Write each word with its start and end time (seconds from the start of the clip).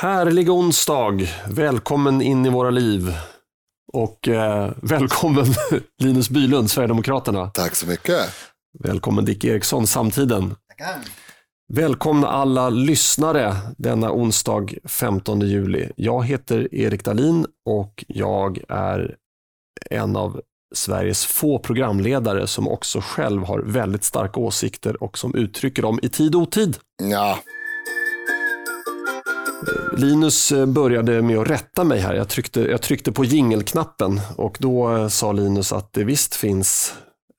Härlig 0.00 0.50
onsdag. 0.50 1.28
Välkommen 1.48 2.22
in 2.22 2.46
i 2.46 2.48
våra 2.48 2.70
liv. 2.70 3.14
Och 3.92 4.28
eh, 4.28 4.72
välkommen 4.82 5.44
Linus 6.02 6.30
Bylund, 6.30 6.70
Sverigedemokraterna. 6.70 7.46
Tack 7.46 7.74
så 7.74 7.86
mycket. 7.86 8.20
Välkommen 8.78 9.24
Dick 9.24 9.44
Eriksson, 9.44 9.86
Samtiden. 9.86 10.54
Tackar. 10.68 10.96
Välkomna 11.72 12.28
alla 12.28 12.70
lyssnare 12.70 13.56
denna 13.78 14.12
onsdag 14.12 14.68
15 14.84 15.40
juli. 15.40 15.90
Jag 15.96 16.24
heter 16.24 16.74
Erik 16.74 17.04
Dalin 17.04 17.46
och 17.66 18.04
jag 18.08 18.60
är 18.68 19.16
en 19.90 20.16
av 20.16 20.40
Sveriges 20.74 21.26
få 21.26 21.58
programledare 21.58 22.46
som 22.46 22.68
också 22.68 23.00
själv 23.00 23.42
har 23.42 23.58
väldigt 23.58 24.04
starka 24.04 24.40
åsikter 24.40 25.02
och 25.02 25.18
som 25.18 25.34
uttrycker 25.34 25.82
dem 25.82 26.00
i 26.02 26.08
tid 26.08 26.34
och 26.34 26.40
otid. 26.40 26.76
Ja, 27.02 27.38
Linus 29.96 30.52
eh, 30.52 30.66
började 30.66 31.22
med 31.22 31.38
att 31.38 31.50
rätta 31.50 31.84
mig 31.84 32.00
här. 32.00 32.14
Jag 32.14 32.28
tryckte, 32.28 32.60
jag 32.60 32.82
tryckte 32.82 33.12
på 33.12 33.24
jingelknappen 33.24 34.20
och 34.36 34.56
då 34.60 34.96
eh, 34.96 35.08
sa 35.08 35.32
Linus 35.32 35.72
att 35.72 35.92
det 35.92 36.04
visst 36.04 36.34
finns 36.34 36.94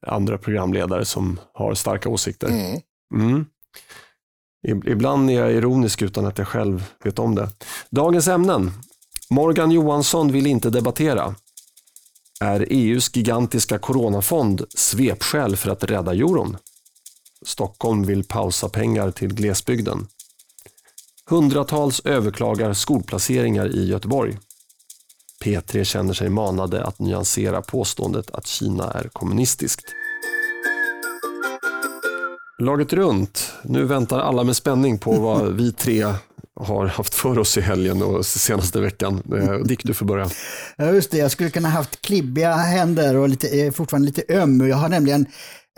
andra 0.08 0.38
programledare 0.38 1.06
som 1.06 1.40
har 1.54 1.74
starka 1.74 2.10
åsikter. 2.10 2.48
mm. 2.48 2.80
Mm. 3.16 3.46
Ib- 4.68 4.90
Ibland 4.90 5.30
är 5.30 5.34
jag 5.34 5.52
ironisk 5.54 6.02
utan 6.02 6.26
att 6.26 6.38
jag 6.38 6.48
själv 6.48 6.84
vet 7.04 7.20
om 7.20 7.36
det. 7.36 7.50
Dagens 7.90 8.28
ämnen. 8.28 8.72
Morgan 9.30 9.72
Johansson 9.72 10.32
vill 10.32 10.48
inte 10.48 10.70
debattera. 10.70 11.36
Är 12.42 12.66
EUs 12.70 13.16
gigantiska 13.16 13.80
coronafond 13.80 14.66
svepskäl 14.76 15.56
för 15.56 15.72
att 15.72 15.84
rädda 15.84 16.12
euron? 16.14 16.58
Stockholm 17.46 18.04
vill 18.04 18.24
pausa 18.24 18.70
pengar 18.70 19.12
till 19.12 19.34
glesbygden. 19.34 20.08
Hundratals 21.32 22.02
överklagar 22.06 22.74
skolplaceringar 22.74 23.76
i 23.76 23.88
Göteborg. 23.88 24.38
P3 25.44 25.84
känner 25.84 26.14
sig 26.14 26.30
manade 26.30 26.84
att 26.84 27.00
nyansera 27.00 27.62
påståendet 27.62 28.32
att 28.32 28.48
Kina 28.48 28.92
är 28.92 29.10
kommunistiskt. 29.14 29.86
Laget 32.60 32.94
runt. 32.94 33.54
Nu 33.64 33.86
väntar 33.86 34.20
alla 34.20 34.44
med 34.44 34.56
spänning 34.56 34.98
på 34.98 35.12
vad 35.12 35.54
vi 35.56 35.72
tre 35.72 36.06
har 36.56 36.86
haft 36.88 37.14
för 37.14 37.40
oss 37.40 37.58
i 37.58 37.62
helgen 37.62 38.02
och 38.02 38.26
senaste 38.26 38.82
veckan. 38.82 39.24
Eh, 39.38 39.58
Dick, 39.58 39.84
du 39.84 39.94
får 39.94 40.06
börja. 40.06 40.30
Ja, 40.78 40.92
just 40.92 41.12
det. 41.12 41.18
Jag 41.18 41.32
skulle 41.32 41.50
kunna 41.50 41.70
haft 41.70 42.02
klibbiga 42.02 42.54
händer 42.54 43.18
och 43.18 43.30
lite, 43.30 43.62
eh, 43.62 43.72
fortfarande 43.72 44.06
lite 44.06 44.34
öm. 44.34 44.68
Jag 44.68 44.78
har 44.78 44.90
nämligen 44.90 45.26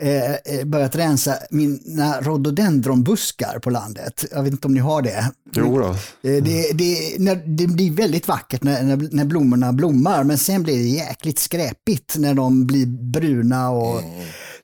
eh, 0.02 0.32
eh, 0.34 0.64
börjat 0.64 0.96
rensa 0.96 1.34
mina 1.50 2.20
rhododendronbuskar 2.20 3.58
på 3.58 3.70
landet. 3.70 4.24
Jag 4.32 4.42
vet 4.42 4.52
inte 4.52 4.66
om 4.66 4.74
ni 4.74 4.80
har 4.80 5.02
det. 5.02 5.30
Jo 5.56 5.78
då. 5.78 5.88
Eh, 5.88 6.42
Det, 6.42 6.72
det, 6.72 7.18
när, 7.18 7.42
det 7.46 7.66
blir 7.66 7.90
väldigt 7.90 8.28
vackert 8.28 8.62
när, 8.62 8.82
när, 8.82 9.08
när 9.12 9.24
blommorna 9.24 9.72
blommar, 9.72 10.24
men 10.24 10.38
sen 10.38 10.62
blir 10.62 10.76
det 10.76 10.88
jäkligt 10.88 11.38
skräpigt 11.38 12.16
när 12.18 12.34
de 12.34 12.66
blir 12.66 12.86
bruna. 12.86 13.70
Och, 13.70 14.00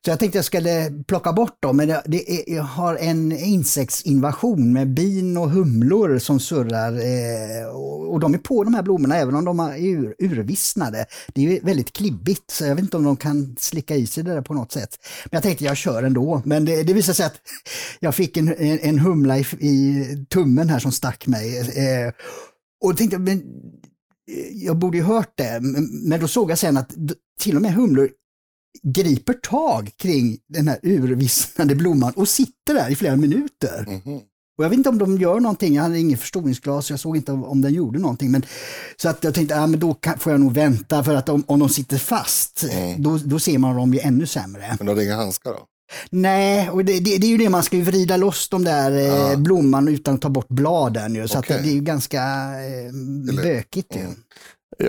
så 0.04 0.10
jag 0.10 0.18
tänkte 0.18 0.38
jag 0.38 0.44
skulle 0.44 0.90
plocka 1.06 1.32
bort 1.32 1.62
dem, 1.62 1.76
men 1.76 1.88
det, 1.88 2.02
det 2.06 2.30
är, 2.30 2.54
jag 2.54 2.62
har 2.62 2.96
en 2.96 3.32
insektsinvasion 3.32 4.72
med 4.72 4.94
bin 4.94 5.36
och 5.36 5.50
humlor 5.50 6.18
som 6.18 6.40
surrar 6.40 6.92
eh, 6.92 7.66
och, 7.68 8.12
och 8.12 8.20
de 8.20 8.34
är 8.34 8.38
på 8.38 8.64
de 8.64 8.74
här 8.74 8.82
blommorna 8.82 9.16
även 9.16 9.34
om 9.34 9.44
de 9.44 9.60
är 9.60 9.78
ur, 9.78 10.14
urvissnade. 10.18 11.06
Det 11.34 11.46
är 11.46 11.50
ju 11.50 11.60
väldigt 11.60 11.92
klibbigt, 11.92 12.50
så 12.50 12.64
jag 12.64 12.74
vet 12.74 12.84
inte 12.84 12.96
om 12.96 13.04
de 13.04 13.16
kan 13.16 13.56
slicka 13.58 13.96
i 13.96 14.06
sig 14.06 14.24
det 14.24 14.34
där 14.34 14.42
på 14.42 14.54
något 14.54 14.72
sätt. 14.72 14.96
Men 15.24 15.36
jag 15.36 15.42
tänkte 15.42 15.64
jag 15.64 15.76
kör 15.76 16.02
ändå, 16.02 16.42
men 16.44 16.64
det, 16.64 16.83
det 16.83 16.92
visade 16.92 17.14
sig 17.14 17.27
att 17.27 17.36
jag 18.00 18.14
fick 18.14 18.36
en, 18.36 18.48
en, 18.48 18.78
en 18.78 18.98
humla 18.98 19.39
i, 19.39 19.46
i 19.60 20.05
tummen 20.28 20.68
här 20.68 20.78
som 20.78 20.92
stack 20.92 21.27
mig. 21.27 21.58
Eh, 21.58 22.12
och 22.84 22.96
tänkte, 22.96 23.18
men 23.18 23.39
eh, 23.39 23.44
jag 24.52 24.78
borde 24.78 24.96
ju 24.96 25.02
hört 25.02 25.33
det, 25.34 25.58
men, 25.60 26.08
men 26.08 26.20
då 26.20 26.28
såg 26.28 26.50
jag 26.50 26.58
sen 26.58 26.77
att 26.77 26.90
till 27.40 27.56
och 27.56 27.62
med 27.62 27.74
humlor 27.74 28.10
griper 28.83 29.33
tag 29.33 29.91
kring 29.97 30.39
den 30.48 30.69
här 30.69 30.79
urvissnade 30.83 31.75
blomman 31.75 32.13
och 32.17 32.29
sitter 32.29 32.75
där 32.75 32.91
i 32.91 32.97
flera 32.97 33.17
minuter. 33.17 34.01
Mhm. 34.05 34.20
Och 34.58 34.64
jag 34.64 34.70
vet 34.70 34.77
inte 34.77 34.89
om 34.89 34.98
de 34.98 35.19
gör 35.19 35.41
någonting, 35.41 35.75
jag 35.75 35.83
hade 35.83 35.98
inget 35.98 36.20
förstoringsglas, 36.20 36.91
jag 36.91 37.01
såg 37.01 37.17
inte 37.17 37.33
om 37.33 37.61
den 37.63 37.73
gjorde 37.75 37.98
någonting. 37.98 38.31
Men, 38.31 38.42
så 38.97 39.08
att 39.08 39.25
jag 39.25 39.35
tänkte, 39.35 39.55
ja, 39.55 39.67
men 39.67 39.81
då 39.81 39.95
kan, 39.95 40.19
får 40.19 40.33
jag 40.33 40.41
nog 40.41 40.53
vänta 40.53 41.05
för 41.05 41.14
att 41.14 41.29
om, 41.29 41.45
om 41.47 41.58
de 41.58 41.69
sitter 41.69 41.98
fast, 41.98 42.64
Mm. 42.73 43.03
då, 43.03 43.19
då 43.25 43.39
ser 43.39 43.58
man 43.58 43.77
dem 43.77 43.95
ju 43.95 44.01
ännu 44.01 44.27
sämre. 44.27 44.75
Men 44.79 44.87
du 44.87 44.92
hade 44.92 45.05
inga 45.05 45.17
handskar 45.17 45.51
då? 45.51 45.58
Nej, 46.11 46.70
och 46.70 46.85
det, 46.85 47.01
det, 47.01 47.19
det 47.19 47.27
är 47.27 47.31
ju 47.31 47.39
det, 47.39 47.48
man 47.48 47.63
ska 47.63 47.77
ju 47.77 47.83
vrida 47.83 48.17
loss 48.17 48.48
de 48.48 48.64
där 48.64 48.91
eh, 48.92 49.05
Ja. 49.07 49.37
blomman 49.37 49.89
utan 49.89 50.14
att 50.14 50.20
ta 50.20 50.29
bort 50.29 50.48
bladen. 50.48 51.14
Ju, 51.14 51.29
så 51.29 51.39
att 51.39 51.45
Okej. 51.45 51.61
det 51.63 51.69
är 51.69 51.73
ju 51.75 51.81
ganska 51.81 52.23
eh, 53.29 53.35
bökigt. 53.42 53.97
Mm. 53.97 54.14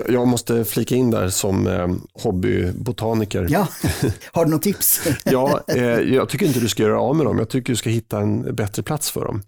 Jag- 0.08 0.28
måste 0.28 0.64
flika 0.64 0.94
in 0.94 1.10
där 1.10 1.28
som 1.28 1.66
eh, 1.66 1.88
hobbybotaniker. 2.22 3.46
Ja, 3.50 3.68
har 4.32 4.44
du 4.44 4.50
något 4.50 4.62
tips? 4.62 5.00
Ja, 5.24 5.60
eh, 5.68 5.82
jag 5.84 6.28
tycker 6.28 6.46
inte 6.46 6.60
du 6.60 6.68
ska 6.68 6.82
göra 6.82 7.00
av 7.00 7.16
med 7.16 7.26
dem. 7.26 7.38
Jag 7.38 7.48
tycker 7.48 7.72
du 7.72 7.76
ska 7.76 7.90
hitta 7.90 8.20
en 8.20 8.54
bättre 8.54 8.82
plats 8.82 9.10
för 9.10 9.24
dem. 9.24 9.42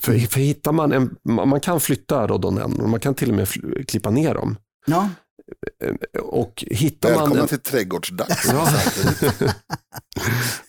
För, 0.00 0.18
för 0.18 0.40
hittar 0.40 0.72
man 0.72 0.92
en, 0.92 1.16
man 1.22 1.60
kan 1.60 1.80
flytta 1.80 2.26
rhododendron, 2.26 2.90
man 2.90 3.00
kan 3.00 3.14
till 3.14 3.30
och 3.30 3.36
med 3.36 3.48
klippa 3.88 4.10
ner 4.10 4.34
dem. 4.34 4.56
Ja, 4.86 5.08
Och 6.22 6.64
hittar 6.70 7.08
man 7.08 7.18
Välkomna 7.18 7.42
en, 7.42 7.48
till 7.48 7.58
trädgårdsdags. 7.58 8.46
Ja. 8.52 8.68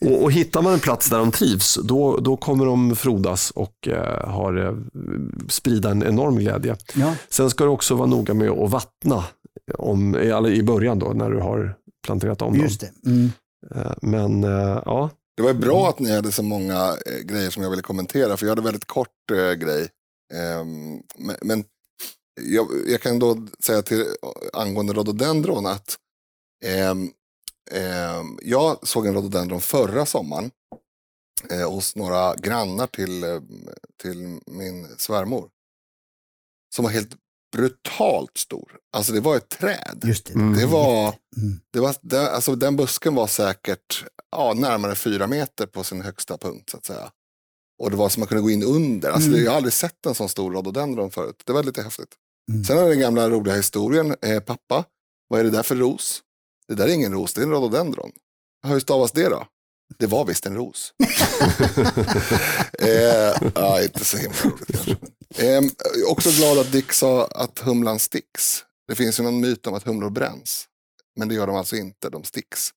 och, 0.09 0.23
och 0.23 0.31
hittar 0.31 0.61
man 0.61 0.73
en 0.73 0.79
plats 0.79 1.09
där 1.09 1.17
de 1.19 1.31
trivs, 1.31 1.79
då, 1.83 2.17
då 2.17 2.37
kommer 2.37 2.65
de 2.65 2.95
frodas 2.95 3.51
och 3.51 3.87
eh, 3.87 4.29
har, 4.29 4.65
eh, 4.67 4.73
sprida 5.49 5.91
en 5.91 6.03
enorm 6.03 6.35
glädje. 6.35 6.77
ja. 6.95 7.15
Sen 7.29 7.49
ska 7.49 7.63
du 7.63 7.69
också 7.69 7.95
vara 7.95 8.07
noga 8.07 8.33
med 8.33 8.49
att 8.49 8.69
vattna 8.71 9.23
om, 9.77 10.15
i 10.15 10.49
i 10.49 10.63
början 10.63 10.99
då, 10.99 11.09
när 11.09 11.29
du 11.29 11.39
har 11.39 11.75
planterat 12.05 12.41
om 12.41 12.53
dem. 12.53 12.61
just 12.61 12.81
det. 12.81 12.91
Mm. 13.05 13.31
Eh, 13.75 13.93
Men 14.01 14.43
eh, 14.43 14.81
ja, 14.85 15.09
Det 15.37 15.43
var 15.43 15.53
bra 15.53 15.89
att 15.89 15.99
ni 15.99 16.15
hade 16.15 16.31
så 16.31 16.43
många 16.43 16.75
eh, 17.05 17.25
grejer 17.25 17.49
som 17.49 17.63
jag 17.63 17.69
ville 17.69 17.81
kommentera, 17.81 18.37
för 18.37 18.45
jag 18.45 18.51
hade 18.51 18.61
väldigt 18.61 18.87
kort 18.87 19.31
eh, 19.31 19.53
grej. 19.53 19.87
Ehm, 20.33 20.99
men 21.17 21.35
men 21.41 21.63
jag, 22.41 22.67
jag 22.87 23.01
kan 23.01 23.19
då 23.19 23.47
säga 23.59 23.81
till 23.81 24.05
angående 24.53 24.93
rhododendron 24.93 25.65
att 25.65 25.97
ehm, 26.65 27.11
ehm, 27.71 28.37
jag 28.41 28.87
såg 28.87 29.07
en 29.07 29.13
rhododendron 29.13 29.61
förra 29.61 30.05
sommaren 30.05 30.51
eh, 31.49 31.71
hos 31.71 31.95
några 31.95 32.35
grannar 32.35 32.87
till, 32.87 33.23
eh, 33.23 33.41
till 34.01 34.39
min 34.45 34.87
svärmor. 34.97 35.49
Som 36.75 36.83
var 36.85 36.91
helt 36.91 37.11
brutalt 37.57 38.37
stor. 38.37 38.77
Alltså 38.97 39.13
det 39.13 39.19
var 39.19 39.35
ett 39.37 39.49
träd. 39.49 40.01
Just 40.03 40.25
det. 40.25 40.33
Mm. 40.33 40.53
Det 40.59 40.65
var, 40.65 41.15
Mm. 41.37 41.59
det 41.73 41.79
var, 41.79 41.95
det, 42.01 42.31
alltså 42.31 42.55
den 42.55 42.75
busken 42.75 43.15
var 43.15 43.27
säkert 43.27 44.05
ja, 44.31 44.53
närmare 44.53 44.95
fyra 44.95 45.27
meter 45.27 45.65
på 45.65 45.83
sin 45.83 46.01
högsta 46.01 46.37
punkt 46.37 46.69
så 46.69 46.77
att 46.77 46.85
säga. 46.85 47.11
Och 47.83 47.91
det 47.91 47.97
var 47.97 48.09
som 48.09 48.19
man 48.21 48.27
kunde 48.27 48.41
gå 48.43 48.49
in 48.49 48.63
under. 48.63 49.09
Alltså, 49.11 49.29
Mm. 49.29 49.43
Jag 49.43 49.51
har 49.51 49.57
aldrig 49.57 49.73
sett 49.73 50.05
en 50.05 50.15
sån 50.15 50.29
stor 50.29 50.51
rhododendron 50.53 51.11
förut. 51.11 51.41
Det 51.45 51.53
var 51.53 51.63
lite 51.63 51.81
häftigt. 51.81 52.15
Mm. 52.51 52.63
Sen 52.63 52.77
har 52.77 52.83
vi 52.85 52.89
den 52.91 52.99
gamla 52.99 53.29
roliga 53.29 53.55
historien. 53.55 54.15
Eh, 54.21 54.39
pappa, 54.39 54.85
vad 55.27 55.39
är 55.39 55.43
det 55.43 55.49
där 55.49 55.63
för 55.63 55.75
ros? 55.75 56.21
Det 56.67 56.75
där 56.75 56.85
är 56.87 56.89
ingen 56.93 57.13
ros, 57.13 57.33
det 57.33 57.41
är 57.41 57.45
en 57.45 57.51
rhododendron. 57.51 58.11
"Ja, 58.63 58.69
Hur 58.69 58.79
stavas 58.79 59.11
det 59.11 59.29
då? 59.29 59.47
Det 59.97 60.07
var 60.07 60.25
visst 60.25 60.45
en 60.45 60.55
ros. 60.55 60.93
eh, 62.79 63.49
ja, 63.55 63.81
inte 63.83 64.05
så 64.05 64.17
himla 64.17 64.37
roligt. 64.43 64.99
Eh, 65.37 65.61
också 66.11 66.29
glad 66.31 66.57
att 66.57 66.71
Dick 66.71 66.93
sa 66.93 67.25
att 67.25 67.59
humlan 67.59 67.99
sticks. 67.99 68.63
Det 68.87 68.95
finns 68.95 69.19
ju 69.19 69.23
någon 69.23 69.39
myt 69.41 69.67
om 69.67 69.73
att 69.73 69.83
humlor 69.83 70.09
bränns. 70.09 70.65
Men 71.15 71.27
det 71.27 71.35
gör 71.35 71.47
de 71.47 71.55
alltså 71.55 71.75
inte, 71.75 72.09
de 72.09 72.23
sticks. 72.23 72.69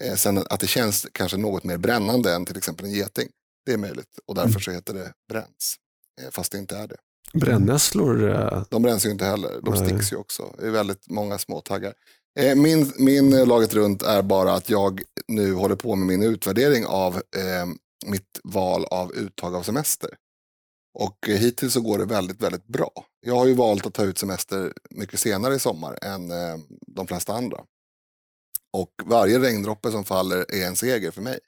Eh, 0.00 0.14
sen 0.14 0.38
att 0.50 0.60
det 0.60 0.66
känns 0.66 1.06
kanske 1.12 1.36
något 1.36 1.64
mer 1.64 1.76
brännande 1.76 2.34
än 2.34 2.46
till 2.46 2.56
exempel 2.56 2.86
en 2.86 2.92
geting. 2.92 3.28
Det 3.66 3.72
är 3.72 3.78
möjligt 3.78 4.18
och 4.26 4.34
därför 4.34 4.60
så 4.60 4.70
heter 4.70 4.94
det 4.94 5.12
bränns. 5.28 5.76
Eh, 6.22 6.30
fast 6.30 6.52
det 6.52 6.58
inte 6.58 6.76
är 6.76 6.86
det. 6.88 6.96
Brännässlor, 7.34 8.30
eh, 8.30 8.62
De 8.70 8.82
bränns 8.82 9.06
ju 9.06 9.10
inte 9.10 9.24
heller, 9.24 9.60
de 9.62 9.74
Nej. 9.74 9.86
sticks 9.88 10.12
ju 10.12 10.16
också. 10.16 10.54
Det 10.58 10.66
är 10.66 10.70
väldigt 10.70 11.10
många 11.10 11.38
små 11.38 11.60
taggar. 11.60 11.94
Eh, 12.40 12.54
Min, 12.54 12.92
min 12.98 13.32
eh, 13.32 13.46
laget 13.46 13.74
runt 13.74 14.02
är 14.02 14.22
bara 14.22 14.52
att 14.52 14.70
jag 14.70 15.02
nu 15.28 15.52
håller 15.54 15.76
på 15.76 15.96
med 15.96 16.06
min 16.06 16.22
utvärdering 16.22 16.86
av 16.86 17.14
eh, 17.16 17.66
mitt 18.06 18.40
val 18.44 18.84
av 18.84 19.12
uttag 19.12 19.54
av 19.54 19.62
semester. 19.62 20.10
Och 20.98 21.28
eh, 21.28 21.36
hittills 21.36 21.72
så 21.72 21.80
går 21.80 21.98
det 21.98 22.04
väldigt, 22.04 22.42
väldigt 22.42 22.66
bra. 22.66 22.90
Jag 23.26 23.36
har 23.36 23.46
ju 23.46 23.54
valt 23.54 23.86
att 23.86 23.94
ta 23.94 24.04
ut 24.04 24.18
semester 24.18 24.72
mycket 24.90 25.20
senare 25.20 25.54
i 25.54 25.58
sommar 25.58 25.98
än 26.02 26.30
eh, 26.30 26.56
de 26.86 27.06
flesta 27.06 27.32
andra. 27.32 27.58
Och 28.72 28.90
varje 29.04 29.38
regndroppe 29.38 29.90
som 29.90 30.04
faller 30.04 30.54
är 30.54 30.66
en 30.66 30.76
seger 30.76 31.10
för 31.10 31.22
mig. 31.22 31.38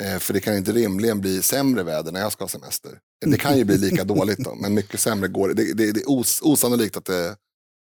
Eh, 0.00 0.18
för 0.18 0.34
det 0.34 0.40
kan 0.40 0.56
inte 0.56 0.72
rimligen 0.72 1.20
bli 1.20 1.42
sämre 1.42 1.82
väder 1.82 2.12
när 2.12 2.20
jag 2.20 2.32
ska 2.32 2.44
ha 2.44 2.48
semester. 2.48 2.90
Det 3.26 3.36
kan 3.36 3.58
ju 3.58 3.64
bli 3.64 3.78
lika 3.78 4.04
dåligt 4.04 4.38
då, 4.38 4.54
men 4.54 4.74
mycket 4.74 5.00
sämre 5.00 5.28
går 5.28 5.48
det. 5.48 5.54
Det, 5.54 5.72
det, 5.74 5.92
det 5.92 6.00
är 6.00 6.10
os, 6.10 6.40
osannolikt 6.42 6.96
att 6.96 7.04
det, 7.04 7.36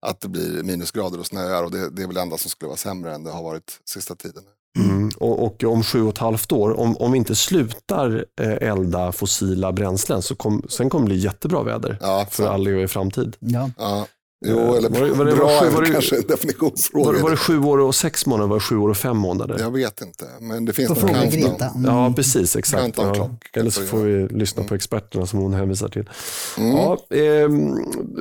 att 0.07 0.21
det 0.21 0.29
blir 0.29 0.63
minusgrader 0.63 1.19
och 1.19 1.27
snöar 1.27 1.65
och 1.65 1.71
det, 1.71 1.91
det 1.91 2.03
är 2.03 2.07
väl 2.07 2.15
det 2.15 2.21
enda 2.21 2.39
som 2.39 2.51
skulle 2.51 2.67
vara 2.67 2.77
sämre 2.77 3.15
än 3.15 3.25
det 3.25 3.31
har 3.31 3.43
varit 3.43 3.81
sista 3.85 4.15
tiden. 4.15 4.43
Mm. 4.79 5.11
Och, 5.17 5.45
och 5.45 5.65
om 5.65 5.83
sju 5.83 6.03
och 6.03 6.13
ett 6.13 6.19
halvt 6.19 6.53
år, 6.53 6.81
om, 6.81 6.97
om 6.97 7.13
vi 7.13 7.19
inte 7.19 7.35
slutar 7.35 8.25
eh, 8.41 8.69
elda 8.69 9.13
fossila 9.13 9.73
bränslen, 9.73 10.23
så 10.23 10.35
kom, 10.35 10.63
sen 10.69 10.91
kommer 10.91 11.07
det 11.07 11.15
bli 11.15 11.25
jättebra 11.25 11.63
väder 11.63 11.99
Ja, 12.01 12.27
för 12.31 12.49
all 12.49 12.67
evig 12.67 12.91
framtid. 12.91 13.37
Ja. 13.39 13.71
ja. 13.79 14.07
Jo, 14.45 14.75
eller 14.75 14.89
Var 14.91 15.01
det- 15.07 15.13
var 15.13 15.25
det- 15.25 15.37
bra 15.37 15.47
var 15.47 15.67
är 15.67 15.71
var 15.71 15.83
det- 15.83 15.91
kanske 15.91 16.17
en 16.17 16.23
definitionsfråga. 16.29 17.05
Var, 17.07 17.13
det- 17.15 17.23
var 17.23 17.31
det 17.31 17.37
sju 17.37 17.59
år 17.63 17.79
och 17.79 17.95
sex 17.95 18.27
månader, 18.27 18.49
var 18.49 18.57
det 18.57 18.61
sju 18.61 18.77
år 18.77 18.89
och 18.89 18.97
fem 18.97 19.17
månader? 19.17 19.57
Jag 19.59 19.71
vet 19.71 20.01
inte, 20.03 20.25
men 20.41 20.65
det 20.65 20.73
finns 20.73 20.99
fråga 20.99 21.13
countdown. 21.15 21.71
Mm. 21.77 21.85
Ja, 21.85 22.13
precis. 22.17 22.57
Exakt. 22.57 22.97
Ja. 22.99 23.31
Eller 23.57 23.71
så 23.71 23.83
får 23.83 23.99
vi 23.99 24.29
lyssna 24.29 24.61
Mm. 24.61 24.69
på 24.69 24.75
experterna 24.75 25.27
som 25.27 25.39
hon 25.39 25.55
hänvisar 25.55 25.89
till. 25.89 26.11
Mm. 26.59 26.71
Ja, 26.77 26.99
ehm, 27.17 27.75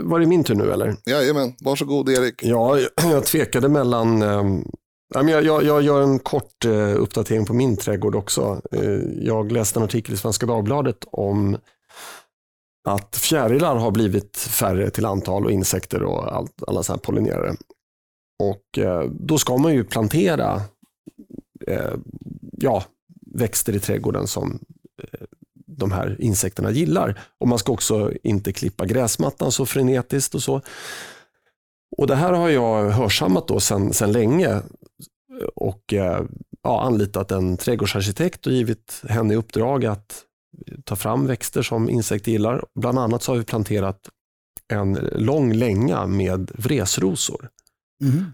var 0.09 0.19
det 0.19 0.25
min 0.25 0.43
tur 0.43 0.55
nu 0.55 0.71
eller? 0.71 0.95
Jajamän, 1.05 1.53
varsågod 1.61 2.09
Erik. 2.09 2.43
Ja, 2.43 2.77
jag 3.11 3.25
tvekade 3.25 3.67
mellan... 3.69 4.19
men 5.15 5.27
jag, 5.27 5.43
jag, 5.45 5.63
jag 5.63 5.81
gör 5.81 6.01
en 6.01 6.19
kort 6.19 6.65
eh, 6.65 7.01
uppdatering 7.01 7.45
på 7.45 7.53
min 7.53 7.77
trädgård 7.77 8.15
också. 8.15 8.61
Eh, 8.71 8.81
jag 9.21 9.51
läste 9.51 9.79
en 9.79 9.83
artikel 9.83 10.13
i 10.13 10.17
Svenska 10.17 10.45
Dagbladet 10.45 10.97
om 11.11 11.57
att 12.83 13.15
fjärilar 13.15 13.75
har 13.75 13.91
blivit 13.91 14.37
färre 14.37 14.89
till 14.89 15.05
antal 15.05 15.45
och 15.45 15.51
insekter 15.51 16.03
och 16.03 16.35
allt, 16.35 16.63
alla 16.67 16.83
så 16.83 16.93
här 16.93 16.99
pollinerare. 16.99 17.55
Och 18.39 18.77
eh, 18.77 19.03
då 19.03 19.37
ska 19.37 19.57
man 19.57 19.73
ju 19.73 19.83
plantera 19.83 20.61
eh, 21.67 21.93
ja, 22.57 22.83
växter 23.35 23.75
i 23.75 23.79
trädgården 23.79 24.27
som 24.27 24.59
eh, 25.03 25.25
de 25.55 25.91
här 25.91 26.17
insekterna 26.19 26.71
gillar. 26.71 27.19
Och 27.39 27.47
man 27.47 27.59
ska 27.59 27.71
också 27.71 28.11
inte 28.23 28.53
klippa 28.53 28.85
gräsmattan 28.85 29.51
så 29.51 29.65
frenetiskt 29.65 30.35
och 30.35 30.43
så. 30.43 30.61
Och 31.97 32.07
det 32.07 32.15
här 32.15 32.33
har 32.33 32.49
jag 32.49 32.89
hörsammat 32.89 33.47
då 33.47 33.59
sedan, 33.59 33.93
sen 33.93 34.11
länge 34.11 34.61
och 35.55 35.93
eh, 35.93 36.21
ja, 36.61 36.81
anlitat 36.81 37.31
en 37.31 37.57
trädgårdsarkitekt 37.57 38.47
och 38.47 38.53
givit 38.53 39.01
henne 39.09 39.33
i 39.33 39.37
uppdrag 39.37 39.85
att 39.85 40.25
ta 40.83 40.95
fram 40.95 41.27
växter 41.27 41.61
som 41.61 41.89
insekter 41.89 42.31
gillar. 42.31 42.65
Bland 42.79 42.99
annat 42.99 43.23
så 43.23 43.31
har 43.31 43.37
vi 43.37 43.45
planterat 43.45 44.09
en 44.67 44.93
lång 45.15 45.53
länga 45.53 46.07
med 46.07 46.51
vresrosor. 46.53 47.49
Mhm. 48.03 48.33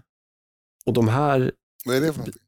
Och 0.86 0.92
de 0.92 1.08
här, 1.08 1.52
Vad 1.84 1.96
är 1.96 2.00
det 2.00 2.12
för 2.12 2.18
någonting? 2.18 2.42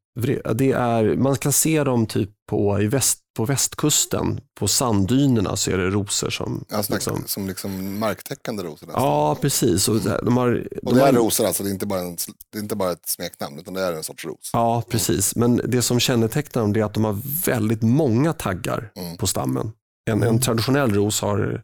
Det 0.54 0.72
är, 0.72 1.16
man 1.16 1.36
kan 1.36 1.52
se 1.52 1.84
dem 1.84 2.06
typ 2.06 2.30
på, 2.50 2.80
i 2.82 2.86
väst, 2.86 3.18
på 3.36 3.44
västkusten, 3.44 4.40
på 4.60 4.68
sanddynerna 4.68 5.56
så 5.56 5.70
är 5.70 5.78
det 5.78 5.90
rosor 5.90 6.30
som... 6.30 6.64
Snackar 6.68 6.94
liksom, 6.94 7.22
som 7.26 7.46
liksom 7.48 7.98
marktäckande 7.98 8.62
rosor. 8.62 8.86
nästan. 8.86 9.02
ja, 9.04 9.36
precis. 9.40 9.88
Och 9.88 10.00
de 10.00 10.36
har, 10.36 10.68
Och 10.82 10.92
de 10.92 10.94
det 10.94 11.00
har, 11.00 11.08
är 11.08 11.12
rosor 11.12 11.46
alltså, 11.46 11.62
det 11.62 11.68
är, 11.68 11.72
inte 11.72 11.86
bara 11.86 12.00
en, 12.00 12.16
det 12.52 12.58
är 12.58 12.62
inte 12.62 12.76
bara 12.76 12.92
ett 12.92 13.08
smeknamn 13.08 13.58
utan 13.58 13.74
det 13.74 13.80
är 13.82 13.92
en 13.92 14.02
sorts 14.02 14.24
ros. 14.24 14.50
Ja, 14.52 14.82
precis. 14.88 15.36
Men 15.36 15.56
det 15.64 15.82
som 15.82 16.00
kännetecknar 16.00 16.62
dem 16.62 16.76
är 16.76 16.84
att 16.84 16.94
de 16.94 17.04
har 17.04 17.18
väldigt 17.46 17.82
många 17.82 18.32
taggar 18.32 18.92
Mm. 18.96 19.16
på 19.16 19.26
stammen. 19.26 19.72
En, 20.10 20.22
en 20.22 20.40
traditionell 20.40 20.94
ros 20.94 21.20
har 21.20 21.62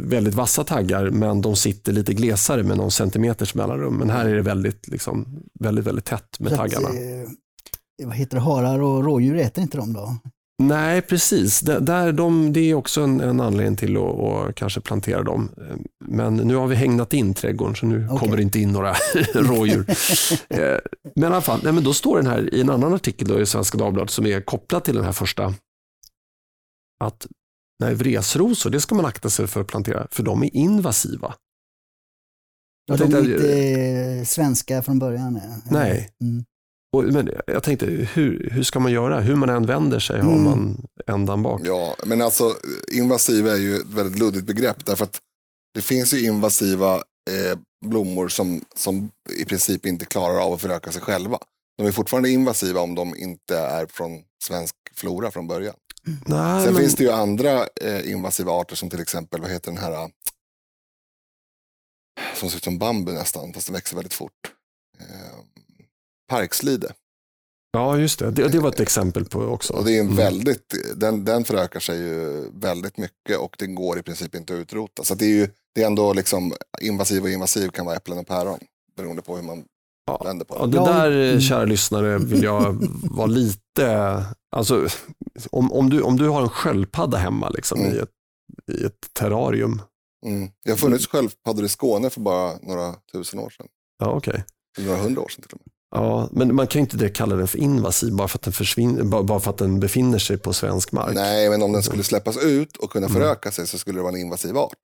väldigt 0.00 0.34
vassa 0.34 0.64
taggar 0.64 1.10
men 1.10 1.40
de 1.40 1.56
sitter 1.56 1.92
lite 1.92 2.14
glesare 2.14 2.62
med 2.62 2.76
någon 2.76 2.90
centimeters 2.90 3.54
mellanrum. 3.54 3.94
Men 3.96 4.10
här 4.10 4.26
är 4.26 4.34
det 4.34 4.42
väldigt, 4.42 4.88
liksom, 4.88 5.42
väldigt, 5.60 5.84
väldigt 5.86 6.04
tätt 6.04 6.40
med 6.40 6.48
Så 6.52 6.62
att, 6.62 6.70
taggarna. 6.72 6.88
eh, 6.88 7.28
vad 8.06 8.16
heter 8.16 8.36
det, 8.36 8.42
harar 8.42 8.82
och 8.82 9.04
rådjur 9.04 9.36
äter 9.36 9.62
inte 9.62 9.76
de 9.76 9.92
då? 9.92 10.16
Nej, 10.62 11.02
precis. 11.02 11.60
Det, 11.60 11.78
där, 11.80 12.12
de, 12.12 12.52
det 12.52 12.60
är 12.60 12.74
också 12.74 13.00
en, 13.00 13.20
en 13.20 13.40
anledning 13.40 13.76
till 13.76 13.96
att 13.96 14.02
att 14.04 14.54
kanske 14.54 14.80
plantera 14.80 15.22
dem. 15.22 15.50
Men 16.04 16.36
nu 16.36 16.54
har 16.54 16.66
vi 16.66 16.74
hägnat 16.74 17.12
in 17.12 17.34
trädgården 17.34 17.76
så 17.76 17.86
nu 17.86 18.06
Okej. 18.06 18.18
kommer 18.18 18.36
det 18.36 18.42
inte 18.42 18.58
in 18.58 18.72
några 18.72 18.94
rådjur. 19.34 19.86
Eh, 20.48 20.78
men 21.14 21.24
i 21.24 21.26
alla 21.26 21.40
fall, 21.40 21.60
nej, 21.62 21.72
men 21.72 21.84
då 21.84 21.92
står 21.92 22.16
den 22.16 22.26
här 22.26 22.54
i 22.54 22.60
en 22.60 22.70
annan 22.70 22.94
artikel 22.94 23.28
då 23.28 23.40
i 23.40 23.46
Svenska 23.46 23.78
Dagbladet 23.78 24.10
som 24.10 24.26
är 24.26 24.40
kopplad 24.40 24.84
till 24.84 24.94
den 24.94 25.04
här 25.04 25.12
första. 25.12 25.54
Att 27.04 27.26
nej, 27.84 27.94
vresrosor, 27.94 28.70
det 28.70 28.80
ska 28.80 28.94
man 28.94 29.04
akta 29.04 29.30
sig 29.30 29.46
för 29.46 29.60
att 29.60 29.66
plantera, 29.66 30.06
för 30.10 30.22
de 30.22 30.42
är 30.42 30.56
invasiva. 30.56 31.34
Ja, 32.86 32.96
Jag 32.98 33.10
de 33.10 33.14
är 33.14 33.20
inte 33.20 34.24
svenska 34.26 34.82
från 34.82 34.98
början. 34.98 35.36
eh. 35.36 35.42
Nej. 35.70 36.10
Mm. 36.22 36.44
Och, 36.96 37.04
men 37.04 37.30
jag 37.46 37.62
tänkte, 37.62 37.86
hur, 37.86 38.50
hur 38.52 38.62
ska 38.62 38.80
man 38.80 38.92
göra? 38.92 39.20
Hur 39.20 39.36
man 39.36 39.48
än 39.48 39.66
vänder 39.66 39.98
sig 39.98 40.20
har 40.20 40.32
Mm. 40.32 40.44
man 40.44 40.86
ändan 41.06 41.42
bak. 41.42 41.60
Ja, 41.64 41.96
men 42.06 42.22
alltså 42.22 42.54
invasiv 42.92 43.46
är 43.46 43.56
ju 43.56 43.76
ett 43.76 43.86
väldigt 43.86 44.18
luddigt 44.18 44.46
begrepp 44.46 44.86
därför 44.86 45.04
att 45.04 45.20
det 45.74 45.80
finns 45.82 46.14
ju 46.14 46.24
invasiva 46.26 46.94
eh, 46.94 47.58
blommor 47.86 48.28
som, 48.28 48.60
som 48.76 49.10
i 49.40 49.44
princip 49.44 49.86
inte 49.86 50.04
klarar 50.04 50.40
av 50.46 50.52
att 50.52 50.60
föröka 50.60 50.92
sig 50.92 51.02
själva. 51.02 51.38
De 51.78 51.86
är 51.86 51.92
fortfarande 51.92 52.30
invasiva 52.30 52.80
om 52.80 52.94
de 52.94 53.16
inte 53.16 53.58
är 53.58 53.86
från 53.86 54.10
svensk 54.44 54.74
flora 54.94 55.30
från 55.30 55.46
början. 55.46 55.74
Nej, 56.26 56.64
Sen 56.64 56.72
men- 56.72 56.82
finns 56.82 56.94
det 56.94 57.02
ju 57.04 57.10
andra 57.10 57.66
eh, 57.80 58.10
invasiva 58.10 58.52
arter 58.52 58.76
som 58.76 58.90
till 58.90 59.00
exempel, 59.00 59.40
vad 59.40 59.50
heter 59.50 59.70
den 59.70 59.80
här, 59.80 59.92
eh, 59.92 60.08
som 62.34 62.50
ser 62.50 62.56
ut 62.56 62.64
som 62.64 62.78
bambu 62.78 63.12
nästan, 63.12 63.52
fast 63.52 63.66
den 63.66 63.74
växer 63.74 63.96
väldigt 63.96 64.14
fort. 64.14 64.52
Eh, 65.00 65.38
parkslide. 66.28 66.92
Ja, 67.72 67.98
just 67.98 68.18
det. 68.18 68.30
det. 68.30 68.48
Det 68.48 68.58
var 68.58 68.68
ett 68.68 68.80
exempel 68.80 69.24
på 69.24 69.40
också. 69.40 69.72
Och 69.72 69.84
det 69.84 69.92
är 69.96 70.00
en 70.00 70.06
Mm. 70.06 70.16
väldigt, 70.16 70.74
den, 70.96 71.24
den 71.24 71.44
förökar 71.44 71.80
sig 71.80 71.98
ju 71.98 72.44
väldigt 72.54 72.96
mycket 72.98 73.38
och 73.38 73.56
den 73.58 73.74
går 73.74 73.98
i 73.98 74.02
princip 74.02 74.34
inte 74.34 74.52
att 74.54 74.58
utrota. 74.58 75.04
Så 75.04 75.14
det 75.14 75.24
är 75.24 75.28
ju 75.28 75.48
det 75.74 75.82
är 75.82 75.86
ändå 75.86 76.12
liksom 76.12 76.54
invasiv 76.80 77.22
och 77.22 77.30
invasiv 77.30 77.68
kan 77.68 77.86
vara 77.86 77.96
äpplen 77.96 78.18
och 78.18 78.26
päron. 78.26 78.58
Beroende 78.96 79.22
på 79.22 79.36
hur 79.36 79.42
man 79.42 79.64
Ja. 80.06 80.20
vänder 80.24 80.44
på 80.44 80.56
Ja, 80.58 80.66
det. 80.66 80.70
det 80.72 80.76
Ja, 80.76 80.84
där, 80.92 81.10
mm. 81.10 81.40
kära 81.40 81.64
lyssnare, 81.64 82.18
vill 82.18 82.42
jag 82.42 82.88
vara 83.10 83.26
lite... 83.26 84.24
Alltså, 84.56 84.86
om, 85.50 85.72
om, 85.72 85.90
du, 85.90 86.02
om 86.02 86.16
du 86.16 86.28
har 86.28 86.42
en 86.42 86.48
sköldpadda 86.48 87.18
hemma 87.18 87.48
liksom, 87.48 87.80
Mm. 87.80 87.92
i, 87.94 87.98
ett, 87.98 88.10
i 88.80 88.84
ett 88.84 89.08
terrarium. 89.18 89.82
Mm. 90.26 90.48
Det 90.64 90.70
har 90.70 90.76
funnits 90.78 91.06
sköldpaddor 91.06 91.64
i 91.64 91.68
Skåne 91.68 92.10
för 92.10 92.20
bara 92.20 92.52
några 92.62 92.94
tusen 93.12 93.40
år 93.40 93.50
sedan. 93.50 93.66
Ja, 93.98 94.10
okej. 94.12 94.44
Eller 94.78 94.88
några 94.88 95.02
hundra 95.02 95.22
år 95.22 95.28
sedan 95.28 95.42
till 95.48 95.52
och 95.52 95.60
med. 95.60 95.70
Ja, 95.96 96.28
men 96.32 96.54
man 96.54 96.66
kan 96.66 96.78
ju 96.78 96.80
inte 96.80 96.96
direkt 96.96 97.16
kalla 97.16 97.36
den 97.36 97.48
för 97.48 97.58
invasiv 97.58 98.14
bara 98.16 98.28
för 98.28 98.38
att 98.38 98.42
den, 98.42 98.52
försvinner, 98.52 99.02
bara, 99.22 99.40
för 99.40 99.50
att 99.50 99.58
den 99.58 99.80
befinner 99.80 100.18
sig 100.18 100.38
på 100.38 100.52
svensk 100.52 100.92
mark. 100.92 101.14
Nej, 101.14 101.50
men 101.50 101.62
om 101.62 101.72
den 101.72 101.82
skulle 101.82 102.02
släppas 102.02 102.36
ut 102.36 102.76
och 102.76 102.90
kunna 102.90 103.06
Mm. 103.06 103.20
föröka 103.20 103.50
sig 103.50 103.66
så 103.66 103.78
skulle 103.78 103.98
det 103.98 104.02
vara 104.02 104.12
en 104.14 104.20
invasiv 104.20 104.56
art. 104.58 104.78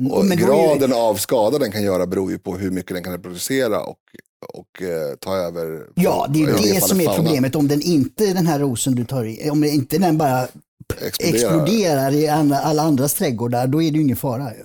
Mm, 0.00 0.12
Och 0.12 0.24
men 0.24 0.32
är 0.38 0.42
ju- 0.42 0.46
graden 0.46 0.92
av 0.92 1.14
skada 1.14 1.58
den 1.58 1.72
kan 1.72 1.82
göra 1.82 2.06
beror 2.06 2.30
ju 2.30 2.38
på 2.38 2.56
hur 2.56 2.70
mycket 2.70 2.94
den 2.94 3.04
kan 3.04 3.12
reproducera 3.12 3.80
och, 3.84 3.98
och 4.48 4.82
eh, 4.82 5.14
ta 5.20 5.36
över. 5.36 5.86
Ja, 5.94 6.26
det 6.30 6.42
är 6.42 6.46
ju 6.46 6.72
det 6.74 6.80
som 6.80 7.00
är 7.00 7.04
fauna. 7.04 7.16
problemet. 7.22 7.54
Om 7.54 7.68
den 7.68 7.80
inte, 7.82 8.32
den 8.32 8.46
här 8.46 8.58
rosen 8.58 8.94
du 8.94 9.04
tar 9.04 9.24
i, 9.24 9.50
om 9.50 9.60
det 9.60 9.68
inte 9.68 9.98
den 9.98 10.18
bara 10.18 10.48
Exploderar. 11.00 11.34
exploderar 11.34 12.12
i 12.14 12.28
andra, 12.28 12.58
alla 12.58 12.82
andras 12.82 13.14
trädgårdar, 13.14 13.66
då 13.66 13.82
är 13.82 13.90
det 13.90 13.96
ju 13.96 14.02
ingen 14.04 14.16
fara. 14.16 14.50
Ju. 14.54 14.64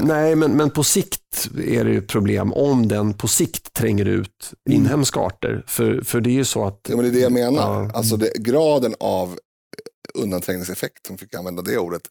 Nej, 0.00 0.34
men, 0.36 0.52
men 0.52 0.70
på 0.70 0.84
sikt 0.84 1.48
är 1.66 1.84
det 1.84 1.90
ju 1.90 1.98
ett 1.98 2.08
problem 2.08 2.52
om 2.52 2.88
den 2.88 3.14
på 3.14 3.28
sikt 3.28 3.72
tränger 3.72 4.04
ut 4.04 4.52
Mm. 4.68 4.80
inhemska 4.80 5.20
arter. 5.20 5.64
För, 5.66 6.00
för 6.04 6.20
det 6.20 6.30
är 6.30 6.32
ju 6.34 6.44
så 6.44 6.64
att... 6.66 6.80
Ja, 6.88 6.96
men 6.96 7.04
det 7.04 7.10
är 7.10 7.12
det 7.12 7.20
jag 7.20 7.32
menar. 7.32 7.82
Ja. 7.84 7.90
Alltså 7.94 8.16
det, 8.16 8.32
graden 8.38 8.94
av 9.00 9.38
undanträngningseffekt, 10.14 11.10
om 11.10 11.16
vi 11.16 11.18
fick 11.20 11.34
använda 11.34 11.62
det 11.62 11.78
ordet, 11.78 12.02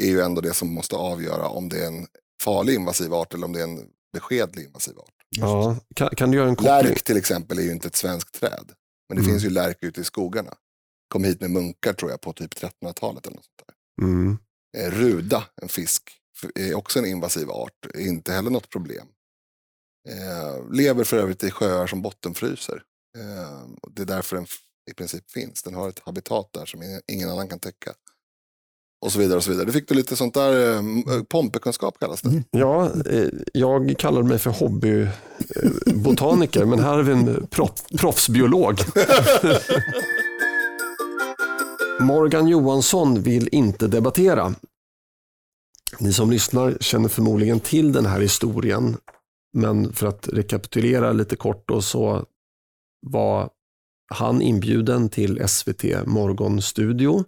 är 0.00 0.06
ju 0.06 0.20
ändå 0.20 0.40
det 0.40 0.54
som 0.54 0.74
måste 0.74 0.96
avgöra 0.96 1.48
om 1.48 1.68
det 1.68 1.78
är 1.82 1.86
en 1.86 2.06
farlig 2.42 2.74
invasiv 2.74 3.14
art 3.14 3.34
eller 3.34 3.44
om 3.46 3.52
det 3.52 3.60
är 3.60 3.64
en 3.64 3.80
beskedlig 4.12 4.64
invasiv 4.64 4.98
art. 4.98 5.10
Ja, 5.36 5.76
kan, 5.96 6.08
kan 6.08 6.30
du 6.30 6.36
göra 6.36 6.48
en 6.48 6.56
koppling? 6.56 6.72
Lärk 6.74 7.02
till 7.04 7.16
exempel 7.16 7.58
är 7.58 7.62
ju 7.62 7.72
inte 7.72 7.88
ett 7.88 7.96
svenskt 7.96 8.40
träd. 8.40 8.72
Men 9.08 9.16
det 9.16 9.22
Mm. 9.22 9.32
finns 9.32 9.44
ju 9.44 9.50
lärk 9.50 9.78
ute 9.82 10.00
i 10.00 10.04
skogarna. 10.04 10.54
Kom 11.08 11.24
hit 11.24 11.40
med 11.40 11.50
munkar 11.50 11.92
tror 11.92 12.10
jag 12.10 12.20
på 12.20 12.32
typ 12.32 12.54
1300-talet. 12.54 13.26
eller 13.26 13.36
något 13.36 13.44
sånt 13.44 13.62
där. 13.66 14.04
Mm. 14.06 14.38
Eh, 14.76 14.90
Ruda, 14.90 15.44
en 15.62 15.68
fisk, 15.68 16.02
är 16.54 16.74
också 16.74 16.98
en 16.98 17.06
invasiv 17.06 17.50
art. 17.50 17.86
Är 17.94 18.00
inte 18.00 18.32
heller 18.32 18.50
något 18.50 18.70
problem. 18.70 19.06
Eh, 20.08 20.72
lever 20.72 21.04
för 21.04 21.16
övrigt 21.16 21.44
i 21.44 21.50
sjöar 21.50 21.86
som 21.86 22.02
bottenfryser. 22.02 22.82
Eh, 23.18 23.66
det 23.90 24.02
är 24.02 24.06
därför 24.06 24.36
den 24.36 24.46
i 24.90 24.94
princip 24.94 25.30
finns. 25.30 25.62
Den 25.62 25.74
har 25.74 25.88
ett 25.88 25.98
habitat 25.98 26.52
där 26.52 26.66
som 26.66 27.00
ingen 27.12 27.30
annan 27.30 27.48
kan 27.48 27.58
täcka. 27.58 27.94
Och 29.00 29.12
så 29.12 29.18
vidare. 29.18 29.36
och 29.36 29.44
så 29.44 29.50
vidare. 29.50 29.66
Det 29.66 29.72
fick 29.72 29.88
du 29.88 29.94
lite 29.94 30.16
sånt 30.16 30.34
där, 30.34 30.70
eh, 30.70 30.76
eh, 30.78 31.22
pompekunskap 31.28 31.98
kallas 31.98 32.22
det. 32.22 32.28
Mm. 32.28 32.44
Ja, 32.50 32.90
eh, 33.10 33.28
jag 33.52 33.94
kallar 33.98 34.22
mig 34.22 34.38
för 34.38 34.50
hobbybotaniker, 34.50 36.64
men 36.64 36.78
här 36.78 36.96
har 36.96 37.02
vi 37.02 37.12
en 37.12 37.46
proff, 37.46 37.70
proffsbiolog. 37.98 38.78
Morgan 42.00 42.48
Johansson 42.48 43.22
vill 43.22 43.48
inte 43.52 43.86
debattera. 43.86 44.54
Ni 45.98 46.12
som 46.12 46.30
lyssnar 46.30 46.76
känner 46.80 47.08
förmodligen 47.08 47.60
till 47.60 47.92
den 47.92 48.06
här 48.06 48.20
historien, 48.20 48.96
men 49.52 49.92
för 49.92 50.06
att 50.06 50.28
rekapitulera 50.28 51.12
lite 51.12 51.36
kort 51.36 51.68
då, 51.68 51.82
så 51.82 52.24
var 53.06 53.50
han 54.14 54.42
inbjuden 54.42 55.08
till 55.08 55.48
SVT 55.48 55.84
Morgonstudio 56.06 57.24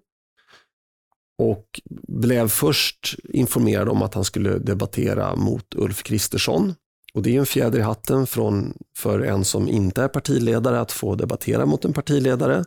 och 1.39 1.81
blev 2.09 2.49
först 2.49 3.17
informerad 3.29 3.89
om 3.89 4.03
att 4.03 4.15
han 4.15 4.25
skulle 4.25 4.59
debattera 4.59 5.37
mot 5.37 5.75
Ulf 5.75 6.03
Kristersson. 6.03 6.75
Och 7.15 7.23
Det 7.23 7.37
är 7.37 7.41
en 7.41 7.47
fjäder 7.47 7.79
i 7.79 7.83
hatten 7.83 8.27
från, 8.27 8.75
för 8.97 9.21
en 9.21 9.45
som 9.45 9.69
inte 9.69 10.03
är 10.03 10.09
partiledare 10.09 10.81
att 10.81 10.93
få 10.93 11.15
debattera 11.15 11.67
mot 11.67 11.85
en 11.85 11.93
partiledare. 11.93 12.65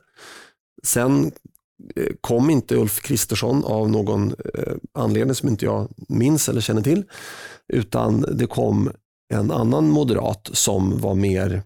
Sen 0.83 1.31
eh, 1.95 2.13
kom 2.21 2.49
inte 2.49 2.75
Ulf 2.75 3.01
Kristersson 3.01 3.65
av 3.65 3.89
någon 3.89 4.35
eh, 4.53 4.73
anledning 4.93 5.35
som 5.35 5.49
inte 5.49 5.65
jag 5.65 5.87
minns 6.09 6.49
eller 6.49 6.61
känner 6.61 6.81
till. 6.81 7.03
Utan 7.73 8.21
det 8.21 8.47
kom 8.47 8.91
en 9.33 9.51
annan 9.51 9.89
moderat 9.89 10.49
som 10.53 10.99
var 10.99 11.15
mer 11.15 11.63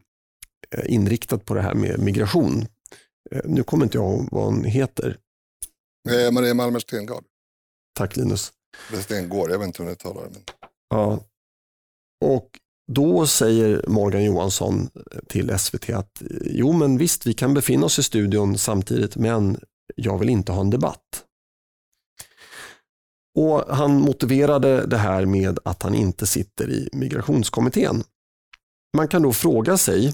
eh, 0.71 0.93
inriktad 0.93 1.38
på 1.38 1.53
det 1.53 1.62
här 1.62 1.74
med 1.74 2.00
migration. 2.00 2.65
Nu 3.45 3.63
kommer 3.63 3.85
inte 3.85 3.97
jag 3.97 4.05
ihåg 4.05 4.27
vad 4.31 4.45
hon 4.45 4.63
heter. 4.63 5.17
Maria 6.05 6.53
Malmer 6.53 6.79
Stengard. 6.79 7.24
Tack 7.97 8.15
Linus. 8.15 8.53
Det 8.91 8.97
är 8.97 9.01
Stengård, 9.01 9.51
jag 9.51 9.59
vet 9.59 9.67
inte 9.67 9.83
hur 9.83 9.89
ni 9.89 9.95
talar. 9.95 10.21
Men... 10.21 10.41
Ja. 10.89 11.19
Och 12.25 12.59
då 12.91 13.27
säger 13.27 13.85
Morgan 13.88 14.24
Johansson 14.24 14.89
till 15.27 15.59
SVT 15.59 15.89
att 15.89 16.21
jo 16.41 16.71
men 16.71 16.97
visst 16.97 17.25
vi 17.25 17.33
kan 17.33 17.53
befinna 17.53 17.85
oss 17.85 18.00
i 18.00 18.03
studion 18.03 18.57
samtidigt 18.57 19.15
men 19.15 19.59
jag 19.95 20.17
vill 20.17 20.29
inte 20.29 20.51
ha 20.51 20.62
en 20.62 20.69
debatt. 20.69 21.25
Och 23.38 23.75
Han 23.75 24.00
motiverade 24.01 24.85
det 24.85 24.97
här 24.97 25.25
med 25.25 25.59
att 25.63 25.83
han 25.83 25.95
inte 25.95 26.25
sitter 26.25 26.69
i 26.69 26.89
migrationskommittén. 26.91 28.03
Man 28.97 29.07
kan 29.07 29.21
då 29.21 29.33
fråga 29.33 29.77
sig 29.77 30.13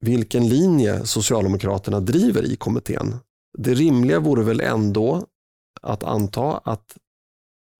vilken 0.00 0.48
linje 0.48 1.06
Socialdemokraterna 1.06 2.00
driver 2.00 2.42
i 2.44 2.56
kommittén. 2.56 3.16
Det 3.58 3.74
rimliga 3.74 4.20
vore 4.20 4.42
väl 4.42 4.60
ändå 4.60 5.26
att 5.82 6.04
anta 6.04 6.58
att 6.58 6.96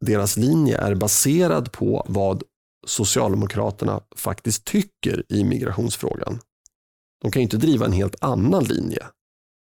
deras 0.06 0.36
linje 0.36 0.78
är 0.78 0.94
baserad 0.94 1.72
på 1.72 2.06
vad 2.08 2.42
Socialdemokraterna 2.86 4.00
faktiskt 4.16 4.64
tycker 4.64 5.24
i 5.28 5.44
migrationsfrågan. 5.44 6.40
De 7.22 7.30
kan 7.30 7.40
ju 7.40 7.44
inte 7.44 7.56
driva 7.56 7.86
en 7.86 7.92
helt 7.92 8.16
annan 8.20 8.64
linje 8.64 9.06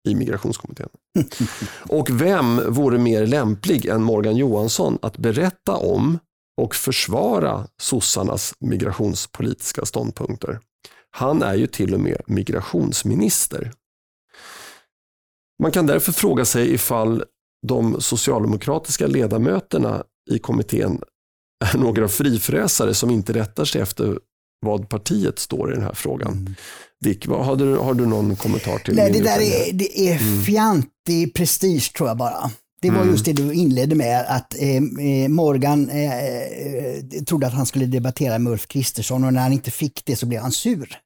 i 0.08 0.16
migrationskommittén. 0.16 0.90
Och 1.90 2.22
vem 2.22 2.74
vore 2.74 2.98
mer 2.98 3.28
lämplig 3.28 3.86
än 3.86 4.04
Morgan 4.04 4.36
Johansson 4.36 5.00
att 5.02 5.18
berätta 5.18 5.76
om 5.76 6.20
och 6.62 6.76
försvara 6.76 7.68
sossarnas 7.82 8.54
migrationspolitiska 8.60 9.86
ståndpunkter? 9.86 10.60
Han 11.12 11.42
är 11.42 11.56
ju 11.56 11.68
till 11.68 11.94
och 11.94 12.00
med 12.00 12.22
migrationsminister. 12.28 13.72
Man 15.64 15.72
kan 15.72 15.86
därför 15.86 16.12
fråga 16.12 16.46
sig 16.46 16.74
ifall 16.74 17.24
de 17.68 18.02
socialdemokratiska 18.02 19.08
ledamöterna 19.08 20.04
i 20.32 20.40
kommittén 20.40 21.02
är 21.66 21.78
några 21.78 22.08
frifräsare 22.08 22.94
som 22.94 23.10
inte 23.10 23.34
rättar 23.34 23.66
sig 23.66 23.82
efter 23.82 24.20
vad 24.66 24.90
partiet 24.90 25.40
står 25.40 25.72
i 25.72 25.76
den 25.76 25.84
här 25.84 25.94
frågan. 25.94 26.32
Mm. 26.32 26.56
Dick, 27.04 27.28
vad, 27.28 27.46
har, 27.46 27.56
du, 27.56 27.78
har 27.78 27.94
du 27.94 28.06
någon 28.06 28.36
kommentar 28.36 28.78
till 28.78 28.96
Nej, 28.96 29.12
det 29.12 29.20
där 29.20 29.40
är, 29.40 29.74
det 29.74 30.10
är 30.10 30.22
mm. 30.22 30.44
fjantig 30.44 31.34
prestige 31.34 31.94
tror 31.98 32.10
jag 32.10 32.18
bara. 32.18 32.52
Det 32.82 32.90
var 32.90 33.02
mm. 33.02 33.12
just 33.12 33.26
det 33.26 33.34
du 33.34 33.54
inledde 33.54 33.96
med, 33.96 34.26
att 34.28 34.56
eh, 34.60 34.76
eh 34.76 35.30
Morgan 35.30 35.90
eh, 35.90 36.20
eh, 36.20 37.24
trodde 37.28 37.48
att 37.48 37.54
han 37.54 37.66
skulle 37.66 37.86
debattera 37.86 38.40
med 38.40 38.54
Ulf 38.54 38.68
Kristersson 38.68 39.24
och 39.24 39.34
när 39.34 39.42
han 39.42 39.54
inte 39.54 39.72
fick 39.72 40.06
det 40.06 40.16
så 40.16 40.26
blev 40.26 40.42
han 40.42 40.52
sur. 40.52 40.98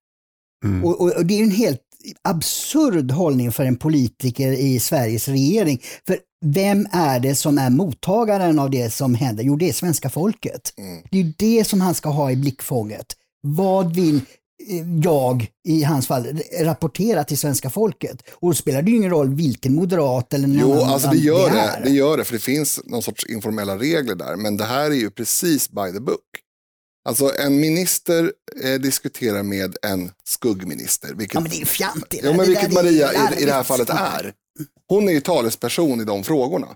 Mm. 0.66 0.86
Och, 0.86 1.02
och, 1.02 1.12
och, 1.18 1.26
det 1.26 1.40
är 1.40 1.44
en 1.44 1.52
helt 1.52 1.82
absurd 2.22 3.12
hållning 3.12 3.52
för 3.52 3.66
en 3.66 3.76
politiker 3.76 4.52
i 4.52 4.80
Sveriges 4.80 5.28
regering. 5.28 5.82
För 6.08 6.18
vem 6.46 6.88
är 6.92 7.20
det 7.20 7.36
som 7.36 7.58
är 7.58 7.70
mottagaren 7.70 8.60
av 8.60 8.70
det 8.70 8.94
som 8.94 9.16
händer? 9.16 9.44
Jo, 9.44 9.56
det 9.56 9.70
är 9.70 9.74
svenska 9.74 10.10
folket. 10.10 10.74
Mm. 10.78 11.04
Det 11.12 11.20
är 11.20 11.34
det 11.38 11.68
som 11.68 11.82
han 11.82 11.96
ska 11.96 12.10
ha 12.10 12.32
i 12.32 12.36
blickfånget. 12.36 13.06
Vad 13.42 13.96
vill 13.96 14.16
eh, 14.70 15.02
jag, 15.04 15.48
i 15.68 15.84
hans 15.84 16.08
fall, 16.08 16.42
rapportera 16.62 17.24
till 17.24 17.38
svenska 17.38 17.70
folket? 17.70 18.24
Och 18.32 18.50
då 18.50 18.54
spelar 18.54 18.82
det 18.82 18.92
ju 18.92 18.98
ingen 18.98 19.12
roll 19.12 19.36
vilken 19.36 19.76
moderat 19.76 20.34
eller 20.34 20.48
någon 20.48 20.60
Jo, 20.60 20.74
annan 20.74 20.90
alltså 20.90 21.10
det 21.10 21.18
gör 21.18 21.50
det, 21.50 21.56
det, 21.56 21.82
det 21.84 21.90
gör 21.90 22.18
det, 22.18 22.24
för 22.24 22.34
det 22.34 22.40
finns 22.40 22.80
någon 22.86 23.02
sorts 23.02 23.26
informella 23.26 23.78
regler 23.78 24.16
där. 24.16 24.36
Men 24.36 24.58
det 24.58 24.66
här 24.66 24.92
är 24.92 24.96
ju 24.96 25.10
precis 25.10 25.70
by 25.70 25.92
the 25.94 26.00
book. 26.00 26.20
Alltså 27.06 27.36
en 27.40 27.60
minister 27.60 28.34
eh, 28.64 28.74
diskuterar 28.80 29.44
med 29.44 29.78
en 29.82 30.12
skuggminister. 30.24 31.14
Vilket, 31.14 31.34
ja 31.34 31.40
men 31.40 31.50
det 31.50 31.56
är 31.56 31.60
ju 31.60 31.66
fjantigt. 31.66 32.24
Ja 32.24 32.34
men 32.34 32.48
vilket 32.48 32.74
Maria 32.74 33.14
i, 33.14 33.42
i 33.42 33.46
det 33.46 33.54
här 33.54 33.64
fallet 33.64 33.90
är. 33.90 34.34
Hon 34.88 35.10
är 35.10 35.14
ju 35.14 35.22
talesperson 35.22 36.02
i 36.02 36.04
de 36.04 36.24
frågorna. 36.24 36.68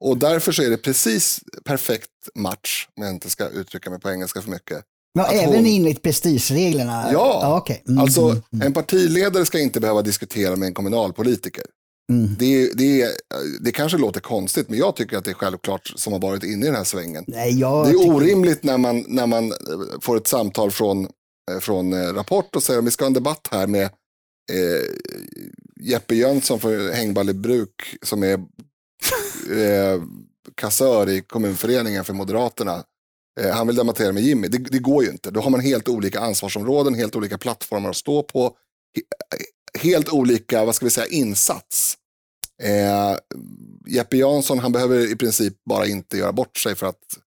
Och 0.00 0.18
därför 0.18 0.52
så 0.52 0.62
är 0.62 0.70
det 0.70 0.76
precis 0.76 1.40
perfekt 1.64 2.10
match, 2.34 2.88
om 2.96 3.02
jag 3.02 3.12
inte 3.12 3.30
ska 3.30 3.48
uttrycka 3.48 3.90
mig 3.90 4.00
på 4.00 4.10
engelska 4.10 4.42
för 4.42 4.50
mycket. 4.50 4.84
Ja, 5.12 5.26
även 5.26 5.54
hon... 5.54 5.66
enligt 5.66 6.02
prestigereglerna? 6.02 7.08
Ja, 7.12 7.38
ja 7.42 7.60
okay. 7.60 7.78
mm, 7.88 7.98
alltså 7.98 8.20
mm, 8.20 8.42
mm. 8.52 8.66
en 8.66 8.72
partiledare 8.72 9.46
ska 9.46 9.58
inte 9.58 9.80
behöva 9.80 10.02
diskutera 10.02 10.56
med 10.56 10.66
en 10.66 10.74
kommunalpolitiker. 10.74 11.64
Mm. 12.10 12.36
Det, 12.38 12.72
det, 12.74 13.16
det 13.60 13.72
kanske 13.72 13.98
låter 13.98 14.20
konstigt, 14.20 14.68
men 14.68 14.78
jag 14.78 14.96
tycker 14.96 15.18
att 15.18 15.24
det 15.24 15.30
är 15.30 15.34
självklart 15.34 15.92
som 15.96 16.12
har 16.12 16.20
varit 16.20 16.44
inne 16.44 16.66
i 16.66 16.68
den 16.68 16.76
här 16.76 16.84
svängen. 16.84 17.24
Nej, 17.26 17.54
det 17.54 17.90
är 17.90 18.10
orimligt 18.10 18.62
när 18.62 18.78
man, 18.78 19.04
när 19.08 19.26
man 19.26 19.52
får 20.00 20.16
ett 20.16 20.26
samtal 20.26 20.70
från, 20.70 21.04
eh, 21.50 21.58
från 21.60 21.92
eh, 21.92 22.12
Rapport 22.12 22.56
och 22.56 22.62
säger 22.62 22.78
att 22.78 22.86
vi 22.86 22.90
ska 22.90 23.04
ha 23.04 23.06
en 23.06 23.12
debatt 23.12 23.48
här 23.50 23.66
med 23.66 23.84
eh, 24.52 24.82
Jeppe 25.80 26.14
Jönsson 26.14 26.60
för 26.60 26.92
Hängballebruk 26.92 27.96
som 28.02 28.22
är 28.22 28.34
eh, 29.50 30.02
kassör 30.54 31.08
i 31.08 31.20
kommunföreningen 31.20 32.04
för 32.04 32.12
Moderaterna. 32.12 32.84
Eh, 33.40 33.50
han 33.50 33.66
vill 33.66 33.76
debattera 33.76 34.12
med 34.12 34.22
Jimmy. 34.22 34.48
Det, 34.48 34.58
det, 34.58 34.78
går 34.78 35.04
ju 35.04 35.10
inte. 35.10 35.30
Då 35.30 35.40
har 35.40 35.50
man 35.50 35.60
helt 35.60 35.88
olika 35.88 36.20
ansvarsområden, 36.20 36.94
helt 36.94 37.16
olika 37.16 37.38
plattformar 37.38 37.90
att 37.90 37.96
stå 37.96 38.22
på. 38.22 38.56
Helt 39.78 40.08
olika, 40.08 40.64
vad 40.64 40.74
ska 40.74 40.86
vi 40.86 40.90
säga, 40.90 41.06
insats. 41.06 41.96
Eh, 42.62 43.16
Jeppe 43.86 44.16
Jansson, 44.16 44.58
han 44.58 44.72
behöver 44.72 45.12
i 45.12 45.16
princip 45.16 45.64
bara 45.64 45.86
inte 45.86 46.16
göra 46.16 46.32
bort 46.32 46.56
sig 46.56 46.74
för 46.74 46.86
att, 46.86 47.18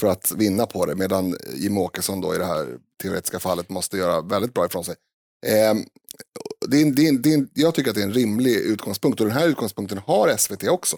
för 0.00 0.06
att 0.06 0.32
vinna 0.36 0.66
på 0.66 0.86
det. 0.86 0.94
Medan 0.94 1.36
Jim 1.54 1.78
Åkesson 1.78 2.20
då 2.20 2.34
i 2.34 2.38
det 2.38 2.44
här 2.44 2.66
teoretiska 3.02 3.40
fallet 3.40 3.68
måste 3.68 3.96
göra 3.96 4.20
väldigt 4.20 4.54
bra 4.54 4.66
ifrån 4.66 4.84
sig. 4.84 4.94
Eh, 5.46 5.74
det 6.68 6.80
är, 6.80 6.92
det 6.92 7.08
är, 7.08 7.12
det 7.12 7.34
är, 7.34 7.46
jag 7.54 7.74
tycker 7.74 7.90
att 7.90 7.96
det 7.96 8.02
är 8.02 8.06
en 8.06 8.14
rimlig 8.14 8.54
utgångspunkt 8.56 9.20
och 9.20 9.26
den 9.26 9.36
här 9.36 9.48
utgångspunkten 9.48 9.98
har 9.98 10.36
SVT 10.36 10.68
också. 10.68 10.96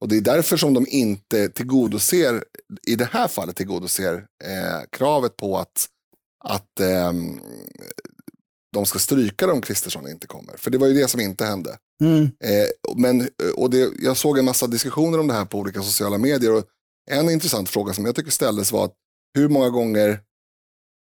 Och 0.00 0.08
det 0.08 0.16
är 0.16 0.20
därför 0.20 0.56
som 0.56 0.74
de 0.74 0.86
inte 0.88 1.48
tillgodoser, 1.48 2.44
i 2.86 2.96
det 2.96 3.08
här 3.12 3.28
fallet 3.28 3.56
tillgodoser 3.56 4.26
eh, 4.44 4.80
kravet 4.92 5.36
på 5.36 5.58
att, 5.58 5.86
att 6.44 6.80
eh, 6.80 7.12
de 8.72 8.86
ska 8.86 8.98
stryka 8.98 9.46
dem 9.46 9.56
om 9.56 9.62
Kristersson 9.62 10.08
inte 10.08 10.26
kommer. 10.26 10.56
För 10.56 10.70
det 10.70 10.78
var 10.78 10.86
ju 10.86 10.94
det 10.94 11.08
som 11.08 11.20
inte 11.20 11.44
hände. 11.44 11.78
Mm. 12.02 12.22
Eh, 12.22 12.96
men, 12.96 13.28
och 13.56 13.70
det, 13.70 13.90
jag 13.98 14.16
såg 14.16 14.38
en 14.38 14.44
massa 14.44 14.66
diskussioner 14.66 15.20
om 15.20 15.26
det 15.26 15.34
här 15.34 15.44
på 15.44 15.58
olika 15.58 15.82
sociala 15.82 16.18
medier. 16.18 16.52
Och 16.52 16.64
en 17.10 17.30
intressant 17.30 17.68
fråga 17.68 17.92
som 17.92 18.04
jag 18.04 18.14
tycker 18.14 18.30
ställdes 18.30 18.72
var 18.72 18.84
att 18.84 18.94
hur 19.34 19.48
många 19.48 19.70
gånger 19.70 20.20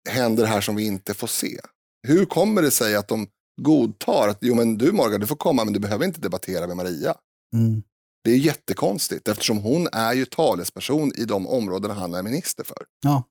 händer 0.08 0.42
det 0.42 0.48
här 0.48 0.60
som 0.60 0.76
vi 0.76 0.86
inte 0.86 1.14
får 1.14 1.26
se? 1.26 1.60
Hur 2.08 2.24
kommer 2.24 2.62
det 2.62 2.70
sig 2.70 2.96
att 2.96 3.08
de 3.08 3.26
godtar 3.62 4.28
att 4.28 4.38
jo, 4.40 4.54
men 4.54 4.78
du 4.78 4.92
Morgan, 4.92 5.20
du 5.20 5.26
får 5.26 5.36
komma 5.36 5.64
men 5.64 5.72
du 5.72 5.80
behöver 5.80 6.04
inte 6.04 6.20
debattera 6.20 6.66
med 6.66 6.76
Maria. 6.76 7.14
Mm. 7.54 7.82
Det 8.24 8.30
är 8.30 8.36
jättekonstigt 8.36 9.28
eftersom 9.28 9.58
hon 9.58 9.88
är 9.92 10.12
ju 10.12 10.24
talesperson 10.24 11.12
i 11.14 11.24
de 11.24 11.46
områden 11.46 11.90
han 11.90 12.14
är 12.14 12.22
minister 12.22 12.64
för. 12.64 12.84
Ja. 13.02 13.22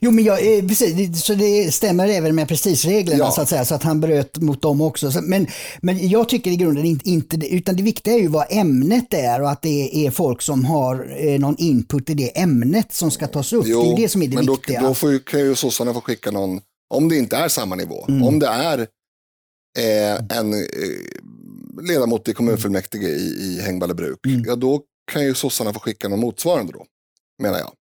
Jo, 0.00 0.10
men 0.10 0.24
jag, 0.24 0.56
eh, 0.56 0.66
precis, 0.66 1.24
så 1.24 1.34
det 1.34 1.74
stämmer 1.74 2.08
även 2.08 2.34
med 2.34 2.48
prestigereglerna 2.48 3.18
ja. 3.18 3.30
så 3.30 3.40
att 3.40 3.48
säga, 3.48 3.64
så 3.64 3.74
att 3.74 3.82
han 3.82 4.00
bröt 4.00 4.38
mot 4.38 4.62
dem 4.62 4.80
också. 4.80 5.12
Men, 5.22 5.46
men 5.80 6.08
jag 6.08 6.28
tycker 6.28 6.50
i 6.50 6.56
grunden 6.56 6.84
inte, 6.84 7.10
inte, 7.10 7.36
utan 7.36 7.76
det 7.76 7.82
viktiga 7.82 8.14
är 8.14 8.18
ju 8.18 8.28
vad 8.28 8.46
ämnet 8.50 9.14
är 9.14 9.42
och 9.42 9.50
att 9.50 9.62
det 9.62 10.06
är 10.06 10.10
folk 10.10 10.42
som 10.42 10.64
har 10.64 11.16
eh, 11.18 11.40
någon 11.40 11.56
input 11.58 12.10
i 12.10 12.14
det 12.14 12.40
ämnet 12.40 12.92
som 12.92 13.10
ska 13.10 13.26
tas 13.26 13.52
upp. 13.52 13.64
Jo, 13.66 13.82
det 13.82 13.88
är 13.88 13.96
det 13.96 14.08
som 14.08 14.22
är 14.22 14.28
det 14.28 14.34
men 14.34 14.46
viktiga. 14.46 14.80
Då, 14.80 14.88
då 14.88 14.94
får 14.94 15.12
ju, 15.12 15.18
kan 15.18 15.40
ju 15.40 15.54
sossarna 15.54 15.94
få 15.94 16.00
skicka 16.00 16.30
någon, 16.30 16.60
om 16.94 17.08
det 17.08 17.16
inte 17.16 17.36
är 17.36 17.48
samma 17.48 17.74
nivå, 17.74 18.04
mm. 18.08 18.22
om 18.22 18.38
det 18.38 18.46
är 18.46 18.78
eh, 19.78 20.38
en 20.38 20.52
eh, 20.52 20.60
ledamot 21.82 22.28
i 22.28 22.34
kommunfullmäktige 22.34 23.08
i, 23.08 23.36
i 23.40 23.60
Hängballebruk, 23.62 24.26
mm. 24.26 24.44
ja 24.46 24.56
då 24.56 24.82
kan 25.12 25.24
ju 25.24 25.34
sossarna 25.34 25.72
få 25.72 25.80
skicka 25.80 26.08
någon 26.08 26.20
motsvarande 26.20 26.72
då, 26.72 26.84
menar 27.42 27.58
jag. 27.58 27.72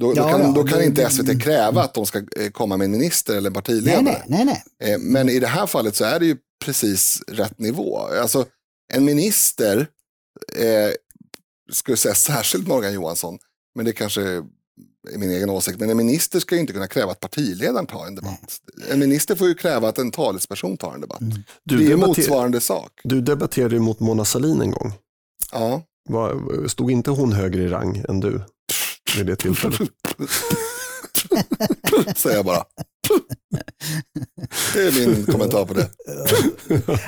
Då, 0.00 0.12
ja, 0.16 0.22
då 0.22 0.28
kan, 0.30 0.40
ja, 0.40 0.52
då 0.54 0.64
kan 0.64 0.78
det, 0.78 0.84
inte 0.84 1.10
SVT 1.10 1.26
det, 1.26 1.40
kräva 1.40 1.82
att 1.82 1.94
de 1.94 2.06
ska 2.06 2.18
eh, 2.18 2.50
komma 2.50 2.76
med 2.76 2.84
en 2.84 2.90
minister 2.90 3.36
eller 3.36 3.50
en 3.50 3.54
partiledare. 3.54 4.02
Nej, 4.02 4.22
nej, 4.26 4.44
nej. 4.44 4.92
Eh, 4.92 4.98
men 4.98 5.28
i 5.28 5.38
det 5.38 5.46
här 5.46 5.66
fallet 5.66 5.96
så 5.96 6.04
är 6.04 6.20
det 6.20 6.26
ju 6.26 6.36
precis 6.64 7.22
rätt 7.28 7.58
nivå. 7.58 7.98
Alltså, 7.98 8.46
en 8.94 9.04
minister, 9.04 9.86
eh, 10.56 10.90
skulle 11.72 11.96
säga 11.96 12.14
särskilt 12.14 12.68
Morgan 12.68 12.92
Johansson, 12.92 13.38
men 13.74 13.84
det 13.84 13.92
kanske 13.92 14.22
är 14.22 15.18
min 15.18 15.30
egen 15.30 15.50
åsikt, 15.50 15.80
men 15.80 15.90
en 15.90 15.96
minister 15.96 16.40
ska 16.40 16.54
ju 16.54 16.60
inte 16.60 16.72
kunna 16.72 16.86
kräva 16.86 17.12
att 17.12 17.20
partiledaren 17.20 17.86
tar 17.86 18.06
en 18.06 18.14
debatt. 18.14 18.60
Nej. 18.74 18.90
En 18.90 18.98
minister 18.98 19.34
får 19.34 19.48
ju 19.48 19.54
kräva 19.54 19.88
att 19.88 19.98
en 19.98 20.10
talesperson 20.10 20.76
tar 20.76 20.94
en 20.94 21.00
debatt. 21.00 21.20
Mm. 21.20 21.42
det 21.64 21.92
är 21.92 21.96
motsvarande 21.96 22.60
sak. 22.60 23.00
Du 23.04 23.20
debatterade 23.20 23.74
ju 23.74 23.80
mot 23.80 24.00
Mona 24.00 24.24
Sahlin 24.24 24.60
en 24.60 24.70
gång. 24.70 24.92
Ja. 25.52 25.82
Var, 26.08 26.68
stod 26.68 26.90
inte 26.90 27.10
hon 27.10 27.32
högre 27.32 27.62
i 27.62 27.68
rang 27.68 28.04
än 28.08 28.20
du 28.20 28.42
vid 29.16 29.26
det 29.26 29.36
tillfället? 29.36 29.80
Säger 32.16 32.36
jag 32.36 32.44
bara. 32.44 32.64
Det 34.74 34.80
är 34.80 35.06
min 35.06 35.26
kommentar 35.26 35.64
på 35.64 35.74
det. 35.74 35.88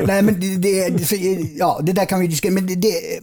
Nej, 0.06 0.22
men 0.22 0.40
det, 0.40 0.88
det, 0.88 1.06
så, 1.06 1.16
ja, 1.56 1.80
det 1.82 1.92
där 1.92 2.04
kan 2.04 2.20
vi 2.20 2.26
diskutera. 2.26 2.54
Men 2.54 2.66
det, 2.66 2.74
det, 2.74 3.22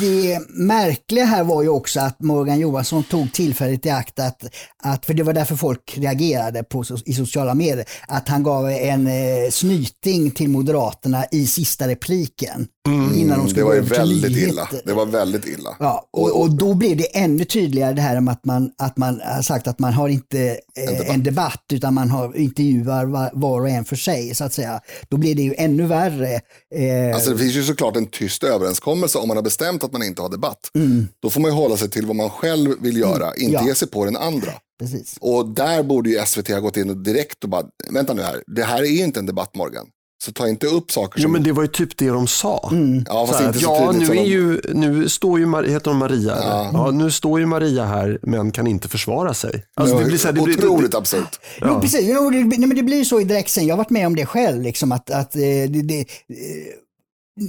det 0.00 0.40
märkliga 0.48 1.24
här 1.24 1.44
var 1.44 1.62
ju 1.62 1.68
också 1.68 2.00
att 2.00 2.20
Morgan 2.20 2.58
Johansson 2.58 3.02
tog 3.02 3.32
tillfället 3.32 3.86
i 3.86 3.90
akt 3.90 4.18
att, 4.18 4.44
att 4.82 5.06
för 5.06 5.14
det 5.14 5.22
var 5.22 5.32
därför 5.32 5.56
folk 5.56 5.98
reagerade 5.98 6.62
på, 6.62 6.84
i 7.04 7.14
sociala 7.14 7.54
medier, 7.54 7.84
att 8.08 8.28
han 8.28 8.42
gav 8.42 8.70
en 8.70 9.06
eh, 9.06 9.50
snyting 9.50 10.30
till 10.30 10.50
Moderaterna 10.50 11.24
i 11.30 11.46
sista 11.46 11.88
repliken. 11.88 12.66
Mm, 12.88 13.14
innan 13.14 13.38
de 13.38 13.44
det 13.44 13.50
skulle 13.50 13.64
var 13.64 13.70
gå 13.70 13.76
ju 13.76 13.82
väldigt 13.82 14.36
illa. 14.36 14.68
Det 14.84 14.92
var 14.92 15.06
väldigt 15.06 15.46
illa. 15.46 15.76
Ja, 15.78 16.08
och, 16.12 16.40
och 16.40 16.50
då 16.50 16.74
blev 16.74 16.96
det 16.96 17.16
ännu 17.16 17.44
tydligare 17.44 17.92
det 17.92 18.02
här 18.02 18.20
med 18.20 18.32
att 18.32 18.44
man, 18.44 18.70
att 18.78 18.96
man 18.96 19.20
har 19.24 19.42
sagt 19.42 19.66
att 19.66 19.78
man 19.78 19.92
har 19.92 20.08
inte 20.08 20.41
en, 20.74 20.96
debatt. 20.98 21.24
debatt. 21.24 21.64
utan 21.72 21.94
man 21.94 22.10
har 22.10 22.36
intervjuar 22.36 23.04
var, 23.06 23.30
var 23.32 23.60
och 23.60 23.68
en 23.68 23.84
för 23.84 23.96
sig 23.96 24.34
så 24.34 24.44
att 24.44 24.52
säga. 24.52 24.80
Då 25.08 25.16
blir 25.16 25.34
det 25.34 25.42
ju 25.42 25.54
ännu 25.58 25.86
värre. 25.86 26.34
Eh, 26.74 27.14
Alltså 27.14 27.30
det 27.30 27.38
finns 27.38 27.54
ju 27.54 27.62
såklart 27.62 27.96
en 27.96 28.06
tyst 28.06 28.44
överenskommelse 28.44 29.18
om 29.18 29.28
man 29.28 29.36
har 29.36 29.44
bestämt 29.44 29.84
att 29.84 29.92
man 29.92 30.02
inte 30.02 30.22
har 30.22 30.28
debatt. 30.28 30.70
mm, 30.74 31.08
Då 31.22 31.30
får 31.30 31.40
man 31.40 31.50
ju 31.50 31.54
hålla 31.56 31.76
sig 31.76 31.90
till 31.90 32.06
vad 32.06 32.16
man 32.16 32.30
själv 32.30 32.74
vill 32.80 32.96
göra, 32.96 33.34
inte 33.36 33.52
Ja. 33.52 33.66
ge 33.66 33.74
sig 33.74 33.88
på 33.88 34.04
den 34.04 34.16
andra. 34.16 34.52
precis. 34.78 35.16
Och 35.20 35.48
där 35.48 35.82
borde 35.82 36.10
ju 36.10 36.18
SVT 36.26 36.48
ha 36.52 36.60
gått 36.60 36.76
in 36.76 36.90
och 36.90 36.96
direkt 36.96 37.44
och 37.44 37.50
bara, 37.50 37.64
vänta 37.92 38.14
nu 38.14 38.22
här, 38.22 38.42
det 38.46 38.62
här 38.64 38.82
är 38.82 39.04
inte 39.04 39.20
en 39.20 39.26
debatt 39.26 39.54
Morgan. 39.54 39.86
Så 40.24 40.32
ta 40.32 40.48
inte 40.48 40.66
upp 40.66 40.90
saker 40.92 41.20
Jo, 41.20 41.22
som... 41.22 41.32
men 41.32 41.42
det 41.42 41.52
var 41.52 41.62
ju 41.62 41.68
typ 41.68 41.96
det 41.96 42.08
de 42.08 42.26
sa. 42.26 42.68
Mm. 42.72 43.04
ja, 43.08 43.26
Så 43.26 43.32
fast 43.32 43.44
inte 43.44 43.58
så 43.58 43.64
ja, 43.64 43.92
tydligt 43.92 44.08
nu, 44.08 44.14
är 44.16 44.22
de- 44.22 44.28
ju, 44.30 44.60
nu 44.74 45.08
står 45.08 45.38
ju, 45.38 45.46
Mar- 45.46 45.68
heter 45.68 45.90
hon 45.90 45.98
Maria? 45.98 46.36
Ja. 46.42 46.70
Ja. 46.72 46.90
nu 46.90 47.10
står 47.10 47.40
ju 47.40 47.46
Maria 47.46 47.84
här 47.84 48.18
men 48.22 48.50
kan 48.52 48.66
inte 48.66 48.88
försvara 48.88 49.34
sig. 49.34 49.64
Alltså, 49.76 49.98
det 49.98 50.04
blir 50.04 50.18
så 50.18 50.26
här, 50.28 50.32
det 50.34 50.42
blir, 50.42 50.58
Otroligt 50.58 50.94
absurt. 50.94 51.40
Jo, 51.60 51.80
precis. 51.80 52.00
Jo, 52.02 52.30
det, 52.30 52.44
nej, 52.44 52.58
men 52.58 52.76
det 52.76 52.82
blir 52.82 53.04
så 53.04 53.20
i 53.20 53.24
direktsändning. 53.24 53.68
Jag 53.68 53.74
har 53.76 53.78
varit 53.84 53.90
med 53.90 54.06
om 54.06 54.16
det 54.16 54.26
själv. 54.26 54.62
Liksom, 54.62 54.92
att, 54.92 55.10
att, 55.10 55.36
eh, 55.36 55.40
det, 55.40 55.82
det, 55.82 56.04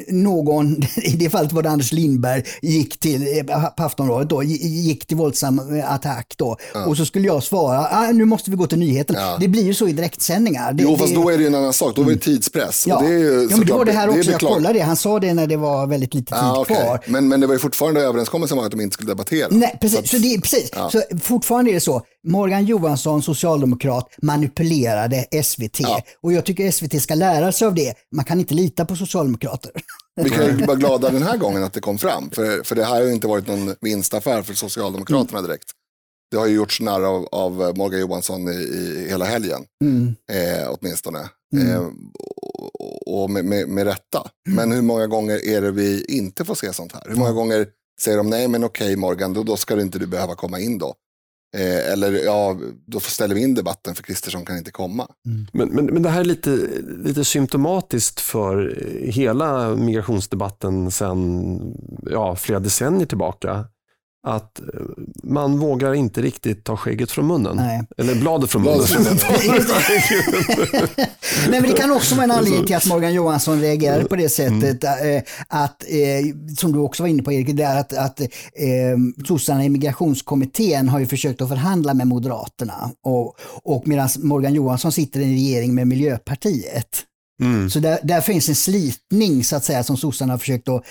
någon, 0.07 0.77
i 1.03 1.11
det 1.11 1.29
fallet 1.29 1.51
var 1.51 1.61
det 1.63 1.69
Anders 1.69 1.91
Lindberg, 1.91 2.43
gick 2.61 2.99
till, 2.99 3.37
eh, 3.37 3.43
på 3.77 3.83
Aftonbladet 3.83 4.29
då, 4.29 4.43
gi- 4.43 4.67
gick 4.67 5.05
till 5.07 5.17
våldsam 5.17 5.77
eh, 5.79 5.93
attack 5.93 6.33
då. 6.37 6.57
Och 6.87 6.97
så 6.97 7.05
skulle 7.05 7.27
jag 7.27 7.43
svara, 7.43 7.87
ah, 7.91 8.11
nu 8.11 8.25
måste 8.25 8.51
vi 8.51 8.55
gå 8.57 8.67
till 8.67 8.79
nyheten. 8.79 9.15
Ja. 9.19 9.37
Det 9.39 9.47
blir 9.47 9.63
ju 9.63 9.73
så 9.73 9.87
i 9.87 9.91
direktsändningar. 9.93 10.73
Det, 10.73 10.83
Jo, 10.83 10.97
fast 10.97 11.09
det, 11.15 11.21
då 11.21 11.29
är 11.29 11.37
det 11.37 11.41
ju 11.43 11.47
en 11.47 11.55
annan 11.55 11.73
sak. 11.73 11.95
Då 11.95 12.03
var 12.03 12.11
det 12.11 12.17
tidspress. 12.17 12.87
Ja, 12.87 12.97
Och 12.97 13.03
det 13.03 13.09
är 13.09 13.17
ju 13.19 13.47
ja 13.51 13.57
men 13.57 13.67
det 13.67 13.73
var 13.73 13.85
det 13.85 13.91
här 13.91 14.09
också. 14.09 14.31
jag 14.31 14.39
kollade 14.41 14.73
det. 14.79 14.83
Han 14.85 14.95
sa 14.97 15.19
det 15.19 15.33
när 15.33 15.47
det 15.47 15.57
var 15.57 15.87
väldigt 15.87 16.13
lite 16.13 16.25
tid 16.33 16.37
Ja, 16.41 16.59
okej. 16.61 16.75
kvar. 16.75 16.99
men, 17.07 17.27
men 17.27 17.39
det 17.39 17.47
var 17.47 17.53
ju 17.53 17.59
fortfarande 17.59 18.01
överenskommelsen 18.01 18.57
var 18.57 18.65
att 18.65 18.71
de 18.71 18.81
inte 18.81 18.93
skulle 18.93 19.11
debattera. 19.11 19.47
Nej, 19.51 19.77
precis. 19.81 19.99
att- 19.99 20.07
Så, 20.07 20.17
det, 20.17 20.41
precis. 20.41 20.69
Så 20.91 21.01
fortfarande 21.21 21.71
är 21.71 21.73
det 21.73 21.79
så. 21.79 22.01
Morgan 22.27 22.65
Johansson, 22.65 23.21
socialdemokrat, 23.23 24.09
manipulerade 24.21 25.25
SVT. 25.43 25.79
Ja. 25.79 26.01
Och 26.21 26.33
jag 26.33 26.45
tycker 26.45 26.71
SVT 26.71 27.01
ska 27.01 27.15
lära 27.15 27.51
sig 27.51 27.67
av 27.67 27.75
det. 27.75 27.93
Man 28.15 28.25
kan 28.25 28.39
inte 28.39 28.53
lita 28.53 28.85
på 28.85 28.95
socialdemokrater. 28.95 29.71
Vi 30.15 30.29
kan 30.29 30.45
ju 30.45 30.65
vara 30.65 30.77
glada 30.77 31.09
den 31.09 31.23
här 31.23 31.37
gången 31.37 31.63
att 31.63 31.73
det 31.73 31.81
kom 31.81 31.97
fram. 31.97 32.29
För, 32.29 32.63
för 32.63 32.75
det 32.75 32.83
här 32.83 32.95
har 32.95 33.01
ju 33.03 33.13
inte 33.13 33.27
varit 33.27 33.47
någon 33.47 33.75
vinstaffär 33.81 34.41
för 34.41 34.53
Socialdemokraterna 34.53 35.39
Mm. 35.39 35.49
direkt. 35.49 35.71
Det 36.31 36.37
har 36.37 36.47
ju 36.47 36.55
gjorts 36.55 36.81
narr 36.81 37.01
av, 37.01 37.27
av 37.31 37.53
Morgan 37.77 37.99
Johansson 37.99 38.47
i, 38.47 38.51
i 38.51 39.05
hela 39.09 39.25
helgen. 39.25 39.61
Mm. 39.83 40.15
Eh, 40.31 40.67
åtminstone. 40.69 41.29
Mm. 41.55 41.71
Eh, 41.71 41.79
och 41.79 41.93
och 43.05 43.29
med, 43.29 43.45
med, 43.45 43.67
med 43.67 43.85
rätta. 43.85 44.27
Men 44.49 44.71
hur 44.71 44.81
många 44.81 45.07
gånger 45.07 45.45
är 45.45 45.61
det 45.61 45.71
vi 45.71 46.05
inte 46.07 46.45
får 46.45 46.55
se 46.55 46.73
sånt 46.73 46.91
här? 46.91 47.03
Hur 47.07 47.15
många 47.15 47.31
gånger 47.31 47.67
säger 48.01 48.17
de 48.17 48.29
nej 48.29 48.47
men 48.47 48.63
okej 48.63 48.95
Morgan, 48.95 49.33
då, 49.33 49.43
då 49.43 49.57
ska 49.57 49.75
du 49.75 49.81
inte 49.81 49.99
du 49.99 50.05
behöva 50.07 50.35
komma 50.35 50.59
in 50.59 50.77
då. 50.77 50.93
Eh, 51.53 51.91
eller 51.91 52.11
ja, 52.11 52.57
då 52.85 52.99
ställer 52.99 53.35
vi 53.35 53.41
in 53.41 53.53
debatten 53.55 53.95
för 53.95 54.03
Kristersson 54.03 54.45
kan 54.45 54.57
inte 54.57 54.71
komma. 54.71 55.07
Men, 55.51 55.69
men, 55.69 55.85
men 55.85 56.03
det 56.03 56.09
här 56.09 56.19
är 56.19 56.25
lite, 56.25 56.49
lite 57.03 57.23
symptomatiskt 57.25 58.19
för 58.19 58.77
hela 59.01 59.75
migrationsdebatten 59.75 60.91
sedan 60.91 61.59
ja, 62.11 62.35
flera 62.35 62.59
decennier 62.59 63.05
tillbaka. 63.05 63.65
Att 64.27 64.59
eh, 64.59 64.65
man 65.23 65.59
vågar 65.59 65.93
inte 65.93 66.21
riktigt 66.21 66.63
ta 66.63 66.77
skägget 66.77 67.11
från 67.11 67.27
munnen. 67.27 67.55
Nej. 67.55 67.81
Eller 67.97 68.15
bladet 68.15 68.49
från 68.49 68.61
munnen. 68.61 68.85
Nej, 71.49 71.61
men 71.61 71.63
det 71.63 71.73
kan 71.73 71.91
också 71.91 72.15
vara 72.15 72.23
en 72.23 72.31
anledning 72.31 72.65
till 72.65 72.75
att 72.75 72.85
Morgan 72.85 73.13
Johansson 73.13 73.61
reagerade 73.61 74.05
på 74.05 74.15
det 74.15 74.29
sättet. 74.29 74.83
Mm. 74.83 75.23
Att, 75.47 75.83
eh, 75.87 76.55
som 76.57 76.71
du 76.71 76.79
också 76.79 77.03
var 77.03 77.07
inne 77.07 77.23
på 77.23 77.31
Erik, 77.31 77.55
det 77.55 77.63
är 77.63 77.79
att, 77.79 77.93
att 77.93 78.21
eh, 78.21 78.27
sossarna 79.27 79.65
i 79.65 79.69
migrationskommittén 79.69 80.89
har 80.89 80.99
ju 80.99 81.05
försökt 81.05 81.41
att 81.41 81.49
förhandla 81.49 81.93
med 81.93 82.07
Moderaterna. 82.07 82.91
Och, 83.03 83.35
och 83.63 83.87
medan 83.87 84.09
Morgan 84.17 84.53
Johansson 84.53 84.91
sitter 84.91 85.19
i 85.19 85.23
en 85.23 85.29
regering 85.29 85.75
med 85.75 85.87
Miljöpartiet. 85.87 87.03
Mm. 87.41 87.69
Så 87.69 87.79
där, 87.79 87.99
där 88.03 88.21
finns 88.21 88.49
en 88.49 88.55
slitning 88.55 89.43
så 89.43 89.55
att 89.55 89.65
säga 89.65 89.83
som 89.83 89.97
sossarna 89.97 90.33
har 90.33 90.37
försökt 90.37 90.69
att 90.69 90.83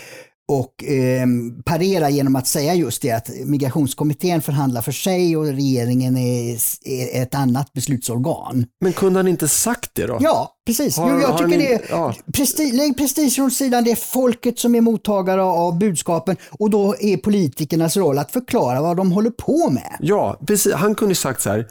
och 0.60 0.84
eh, 0.84 1.26
parera 1.64 2.10
genom 2.10 2.36
att 2.36 2.46
säga 2.46 2.74
just 2.74 3.02
det 3.02 3.10
att 3.10 3.30
migrationskommittén 3.44 4.42
förhandlar 4.42 4.82
för 4.82 4.92
sig 4.92 5.36
och 5.36 5.44
regeringen 5.46 6.16
är, 6.16 6.58
är 6.84 7.22
ett 7.22 7.34
annat 7.34 7.72
beslutsorgan. 7.72 8.66
Men 8.80 8.92
kunde 8.92 9.18
han 9.18 9.28
inte 9.28 9.48
sagt 9.48 9.90
det 9.94 10.06
då? 10.06 10.18
Ja, 10.20 10.50
precis. 10.66 10.96
Har- 10.96 11.10
jo, 11.12 11.20
jag 11.20 11.38
tycker 11.38 11.58
ni- 11.58 11.66
det 11.66 11.80
ja. 11.90 12.14
presti, 12.34 12.72
lägg 12.72 12.96
prestigen 12.96 13.44
åt 13.44 13.52
sidan. 13.52 13.84
Det 13.84 13.90
är 13.90 13.96
folket 13.96 14.58
som 14.58 14.74
är 14.74 14.80
mottagare 14.80 15.42
av 15.42 15.78
budskapen 15.78 16.36
och 16.50 16.70
då 16.70 16.94
är 17.00 17.16
politikernas 17.16 17.96
roll 17.96 18.18
att 18.18 18.30
förklara 18.32 18.80
vad 18.82 18.96
de 18.96 19.12
håller 19.12 19.30
på 19.30 19.70
med. 19.70 19.96
Ja, 20.00 20.40
precis. 20.46 20.72
Han 20.72 20.94
kunde 20.94 21.14
sagt 21.14 21.40
så 21.42 21.50
här. 21.50 21.66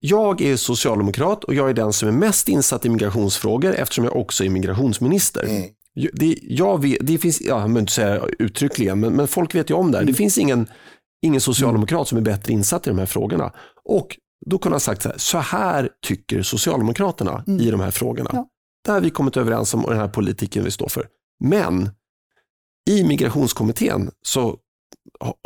Jag 0.00 0.40
är 0.40 0.56
socialdemokrat 0.56 1.44
och 1.44 1.54
jag 1.54 1.70
är 1.70 1.74
den 1.74 1.92
som 1.92 2.08
är 2.08 2.12
mest 2.12 2.48
insatt 2.48 2.84
i 2.84 2.88
migrationsfrågor 2.88 3.74
eftersom 3.74 4.04
jag 4.04 4.16
också 4.16 4.44
är 4.44 4.48
migrationsminister. 4.50 5.44
Mm. 5.44 5.62
Det, 6.12 6.38
jag 6.42 6.82
vet, 6.82 6.98
det 7.00 7.18
finns, 7.18 7.40
ja, 7.40 7.60
jag 7.60 7.78
inte 7.78 7.92
säga 7.92 8.26
uttryckligen, 8.38 9.00
men, 9.00 9.12
men 9.12 9.28
folk 9.28 9.54
vet 9.54 9.70
ju 9.70 9.74
om 9.74 9.90
det 9.90 9.98
här. 9.98 10.02
Mm. 10.02 10.12
Det 10.12 10.16
finns 10.16 10.38
ingen, 10.38 10.68
ingen 11.22 11.40
socialdemokrat 11.40 12.08
som 12.08 12.18
är 12.18 12.22
bättre 12.22 12.52
insatt 12.52 12.86
i 12.86 12.90
de 12.90 12.98
här 12.98 13.06
frågorna. 13.06 13.52
Och 13.84 14.16
då 14.46 14.58
kunde 14.58 14.74
han 14.74 14.80
sagt 14.80 15.02
så 15.02 15.08
här, 15.08 15.18
så 15.18 15.38
här 15.38 15.88
tycker 16.06 16.42
Socialdemokraterna 16.42 17.44
i 17.60 17.70
de 17.70 17.80
här 17.80 17.90
frågorna. 17.90 18.30
Mm. 18.30 18.42
Ja. 18.42 18.48
Det 18.84 18.90
här 18.90 18.94
har 18.94 19.02
vi 19.02 19.10
kommit 19.10 19.36
överens 19.36 19.74
om 19.74 19.84
och 19.84 19.90
den 19.90 20.00
här 20.00 20.08
politiken 20.08 20.64
vi 20.64 20.70
står 20.70 20.88
för. 20.88 21.06
Men 21.44 21.90
i 22.90 23.04
migrationskommittén 23.04 24.10
så 24.22 24.56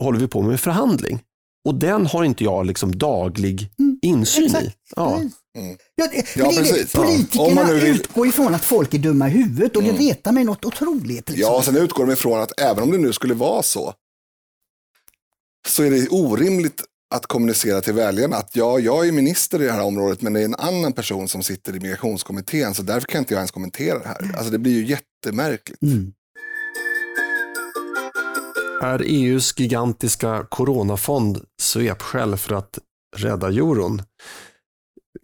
håller 0.03 0.19
vi 0.19 0.29
på 0.29 0.43
med 0.43 0.53
en 0.53 0.59
förhandling. 0.59 1.23
Och 1.65 1.75
den 1.75 2.07
har 2.07 2.25
inte 2.25 2.45
jag 2.45 2.67
liksom 2.67 2.99
daglig 2.99 3.71
insyn 4.03 4.45
i. 4.45 4.49
Mm. 4.49 4.61
Exakt. 4.63 4.79
Ja. 4.97 5.21
Mm. 5.59 5.77
Ja, 5.95 6.09
Ja, 6.37 6.53
precis. 6.57 6.95
Ja. 6.95 7.01
Om 7.01 7.07
Politikerna 7.07 7.55
man 7.55 7.67
nu 7.67 7.75
vill- 7.75 7.85
Mm. 7.85 7.97
utgår 7.97 8.27
ifrån 8.27 8.55
att 8.55 8.65
folk 8.65 8.95
är 8.95 8.99
dumma 8.99 9.29
i 9.29 9.31
huvudet 9.31 9.77
och 9.77 9.83
det 9.83 9.93
retar 9.93 10.33
mig 10.33 10.45
något 10.45 10.65
otroligt. 10.65 11.29
Liksom. 11.29 11.35
Ja, 11.37 11.57
och 11.59 11.65
sen 11.65 11.77
utgår 11.77 12.07
de 12.07 12.13
ifrån 12.13 12.41
att 12.41 12.61
även 12.61 12.83
om 12.83 12.91
det 12.91 12.99
nu 12.99 13.13
skulle 13.13 13.35
vara 13.35 13.63
så, 13.63 13.95
så 15.69 15.83
är 15.83 15.91
det 15.91 16.09
orimligt 16.09 16.85
att 17.15 17.27
kommunicera 17.27 17.81
till 17.81 17.93
väljarna 17.93 18.37
att 18.37 18.57
ja, 18.57 18.79
jag 18.79 19.09
är 19.09 19.13
minister 19.13 19.63
i 19.63 19.65
det 19.67 19.73
här 19.73 19.83
området, 19.85 20.23
men 20.23 20.33
det 20.33 20.41
är 20.41 20.45
en 20.45 20.55
annan 20.55 20.93
person 20.93 21.29
som 21.29 21.43
sitter 21.43 21.77
i 21.77 21.81
migrationskommittén, 21.81 22.75
så 22.75 22.83
därför 22.83 23.07
kan 23.07 23.19
inte 23.19 23.35
jag 23.35 23.39
ens 23.39 23.51
kommentera 23.51 23.99
det 23.99 24.09
här. 24.09 24.35
Alltså 24.37 24.51
det 24.51 24.59
blir 24.59 24.73
ju 24.73 24.85
jättemärkligt. 24.87 25.83
Mm. 25.83 26.13
Är 28.83 29.03
EUs 29.07 29.55
gigantiska 29.59 30.47
coronafond 30.51 31.45
svepskäl 31.63 32.37
för 32.37 32.55
att 32.55 32.79
rädda 33.17 33.47
euron? 33.49 34.03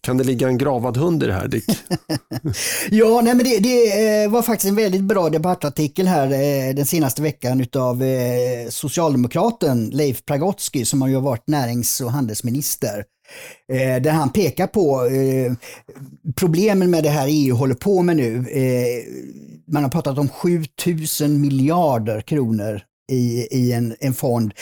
Kan 0.06 0.16
det 0.16 0.24
ligga 0.24 0.48
en 0.48 0.58
gravad 0.58 0.96
hund 0.96 1.22
i 1.22 1.26
det 1.26 1.32
här 1.32 1.48
Dick? 1.48 1.64
Ja, 2.90 3.20
nej, 3.24 3.34
men 3.34 3.44
det, 3.44 3.58
det 3.58 4.22
eh, 4.22 4.30
var 4.30 4.42
faktiskt 4.42 4.68
en 4.68 4.76
väldigt 4.76 5.02
bra 5.02 5.30
debattartikel 5.30 6.06
här 6.06 6.26
eh, 6.26 6.74
den 6.74 6.86
senaste 6.86 7.22
veckan 7.22 7.60
utav 7.60 8.02
eh, 8.02 8.68
socialdemokraten 8.68 9.86
Leif 9.86 10.24
Pragotsky 10.24 10.84
som 10.84 11.02
har 11.02 11.08
ju 11.08 11.20
varit 11.20 11.46
närings 11.46 12.00
och 12.00 12.12
handelsminister. 12.12 13.04
Där 14.00 14.10
han 14.10 14.30
pekar 14.30 14.66
på 14.66 15.00
problemen 16.36 16.90
med 16.90 17.04
det 17.04 17.10
här 17.10 17.26
EU 17.30 17.54
håller 17.54 17.74
på 17.74 18.02
med 18.02 18.16
nu. 18.16 18.44
Man 19.72 19.82
har 19.82 19.90
pratat 19.90 20.18
om 20.18 20.28
7000 20.28 21.40
miljarder 21.40 22.20
kronor 22.20 22.80
i, 23.12 23.48
i 23.50 23.72
en, 23.72 23.96
en 24.00 24.14
fond 24.14 24.54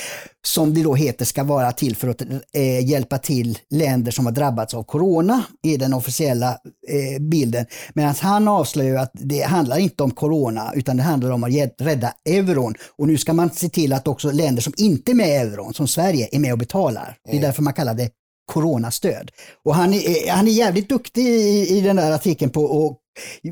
som 0.46 0.74
det 0.74 0.82
då 0.82 0.94
heter 0.94 1.24
ska 1.24 1.44
vara 1.44 1.72
till 1.72 1.96
för 1.96 2.08
att 2.08 2.22
eh, 2.52 2.86
hjälpa 2.86 3.18
till 3.18 3.58
länder 3.70 4.12
som 4.12 4.26
har 4.26 4.32
drabbats 4.32 4.74
av 4.74 4.82
corona 4.82 5.44
i 5.62 5.76
den 5.76 5.94
officiella 5.94 6.58
eh, 6.88 7.22
bilden. 7.22 7.66
Medan 7.94 8.14
han 8.20 8.48
avslöjar 8.48 9.02
att 9.02 9.10
det 9.12 9.42
handlar 9.42 9.78
inte 9.78 10.02
om 10.02 10.10
corona 10.10 10.72
utan 10.74 10.96
det 10.96 11.02
handlar 11.02 11.30
om 11.30 11.44
att 11.44 11.52
rädda 11.78 12.12
euron. 12.28 12.74
Och 12.98 13.06
nu 13.06 13.18
ska 13.18 13.32
man 13.32 13.50
se 13.50 13.68
till 13.68 13.92
att 13.92 14.08
också 14.08 14.30
länder 14.30 14.62
som 14.62 14.72
inte 14.76 15.12
är 15.12 15.14
med 15.14 15.28
i 15.28 15.32
euron, 15.32 15.74
som 15.74 15.88
Sverige, 15.88 16.28
är 16.32 16.38
med 16.38 16.52
och 16.52 16.58
betalar. 16.58 17.16
Det 17.30 17.36
är 17.36 17.40
därför 17.40 17.62
man 17.62 17.72
kallar 17.72 17.94
det 17.94 18.10
coronastöd. 18.52 19.30
Och 19.64 19.74
han 19.74 19.94
är, 19.94 20.30
han 20.30 20.48
är 20.48 20.52
jävligt 20.52 20.88
duktig 20.88 21.26
i, 21.26 21.78
i 21.78 21.80
den 21.80 21.96
där 21.96 22.12
artikeln 22.12 22.50
på 22.50 22.64
att 22.64 22.98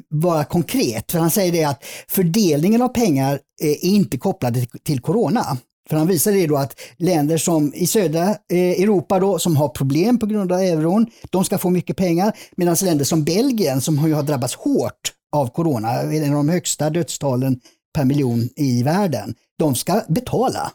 vara 0.08 0.44
konkret. 0.44 1.12
För 1.12 1.18
han 1.18 1.30
säger 1.30 1.52
det 1.52 1.64
att 1.64 1.84
fördelningen 2.08 2.82
av 2.82 2.88
pengar 2.88 3.40
eh, 3.62 3.70
är 3.70 3.84
inte 3.84 4.18
kopplade 4.18 4.66
till, 4.66 5.00
corona. 5.00 5.58
För 5.88 5.96
han 5.96 6.06
visar 6.06 6.32
det 6.32 6.46
då 6.46 6.56
att 6.56 6.80
länder 6.96 7.36
som 7.36 7.74
i 7.74 7.86
södra 7.86 8.28
eh, 8.28 8.82
Europa 8.82 9.20
då, 9.20 9.38
som 9.38 9.56
har 9.56 9.68
problem 9.68 10.18
på 10.18 10.26
grund 10.26 10.52
av 10.52 10.60
euron, 10.60 11.06
de 11.30 11.44
ska 11.44 11.58
få 11.58 11.70
mycket 11.70 11.96
pengar. 11.96 12.36
Medan 12.56 12.76
länder 12.82 13.04
som 13.04 13.24
Belgien 13.24 13.80
som 13.80 14.08
ju 14.08 14.14
har 14.14 14.22
drabbats 14.22 14.54
hårt 14.54 15.12
av 15.32 15.48
corona, 15.48 15.90
en 15.90 16.24
av 16.24 16.36
de 16.36 16.48
högsta 16.48 16.90
dödstalen 16.90 17.60
per 17.94 18.04
miljon 18.04 18.48
i 18.56 18.82
världen, 18.82 19.34
de 19.58 19.74
ska 19.74 20.02
betala. 20.08 20.72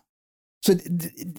Så 0.67 0.73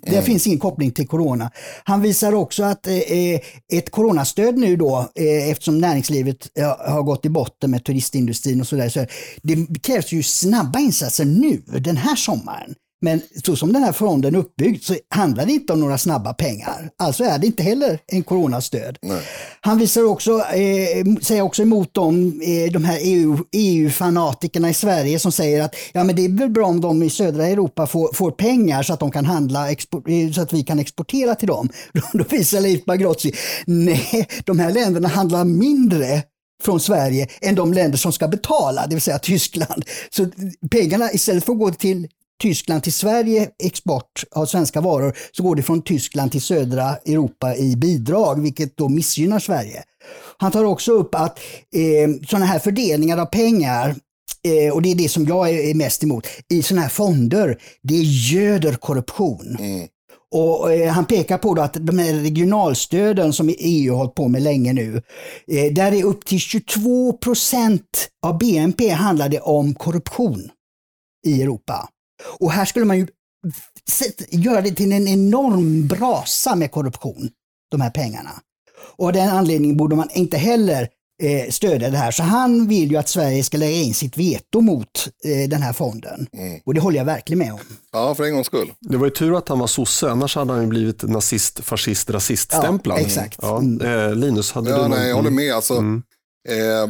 det 0.03 0.13
mm. 0.13 0.25
finns 0.25 0.47
ingen 0.47 0.59
koppling 0.59 0.91
till 0.91 1.09
corona. 1.09 1.51
Han 1.85 2.03
visar 2.03 2.33
också 2.33 2.63
att 2.63 2.87
eh, 2.87 2.95
eh, 2.95 3.41
ett 3.73 3.91
coronastöd 3.91 4.59
nu 4.59 4.77
då, 4.77 5.11
eh, 5.15 5.51
eftersom 5.51 5.79
näringslivet 5.79 6.59
eh, 6.59 6.93
har 6.93 7.03
gått 7.03 7.27
i 7.27 7.29
botten 7.29 7.71
med 7.71 7.85
turistindustrin 7.85 8.61
och 8.61 8.67
sådär, 8.67 8.89
så 8.89 9.07
det 9.43 9.83
krävs 9.83 10.13
ju 10.13 10.23
snabba 10.23 10.79
insatser 10.79 11.25
nu, 11.25 11.63
den 11.79 11.97
här 11.97 12.17
sommaren. 12.17 12.75
Men 13.01 13.21
så 13.45 13.57
som 13.57 13.73
den 13.73 13.83
här 13.83 13.93
fonden 13.93 14.35
är 14.35 14.39
uppbyggd 14.39 14.83
så 14.83 14.95
handlar 15.09 15.47
det 15.47 15.53
inte 15.53 15.73
om 15.73 15.81
några 15.81 15.99
snabba 15.99 16.35
pengar. 16.35 16.91
Alltså 16.99 17.25
är 17.25 17.39
det 17.39 17.47
inte 17.47 17.63
heller 17.63 17.99
en 18.07 18.23
coronastöd. 18.23 18.99
Nej. 19.03 19.21
Han 19.61 19.79
visar 19.79 20.05
också, 20.05 20.39
eh, 20.39 21.05
säger 21.23 21.43
också 21.43 21.63
emot 21.63 21.95
dem, 21.95 22.41
eh, 22.43 22.73
de 22.73 22.85
här 22.85 22.99
EU, 23.03 23.39
EU-fanatikerna 23.53 24.71
i 24.71 24.75
Sverige 24.75 25.19
som 25.19 25.33
säger 25.33 25.63
att 25.63 25.75
ja, 25.93 26.05
men 26.05 26.17
det 26.17 26.25
är 26.25 26.39
väl 26.39 26.51
bra 26.51 26.67
om 26.67 26.81
de 26.81 27.03
i 27.03 27.11
södra 27.11 27.47
Europa 27.47 27.87
får, 27.87 28.13
får 28.13 28.31
pengar 28.31 28.83
så 28.83 28.93
att 28.93 29.01
de 29.01 29.11
kan 29.11 29.25
handla, 29.25 29.71
eh, 29.71 29.77
så 30.35 30.41
att 30.41 30.53
vi 30.53 30.63
kan 30.63 30.79
exportera 30.79 31.35
till 31.35 31.49
dem. 31.49 31.69
Då 32.13 32.25
visar 32.31 32.61
Leif 32.61 32.85
Pagrotsky, 32.85 33.33
nej, 33.67 34.29
de 34.45 34.59
här 34.59 34.73
länderna 34.73 35.09
handlar 35.09 35.45
mindre 35.45 36.23
från 36.63 36.81
Sverige 36.81 37.29
än 37.41 37.55
de 37.55 37.73
länder 37.73 37.99
som 37.99 38.13
ska 38.13 38.29
betala, 38.29 38.87
det 38.87 38.95
vill 38.95 39.03
säga 39.03 39.19
Tyskland. 39.19 39.85
Så 40.11 40.27
pengarna 40.71 41.13
istället 41.13 41.45
för 41.45 41.53
att 41.53 41.59
gå 41.59 41.71
till 41.71 42.09
Tyskland 42.43 42.83
till 42.83 42.93
Sverige 42.93 43.51
export 43.65 44.25
av 44.31 44.47
svenska 44.47 44.81
varor 44.81 45.17
så 45.33 45.43
går 45.43 45.57
det 45.57 45.63
från 45.63 45.83
Tyskland 45.83 46.33
till 46.33 46.43
södra 46.43 46.97
Europa 46.97 47.57
i 47.57 47.77
bidrag, 47.77 48.43
vilket 48.43 48.77
då 48.77 48.89
missgynnar 48.89 49.39
Sverige. 49.39 49.83
Han 50.39 50.53
tar 50.53 50.65
också 50.65 50.93
upp 50.93 51.15
att 51.15 51.39
eh, 51.75 52.27
sådana 52.29 52.47
här 52.47 52.59
fördelningar 52.59 53.19
av 53.19 53.27
pengar 53.27 53.95
eh, 54.45 54.75
och 54.75 54.83
det 54.83 54.91
är 54.91 54.95
det 54.95 55.09
som 55.09 55.25
jag 55.25 55.51
är 55.51 55.75
mest 55.75 56.03
emot, 56.03 56.27
i 56.49 56.63
sådana 56.63 56.83
här 56.83 56.89
fonder, 56.89 57.59
det 57.83 58.03
göder 58.03 58.75
korruption. 58.75 59.57
Mm. 59.61 59.89
Och 60.35 60.73
eh, 60.73 60.93
Han 60.93 61.05
pekar 61.05 61.39
på 61.39 61.53
att 61.53 61.75
de 61.75 61.99
här 61.99 62.13
regionalstöden 62.13 63.33
som 63.33 63.55
EU 63.59 63.93
har 63.93 63.99
hållit 63.99 64.15
på 64.15 64.29
med 64.29 64.43
länge 64.43 64.73
nu, 64.73 65.03
eh, 65.53 65.73
där 65.73 65.93
är 65.93 66.05
upp 66.05 66.25
till 66.25 66.41
22 66.41 67.13
procent 67.13 68.09
av 68.27 68.39
BNP 68.39 68.89
handlar 68.89 69.29
det 69.29 69.41
om 69.41 69.75
korruption 69.75 70.51
i 71.27 71.43
Europa. 71.43 71.89
Och 72.39 72.53
här 72.53 72.65
skulle 72.65 72.85
man 72.85 72.99
ju 72.99 73.07
göra 74.31 74.61
det 74.61 74.75
till 74.75 74.93
en 74.93 75.09
enorm 75.09 75.87
brasa 75.87 76.55
med 76.55 76.73
korruption, 76.73 77.31
de 77.71 77.81
här 77.81 77.91
pengarna. 77.91 78.31
Och 78.97 79.07
av 79.07 79.13
den 79.13 79.29
anledningen 79.29 79.77
borde 79.77 79.97
man 79.97 80.09
inte 80.11 80.39
heller 80.39 80.89
eh, 81.23 81.51
stödja 81.51 81.91
det 81.91 81.97
här. 81.97 82.11
Så 82.11 82.23
han 82.23 82.69
vill 82.69 82.91
ju 82.91 82.97
att 82.97 83.09
Sverige 83.09 83.45
ska 83.45 83.57
lägga 83.57 83.77
in 83.77 83.95
sitt 83.95 84.17
veto 84.17 84.61
mot 84.61 85.09
eh, 85.25 85.49
den 85.49 85.63
här 85.63 85.73
fonden. 85.73 86.27
Mm. 86.33 86.61
Och 86.65 86.75
det 86.75 86.81
håller 86.81 86.99
jag 86.99 87.05
verkligen 87.05 87.39
med 87.39 87.53
om. 87.53 87.59
Ja, 87.93 88.15
för 88.15 88.25
en 88.25 88.35
gångs 88.35 88.47
skull. 88.47 88.73
Det 88.81 88.97
var 88.97 89.07
ju 89.07 89.11
tur 89.11 89.39
att 89.39 89.49
han 89.49 89.59
var 89.59 89.67
sosse, 89.67 90.11
annars 90.11 90.37
hade 90.37 90.53
han 90.53 90.63
ju 90.63 90.69
blivit 90.69 91.03
nazist, 91.03 91.65
fascist, 91.65 92.11
rasiststämplad. 92.11 92.99
Ja, 92.99 93.03
exakt. 93.03 93.39
Ja, 93.43 93.59
mm. 93.59 93.87
eh, 93.87 94.15
Linus, 94.15 94.53
hade 94.53 94.71
ja, 94.71 94.77
du 94.77 94.83
någon... 94.83 94.91
Nej, 94.91 95.09
jag 95.09 95.17
håller 95.17 95.31
med. 95.31 95.55
Alltså, 95.55 95.75
mm. 95.75 96.03
eh, 96.49 96.89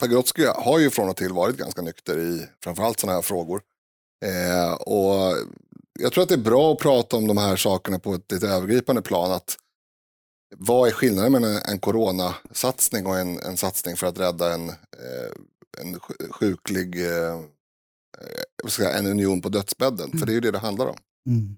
Pagrotsky 0.00 0.44
har 0.56 0.78
ju 0.78 0.90
från 0.90 1.08
och 1.08 1.16
till 1.16 1.32
varit 1.32 1.56
ganska 1.56 1.82
nykter 1.82 2.18
i 2.18 2.46
framförallt 2.64 3.00
sådana 3.00 3.16
här 3.16 3.22
frågor. 3.22 3.60
Eh, 4.24 4.72
och 4.72 5.36
jag 5.98 6.12
tror 6.12 6.22
att 6.22 6.28
det 6.28 6.34
är 6.34 6.38
bra 6.38 6.72
att 6.72 6.78
prata 6.78 7.16
om 7.16 7.26
de 7.26 7.38
här 7.38 7.56
sakerna 7.56 7.98
på 7.98 8.14
ett 8.14 8.32
lite 8.32 8.48
övergripande 8.48 9.02
plan. 9.02 9.32
Att 9.32 9.56
vad 10.56 10.88
är 10.88 10.92
skillnaden 10.92 11.32
mellan 11.32 11.56
en 11.56 11.78
coronasatsning 11.78 13.06
och 13.06 13.18
en, 13.18 13.38
en 13.38 13.56
satsning 13.56 13.96
för 13.96 14.06
att 14.06 14.18
rädda 14.18 14.54
en, 14.54 14.68
eh, 14.68 15.32
en 15.80 16.00
sjuklig, 16.30 17.06
eh, 17.06 17.40
säga, 18.68 18.92
en 18.92 19.06
union 19.06 19.40
på 19.40 19.48
dödsbädden? 19.48 20.06
Mm. 20.06 20.18
För 20.18 20.26
det 20.26 20.32
är 20.32 20.34
ju 20.34 20.40
det 20.40 20.50
det 20.50 20.58
handlar 20.58 20.86
om. 20.86 20.96
Mm. 21.28 21.56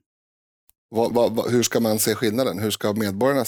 Va, 0.91 1.09
va, 1.09 1.29
va, 1.29 1.45
hur 1.49 1.63
ska 1.63 1.81
man 1.81 1.99
se 1.99 2.15
skillnaden? 2.15 2.59
Hur 2.59 2.71
ska 2.71 2.93
medborgarna, 2.93 3.45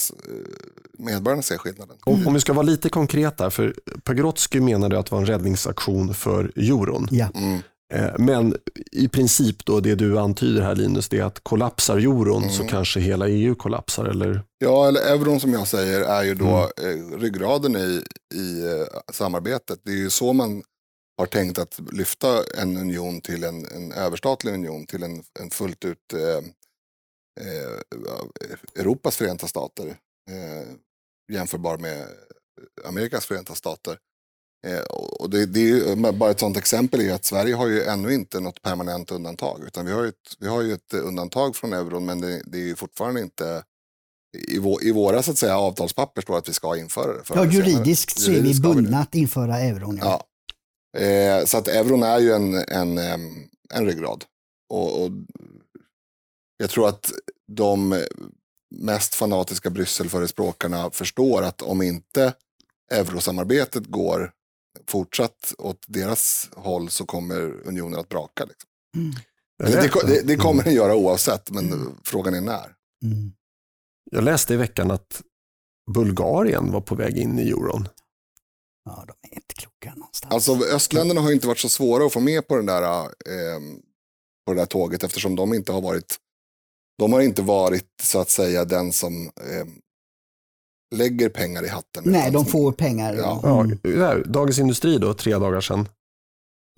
medborgarna 0.98 1.42
se 1.42 1.58
skillnaden? 1.58 1.96
Om, 2.04 2.26
om 2.26 2.34
vi 2.34 2.40
ska 2.40 2.52
vara 2.52 2.66
lite 2.66 2.88
konkreta, 2.88 3.50
för 3.50 3.74
Pagrotsky 4.04 4.60
menade 4.60 4.98
att 4.98 5.06
det 5.06 5.12
var 5.12 5.20
en 5.20 5.26
räddningsaktion 5.26 6.14
för 6.14 6.52
euron. 6.56 7.08
Ja. 7.10 7.28
Mm. 7.34 7.60
Eh, 7.90 8.18
men 8.18 8.56
i 8.92 9.08
princip 9.08 9.64
då 9.64 9.80
det 9.80 9.94
du 9.94 10.18
antyder 10.18 10.62
här 10.62 10.74
Linus, 10.74 11.08
det 11.08 11.18
är 11.18 11.24
att 11.24 11.40
kollapsar 11.40 11.96
euron 11.96 12.42
mm. 12.42 12.54
så 12.54 12.64
kanske 12.64 13.00
hela 13.00 13.28
EU 13.28 13.54
kollapsar 13.54 14.04
eller? 14.04 14.42
Ja, 14.58 14.88
eller 14.88 15.00
euron 15.00 15.40
som 15.40 15.52
jag 15.52 15.68
säger 15.68 16.00
är 16.00 16.22
ju 16.22 16.34
då 16.34 16.70
mm. 16.82 17.20
ryggraden 17.20 17.76
i, 17.76 18.02
i 18.34 18.64
eh, 18.66 19.12
samarbetet. 19.12 19.80
Det 19.84 19.90
är 19.90 19.96
ju 19.96 20.10
så 20.10 20.32
man 20.32 20.62
har 21.18 21.26
tänkt 21.26 21.58
att 21.58 21.80
lyfta 21.92 22.44
en 22.58 22.76
union 22.76 23.20
till 23.20 23.44
en, 23.44 23.66
en 23.66 23.92
överstatlig 23.92 24.52
union, 24.52 24.86
till 24.86 25.02
en, 25.02 25.22
en 25.40 25.50
fullt 25.50 25.84
ut 25.84 26.12
eh, 26.12 26.44
eh, 27.46 27.80
Europas 28.76 29.16
förenta 29.16 29.46
stater. 29.46 29.86
Eh, 30.30 30.74
jämförbar 31.32 31.78
med 31.78 32.06
Amerikas 32.84 33.26
förenta 33.26 33.54
stater. 33.54 33.98
Eh, 34.66 34.80
och 35.20 35.30
det, 35.30 35.46
det 35.46 35.70
är 35.70 36.12
bara 36.12 36.30
ett 36.30 36.40
sådant 36.40 36.56
exempel 36.56 37.00
är 37.00 37.12
att 37.12 37.24
Sverige 37.24 37.54
har 37.54 37.66
ju 37.66 37.82
ännu 37.82 38.14
inte 38.14 38.40
något 38.40 38.62
permanent 38.62 39.10
undantag. 39.10 39.62
Utan 39.66 39.86
vi 39.86 39.92
har 39.92 40.02
ju 40.02 40.08
ett, 40.08 40.36
vi 40.38 40.48
har 40.48 40.62
ju 40.62 40.72
ett 40.72 40.94
undantag 40.94 41.56
från 41.56 41.72
euron 41.72 42.04
men 42.04 42.20
det, 42.20 42.42
det 42.46 42.70
är 42.70 42.74
fortfarande 42.74 43.20
inte 43.20 43.64
i, 44.48 44.58
vår, 44.58 44.84
i 44.84 44.92
våra 44.92 45.22
så 45.22 45.30
att 45.30 45.38
säga, 45.38 45.58
avtalspapper 45.58 46.22
står 46.22 46.38
att 46.38 46.48
vi 46.48 46.52
ska 46.52 46.76
införa 46.76 47.12
det. 47.12 47.22
Ja, 47.28 47.44
juridiskt 47.44 48.20
så 48.20 48.30
är 48.30 48.40
vi 48.40 48.60
bundna 48.60 48.98
att 48.98 49.14
införa 49.14 49.58
euron. 49.58 49.98
Ja. 50.02 50.26
ja. 50.92 51.00
Eh, 51.00 51.44
så 51.44 51.58
att 51.58 51.68
euron 51.68 52.02
är 52.02 52.18
ju 52.18 52.32
en, 52.32 52.54
en, 52.54 52.98
en 53.74 53.86
ryggrad. 53.86 54.24
Och, 54.68 55.02
och 55.02 55.10
jag 56.56 56.70
tror 56.70 56.88
att 56.88 57.12
de 57.52 58.04
mest 58.74 59.14
fanatiska 59.14 59.70
Brysselförespråkarna 59.70 60.90
förstår 60.90 61.42
att 61.42 61.62
om 61.62 61.82
inte 61.82 62.34
eurosamarbetet 62.92 63.86
går 63.86 64.32
fortsatt 64.90 65.54
åt 65.58 65.84
deras 65.88 66.50
håll 66.56 66.90
så 66.90 67.06
kommer 67.06 67.66
unionen 67.66 68.00
att 68.00 68.08
braka. 68.08 68.44
Liksom. 68.44 68.70
Mm. 68.96 69.12
Det, 69.58 70.06
det, 70.06 70.22
det, 70.22 70.36
kommer 70.36 70.64
den 70.64 70.74
göra 70.74 70.94
oavsett, 70.94 71.50
men 71.50 71.72
mm. 71.72 71.94
frågan 72.04 72.34
är 72.34 72.40
när. 72.40 72.74
Mm. 73.04 73.32
Jag 74.10 74.24
läste 74.24 74.54
i 74.54 74.56
veckan 74.56 74.90
att 74.90 75.22
Bulgarien 75.94 76.72
var 76.72 76.80
på 76.80 76.94
väg 76.94 77.18
in 77.18 77.38
i 77.38 77.48
euron. 77.48 77.88
Ja, 78.84 79.04
de 79.06 79.28
är 79.28 79.34
inte 79.34 79.54
kloka 79.54 79.94
någonstans. 79.94 80.34
Alltså 80.34 80.74
östländerna 80.74 81.20
har 81.20 81.32
inte 81.32 81.46
varit 81.46 81.58
så 81.58 81.68
svåra 81.68 82.06
att 82.06 82.12
få 82.12 82.20
med 82.20 82.48
på, 82.48 82.56
den 82.56 82.66
där, 82.66 83.02
eh, 83.04 83.60
på 84.46 84.52
det 84.52 84.60
där 84.60 84.66
tåget 84.66 85.04
eftersom 85.04 85.36
de 85.36 85.54
inte 85.54 85.72
har 85.72 85.80
varit 85.80 86.18
de 87.00 87.12
har 87.12 87.20
inte 87.20 87.42
varit 87.42 87.88
så 88.02 88.20
att 88.20 88.30
säga 88.30 88.64
den 88.64 88.92
som 88.92 89.26
eh, 89.26 89.66
lägger 90.94 91.28
pengar 91.28 91.64
i 91.64 91.68
hatten. 91.68 92.02
Nej, 92.06 92.30
de 92.30 92.44
får 92.44 92.72
pengar. 92.72 93.14
Ja. 93.14 93.60
Mm. 93.62 93.78
Ja, 93.82 94.14
Dagens 94.14 94.58
Industri 94.58 94.98
då, 94.98 95.14
tre 95.14 95.38
dagar 95.38 95.60
sedan. 95.60 95.88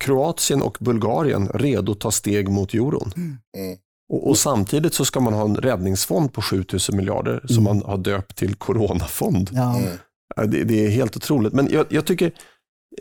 Kroatien 0.03 0.61
och 0.61 0.77
Bulgarien 0.79 1.47
redo 1.53 1.91
att 1.91 1.99
ta 1.99 2.11
steg 2.11 2.49
mot 2.49 2.73
euron. 2.73 3.11
Mm. 3.15 3.37
mm. 3.57 3.77
Och, 4.09 4.29
och, 4.29 4.37
samtidigt 4.37 4.93
så 4.93 5.05
ska 5.05 5.19
man 5.19 5.33
ha 5.33 5.45
en 5.45 5.55
räddningsfond 5.55 6.33
på 6.33 6.41
7000 6.41 6.97
miljarder 6.97 7.31
mm. 7.31 7.47
som 7.47 7.63
man 7.63 7.81
har 7.81 7.97
döpt 7.97 8.37
till 8.37 8.55
coronafond. 8.55 9.49
Ja. 9.53 9.77
Mm. 9.77 10.51
Det, 10.51 10.63
det, 10.63 10.85
är 10.85 10.89
helt 10.89 11.17
otroligt. 11.17 11.53
Men 11.53 11.67
jag, 11.71 11.85
jag 11.89 12.05
tycker, 12.05 12.31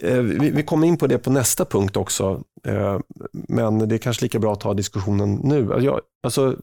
eh, 0.01 0.18
vi, 0.18 0.51
vi, 0.51 0.62
kommer 0.62 0.87
in 0.87 0.96
på 0.96 1.07
det 1.07 1.18
på 1.18 1.31
nästa 1.31 1.64
punkt 1.64 1.96
också, 1.96 2.42
eh, 2.66 2.98
men 3.33 3.88
det 3.88 3.94
är 3.94 3.98
kanske 3.98 4.25
lika 4.25 4.38
bra 4.38 4.53
att 4.53 4.61
ta 4.61 4.75
diskussionen 4.75 5.35
nu. 5.35 5.79
Jag, 5.81 6.01
alltså, 6.22 6.57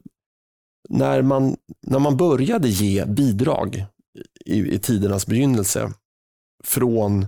när, 0.89 1.21
man, 1.21 1.57
när 1.87 1.99
man 1.99 2.17
började 2.17 2.69
ge 2.69 3.05
bidrag 3.05 3.85
i, 4.45 4.75
i 4.75 4.79
tidernas 4.79 5.27
begynnelse 5.27 5.93
från 6.63 7.27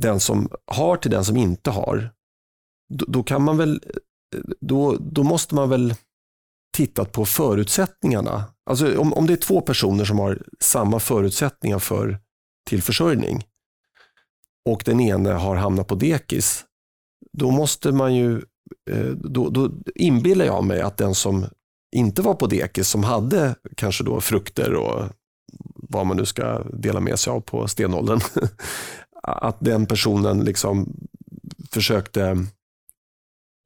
den 0.00 0.20
som 0.20 0.48
har 0.66 0.96
till 0.96 1.10
den 1.10 1.24
som 1.24 1.36
inte 1.36 1.70
har, 1.70 2.10
då, 2.94 3.04
då, 3.08 3.22
kan 3.22 3.42
man 3.42 3.56
väl, 3.56 3.82
då, 4.60 4.96
då 4.96 5.22
måste 5.22 5.54
man 5.54 5.68
väl 5.68 5.94
titta 6.76 7.04
på 7.04 7.24
förutsättningarna. 7.24 8.44
Alltså 8.70 8.98
om, 8.98 9.12
om 9.12 9.26
det 9.26 9.32
är 9.32 9.36
två 9.36 9.60
personer 9.60 10.04
som 10.04 10.18
har 10.18 10.42
samma 10.60 11.00
förutsättningar 11.00 11.78
för 11.78 12.18
till 12.68 12.82
försörjning 12.82 13.44
och 14.68 14.82
den 14.84 15.00
ene 15.00 15.30
har 15.30 15.56
hamnat 15.56 15.86
på 15.86 15.94
dekis, 15.94 16.64
då 17.32 17.50
måste 17.50 17.92
man 17.92 18.14
ju, 18.14 18.42
eh, 18.90 19.06
då, 19.06 19.50
då 19.50 19.70
inbillar 19.94 20.44
jag 20.44 20.64
mig 20.64 20.80
att 20.80 20.96
den 20.96 21.14
som 21.14 21.46
inte 21.96 22.22
var 22.22 22.34
på 22.34 22.46
dekis, 22.46 22.88
som 22.88 23.04
hade 23.04 23.54
kanske 23.76 24.04
då 24.04 24.20
frukter 24.20 24.74
och 24.74 25.04
vad 25.88 26.06
man 26.06 26.16
nu 26.16 26.26
ska 26.26 26.62
dela 26.72 27.00
med 27.00 27.18
sig 27.18 27.30
av 27.30 27.40
på 27.40 27.68
stenåldern, 27.68 28.20
att 29.22 29.56
den 29.60 29.86
personen 29.86 30.44
liksom 30.44 30.92
försökte 31.70 32.46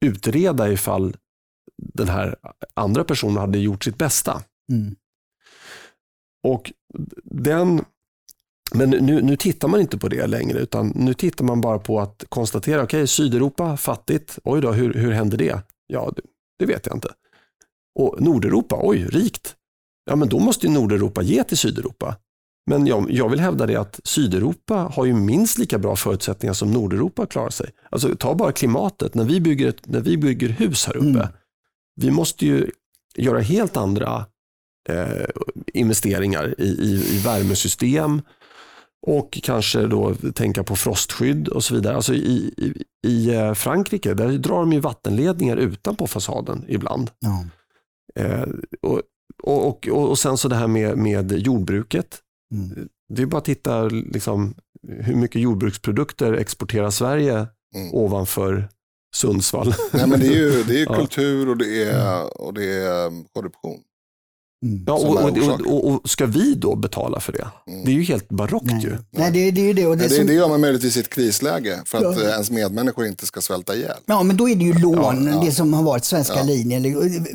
utreda 0.05 0.71
ifall 0.71 1.17
den 1.77 2.07
här 2.07 2.35
andra 2.73 3.03
personen 3.03 3.37
hade 3.37 3.57
gjort 3.57 3.83
sitt 3.83 3.97
bästa. 3.97 4.41
Mm. 4.71 4.95
Och 6.43 6.73
den, 7.23 7.85
men 8.73 8.89
nu, 8.89 9.21
nu 9.21 9.37
tittar 9.37 9.67
man 9.67 9.81
inte 9.81 9.97
på 9.97 10.07
det 10.07 10.27
längre 10.27 10.59
utan 10.59 10.87
nu 10.87 11.13
tittar 11.13 11.45
man 11.45 11.61
bara 11.61 11.79
på 11.79 11.99
att 11.99 12.23
konstatera, 12.29 12.83
okej 12.83 12.97
okay, 12.97 13.07
Sydeuropa 13.07 13.77
fattigt, 13.77 14.39
oj 14.43 14.61
då, 14.61 14.71
hur, 14.71 14.93
hur 14.93 15.11
hände 15.11 15.37
det? 15.37 15.61
Ja, 15.87 16.13
det, 16.15 16.21
det 16.59 16.65
vet 16.65 16.85
jag 16.85 16.95
inte. 16.95 17.09
Och 17.99 18.21
Nordeuropa, 18.21 18.79
oj, 18.81 19.05
rikt. 19.05 19.55
Ja, 20.05 20.15
men 20.15 20.29
då 20.29 20.39
måste 20.39 20.67
ju 20.67 20.73
Nordeuropa 20.73 21.21
ge 21.21 21.43
till 21.43 21.57
Sydeuropa. 21.57 22.15
Men 22.65 22.87
jag, 22.87 23.11
jag, 23.11 23.29
vill 23.29 23.39
hävda 23.39 23.65
det 23.65 23.75
att 23.75 23.99
Sydeuropa 24.03 24.75
har 24.75 25.05
ju 25.05 25.13
minst 25.13 25.57
lika 25.57 25.77
bra 25.79 25.95
förutsättningar 25.95 26.53
som 26.53 26.71
Nordeuropa 26.71 27.25
klarar 27.25 27.49
sig. 27.49 27.69
Alltså 27.89 28.15
ta 28.15 28.35
bara 28.35 28.51
klimatet, 28.51 29.13
när 29.13 29.23
vi 29.23 29.41
bygger, 29.41 29.69
ett, 29.69 29.87
när 29.87 29.99
vi 29.99 30.17
bygger 30.17 30.49
hus 30.49 30.85
här 30.85 30.97
uppe, 30.97 31.07
mm. 31.07 31.27
vi 31.95 32.11
måste 32.11 32.45
ju 32.45 32.71
göra 33.15 33.39
helt 33.39 33.77
andra 33.77 34.25
eh, 34.89 35.25
investeringar 35.73 36.55
i, 36.61 36.65
i, 36.65 37.15
i 37.15 37.21
värmesystem 37.25 38.21
och 39.07 39.39
kanske 39.43 39.87
då 39.87 40.15
tänka 40.15 40.63
på 40.63 40.75
frostskydd 40.75 41.47
och 41.47 41.63
så 41.63 41.75
vidare. 41.75 41.95
Alltså 41.95 42.13
i, 42.13 42.53
i, 42.57 42.83
i 43.07 43.35
eh, 43.35 43.53
Frankrike 43.53 44.13
där 44.13 44.37
drar 44.37 44.59
de 44.59 44.73
ju 44.73 44.79
vattenledningar 44.79 45.57
utanpå 45.57 46.07
fasaden 46.07 46.65
ibland. 46.67 47.11
Ja. 47.19 47.45
Eh, 48.23 48.45
och, 48.81 49.01
och, 49.43 49.67
och, 49.67 50.09
och 50.09 50.19
sen 50.19 50.37
så 50.37 50.47
det 50.47 50.55
här 50.55 50.67
med, 50.67 50.97
med 50.97 51.31
jordbruket. 51.31 52.19
Mm. 52.53 52.89
Det 53.13 53.21
är 53.21 53.25
bara 53.25 53.37
att 53.37 53.45
titta 53.45 53.83
liksom, 53.83 54.55
hur 54.87 55.15
mycket 55.15 55.41
jordbruksprodukter 55.41 56.33
exporterar 56.33 56.89
Sverige 56.89 57.47
mm. 57.75 57.93
ovanför 57.93 58.69
Sundsvall. 59.15 59.73
Nej, 59.93 60.07
men 60.07 60.19
det 60.19 60.27
är 60.27 60.31
ju, 60.31 60.63
det 60.63 60.81
är 60.81 60.85
ja. 60.89 60.95
kultur 60.95 61.49
och 61.49 61.57
det 61.57 61.83
är, 61.83 62.41
och 62.41 62.53
det 62.53 62.65
är 62.65 63.07
um, 63.07 63.25
korruption. 63.33 63.79
Mm. 64.63 64.83
Ja, 64.87 64.93
och, 64.93 65.23
och, 65.23 65.73
och, 65.73 65.87
och, 65.87 66.09
ska 66.09 66.25
vi 66.25 66.53
då 66.55 66.75
betala 66.75 67.19
för 67.19 67.31
det? 67.33 67.47
Mm. 67.67 67.85
Det 67.85 67.91
är 67.91 67.95
ju 67.95 68.03
helt 68.03 68.29
barockt 68.29 68.65
Nej. 68.65 68.83
ju. 68.83 68.97
Nej, 69.11 69.31
det, 69.31 69.51
det 69.51 69.61
är 69.61 69.65
ju 69.65 69.73
det. 69.73 69.87
Och 69.87 69.97
det, 69.97 70.07
Nej, 70.07 70.19
det, 70.19 70.23
det 70.23 70.33
gör 70.33 70.49
man 70.49 70.61
möjligtvis 70.61 70.97
i 70.97 70.99
ett 70.99 71.09
krisläge 71.09 71.81
för 71.85 71.97
att 71.97 72.17
ja. 72.21 72.29
ens 72.29 72.51
medmänniskor 72.51 73.05
inte 73.05 73.25
ska 73.25 73.41
svälta 73.41 73.75
ihjäl. 73.75 73.97
Ja, 74.05 74.23
men 74.23 74.37
då 74.37 74.49
är 74.49 74.55
det 74.55 74.63
ju 74.63 74.73
lån, 74.73 75.27
ja, 75.27 75.43
det 75.45 75.51
som 75.51 75.73
har 75.73 75.83
varit 75.83 76.05
svenska 76.05 76.35
ja. 76.35 76.43
linjen. 76.43 76.83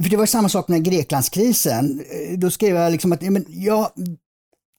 För 0.03 0.11
det 0.11 0.17
var 0.17 0.27
samma 0.27 0.49
sak 0.49 0.69
med 0.69 0.85
Greklandskrisen. 0.85 2.03
Då 2.37 2.51
skrev 2.51 2.77
jag 2.77 2.93
liksom 2.93 3.13
att 3.13 3.23
men, 3.23 3.45
ja, 3.49 3.95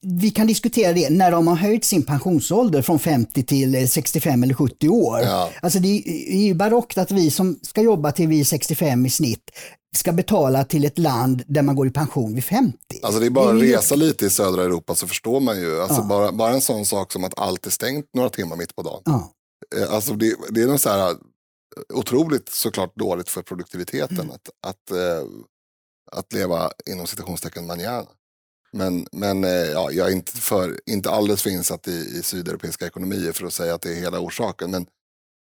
vi 0.02 0.30
kan 0.30 0.46
diskutera 0.46 0.92
det 0.92 1.10
när 1.10 1.30
de 1.30 1.46
har 1.46 1.56
höjt 1.56 1.84
sin 1.84 2.02
pensionsålder 2.02 2.82
från 2.82 2.98
50 2.98 3.42
till 3.42 3.90
65 3.90 4.42
eller 4.42 4.54
70 4.54 4.88
år. 4.88 5.20
Ja. 5.20 5.50
Alltså 5.62 5.78
det 5.78 5.88
är 6.28 6.42
ju 6.42 6.54
barockt 6.54 6.98
att 6.98 7.10
vi 7.10 7.30
som 7.30 7.58
ska 7.62 7.82
jobba 7.82 8.12
till 8.12 8.28
vi 8.28 8.40
är 8.40 8.44
65 8.44 9.06
i 9.06 9.10
snitt 9.10 9.50
ska 9.96 10.12
betala 10.12 10.64
till 10.64 10.84
ett 10.84 10.98
land 10.98 11.42
där 11.46 11.62
man 11.62 11.76
går 11.76 11.86
i 11.86 11.90
pension 11.90 12.34
vid 12.34 12.44
50. 12.44 12.78
Alltså 13.02 13.20
det 13.20 13.26
är 13.26 13.30
bara 13.30 13.56
att 13.56 13.62
resa 13.62 13.94
lite 13.94 14.26
i 14.26 14.30
södra 14.30 14.64
Europa 14.64 14.94
så 14.94 15.06
förstår 15.06 15.40
man 15.40 15.60
ju. 15.60 15.80
Alltså 15.80 16.00
ja. 16.00 16.06
bara, 16.06 16.32
bara 16.32 16.52
en 16.52 16.60
sån 16.60 16.86
sak 16.86 17.12
som 17.12 17.24
att 17.24 17.38
allt 17.38 17.66
är 17.66 17.70
stängt 17.70 18.06
några 18.14 18.30
timmar 18.30 18.56
mitt 18.56 18.76
på 18.76 18.82
dagen. 18.82 19.02
Ja. 19.04 19.32
Eh, 19.76 19.94
alltså 19.94 20.14
det, 20.14 20.36
det 20.50 20.62
är 20.62 20.66
något 20.66 20.80
så 20.80 20.90
här 20.90 21.16
otroligt 21.94 22.48
såklart 22.48 22.96
dåligt 22.96 23.28
för 23.28 23.42
produktiviteten 23.42 24.20
mm. 24.20 24.30
att, 24.30 24.50
att, 24.66 24.90
äh, 24.90 25.26
att 26.12 26.32
leva 26.32 26.70
inom 26.90 27.06
citationstecken 27.06 27.66
manjana. 27.66 28.06
Men, 28.72 29.06
men 29.12 29.44
eh, 29.44 29.50
ja, 29.50 29.90
jag 29.90 30.08
är 30.08 30.12
inte, 30.12 30.32
för, 30.32 30.80
inte 30.86 31.10
alldeles 31.10 31.42
för 31.42 31.50
insatt 31.50 31.88
i, 31.88 32.18
i 32.18 32.22
sydeuropeiska 32.22 32.86
ekonomier 32.86 33.32
för 33.32 33.46
att 33.46 33.52
säga 33.52 33.74
att 33.74 33.82
det 33.82 33.92
är 33.92 34.00
hela 34.00 34.20
orsaken. 34.20 34.70
Men, 34.70 34.86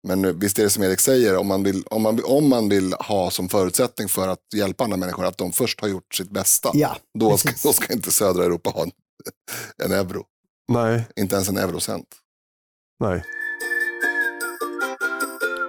men 0.07 0.39
visst 0.39 0.59
är 0.59 0.63
det 0.63 0.69
som 0.69 0.83
Erik 0.83 0.99
säger, 0.99 1.37
om 1.37 1.47
man, 1.47 1.63
vill, 1.63 1.83
om, 1.85 2.01
man, 2.01 2.21
om 2.25 2.49
man 2.49 2.69
vill 2.69 2.93
ha 2.93 3.31
som 3.31 3.49
förutsättning 3.49 4.09
för 4.09 4.27
att 4.27 4.53
hjälpa 4.55 4.83
andra 4.83 4.97
människor 4.97 5.25
att 5.25 5.37
de 5.37 5.51
först 5.51 5.81
har 5.81 5.87
gjort 5.87 6.15
sitt 6.15 6.29
bästa, 6.29 6.71
ja, 6.73 6.97
då, 7.19 7.37
ska, 7.37 7.49
då 7.63 7.73
ska 7.73 7.93
inte 7.93 8.11
södra 8.11 8.43
Europa 8.43 8.69
ha 8.69 8.83
en, 8.83 8.91
en 9.83 9.91
euro. 9.91 10.25
Nej. 10.71 11.07
Inte 11.15 11.35
ens 11.35 11.49
en 11.49 11.57
eurocent. 11.57 12.07
Nej. 12.99 13.23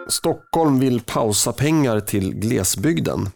Stockholm 0.08 0.78
vill 0.78 1.00
pausa 1.00 1.52
pengar 1.52 2.00
till 2.00 2.34
glesbygden. 2.34 3.28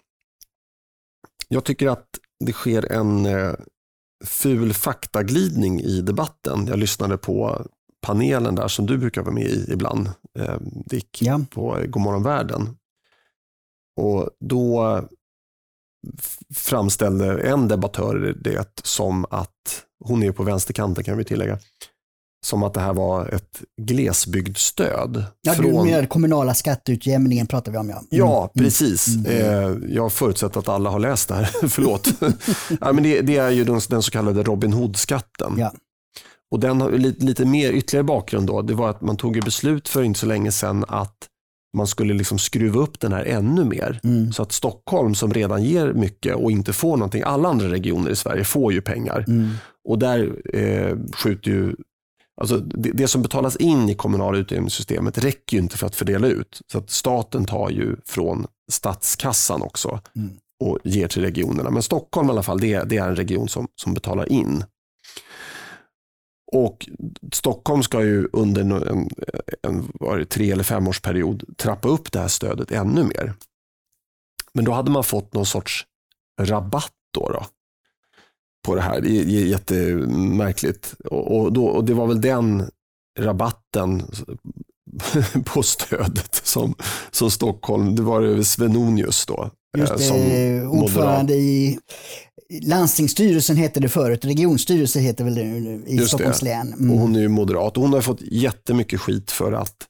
Jag 1.49 1.65
tycker 1.65 1.89
att 1.89 2.09
det 2.45 2.53
sker 2.53 2.93
en 2.93 3.27
eh, 3.27 3.55
ful 4.25 4.75
faktaglidning 4.75 5.81
i 5.81 6.01
debatten. 6.01 6.67
Jag 6.67 6.79
lyssnade 6.79 7.19
på 7.19 7.67
panelen 8.05 8.55
där 8.55 8.69
som 8.69 8.87
du 8.87 8.99
brukar 8.99 9.23
vara 9.23 9.35
med 9.35 9.47
i 9.47 9.67
ibland, 9.73 10.11
eh, 10.39 10.57
Dick, 10.61 11.23
ja. 11.23 11.41
på 11.51 11.79
Godmorgon 11.89 12.23
världen. 12.23 12.77
Och 14.01 14.31
då 14.41 15.01
framställde 16.55 17.41
en 17.43 17.69
debattör 17.69 18.35
det 18.41 18.81
som 18.83 19.27
att, 19.31 19.85
hon 20.05 20.23
är 20.23 20.33
på 20.33 20.43
vänsterkanten 20.43 21.05
kan 21.05 21.19
vi 21.19 21.25
tillägga, 21.25 21.59
som 22.47 22.63
att 22.63 22.75
det 22.75 22.81
här 22.81 22.95
var 22.95 23.29
ett 23.29 23.63
glesbygdsstöd. 23.83 25.25
Ja, 25.43 25.53
från... 25.53 25.85
du 25.85 25.91
menar 25.91 26.07
kommunala 26.07 26.55
skatteutjämningen 26.55 27.47
pratar 27.47 27.73
vi 27.73 27.79
om 27.79 27.89
ja. 27.89 27.97
Mm. 27.97 28.07
Ja, 28.11 28.51
precis. 28.55 29.09
Mm. 29.09 29.27
Eh, 29.27 29.95
jag 29.95 30.13
förutsätter 30.13 30.61
att 30.61 30.69
alla 30.69 30.91
har 30.91 30.99
läst 30.99 31.29
det 31.29 31.35
här, 31.35 31.45
förlåt. 31.69 32.09
ja, 32.81 32.93
men 32.93 33.03
det, 33.03 33.21
det, 33.21 33.37
är 33.37 33.51
ju 33.51 33.65
den, 33.65 33.81
den 33.89 34.03
så 34.03 34.11
kallade 34.11 34.43
Robin 34.43 34.73
Hood-skatten. 34.73 35.55
Ja. 35.59 35.73
Och 36.51 36.61
den 36.61 36.81
har 36.81 36.91
lite, 36.91 37.25
lite 37.25 37.45
mer 37.45 37.73
ytterligare 37.73 38.05
bakgrund 38.05 38.47
då. 38.47 38.63
Det 38.63 38.75
var 38.75 38.91
att 38.91 39.01
man 39.01 39.17
tog 39.17 39.45
beslut 39.45 39.89
för 39.89 40.03
inte 40.03 40.21
så 40.21 40.27
länge 40.27 40.53
sedan 40.53 40.85
att 40.89 41.29
man 41.77 41.87
skulle 41.87 42.15
liksom 42.15 42.39
skruva 42.39 42.81
upp 42.81 43.01
den 43.01 43.13
här 43.13 43.25
ännu 43.25 43.65
mer. 43.65 44.01
Mm. 44.05 44.33
Så 44.33 44.43
att 44.43 44.53
Stockholm 44.53 45.15
som 45.15 45.35
redan 45.35 45.63
ger 45.63 45.93
mycket 45.93 46.35
och 46.35 46.51
inte 46.51 46.73
får 46.73 46.97
någonting, 46.97 47.23
alla 47.23 47.49
andra 47.49 47.69
regioner 47.69 48.11
i 48.11 48.17
Sverige 48.17 48.45
får 48.45 48.73
ju 48.73 48.81
pengar. 48.81 49.25
Mm. 49.29 49.51
Och 49.89 49.99
där 49.99 50.41
eh, 50.57 50.97
skjuter 51.13 51.51
ju 51.51 51.75
Alltså 52.41 52.57
det, 52.57 52.91
det, 52.91 53.09
som 53.09 53.23
betalas 53.23 53.57
in 53.57 53.89
i 53.89 53.95
kommunala 53.95 54.39
utjämningssystemet 54.39 55.19
räcker 55.19 55.57
ju 55.57 55.63
inte 55.63 55.77
för 55.77 55.87
att 55.87 55.97
fördela 55.97 56.27
ut. 56.27 56.61
Så 56.73 56.79
att 56.79 56.91
staten 56.91 57.45
tar 57.45 57.71
ju 57.71 57.97
från 58.05 58.47
statskassan 58.73 59.63
också 59.63 60.01
mm. 60.17 60.31
och 60.65 60.79
ger 60.85 61.09
till 61.09 61.23
regionerna. 61.23 61.71
Men 61.71 61.83
Stockholm 61.83 62.29
i 62.29 62.31
alla 62.31 62.43
fall, 62.43 62.61
det, 62.61 62.83
det 62.83 62.97
är 62.97 63.09
en 63.09 63.17
region 63.17 63.49
som, 63.49 63.69
som 63.75 63.95
betalar 63.95 64.33
in. 64.33 64.65
Och 66.55 66.89
Stockholm 67.33 67.83
ska 67.83 68.05
ju 68.05 68.29
under 68.33 68.63
en, 68.63 69.09
en 69.63 69.93
var 69.95 70.19
det, 70.19 70.25
tre 70.25 70.51
eller 70.51 70.65
femårsperiod 70.65 71.45
trappa 71.57 71.89
upp 71.89 72.13
det 72.13 72.19
här 72.19 72.29
stödet 72.29 72.73
ännu 72.73 73.05
mer. 73.05 73.35
Men 74.53 74.65
då 74.65 74.73
hade 74.73 74.91
man 74.91 75.05
fått 75.05 75.35
någon 75.35 75.47
sorts 75.47 75.87
rabatt 76.41 76.93
då. 77.15 77.29
då 77.29 77.47
på 78.65 78.75
det 78.75 78.81
här. 78.81 79.01
Det 79.01 79.21
är 79.21 79.47
jättemärkligt. 79.47 80.95
Och, 81.05 81.39
och, 81.39 81.53
då, 81.53 81.67
och 81.67 81.85
det 81.85 81.95
var 81.95 82.07
väl 82.07 82.21
den 82.21 82.71
rabatten 83.19 84.03
på 85.45 85.63
stödet 85.63 86.41
som, 86.45 86.75
som 87.11 87.31
Stockholm, 87.31 87.97
det 87.97 88.03
var 88.03 88.43
Svenonius 88.43 89.27
då. 89.27 89.51
Just 89.79 89.93
eh, 89.93 89.97
det, 89.97 90.03
som 90.03 90.69
ordförande 90.69 91.35
i 91.35 91.79
landstingsstyrelsen 92.63 93.57
hette 93.57 93.81
det 93.81 93.89
förut, 93.89 94.25
regionstyrelsen 94.25 95.03
heter 95.03 95.25
väl 95.25 95.35
det 95.35 95.45
nu 95.45 95.85
i 95.87 95.97
Just 95.97 96.09
Stockholms 96.09 96.41
det. 96.41 96.45
län. 96.45 96.73
Mm. 96.73 96.91
Och 96.91 96.99
hon 96.99 97.17
är 97.17 97.21
ju 97.21 97.29
moderat 97.29 97.77
och 97.77 97.83
hon 97.83 97.93
har 97.93 98.01
fått 98.01 98.21
jättemycket 98.23 99.01
skit 99.01 99.31
för 99.31 99.53
att 99.53 99.87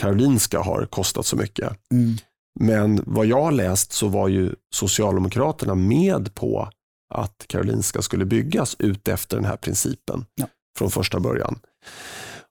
Karolinska 0.00 0.60
har 0.60 0.86
kostat 0.86 1.26
så 1.26 1.36
mycket. 1.36 1.72
Mm. 1.92 2.16
Men 2.60 3.02
vad 3.06 3.26
jag 3.26 3.42
har 3.42 3.52
läst 3.52 3.92
så 3.92 4.08
var 4.08 4.28
ju 4.28 4.54
Socialdemokraterna 4.74 5.74
med 5.74 6.34
på 6.34 6.68
att 7.14 7.44
Karolinska 7.46 8.02
skulle 8.02 8.24
byggas 8.24 8.76
ut 8.78 9.08
efter 9.08 9.36
den 9.36 9.44
här 9.44 9.56
principen 9.56 10.24
ja. 10.34 10.46
från 10.78 10.90
första 10.90 11.20
början. 11.20 11.58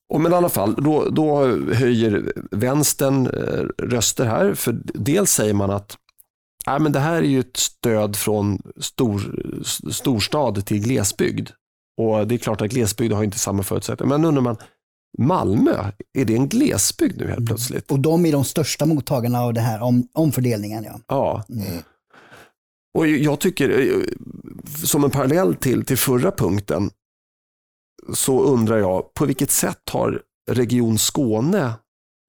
Och 0.10 0.22
men 0.22 0.32
i 0.32 0.36
alla 0.36 0.50
fall, 0.50 0.76
då, 0.76 1.10
då 1.10 1.46
höjer 1.74 2.34
vänstern 2.52 3.28
eh, 3.28 3.86
röster 3.86 4.26
här. 4.26 4.54
För 4.54 4.82
dels 4.84 5.32
säger 5.32 5.54
man 5.54 5.72
att 5.72 5.98
nej, 6.68 6.80
men 6.80 6.92
det 6.92 7.00
här 7.00 7.16
är 7.16 7.28
ju 7.28 7.40
ett 7.40 7.58
stöd 7.58 8.16
från 8.16 8.62
stor, 8.78 9.22
storstad 9.92 10.66
till 10.66 10.82
glesbygd. 10.82 11.50
Och 11.98 12.28
Det 12.28 12.36
är 12.36 12.38
klart 12.38 12.62
att 12.62 12.70
glesbygd 12.70 13.14
har 13.14 13.24
inte 13.24 13.40
samma 13.40 13.64
förutsättningar. 13.64 14.18
Men 14.18 14.26
undrar 14.26 14.42
man, 14.42 14.58
Malmö, 15.18 15.92
är 16.14 16.26
det 16.26 16.36
en 16.36 16.48
glesbygd 16.48 17.18
nu 17.18 17.26
helt 17.26 17.38
mm. 17.38 17.48
plötsligt? 17.48 17.92
Och 17.92 18.00
de 18.00 18.26
är 18.26 18.32
de 18.32 18.44
största 18.44 18.86
mottagarna 18.86 19.42
av 19.42 19.54
det 19.54 19.62
här 19.62 19.82
om, 19.82 20.08
omfördelningen. 20.14 20.84
Ja. 20.84 21.00
ja. 21.08 21.44
Mm. 21.50 21.84
Och 22.94 23.08
jag 23.08 23.40
tycker, 23.40 23.80
eh, 23.80 24.04
som 24.86 25.04
en 25.04 25.12
parallell 25.12 25.56
till, 25.56 25.86
till 25.86 25.98
förra 25.98 26.32
punkten, 26.32 26.90
så 28.14 28.44
undrar 28.44 28.78
jag, 28.78 29.14
på 29.14 29.26
vilket 29.26 29.52
sätt 29.52 29.90
har 29.90 30.22
Region 30.52 30.98
Skåne 30.98 31.74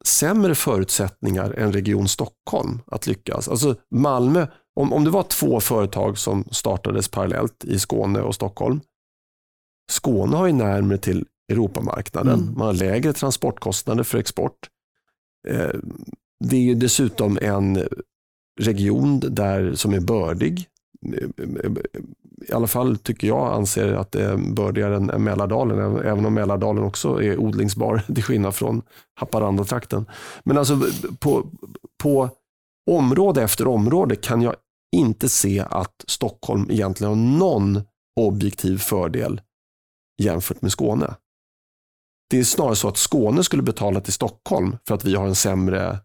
sämre 0.04 0.54
förutsättningar 0.54 1.50
än 1.50 1.72
Region 1.72 2.08
Stockholm 2.08 2.80
att 2.86 3.06
lyckas? 3.06 3.48
Alltså 3.48 3.76
Malmö, 3.90 4.46
om, 4.74 4.92
om 4.92 5.04
det 5.04 5.10
var 5.10 5.22
två 5.22 5.60
företag 5.60 6.18
som 6.18 6.44
startades 6.50 7.08
parallellt 7.08 7.64
i 7.64 7.78
Skåne 7.78 8.20
och 8.20 8.34
Stockholm, 8.34 8.80
Skåne 9.90 10.36
har 10.36 10.46
ju 10.46 10.52
närmare 10.52 10.98
till 10.98 11.26
Europamarknaden. 11.52 12.40
Mm. 12.40 12.54
Man 12.58 12.66
har 12.66 12.74
lägre 12.74 13.12
transportkostnader 13.12 14.02
för 14.02 14.18
export. 14.18 14.68
Eh, 15.48 15.70
det 16.44 16.56
är 16.56 16.60
ju 16.60 16.74
dessutom 16.74 17.38
en 17.42 17.88
region 18.60 19.20
där, 19.20 19.74
som 19.74 19.94
är 19.94 20.00
bördig. 20.00 20.66
I 22.48 22.52
alla 22.52 22.66
fall 22.66 22.96
tycker 22.96 23.26
jag 23.26 23.52
anser 23.52 23.92
att 23.92 24.12
det 24.12 24.24
är 24.24 24.36
bördigare 24.36 24.96
än, 24.96 25.10
än 25.10 25.24
Mälardalen, 25.24 25.96
även 25.96 26.26
om 26.26 26.34
Mälardalen 26.34 26.84
också 26.84 27.22
är 27.22 27.38
odlingsbar 27.38 28.02
till 28.14 28.22
skillnad 28.22 28.54
från 28.54 28.82
Haparanda-trakten. 29.20 30.06
Men 30.44 30.58
alltså 30.58 30.80
på, 31.18 31.46
på 32.02 32.28
område 32.90 33.42
efter 33.42 33.66
område 33.66 34.16
kan 34.16 34.42
jag 34.42 34.54
inte 34.96 35.28
se 35.28 35.64
att 35.70 36.04
Stockholm 36.08 36.70
egentligen 36.70 37.08
har 37.08 37.38
någon 37.38 37.80
objektiv 38.20 38.78
fördel 38.78 39.40
jämfört 40.22 40.62
med 40.62 40.72
Skåne. 40.72 41.14
Det 42.30 42.38
är 42.38 42.44
snarare 42.44 42.76
så 42.76 42.88
att 42.88 42.96
Skåne 42.96 43.44
skulle 43.44 43.62
betala 43.62 44.00
till 44.00 44.12
Stockholm 44.12 44.76
för 44.88 44.94
att 44.94 45.04
vi 45.04 45.14
har 45.14 45.26
en 45.26 45.34
sämre 45.34 45.98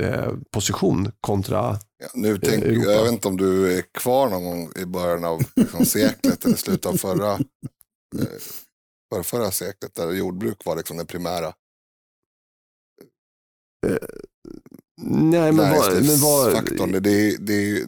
eh, 0.00 0.32
position 0.52 1.12
kontra 1.20 1.78
ja, 2.00 2.08
nu 2.14 2.38
tänk, 2.38 2.64
Europa. 2.64 2.90
Jag 2.90 3.02
vet 3.02 3.12
inte 3.12 3.28
om 3.28 3.36
du 3.36 3.78
är 3.78 3.82
kvar 3.82 4.28
någon 4.28 4.44
gång 4.44 4.72
i 4.76 4.84
början 4.84 5.24
av 5.24 5.42
liksom, 5.56 5.86
seklet 5.86 6.44
eller 6.44 6.56
slutet 6.56 6.86
av 6.86 6.96
förra, 6.96 7.32
eh, 7.32 8.38
förra, 9.12 9.22
förra 9.22 9.50
seklet 9.50 9.94
där 9.94 10.12
jordbruk 10.12 10.64
var 10.64 10.76
liksom 10.76 10.96
det 10.96 11.04
primära. 11.04 11.46
Eh, 13.86 13.96
nej, 15.02 15.52
men 15.52 15.56
vad... 15.56 15.94
Men 15.94 16.20
vad 16.20 17.02
det, 17.02 17.36
det, 17.36 17.86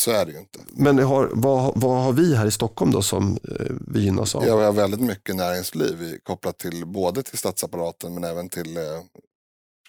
så 0.00 0.10
är 0.10 0.26
det 0.26 0.32
ju 0.32 0.38
inte. 0.38 0.58
Men 0.72 0.98
har, 0.98 1.30
vad, 1.32 1.80
vad 1.80 2.02
har 2.02 2.12
vi 2.12 2.36
här 2.36 2.46
i 2.46 2.50
Stockholm 2.50 2.90
då 2.90 3.02
som 3.02 3.38
eh, 3.48 3.66
vi 3.86 4.00
gynnas 4.00 4.34
av? 4.34 4.46
Ja, 4.46 4.56
vi 4.56 4.64
har 4.64 4.72
väldigt 4.72 5.00
mycket 5.00 5.36
näringsliv 5.36 6.18
kopplat 6.22 6.58
till 6.58 6.86
både 6.86 7.22
till 7.22 7.38
statsapparaten 7.38 8.14
men 8.14 8.24
även 8.24 8.48
till 8.48 8.76
eh, 8.76 8.82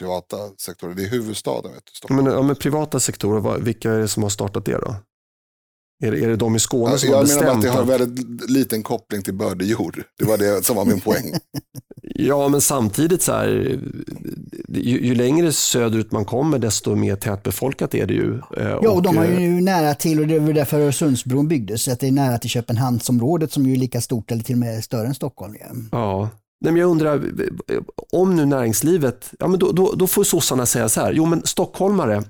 privata 0.02 0.38
sektorer. 0.58 0.94
Det 0.96 1.04
är 1.04 1.10
huvudstaden. 1.10 1.72
Vet 1.74 1.86
du, 1.86 1.92
Stockholm. 1.94 2.24
Men, 2.24 2.34
ja, 2.34 2.42
men 2.42 2.56
privata 2.56 3.00
sektorer, 3.00 3.60
vilka 3.60 3.92
är 3.92 4.00
det 4.00 4.08
som 4.08 4.24
har 4.24 4.30
startat 4.30 4.66
det 4.66 4.78
då? 4.78 4.96
Är 6.04 6.12
det, 6.12 6.24
är 6.24 6.28
det 6.28 6.36
de 6.36 6.56
i 6.56 6.60
Skåne 6.60 6.92
alltså, 6.92 7.08
som 7.08 7.16
har 7.16 7.22
bestämt? 7.22 7.44
Jag 7.44 7.58
menar 7.58 7.70
att 7.70 7.88
det 7.88 7.94
har 7.94 8.00
väldigt 8.00 8.50
liten 8.50 8.84
koppling 8.84 9.24
till 9.24 9.34
bördig 9.34 9.68
jord. 9.68 10.04
Det 10.20 10.26
var 10.26 10.38
det 10.38 10.66
som 10.66 10.76
var 10.76 10.86
min 10.86 11.00
poäng. 11.02 11.34
ja, 12.02 12.48
men 12.48 12.62
samtidigt 12.62 13.22
så 13.22 13.32
här, 13.32 13.48
ju, 14.68 15.06
ju, 15.06 15.16
längre 15.16 15.52
söderut 15.52 16.12
man 16.12 16.26
kommer 16.26 16.60
desto 16.60 16.96
mer 16.96 17.16
tätbefolkat 17.16 17.96
är 17.96 18.08
det 18.08 18.14
ju. 18.14 18.34
Eh, 18.58 18.68
ja, 18.68 18.78
och, 18.78 18.96
och 18.96 19.02
de 19.02 19.18
har 19.18 19.26
ju 19.26 19.58
eh, 19.58 19.64
nära 19.64 19.96
till, 19.96 20.20
och 20.20 20.28
det 20.28 20.40
var 20.40 20.54
därför 20.54 20.80
Öresundsbron 20.80 21.48
byggdes, 21.48 21.88
att 21.88 22.00
det 22.00 22.08
är 22.08 22.12
nära 22.12 22.38
till 22.38 22.50
Köpenhamnsområdet 22.50 23.52
som 23.52 23.68
ju 23.68 23.74
är 23.74 23.78
lika 23.78 24.02
stort 24.02 24.32
eller 24.32 24.44
till 24.44 24.56
och 24.56 24.60
med 24.60 24.84
större 24.84 25.08
än 25.08 25.16
Stockholm. 25.16 25.56
Ja. 25.92 26.30
Nej, 26.62 26.74
men 26.74 26.82
jag 26.82 26.90
undrar, 26.90 27.22
om 28.12 28.36
nu 28.36 28.46
näringslivet, 28.46 29.32
ja, 29.40 29.48
men 29.48 29.60
då, 29.60 29.72
då, 29.72 29.94
då 29.96 30.08
får 30.08 30.24
sossarna 30.24 30.66
säga 30.66 30.90
så 30.90 31.02
här, 31.02 31.14
jo 31.14 31.26
men 31.26 31.42
stockholmare 31.46 32.24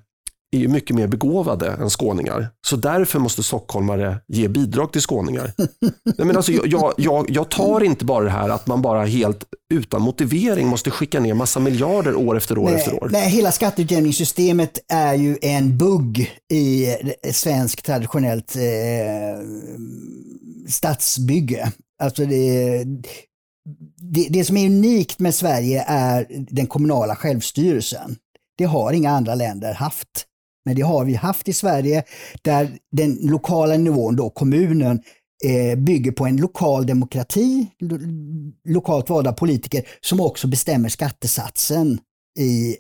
är 0.52 0.60
ju 0.60 0.68
mycket 0.68 0.96
mer 0.96 1.08
begåvade 1.08 1.68
än 1.68 1.90
skåningar. 1.90 2.50
Så 2.68 2.76
därför 2.76 3.20
måste 3.20 3.44
stockholmare 3.44 4.18
ge 4.28 4.48
bidrag 4.48 4.92
till 4.92 5.02
skåningar. 5.02 5.54
Nej, 6.18 6.28
men 6.28 6.38
alltså, 6.38 6.52
jag, 6.52 6.94
jag, 6.98 7.30
jag 7.30 7.50
tar 7.50 7.84
inte 7.84 8.06
bara 8.06 8.24
det 8.24 8.32
här 8.32 8.50
att 8.50 8.68
man 8.68 8.82
bara 8.82 9.06
helt 9.06 9.44
utan 9.74 10.02
motivering 10.02 10.68
måste 10.68 10.92
skicka 10.92 11.20
ner 11.20 11.34
massa 11.34 11.60
miljarder 11.60 12.16
år 12.16 12.38
efter 12.38 12.58
år 12.58 12.66
nej, 12.66 12.76
efter 12.76 13.04
år. 13.04 13.10
Nej, 13.12 13.30
hela 13.30 13.52
skatteutjämningssystemet 13.52 14.80
är 14.88 15.14
ju 15.14 15.38
en 15.42 15.78
bugg 15.78 16.32
i 16.54 16.96
svensk 17.34 17.82
traditionellt 17.82 18.56
eh, 18.56 18.62
stadsbygge. 20.68 21.72
Alltså 22.04 22.26
det, 22.26 22.86
det, 23.98 24.28
det 24.30 24.46
som 24.46 24.58
är 24.58 24.66
unikt 24.66 25.20
med 25.20 25.36
Sverige 25.36 25.84
är 25.88 26.28
den 26.30 26.68
kommunala 26.68 27.16
självstyrelsen. 27.16 28.16
Det 28.58 28.66
har 28.66 28.94
inga 28.94 29.12
andra 29.12 29.36
länder 29.36 29.74
haft. 29.74 30.26
Men 30.66 30.76
det 30.76 30.82
har 30.82 31.06
vi 31.06 31.16
haft 31.16 31.48
i 31.48 31.54
Sverige 31.54 32.04
där 32.42 32.78
den 32.92 33.18
lokala 33.22 33.78
nivån, 33.78 34.16
då 34.16 34.30
kommunen, 34.30 35.02
eh, 35.46 35.80
bygger 35.80 36.12
på 36.12 36.26
en 36.26 36.38
lokal 36.38 36.86
demokrati, 36.86 37.68
lo 37.80 37.98
lokalt 38.66 39.10
valda 39.10 39.34
politiker 39.34 39.88
som 40.02 40.20
också 40.20 40.48
bestämmer 40.48 40.90
skattesatsen 40.90 42.00
i, 42.40 42.76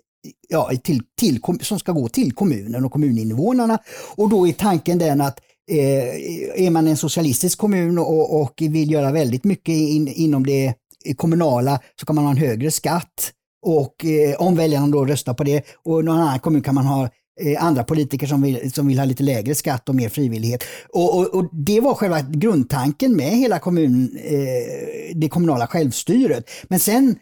ja, 0.50 0.72
till, 0.84 1.02
till, 1.20 1.42
som 1.62 1.80
ska 1.80 1.92
gå 1.92 2.08
till 2.08 2.32
kommunen 2.32 2.86
och 2.86 2.92
kommuninvånarna. 2.92 3.80
Och 4.16 4.30
då 4.30 4.48
är 4.48 4.54
tanken 4.54 4.98
den 4.98 5.22
att 5.22 5.40
eh, 5.40 5.44
Eh, 5.72 6.66
är 6.66 6.70
man 6.70 6.88
en 6.88 6.98
socialistisk 6.98 7.58
kommun 7.58 8.00
och, 8.00 8.42
och 8.42 8.54
vill 8.58 8.92
göra 8.92 9.12
väldigt 9.12 9.44
mycket 9.44 9.76
in, 9.76 10.08
inom 10.08 10.46
det 10.46 10.74
kommunala 11.18 11.80
så 12.00 12.06
kan 12.06 12.16
man 12.16 12.26
ha 12.26 12.32
en 12.32 12.38
högre 12.38 12.72
skatt 12.72 13.32
och 13.66 14.06
eh, 14.06 14.36
om 14.42 14.56
väljarna 14.56 14.88
då 14.88 15.06
röstar 15.06 15.34
på 15.34 15.44
det 15.44 15.64
och 15.86 16.06
någon 16.06 16.18
annan 16.18 16.40
kommun 16.40 16.62
kan 16.62 16.76
man 16.76 16.86
ha 16.86 17.10
Eh, 17.40 17.64
andra 17.64 17.84
politiker 17.84 18.28
som 18.28 18.42
vill, 18.42 18.72
som 18.72 18.88
vill 18.88 19.00
ha 19.00 19.06
lite 19.06 19.24
lägre 19.24 19.56
skatt 19.56 19.90
och 19.90 19.96
mer 19.96 20.10
frivillighet. 20.10 20.64
Och, 20.90 21.18
och, 21.18 21.36
och 21.36 21.50
det 21.52 21.82
var 21.82 21.94
själva 21.94 22.22
grundtanken 22.22 23.16
med 23.16 23.30
hela 23.30 23.60
kommun, 23.60 24.18
eh, 24.24 25.16
det 25.16 25.30
kommunala 25.30 25.68
självstyret. 25.68 26.50
Men 26.64 26.80
sen 26.80 27.16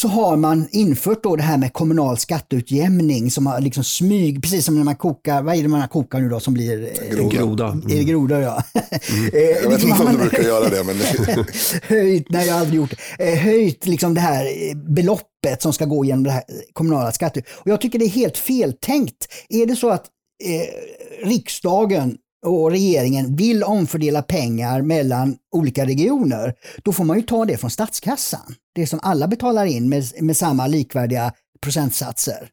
så 0.00 0.08
har 0.08 0.36
man 0.36 0.68
infört 0.70 1.22
då 1.22 1.36
det 1.36 1.42
här 1.42 1.58
med 1.58 1.72
kommunal 1.72 2.18
skatteutjämning 2.18 3.30
som 3.30 3.46
har 3.46 3.60
liksom 3.60 3.84
smyg, 3.84 4.42
precis 4.42 4.64
som 4.64 4.76
när 4.76 4.84
man 4.84 4.96
kokar, 4.96 5.42
vad 5.42 5.56
är 5.56 5.62
det 5.62 5.68
man 5.68 5.88
kokar 5.88 6.20
nu 6.20 6.28
då 6.28 6.40
som 6.40 6.54
blir? 6.54 6.88
Eh, 7.10 7.28
groda. 7.28 7.68
Mm. 7.68 7.86
Är 7.86 7.96
det 7.96 8.04
groda 8.04 8.40
ja. 8.40 8.62
Mm. 8.72 8.84
Eh, 9.32 9.40
jag 9.40 9.70
vet 9.70 9.82
inte 9.82 10.02
om 10.02 10.12
du 10.12 10.18
brukar 10.18 10.42
göra 10.42 10.68
det 10.68 10.84
men... 10.84 10.96
höjt, 11.82 12.26
nej 12.30 12.46
jag 12.46 12.54
har 12.54 12.60
aldrig 12.60 12.76
gjort 12.76 12.94
det. 13.18 13.34
Höjt 13.34 13.86
liksom 13.86 14.14
det 14.14 14.20
här 14.20 14.74
beloppet 14.94 15.62
som 15.62 15.72
ska 15.72 15.84
gå 15.84 16.04
genom 16.04 16.24
det 16.24 16.30
här 16.30 16.42
kommunala 16.72 17.12
skattet. 17.12 17.44
Och 17.50 17.70
jag 17.70 17.80
tycker 17.80 17.98
det 17.98 18.04
är 18.04 18.08
helt 18.08 18.38
feltänkt. 18.38 19.26
Är 19.48 19.66
det 19.66 19.76
så 19.76 19.90
att 19.90 20.04
eh, 20.44 21.28
riksdagen 21.28 22.16
och 22.46 22.70
regeringen 22.70 23.36
vill 23.36 23.62
omfördela 23.62 24.22
pengar 24.22 24.82
mellan 24.82 25.36
olika 25.56 25.86
regioner, 25.86 26.54
då 26.84 26.92
får 26.92 27.04
man 27.04 27.16
ju 27.16 27.22
ta 27.22 27.44
det 27.44 27.56
från 27.56 27.70
statskassan. 27.70 28.54
Det 28.78 28.86
som 28.86 29.00
alla 29.02 29.28
betalar 29.28 29.66
in 29.66 29.88
med, 29.88 30.04
med 30.20 30.36
samma 30.36 30.66
likvärdiga 30.66 31.32
procentsatser. 31.60 32.48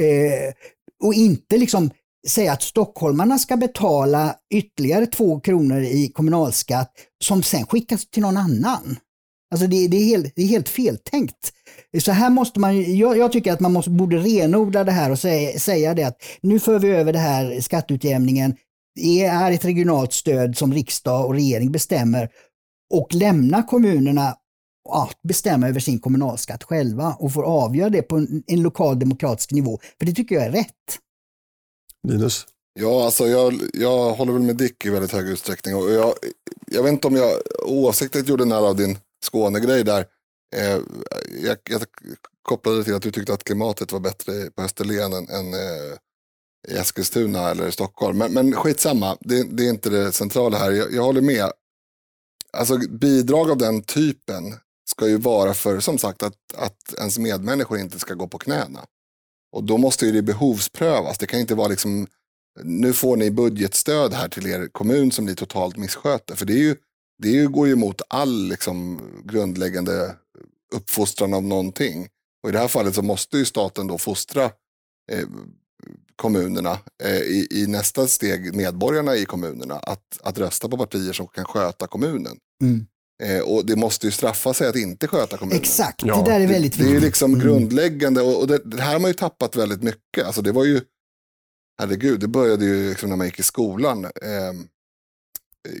Eh, 0.00 0.54
och 1.04 1.14
inte 1.14 1.58
liksom 1.58 1.90
säga 2.28 2.52
att 2.52 2.62
stockholmarna 2.62 3.38
ska 3.38 3.56
betala 3.56 4.34
ytterligare 4.54 5.06
två 5.06 5.40
kronor 5.40 5.80
i 5.82 6.12
kommunalskatt 6.14 6.92
som 7.24 7.42
sen 7.42 7.66
skickas 7.66 8.10
till 8.10 8.22
någon 8.22 8.36
annan. 8.36 8.96
Alltså 9.50 9.66
det, 9.66 9.88
det, 9.88 9.96
är, 9.96 10.04
helt, 10.04 10.32
det 10.36 10.42
är 10.42 10.46
helt 10.46 10.68
feltänkt. 10.68 11.52
Så 12.02 12.12
här 12.12 12.30
måste 12.30 12.60
man, 12.60 12.96
jag, 12.96 13.16
jag 13.16 13.32
tycker 13.32 13.52
att 13.52 13.60
man 13.60 13.72
måste, 13.72 13.90
borde 13.90 14.18
renodla 14.18 14.84
det 14.84 14.92
här 14.92 15.10
och 15.10 15.18
säga, 15.18 15.58
säga 15.58 15.94
det 15.94 16.04
att 16.04 16.22
nu 16.40 16.60
för 16.60 16.78
vi 16.78 16.88
över 16.88 17.12
det 17.12 17.18
här 17.18 17.60
skatteutjämningen 17.60 18.56
det 18.94 19.24
är 19.24 19.52
ett 19.52 19.64
regionalt 19.64 20.12
stöd 20.12 20.56
som 20.56 20.74
riksdag 20.74 21.26
och 21.26 21.34
regering 21.34 21.72
bestämmer 21.72 22.28
och 22.94 23.14
lämna 23.14 23.62
kommunerna 23.62 24.36
att 24.92 25.22
bestämma 25.22 25.68
över 25.68 25.80
sin 25.80 25.98
kommunalskatt 25.98 26.64
själva 26.64 27.16
och 27.18 27.32
får 27.32 27.42
avgöra 27.42 27.90
det 27.90 28.02
på 28.02 28.16
en, 28.16 28.42
en 28.46 28.62
lokal 28.62 28.98
demokratisk 28.98 29.52
nivå. 29.52 29.78
För 29.98 30.06
det 30.06 30.12
tycker 30.12 30.34
jag 30.34 30.44
är 30.44 30.52
rätt. 30.52 30.98
Linus? 32.08 32.46
Ja, 32.72 33.04
alltså 33.04 33.26
jag, 33.26 33.54
jag 33.74 34.12
håller 34.12 34.32
väl 34.32 34.42
med 34.42 34.56
Dick 34.56 34.86
i 34.86 34.90
väldigt 34.90 35.12
hög 35.12 35.28
utsträckning. 35.28 35.76
Och 35.76 35.90
jag, 35.90 36.14
jag 36.66 36.82
vet 36.82 36.92
inte 36.92 37.06
om 37.06 37.16
jag 37.16 37.32
oavsiktligt 37.66 38.28
gjorde 38.28 38.44
nära 38.44 38.64
av 38.64 38.76
din 38.76 38.98
Skånegrej 39.24 39.84
där. 39.84 40.06
Eh, 40.56 40.80
jag, 41.42 41.58
jag 41.64 41.84
kopplade 42.42 42.84
till 42.84 42.94
att 42.94 43.02
du 43.02 43.10
tyckte 43.10 43.34
att 43.34 43.44
klimatet 43.44 43.92
var 43.92 44.00
bättre 44.00 44.50
på 44.50 44.62
Österlen 44.62 45.12
än, 45.12 45.28
än 45.28 45.54
eh, 45.54 45.96
i 46.68 46.76
Eskilstuna 46.76 47.50
eller 47.50 47.68
i 47.68 47.72
Stockholm. 47.72 48.18
Men, 48.18 48.32
men 48.32 48.52
skitsamma, 48.52 49.16
det, 49.20 49.56
det 49.56 49.66
är 49.66 49.70
inte 49.70 49.90
det 49.90 50.12
centrala 50.12 50.58
här. 50.58 50.70
Jag, 50.70 50.92
jag 50.92 51.02
håller 51.02 51.20
med. 51.20 51.52
Alltså 52.52 52.78
bidrag 52.78 53.50
av 53.50 53.58
den 53.58 53.82
typen 53.82 54.54
ska 55.00 55.08
ju 55.08 55.16
vara 55.16 55.54
för, 55.54 55.80
som 55.80 55.98
sagt, 55.98 56.22
att, 56.22 56.36
att 56.54 56.94
ens 56.98 57.18
medmänniskor 57.18 57.78
inte 57.78 57.98
ska 57.98 58.14
gå 58.14 58.28
på 58.28 58.38
knäna. 58.38 58.86
Och 59.52 59.64
då 59.64 59.78
måste 59.78 60.06
ju 60.06 60.12
det 60.12 60.22
behovsprövas. 60.22 61.18
Det 61.18 61.26
kan 61.26 61.40
inte 61.40 61.54
vara 61.54 61.68
liksom, 61.68 62.06
nu 62.62 62.92
får 62.92 63.16
ni 63.16 63.30
budgetstöd 63.30 64.14
här 64.14 64.28
till 64.28 64.46
er 64.46 64.68
kommun 64.72 65.12
som 65.12 65.24
ni 65.24 65.34
totalt 65.34 65.76
missköter. 65.76 66.36
För 66.36 66.46
det, 66.46 66.52
är 66.52 66.58
ju, 66.58 66.76
det 67.22 67.46
går 67.46 67.66
ju 67.66 67.72
emot 67.72 68.02
all 68.08 68.48
liksom, 68.48 69.00
grundläggande 69.24 70.16
uppfostran 70.74 71.34
av 71.34 71.42
någonting. 71.42 72.08
Och 72.42 72.48
i 72.48 72.52
det 72.52 72.58
här 72.58 72.68
fallet 72.68 72.94
så 72.94 73.02
måste 73.02 73.38
ju 73.38 73.44
staten 73.44 73.86
då 73.86 73.98
fostra 73.98 74.44
eh, 75.12 75.28
kommunerna, 76.16 76.78
eh, 77.04 77.20
i, 77.20 77.48
i, 77.50 77.66
nästa 77.66 78.06
steg 78.06 78.54
medborgarna 78.56 79.16
i 79.16 79.24
kommunerna, 79.24 79.74
att, 79.74 80.20
att 80.22 80.38
rösta 80.38 80.68
på 80.68 80.76
partier 80.76 81.12
som 81.12 81.26
kan 81.26 81.44
sköta 81.44 81.86
kommunen. 81.86 82.36
Mm. 82.62 82.86
Eh, 83.20 83.40
och 83.40 83.66
det 83.66 83.76
måste 83.76 84.06
ju 84.06 84.10
straffa 84.10 84.54
sig 84.54 84.68
att 84.68 84.76
inte 84.76 85.08
sköta 85.08 85.36
kommunen. 85.36 85.60
Exakt, 85.60 86.02
ja. 86.04 86.16
det 86.16 86.30
där 86.30 86.40
är 86.40 86.46
väldigt 86.46 86.72
viktigt. 86.72 86.86
Det, 86.86 86.92
det 86.92 86.96
är 86.96 87.00
liksom 87.00 87.34
mm. 87.34 87.46
grundläggande 87.46 88.22
och, 88.22 88.40
och 88.40 88.46
det, 88.46 88.58
det, 88.64 88.82
här 88.82 88.92
har 88.92 89.00
man 89.00 89.10
ju 89.10 89.14
tappat 89.14 89.56
väldigt 89.56 89.82
mycket. 89.82 90.24
Alltså 90.24 90.42
det 90.42 90.52
var 90.52 90.64
ju, 90.64 90.80
herregud, 91.78 92.20
det 92.20 92.28
började 92.28 92.64
ju 92.64 92.88
liksom 92.88 93.08
när 93.08 93.16
man 93.16 93.26
gick 93.26 93.38
i 93.40 93.42
skolan, 93.42 94.04
eh, 94.04 94.52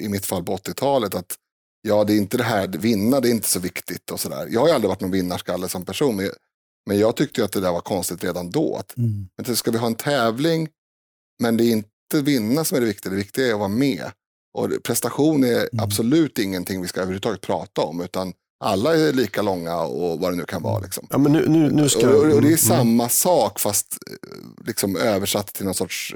i 0.00 0.08
mitt 0.08 0.26
fall 0.26 0.44
på 0.44 0.56
80-talet, 0.56 1.14
att 1.14 1.34
ja, 1.82 2.04
det 2.04 2.12
är 2.12 2.16
inte 2.16 2.36
det 2.36 2.44
här, 2.44 2.68
vinna 2.68 3.20
det 3.20 3.28
är 3.28 3.30
inte 3.30 3.48
så 3.48 3.60
viktigt 3.60 4.10
och 4.10 4.20
sådär. 4.20 4.48
Jag 4.50 4.60
har 4.60 4.68
ju 4.68 4.74
aldrig 4.74 4.88
varit 4.88 5.00
någon 5.00 5.10
vinnarskalle 5.10 5.68
som 5.68 5.84
person, 5.84 6.16
men 6.16 6.30
men 6.86 6.98
jag 6.98 7.16
tyckte 7.16 7.44
att 7.44 7.52
det 7.52 7.60
där 7.60 7.72
var 7.72 7.80
konstigt 7.80 8.24
redan 8.24 8.50
då. 8.50 8.76
Att, 8.76 8.96
mm. 8.96 9.28
men 9.36 9.56
ska 9.56 9.70
vi 9.70 9.78
ha 9.78 9.86
en 9.86 9.94
tävling 9.94 10.68
Men 11.38 11.56
det 11.56 11.64
är 11.64 11.72
inte 11.72 12.22
vinna 12.22 12.64
som 12.64 12.76
är 12.76 12.80
det 12.80 12.86
viktiga, 12.86 13.10
det 13.10 13.16
viktiga 13.16 13.46
är 13.46 13.52
att 13.52 13.58
vara 13.58 13.68
med. 13.68 14.10
Och 14.58 14.70
prestation 14.84 15.44
är 15.44 15.68
Mm. 15.72 15.84
absolut 15.84 16.38
ingenting 16.38 16.82
vi 16.82 16.88
ska 16.88 17.00
överhuvudtaget 17.00 17.40
prata 17.40 17.80
om, 17.82 18.00
utan 18.00 18.32
alla 18.64 18.96
är 18.96 19.12
lika 19.12 19.42
långa 19.42 19.80
och 19.80 20.20
vad 20.20 20.32
det 20.32 20.36
nu 20.36 20.44
kan 20.44 20.62
vara. 20.62 20.80
Liksom. 20.80 21.06
Ja, 21.10 21.18
men 21.18 21.32
nu, 21.32 21.48
nu, 21.48 21.70
nu 21.70 21.88
ska... 21.88 22.08
Och, 22.08 22.14
och, 22.14 22.22
det 22.22 22.34
är 22.36 22.38
Mm. 22.38 22.56
samma 22.58 23.08
sak 23.08 23.60
fast 23.60 23.96
eh, 24.10 24.66
liksom 24.66 24.96
översatt 24.96 25.46
till 25.46 25.64
någon 25.64 25.74
sorts 25.74 26.14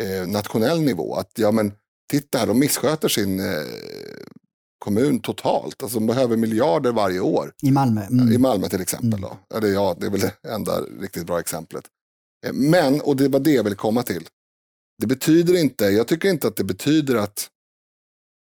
eh, 0.00 0.26
nationell 0.28 0.80
nivå. 0.80 1.14
Att 1.14 1.30
ja 1.34 1.50
men 1.52 1.72
titta 2.10 2.38
här, 2.38 2.46
de 2.46 2.58
missköter 2.58 3.08
sin 3.08 3.40
eh, 3.40 3.46
kommun 4.84 5.20
totalt. 5.20 5.82
Alltså 5.82 5.98
de 5.98 6.06
behöver 6.06 6.36
miljarder 6.36 6.92
varje 6.92 7.20
år. 7.20 7.52
I 7.62 7.70
Malmö. 7.70 8.04
Mm. 8.06 8.32
I 8.32 8.38
Malmö 8.38 8.68
till 8.68 8.80
exempel. 8.80 9.20
Då. 9.20 9.38
Eller 9.54 9.68
ja, 9.68 9.96
det 10.00 10.06
är 10.06 10.10
väl 10.10 10.20
det 10.20 10.34
enda 10.48 10.80
riktigt 10.80 11.26
bra 11.26 11.40
exemplet. 11.40 11.84
Eh, 12.46 12.52
Men, 12.52 13.00
och 13.00 13.16
det 13.16 13.28
var 13.28 13.40
det 13.40 13.50
jag 13.52 13.64
ville 13.64 13.76
komma 13.76 14.02
till. 14.02 14.28
Det 14.98 15.06
betyder 15.06 15.54
inte, 15.60 15.84
jag 15.84 16.06
tycker 16.08 16.28
inte 16.30 16.46
att 16.48 16.56
det 16.56 16.64
betyder 16.64 17.14
att, 17.16 17.48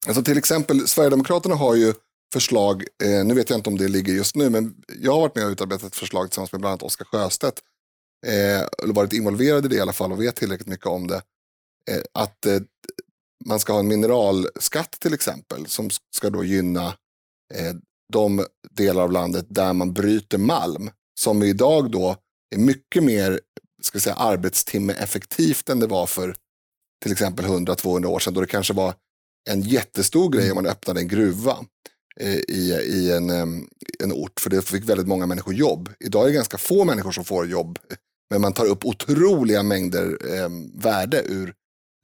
alltså 0.06 0.22
till 0.22 0.38
exempel 0.38 0.88
Sverigedemokraterna 0.88 1.54
har 1.54 1.74
ju 1.74 1.94
förslag, 2.32 2.84
eh, 3.04 3.24
nu 3.24 3.34
vet 3.34 3.50
jag 3.50 3.58
inte 3.58 3.70
om 3.70 3.78
det 3.78 3.88
ligger 3.88 4.12
just 4.12 4.36
nu, 4.36 4.50
men 4.50 4.74
jag 5.00 5.12
har 5.12 5.20
varit 5.20 5.34
med 5.34 5.46
och 5.46 5.50
utarbetat 5.50 5.86
ett 5.86 5.96
förslag 5.96 6.30
tillsammans 6.30 6.52
med 6.52 6.60
bland 6.60 6.70
annat 6.70 6.82
Oskar 6.82 7.04
Sjöstedt, 7.04 7.60
eh, 8.26 8.66
eller 8.82 8.94
varit 8.94 9.12
involverad 9.12 9.64
i 9.64 9.68
det 9.68 9.76
i 9.76 9.80
alla 9.80 9.92
fall 9.92 10.12
och 10.12 10.22
vet 10.22 10.36
tillräckligt 10.36 10.68
mycket 10.68 10.86
om 10.86 11.06
det, 11.06 11.22
eh, 11.90 12.02
att 12.12 12.46
eh, 12.46 12.60
man 13.44 13.60
ska 13.60 13.72
ha 13.72 13.80
en 13.80 13.88
mineralskatt 13.88 14.90
till 15.00 15.14
exempel 15.14 15.66
som 15.66 15.90
ska 16.16 16.30
då 16.30 16.44
gynna 16.44 16.86
eh, 17.54 17.74
de 18.12 18.46
delar 18.70 19.02
av 19.02 19.12
landet 19.12 19.46
där 19.48 19.72
man 19.72 19.92
bryter 19.92 20.38
malm, 20.38 20.90
som 21.20 21.42
idag 21.42 21.90
då 21.90 22.16
är 22.54 22.58
mycket 22.58 23.02
mer 23.04 23.40
ska 23.82 24.00
säga, 24.00 24.14
arbetstimme 24.14 24.92
effektivt 24.92 25.68
än 25.68 25.80
det 25.80 25.86
var 25.86 26.06
för 26.06 26.36
till 27.02 27.12
exempel 27.12 27.44
100-200 27.44 28.06
år 28.06 28.18
sedan, 28.18 28.34
då 28.34 28.40
det 28.40 28.46
kanske 28.46 28.74
var 28.74 28.94
en 29.50 29.60
jättestor 29.62 30.30
grej 30.30 30.50
om 30.50 30.54
man 30.54 30.66
öppnade 30.66 31.00
en 31.00 31.08
gruva 31.08 31.56
eh, 32.20 32.34
i, 32.34 32.72
i 32.86 33.12
en, 33.12 33.30
en 34.02 34.12
ort, 34.12 34.40
för 34.40 34.50
det 34.50 34.62
fick 34.62 34.88
väldigt 34.88 35.06
många 35.08 35.26
människor 35.26 35.54
jobb. 35.54 35.88
Idag 36.00 36.22
är 36.22 36.26
det 36.28 36.34
ganska 36.34 36.58
få 36.58 36.84
människor 36.84 37.12
som 37.12 37.24
får 37.24 37.46
jobb, 37.46 37.78
men 38.30 38.40
man 38.40 38.52
tar 38.52 38.66
upp 38.66 38.84
otroliga 38.84 39.62
mängder 39.62 40.34
em, 40.44 40.78
värde 40.80 41.22
ur 41.26 41.54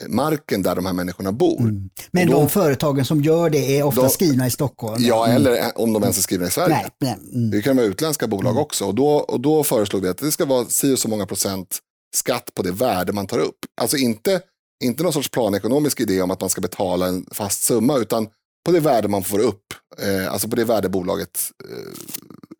marken 0.09 0.63
där 0.63 0.75
de 0.77 0.87
här 0.87 0.93
människorna 0.93 1.33
bor. 1.33 1.61
Mm. 1.61 1.91
Men 2.11 2.27
då- 2.29 2.33
de 2.33 2.49
företagen 2.49 3.05
som 3.05 3.21
gör 3.23 3.51
det 3.51 3.79
är 3.79 3.83
ofta 3.83 4.03
Då- 4.03 4.09
skrivna 4.09 4.47
i 4.47 4.51
Stockholm. 4.51 4.97
Ja, 5.05 5.25
Mm. 5.27 5.37
eller 5.37 5.79
om 5.81 5.93
de 5.93 6.03
ens 6.03 6.19
är 6.19 6.23
skrivna 6.23 6.47
i 6.47 6.51
Sverige. 6.51 6.75
Nej, 6.75 6.91
nej. 7.01 7.19
Mm. 7.35 7.51
Det 7.51 7.63
kan 7.63 7.77
vara 7.77 7.87
utländska 7.87 8.27
bolag 8.27 8.57
också. 8.59 8.85
Och 8.85 8.95
då, 8.95 9.07
och 9.09 9.41
då 9.41 9.65
föreslog 9.65 10.03
vi 10.03 10.09
att 10.09 10.19
det 10.19 10.31
ska 10.33 10.45
vara 10.45 10.65
si 10.65 10.95
och 10.95 10.99
så 10.99 11.09
många 11.09 11.27
procent 11.27 11.79
skatt 12.17 12.51
på 12.55 12.63
det 12.63 12.73
värde 12.73 13.13
man 13.13 13.27
tar 13.27 13.39
upp. 13.39 13.59
Alltså 13.81 13.97
inte, 13.97 14.41
inte 14.83 15.03
någon 15.03 15.13
sorts 15.13 15.31
planekonomisk 15.31 16.01
idé 16.01 16.23
om 16.23 16.31
att 16.31 16.41
man 16.41 16.51
ska 16.51 16.61
betala 16.61 17.07
en 17.07 17.27
fast 17.31 17.63
summa, 17.63 17.99
utan 17.99 18.29
på 18.65 18.73
det 18.73 18.81
värde 18.81 19.09
man 19.09 19.25
får 19.25 19.39
upp, 19.39 19.75
eh, 19.99 20.33
alltså 20.33 20.49
på 20.49 20.57
det 20.57 20.65
värde 20.65 20.89
bolaget 20.89 21.41
eh, 21.71 21.93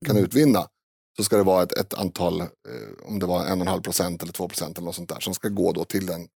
kan 0.07 0.17
utvinna, 0.17 0.67
så 1.17 1.25
ska 1.25 1.37
det 1.37 1.43
vara 1.43 1.63
ett, 1.63 1.73
ett 1.73 1.95
antal, 1.95 2.41
eh, 2.41 2.47
om 3.03 3.19
det 3.19 3.27
var 3.27 3.45
1,5 3.45 3.81
procent 3.81 4.23
eller 4.23 4.33
2 4.33 4.49
procent 4.49 4.79
eller 4.79 4.85
något 4.85 4.95
sånt 4.95 5.09
där, 5.09 5.21
som 5.21 5.35
ska 5.35 5.49
gå 5.49 5.73
då 5.73 5.85
till 5.85 6.07
den, 6.07 6.29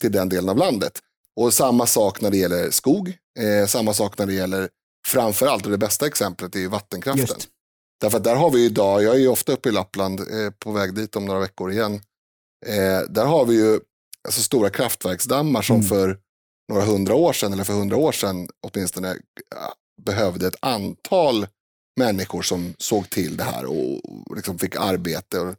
till 0.00 0.12
den 0.12 0.28
delen 0.28 0.48
av 0.48 0.56
landet. 0.56 0.92
Och 1.40 1.54
samma 1.54 1.86
sak 1.86 2.20
när 2.20 2.30
det 2.30 2.36
gäller 2.36 2.70
skog, 2.70 3.16
eh, 3.38 3.66
samma 3.66 3.94
sak 3.94 4.18
när 4.18 4.26
det 4.26 4.34
gäller 4.34 4.68
framförallt, 5.06 5.64
och 5.64 5.70
det 5.70 5.78
bästa 5.78 6.06
exemplet 6.06 6.54
är 6.54 6.60
ju 6.60 6.68
vattenkraften. 6.68 7.26
Just. 7.26 7.48
Därför 8.00 8.18
att 8.18 8.24
där 8.24 8.36
har 8.36 8.50
vi 8.50 8.64
idag, 8.64 9.02
jag 9.02 9.14
är 9.14 9.18
ju 9.18 9.28
ofta 9.28 9.52
uppe 9.52 9.68
i 9.68 9.72
Lappland, 9.72 10.20
eh, 10.20 10.50
på 10.58 10.72
väg 10.72 10.94
dit 10.94 11.16
om 11.16 11.26
några 11.26 11.40
veckor 11.40 11.72
igen. 11.72 11.94
Eh, 12.66 13.00
där 13.08 13.24
har 13.24 13.46
vi 13.46 13.54
ju 13.54 13.80
alltså, 14.28 14.42
stora 14.42 14.70
kraftverksdammar 14.70 15.62
som 15.62 15.76
Mm. 15.76 15.88
för 15.88 16.18
några 16.72 16.84
hundra 16.84 17.14
år 17.14 17.32
sedan, 17.32 17.52
eller 17.52 17.64
för 17.64 17.72
hundra 17.72 17.96
år 17.96 18.12
sedan 18.12 18.48
åtminstone, 18.66 19.16
ja, 19.50 19.74
behövde 20.02 20.46
ett 20.46 20.56
antal 20.60 21.46
människor 22.00 22.42
som 22.42 22.74
såg 22.78 23.10
till 23.10 23.36
det 23.36 23.44
här 23.44 23.64
och, 23.64 24.04
och 24.30 24.36
liksom 24.36 24.58
fick 24.58 24.76
arbete. 24.76 25.40
Och, 25.40 25.54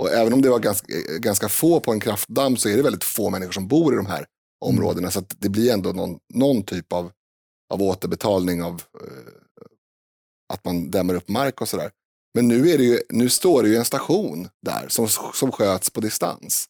och 0.00 0.10
även 0.12 0.32
om 0.32 0.42
det 0.42 0.50
var 0.50 0.58
ganska, 0.58 0.92
eh, 0.92 1.18
ganska 1.18 1.48
få 1.48 1.80
på 1.80 1.92
en 1.92 2.00
kraftdamm 2.00 2.56
så 2.56 2.68
är 2.68 2.76
det 2.76 2.82
väldigt 2.82 3.04
få 3.04 3.30
människor 3.30 3.52
som 3.52 3.68
bor 3.68 3.92
i 3.92 3.96
de 3.96 4.06
här 4.06 4.26
områdena. 4.64 5.10
Så 5.10 5.18
att 5.18 5.34
det 5.38 5.48
blir 5.48 5.72
ändå 5.72 5.92
någon, 5.92 6.18
någon 6.34 6.62
typ 6.62 6.92
av, 6.92 7.12
av 7.74 7.82
återbetalning 7.82 8.62
av 8.62 8.82
eh, 9.00 9.32
att 10.52 10.64
man 10.64 10.90
dämmer 10.90 11.14
upp 11.14 11.28
mark 11.28 11.60
och 11.60 11.68
sådär. 11.68 11.90
Men 12.34 12.48
nu, 12.48 12.70
är 12.70 12.78
det 12.78 12.84
ju, 12.84 13.00
nu 13.08 13.28
står 13.28 13.62
det 13.62 13.68
ju 13.68 13.76
en 13.76 13.84
station 13.84 14.48
där 14.66 14.88
som, 14.88 15.08
som 15.34 15.52
sköts 15.52 15.90
på 15.90 16.00
distans. 16.00 16.66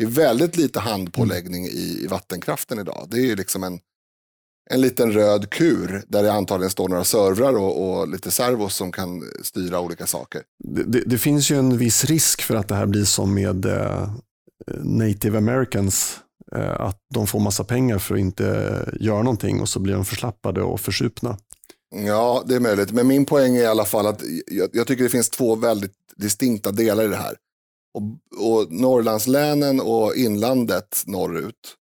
Det 0.00 0.06
är 0.06 0.08
väldigt 0.08 0.56
lite 0.56 0.80
handpåläggning 0.80 1.66
i, 1.66 2.00
i 2.04 2.06
vattenkraften 2.06 2.78
idag. 2.78 3.08
Det 3.10 3.16
är 3.16 3.26
ju 3.26 3.36
liksom 3.36 3.64
en, 3.64 3.80
en 4.70 4.80
liten 4.80 5.12
röd 5.12 5.50
kur 5.50 6.02
där 6.08 6.22
det 6.22 6.32
antagligen 6.32 6.70
står 6.70 6.88
några 6.88 7.04
servrar 7.04 7.56
och, 7.56 8.00
och 8.00 8.08
lite 8.08 8.30
servos 8.30 8.74
som 8.74 8.92
kan 8.92 9.22
styra 9.42 9.80
olika 9.80 10.06
saker. 10.06 10.42
Det, 10.64 10.82
det, 10.82 11.02
det 11.06 11.18
finns 11.18 11.50
ju 11.50 11.58
en 11.58 11.78
viss 11.78 12.04
risk 12.04 12.42
för 12.42 12.54
att 12.54 12.68
det 12.68 12.74
här 12.74 12.86
blir 12.86 13.04
som 13.04 13.34
med 13.34 13.64
eh, 13.64 14.10
native 14.82 15.38
americans. 15.38 16.18
Eh, 16.56 16.80
att 16.80 16.98
de 17.14 17.26
får 17.26 17.40
massa 17.40 17.64
pengar 17.64 17.98
för 17.98 18.14
att 18.14 18.20
inte 18.20 18.44
göra 19.00 19.22
någonting 19.22 19.60
och 19.60 19.68
så 19.68 19.80
blir 19.80 19.94
de 19.94 20.04
förslappade 20.04 20.62
och 20.62 20.80
försupna. 20.80 21.38
Ja, 22.06 22.42
det 22.46 22.54
är 22.54 22.60
möjligt. 22.60 22.92
Men 22.92 23.06
min 23.06 23.24
poäng 23.24 23.56
är 23.56 23.62
i 23.62 23.66
alla 23.66 23.84
fall 23.84 24.06
att 24.06 24.22
jag, 24.46 24.68
jag 24.72 24.86
tycker 24.86 25.04
det 25.04 25.10
finns 25.10 25.30
två 25.30 25.56
väldigt 25.56 25.94
distinkta 26.16 26.72
delar 26.72 27.04
i 27.04 27.08
det 27.08 27.16
här. 27.16 27.36
Och, 27.94 28.02
och 28.48 28.72
Norrlandslänen 28.72 29.80
och 29.80 30.14
inlandet 30.16 31.02
norrut, 31.06 31.76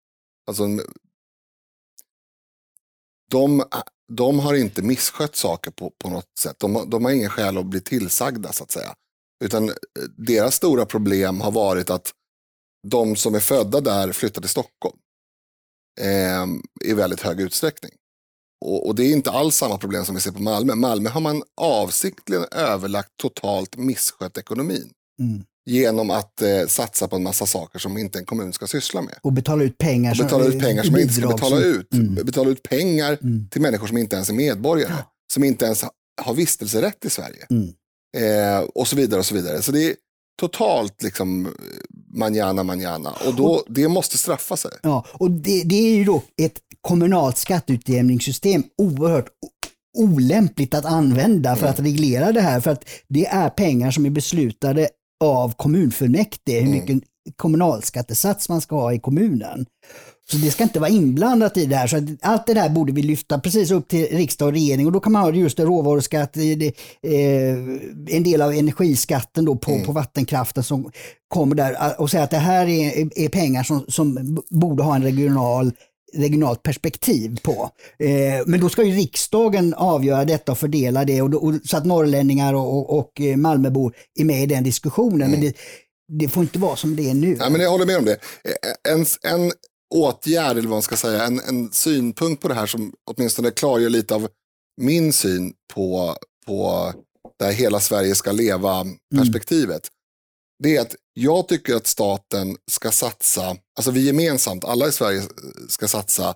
alltså, 0.47 0.63
de, 3.31 3.63
de 4.11 4.39
har 4.39 4.53
inte 4.53 4.81
misskött 4.81 5.35
saker 5.35 5.71
på, 5.71 5.89
på 5.89 6.09
något 6.09 6.37
sätt. 6.39 6.55
De, 6.59 6.75
har- 6.75 6.85
de 6.85 7.05
har 7.05 7.11
ingen 7.11 7.29
skäl 7.29 7.57
att 7.57 7.65
bli 7.65 7.81
tillsagda 7.81 8.51
så 8.53 8.63
att 8.63 8.71
säga. 8.71 8.95
Utan 9.43 9.69
eh, 9.69 9.75
deras 10.17 10.55
stora 10.55 10.85
problem 10.85 11.41
har 11.41 11.51
varit 11.51 11.89
att 11.89 12.11
de 12.87 13.15
som 13.15 13.35
är 13.35 13.39
födda 13.39 13.81
där 13.81 14.11
flyttar 14.11 14.41
till 14.41 14.49
Stockholm. 14.49 14.97
Eh, 16.01 16.45
I 16.89 16.93
väldigt 16.93 17.21
hög 17.21 17.39
utsträckning. 17.41 17.91
Och, 18.65 18.87
och 18.87 18.95
det 18.95 19.03
är 19.03 19.11
inte 19.13 19.31
alls 19.31 19.55
samma 19.55 19.77
problem 19.77 20.05
som 20.05 20.15
vi 20.15 20.21
ser 20.21 20.31
på 20.31 20.41
Malmö. 20.41 20.75
Malmö 20.75 21.09
har 21.09 21.21
man 21.21 21.43
avsiktligen 21.61 22.45
överlagt 22.51 23.17
totalt 23.17 23.75
misskött 23.77 24.37
ekonomin. 24.37 24.91
Mm. 25.19 25.43
Genom 25.69 26.09
att 26.11 26.41
eh, 26.41 26.65
satsa 26.67 27.07
på 27.07 27.15
en 27.15 27.23
massa 27.23 27.45
saker 27.45 27.79
som 27.79 27.97
inte 27.97 28.19
en 28.19 28.25
kommun 28.25 28.53
ska 28.53 28.67
syssla 28.67 29.01
med. 29.01 29.15
Och 29.21 29.33
betala 29.33 29.63
ut 29.63 29.77
pengar. 29.77 30.11
Och 30.11 30.17
betala 30.25 30.45
ut 30.45 30.59
pengar 30.59 30.83
som 30.83 30.91
man 30.91 31.01
inte 31.01 31.13
ska 31.13 31.27
betala 31.27 31.55
som- 31.55 31.65
ut. 31.65 31.93
Mm. 31.93 32.15
Betala 32.25 32.49
ut 32.49 32.63
pengar 32.63 33.17
Mm. 33.23 33.47
till 33.51 33.61
människor 33.61 33.87
som 33.87 33.97
inte 33.97 34.15
ens 34.15 34.29
är 34.29 34.33
medborgare. 34.33 34.93
Ja. 34.97 35.11
Som 35.33 35.43
inte 35.43 35.65
ens 35.65 35.81
ha- 35.81 35.91
har 36.21 36.33
vistelserätt 36.33 37.05
i 37.05 37.09
Sverige. 37.09 37.45
Mm. 37.49 37.67
Eh, 38.17 38.59
och 38.75 38.87
så 38.87 38.95
vidare 38.95 39.19
och 39.19 39.25
så 39.25 39.35
vidare. 39.35 39.61
Så 39.61 39.71
det 39.71 39.83
är 39.83 39.95
totalt 40.39 41.03
liksom 41.03 41.45
eh, 41.45 41.51
manjana 42.13 42.63
manjana. 42.63 43.13
Och 43.27 43.35
då, 43.35 43.63
det 43.67 43.87
måste 43.87 44.17
straffa 44.17 44.57
sig. 44.57 44.71
Ja, 44.83 45.05
och 45.13 45.31
det, 45.31 45.63
det 45.63 45.75
är 45.75 45.95
ju 45.95 46.03
då 46.03 46.23
ett 46.41 46.59
kommunalt 46.81 47.37
skatteutjämningssystem 47.37 48.63
oerhört 48.77 49.27
olämpligt 49.97 50.73
att 50.73 50.85
använda 50.85 51.55
för 51.55 51.67
att 51.67 51.79
reglera 51.79 52.31
det 52.31 52.41
här. 52.41 52.59
För 52.59 52.71
att 52.71 52.85
det 53.07 53.25
är 53.25 53.49
pengar 53.49 53.91
som 53.91 54.05
är 54.05 54.09
beslutade 54.09 54.89
av 55.19 55.53
kommunfullmäktige, 55.57 56.59
hur 56.59 56.67
Mm. 56.67 56.79
mycket 56.79 57.09
kommunalskattesats 57.35 58.49
man 58.49 58.61
ska 58.61 58.75
ha 58.75 58.93
i 58.93 58.99
kommunen. 58.99 59.65
Så 60.31 60.37
det 60.37 60.51
ska 60.51 60.63
inte 60.63 60.79
vara 60.79 60.89
inblandat 60.89 61.57
i 61.57 61.65
det 61.65 61.75
här. 61.75 61.87
Så 61.87 62.07
allt 62.21 62.47
det 62.47 62.53
där 62.53 62.69
borde 62.69 62.91
vi 62.93 63.01
lyfta 63.01 63.39
precis 63.39 63.71
upp 63.71 63.87
till 63.87 64.05
riksdag 64.11 64.45
och 64.45 64.53
regering 64.53 64.85
och 64.85 64.91
då 64.91 64.99
kan 64.99 65.11
man 65.11 65.21
ha 65.21 65.31
just 65.33 65.57
det, 65.57 65.63
råvaruskatt, 65.65 66.33
det, 66.33 66.65
eh, 67.03 67.57
en 68.15 68.23
del 68.23 68.41
av 68.41 68.51
energiskatten 68.53 69.45
då 69.45 69.55
på, 69.55 69.79
på 69.85 69.91
vattenkraften 69.91 70.63
som 70.63 70.91
kommer 71.27 71.55
där 71.55 72.01
och 72.01 72.09
säga 72.09 72.23
att 72.23 72.31
det 72.31 72.37
här 72.37 72.67
är, 72.67 73.19
är 73.19 73.29
pengar 73.29 73.63
som, 73.63 73.85
som 73.87 74.37
borde 74.49 74.83
ha 74.83 74.95
en 74.95 75.03
regional 75.03 75.71
regionalt 76.13 76.63
perspektiv 76.63 77.39
på. 77.43 77.69
Eh, 77.99 78.43
men 78.45 78.59
då 78.59 78.69
ska 78.69 78.83
ju 78.83 78.95
riksdagen 78.95 79.73
avgöra 79.73 80.25
detta 80.25 80.51
och 80.51 80.57
fördela 80.57 81.05
det 81.05 81.21
och, 81.21 81.33
och, 81.43 81.53
så 81.65 81.77
att 81.77 81.85
norrlänningar 81.85 82.53
och, 82.53 82.77
och, 82.77 82.99
och 82.99 83.21
eh, 83.21 83.37
Malmöbor 83.37 83.93
är 84.19 84.25
med 84.25 84.43
i 84.43 84.45
den 84.45 84.63
diskussionen. 84.63 85.31
Men 85.31 85.41
det, 85.41 85.55
det 86.11 86.27
får 86.27 86.43
inte 86.43 86.59
vara 86.59 86.75
som 86.75 86.95
det 86.95 87.09
är 87.09 87.13
nu. 87.13 87.37
Ja, 87.39 87.49
men 87.49 87.61
jag 87.61 87.71
håller 87.71 87.85
med 87.85 87.97
om 87.97 88.05
det. 88.05 88.13
Eh, 88.43 88.93
En, 88.93 89.05
en 89.23 89.51
åtgärd, 89.95 90.51
eller 90.51 90.61
vad 90.61 90.75
man 90.75 90.81
ska 90.81 90.95
säga, 90.95 91.23
en, 91.23 91.39
en 91.39 91.71
synpunkt 91.71 92.41
på 92.41 92.47
det 92.47 92.53
här 92.53 92.65
som 92.65 92.93
åtminstone 93.11 93.51
klargör 93.51 93.89
lite 93.89 94.15
av 94.15 94.27
min 94.81 95.13
syn 95.13 95.53
på, 95.73 96.15
på 96.45 96.93
det 97.39 97.45
här 97.45 97.51
hela 97.51 97.79
Sverige 97.79 98.15
ska 98.15 98.31
leva-perspektivet. 98.31 99.87
Det 100.63 100.75
är 100.75 100.81
att 100.81 100.95
jag 101.13 101.47
tycker 101.47 101.75
att 101.75 101.87
staten 101.87 102.57
ska 102.71 102.91
satsa, 102.91 103.57
alltså 103.75 103.91
vi 103.91 104.05
gemensamt, 104.05 104.65
alla 104.65 104.87
i 104.87 104.91
Sverige 104.91 105.23
ska 105.69 105.87
satsa 105.87 106.35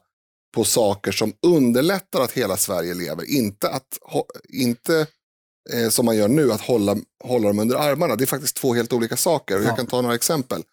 på 0.53 0.63
saker 0.63 1.11
som 1.11 1.33
underlättar 1.45 2.21
att 2.21 2.31
hela 2.31 2.57
Sverige 2.57 2.93
lever. 2.93 3.25
Inte, 3.29 3.69
att, 3.69 3.99
inte 4.49 5.07
eh, 5.73 5.89
som 5.89 6.05
man 6.05 6.17
gör 6.17 6.27
nu, 6.27 6.51
att 6.51 6.61
hålla, 6.61 6.97
hålla 7.23 7.47
dem 7.47 7.59
under 7.59 7.75
armarna. 7.75 8.15
Det 8.15 8.23
är 8.23 8.25
faktiskt 8.25 8.55
två 8.55 8.73
helt 8.73 8.93
olika 8.93 9.17
saker. 9.17 9.55
Och 9.55 9.63
Ja. 9.63 9.67
Jag 9.67 9.77
kan 9.77 9.87
ta 9.87 10.01
några 10.01 10.15
exempel. 10.15 10.63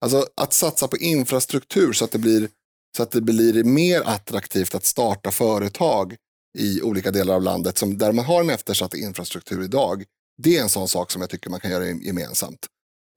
Alltså 0.00 0.26
att 0.36 0.52
satsa 0.52 0.88
på 0.88 0.96
infrastruktur 0.96 1.92
så 1.92 2.04
att 2.04 2.10
det 2.10 2.18
blir, 2.18 2.48
så 2.96 3.02
att 3.02 3.10
det 3.10 3.20
blir 3.20 3.64
mer 3.64 4.02
attraktivt 4.04 4.74
att 4.74 4.84
starta 4.84 5.30
företag 5.30 6.16
i 6.58 6.82
olika 6.82 7.10
delar 7.10 7.34
av 7.34 7.42
landet 7.42 7.78
som, 7.78 7.98
där 7.98 8.12
man 8.12 8.24
har 8.24 8.40
en 8.40 8.50
eftersatt 8.50 8.94
infrastruktur 8.94 9.64
idag. 9.64 10.04
Det 10.42 10.56
är 10.56 10.62
en 10.62 10.68
sån 10.68 10.88
sak 10.88 11.10
som 11.10 11.20
jag 11.22 11.30
tycker 11.30 11.50
man 11.50 11.60
kan 11.60 11.70
göra 11.70 11.86
gemensamt. 11.86 12.66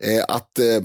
Eh, 0.03 0.23
att 0.27 0.59
eh, 0.59 0.83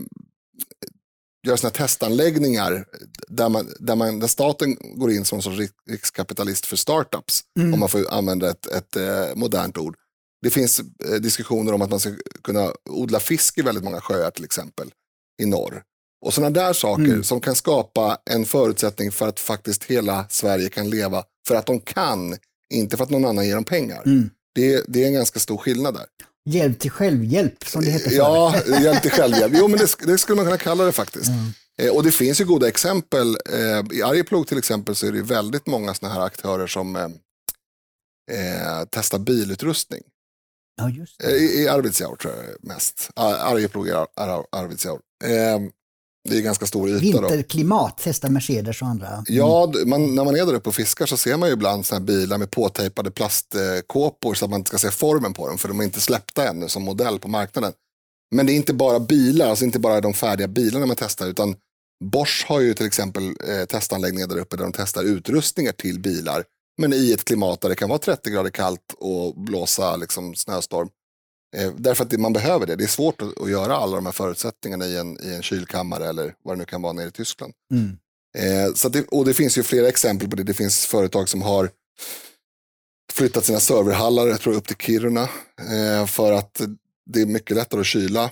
göra 1.46 1.56
såna 1.56 1.70
testanläggningar 1.70 2.84
där, 3.28 3.48
man, 3.48 3.72
där, 3.78 3.96
man, 3.96 4.20
där 4.20 4.28
staten 4.28 4.76
går 4.94 5.10
in 5.10 5.24
som 5.24 5.36
en 5.38 5.42
sorts 5.42 5.72
rikskapitalist 5.90 6.66
för 6.66 6.76
startups, 6.76 7.40
mm. 7.58 7.74
om 7.74 7.80
man 7.80 7.88
får 7.88 8.10
använda 8.10 8.50
ett, 8.50 8.66
ett 8.66 8.96
eh, 8.96 9.34
modernt 9.34 9.78
ord. 9.78 9.96
Det 10.42 10.50
finns 10.50 10.80
diskussioner 11.20 11.72
om 11.72 11.82
att 11.82 11.90
man 11.90 12.00
ska 12.00 12.10
kunna 12.42 12.72
odla 12.90 13.20
fisk 13.20 13.58
i 13.58 13.62
väldigt 13.62 13.84
många 13.84 14.00
sjöar 14.00 14.30
till 14.30 14.44
exempel 14.44 14.90
i 15.42 15.46
norr. 15.46 15.82
Och 16.24 16.34
sådana 16.34 16.50
där 16.50 16.72
saker 16.72 17.04
mm. 17.04 17.24
som 17.24 17.40
kan 17.40 17.54
skapa 17.54 18.18
en 18.30 18.44
förutsättning 18.44 19.12
för 19.12 19.28
att 19.28 19.40
faktiskt 19.40 19.84
hela 19.84 20.26
Sverige 20.28 20.68
kan 20.68 20.90
leva 20.90 21.24
för 21.48 21.54
att 21.54 21.66
de 21.66 21.80
kan, 21.80 22.36
inte 22.74 22.96
för 22.96 23.04
att 23.04 23.10
någon 23.10 23.24
annan 23.24 23.46
ger 23.46 23.54
dem 23.54 23.64
pengar. 23.64 24.02
Mm. 24.06 24.30
Det, 24.54 24.84
det 24.88 25.02
är 25.02 25.06
en 25.06 25.14
ganska 25.14 25.40
stor 25.40 25.56
skillnad 25.56 25.94
där. 25.94 26.06
Hjälp 26.50 26.78
till 26.78 26.90
självhjälp 26.90 27.64
som 27.66 27.84
det 27.84 27.90
heter 27.90 28.10
förr. 28.10 28.16
Ja, 28.16 28.54
hjälp 28.80 29.02
till 29.02 29.10
självhjälp. 29.10 29.52
Jo, 29.56 29.68
men 29.68 29.78
det, 29.78 30.06
det, 30.06 30.18
skulle 30.18 30.36
man 30.36 30.44
kunna 30.44 30.58
kalla 30.58 30.84
det 30.84 30.92
faktiskt. 30.92 31.28
Mm. 31.28 31.52
Eh, 31.78 31.96
och 31.96 32.02
det 32.02 32.12
finns 32.12 32.40
ju 32.40 32.44
goda 32.44 32.68
exempel. 32.68 33.36
Eh, 33.52 33.98
I 33.98 34.02
Arjeplog 34.02 34.46
till 34.46 34.58
exempel 34.58 34.94
så 34.94 35.06
är 35.06 35.12
det 35.12 35.22
väldigt 35.22 35.66
många 35.66 35.94
sådana 35.94 36.14
här 36.14 36.22
aktörer 36.22 36.66
som 36.66 36.96
eh, 36.96 37.02
eh 38.30 38.84
testar 38.90 39.18
bilutrustning. 39.18 40.02
Ja, 40.76 40.88
just 40.88 41.18
det. 41.18 41.30
I, 41.30 41.62
I 41.62 41.68
Arvidsjaur 41.68 42.16
tror 42.16 42.34
jag 42.34 42.68
mest. 42.68 43.10
Arjeplog 43.14 43.88
är 43.88 43.94
Ar 43.94 44.46
Arvidsjaur. 44.52 45.00
Det 46.28 46.36
är 46.38 46.40
ganska 46.40 46.66
stor 46.66 46.88
yta. 46.88 47.00
Vinterklimat, 47.00 47.98
testa 47.98 48.30
Mercedes 48.30 48.82
och 48.82 48.88
andra. 48.88 49.08
Mm. 49.08 49.24
Ja, 49.28 49.72
man, 49.86 50.14
när 50.14 50.24
man 50.24 50.36
är 50.36 50.46
där 50.46 50.54
uppe 50.54 50.68
och 50.68 50.74
fiskar 50.74 51.06
så 51.06 51.16
ser 51.16 51.36
man 51.36 51.48
ju 51.48 51.52
ibland 51.52 51.86
såna 51.86 52.00
bilar 52.00 52.38
med 52.38 52.50
påtejpade 52.50 53.10
plastkåpor 53.10 54.34
så 54.34 54.44
att 54.44 54.50
man 54.50 54.60
inte 54.60 54.68
ska 54.68 54.78
se 54.78 54.90
formen 54.90 55.32
på 55.32 55.48
dem, 55.48 55.58
för 55.58 55.68
de 55.68 55.80
är 55.80 55.84
inte 55.84 56.00
släppta 56.00 56.48
ännu 56.48 56.68
som 56.68 56.82
modell 56.82 57.18
på 57.18 57.28
marknaden. 57.28 57.72
Men 58.34 58.46
det 58.46 58.52
är 58.52 58.54
inte 58.54 58.74
bara 58.74 59.00
bilar, 59.00 59.48
alltså 59.48 59.64
inte 59.64 59.78
bara 59.78 60.00
de 60.00 60.14
färdiga 60.14 60.48
bilarna 60.48 60.86
man 60.86 60.96
testar, 60.96 61.26
utan 61.26 61.56
Bosch 62.04 62.44
har 62.48 62.60
ju 62.60 62.74
till 62.74 62.86
exempel 62.86 63.22
eh, 63.24 63.64
testanläggningar 63.68 64.26
där 64.26 64.38
uppe 64.38 64.56
där 64.56 64.64
de 64.64 64.72
testar 64.72 65.04
utrustningar 65.04 65.72
till 65.72 66.00
bilar, 66.00 66.44
men 66.78 66.92
i 66.92 67.12
ett 67.12 67.24
klimat 67.24 67.60
där 67.60 67.68
det 67.68 67.74
kan 67.74 67.88
vara 67.88 67.98
30 67.98 68.30
grader 68.30 68.50
kallt 68.50 68.94
och 68.98 69.34
blåsa 69.40 69.96
liksom, 69.96 70.34
snöstorm. 70.34 70.88
Eh, 71.56 71.72
därför 71.76 72.04
att 72.04 72.10
det, 72.10 72.18
man 72.18 72.32
behöver 72.32 72.66
det. 72.66 72.76
Det 72.76 72.84
är 72.84 72.88
svårt 72.88 73.22
att, 73.22 73.40
att, 73.40 73.50
göra 73.50 73.76
alla 73.76 73.96
de 73.96 74.06
här 74.06 74.12
förutsättningarna 74.12 74.86
i 74.86 74.96
en, 74.96 75.18
i 75.22 75.34
en 75.34 75.42
kylkammare 75.42 76.08
eller 76.08 76.34
vad 76.44 76.54
det 76.54 76.58
nu 76.58 76.64
kan 76.64 76.82
vara 76.82 76.92
nere 76.92 77.08
i 77.08 77.10
Tyskland. 77.10 77.52
Mm. 77.72 77.96
Eh, 78.38 78.74
så 78.74 78.88
det, 78.88 79.04
och 79.08 79.24
det 79.24 79.34
finns 79.34 79.58
ju 79.58 79.62
flera 79.62 79.88
exempel 79.88 80.28
på 80.28 80.36
det. 80.36 80.42
Det 80.42 80.54
finns 80.54 80.86
företag 80.86 81.28
som 81.28 81.42
har 81.42 81.70
flyttat 83.12 83.44
sina 83.44 83.60
serverhallar 83.60 84.26
jag 84.26 84.40
tror, 84.40 84.54
upp 84.54 84.66
till 84.66 84.76
Kiruna 84.76 85.22
eh, 85.22 86.06
för 86.06 86.32
att 86.32 86.60
det 87.10 87.20
är 87.20 87.26
mycket 87.26 87.56
lättare 87.56 87.80
att 87.80 87.86
kyla 87.86 88.24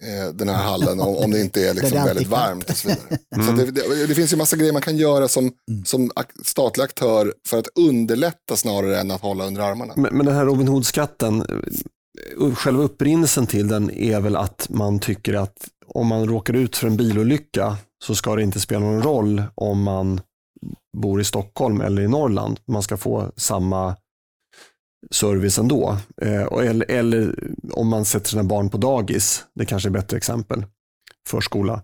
eh, 0.00 0.28
den 0.34 0.48
här 0.48 0.62
hallen 0.62 1.00
om, 1.00 1.16
om 1.16 1.30
det 1.30 1.40
inte 1.40 1.68
är 1.68 1.74
liksom 1.80 2.04
väldigt 2.04 2.28
varmt. 2.28 2.70
Och 2.70 2.76
så 2.76 2.88
vidare. 2.88 3.18
Mm. 3.36 3.46
Så 3.46 3.52
det, 3.52 3.70
det, 3.70 4.06
det, 4.06 4.14
finns 4.14 4.32
ju 4.32 4.36
massa 4.36 4.56
grejer 4.56 4.72
man 4.72 4.82
kan 4.82 4.96
göra 4.96 5.28
som, 5.28 5.52
mm. 5.70 5.84
som 5.84 6.10
statlig 6.44 6.84
aktör 6.84 7.34
för 7.48 7.58
att 7.58 7.68
underlätta 7.74 8.56
snarare 8.56 9.00
än 9.00 9.10
att 9.10 9.20
hålla 9.20 9.46
under 9.46 9.62
armarna. 9.62 9.94
Men, 9.96 10.16
men 10.16 10.26
den 10.26 10.34
här 10.34 10.44
Robin 10.44 10.68
Hood-skatten, 10.68 11.44
Eh, 12.40 12.54
själva 12.54 12.82
upprinnelsen 12.82 13.46
till 13.46 13.68
den 13.68 13.90
är 13.90 14.20
väl 14.20 14.36
att 14.36 14.66
man 14.70 14.98
tycker 14.98 15.34
att 15.34 15.68
om 15.86 16.06
man 16.06 16.28
råkar 16.28 16.54
ut 16.54 16.76
för 16.76 16.86
en 16.86 16.96
bilolycka 16.96 17.76
så 18.04 18.14
ska 18.14 18.36
det 18.36 18.42
inte 18.42 18.60
spela 18.60 18.80
någon 18.80 19.02
roll 19.02 19.42
om 19.54 19.82
man 19.82 20.20
bor 20.96 21.20
i 21.20 21.24
Stockholm 21.24 21.80
eller 21.80 22.02
i 22.02 22.08
Norrland. 22.08 22.60
Man 22.66 22.82
ska 22.82 22.96
få 22.96 23.32
samma 23.36 23.96
service 25.10 25.58
ändå. 25.58 25.96
Eh, 26.22 26.42
eller, 26.42 26.90
eller 26.90 27.34
om 27.72 27.88
man 27.88 28.04
sätter 28.04 28.28
sina 28.28 28.44
barn 28.44 28.70
på 28.70 28.76
dagis, 28.76 29.44
det 29.54 29.66
kanske 29.66 29.88
är 29.88 29.90
ett 29.90 29.94
bättre 29.94 30.16
exempel, 30.16 30.64
förskola. 31.28 31.82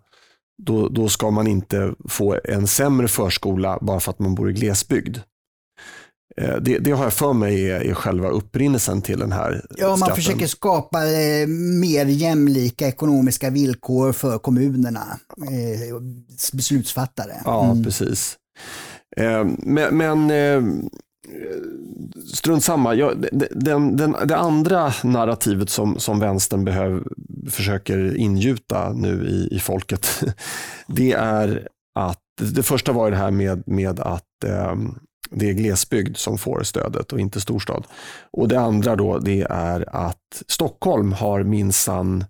Då, 0.62 0.88
då 0.88 1.08
ska 1.08 1.30
man 1.30 1.46
inte 1.46 1.94
få 2.08 2.38
en 2.44 2.66
sämre 2.66 3.08
förskola 3.08 3.78
bara 3.80 4.00
för 4.00 4.10
att 4.10 4.18
man 4.18 4.34
bor 4.34 4.50
i 4.50 4.52
glesbygd. 4.52 5.18
Eh, 6.41 6.57
det, 6.57 6.78
det, 6.78 6.91
har 6.91 7.05
jag 7.05 7.12
för 7.12 7.32
mig 7.32 7.70
är, 7.70 7.80
är 7.80 7.95
själva 7.95 8.28
upprinnelsen 8.28 9.03
till 9.03 9.18
den 9.18 9.32
här 9.32 9.64
Ja, 9.76 9.88
man 9.88 9.99
skatten. 9.99 10.16
försöker 10.16 10.47
skapa 10.47 10.99
eh, 11.07 11.47
mer 11.80 12.07
jämlika 12.07 12.88
ekonomiska 12.88 13.51
villkor 13.51 14.12
för 14.12 14.38
kommunerna, 14.38 15.18
eh, 15.43 15.97
beslutsfattare. 16.53 17.32
Ja, 17.45 17.70
mm. 17.70 17.84
precis. 17.84 18.36
Eh, 19.16 19.47
men, 19.59 19.97
men 19.97 20.30
eh, 20.30 20.62
strunt 22.34 22.64
samma. 22.64 22.95
Ja, 22.95 23.12
den, 23.51 23.97
den, 23.97 24.16
det 24.24 24.36
andra 24.36 24.93
narrativet 25.05 25.70
som, 25.70 25.99
som 25.99 26.20
vänstern 26.20 26.64
behöver, 26.64 27.03
försöker 27.51 28.16
ingjuta 28.16 28.93
nu 28.93 29.26
i, 29.28 29.57
i 29.57 29.59
folket, 29.59 30.24
det 30.86 31.12
är 31.12 31.68
att 31.95 32.18
det 32.41 32.62
första 32.62 32.93
var 32.93 33.11
det 33.11 33.16
här 33.16 33.30
med, 33.30 33.62
med 33.66 34.01
att 34.01 34.45
eh, 34.45 34.76
det 35.30 35.48
är 35.48 35.52
glesbygd 35.52 36.16
som 36.16 36.38
får 36.38 36.62
stödet 36.62 37.12
och 37.12 37.20
inte 37.20 37.40
storstad. 37.40 37.84
Och 38.32 38.48
Det 38.48 38.60
andra 38.60 38.96
då 38.96 39.18
det 39.18 39.46
är 39.50 39.96
att 39.96 40.42
Stockholm 40.48 41.12
har 41.12 41.42
minsann 41.42 42.24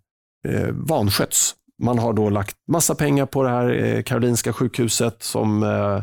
eh, 0.49 0.69
vanskötts. 0.73 1.55
Man 1.83 1.99
har 1.99 2.13
då 2.13 2.31
lagt 2.31 2.57
massa 2.69 2.95
pengar 2.95 3.27
på 3.27 3.43
det 3.43 3.49
här 3.49 3.85
eh, 3.85 4.03
Karolinska 4.03 4.53
sjukhuset 4.53 5.23
som 5.23 5.63
eh, 5.63 6.03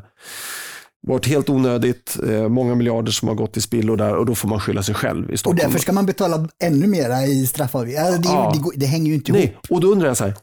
varit 1.07 1.27
helt 1.27 1.49
onödigt, 1.49 2.17
eh, 2.27 2.49
många 2.49 2.75
miljarder 2.75 3.11
som 3.11 3.27
har 3.27 3.35
gått 3.35 3.57
i 3.57 3.61
spillo 3.61 3.95
där 3.95 4.15
och 4.15 4.25
då 4.25 4.35
får 4.35 4.47
man 4.47 4.59
skylla 4.59 4.83
sig 4.83 4.95
själv 4.95 5.31
i 5.31 5.37
Stockholm. 5.37 5.59
Och 5.59 5.63
därför 5.65 5.79
ska 5.79 5.93
man 5.93 6.05
betala 6.05 6.47
ännu 6.63 6.87
mera 6.87 7.25
i 7.25 7.47
straffavgift. 7.47 7.99
Alltså 7.99 8.21
det, 8.21 8.29
ja. 8.29 8.53
det, 8.55 8.79
det, 8.79 8.85
hänger 8.85 9.07
ju 9.07 9.13
inte 9.13 9.31
ihop. 9.31 9.43
Nej, 9.43 9.57
och 9.69 9.81
då 9.81 9.87
undrar 9.87 10.07
jag 10.07 10.17
så 10.17 10.23
här, 10.23 10.35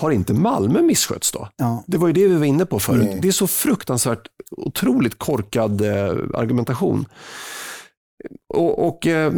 har 0.00 0.10
inte 0.10 0.34
Malmö 0.34 0.82
misskötts 0.82 1.32
då? 1.32 1.48
Ja. 1.56 1.84
Det 1.86 1.98
var 1.98 2.06
ju 2.06 2.12
det 2.12 2.28
vi 2.28 2.36
var 2.36 2.46
inne 2.46 2.66
på 2.66 2.78
förut. 2.78 3.06
Mm. 3.06 3.20
Det 3.20 3.28
är 3.28 3.32
så 3.32 3.46
fruktansvärt 3.46 4.28
otroligt 4.50 5.18
korkad 5.18 5.80
eh, 5.80 6.16
argumentation. 6.34 7.06
Och, 8.54 8.86
och, 8.86 9.06
eh, 9.06 9.32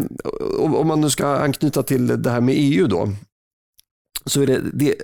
om 0.59 0.87
man 0.87 1.01
nu 1.01 1.11
ska 1.11 1.27
anknyta 1.27 1.83
till 1.83 2.23
det 2.23 2.31
här 2.31 2.41
med 2.41 2.55
EU 2.59 2.87
då, 2.87 3.09
så 4.27 4.43
är 4.43 4.47
det, 4.47 4.61
det 4.73 4.95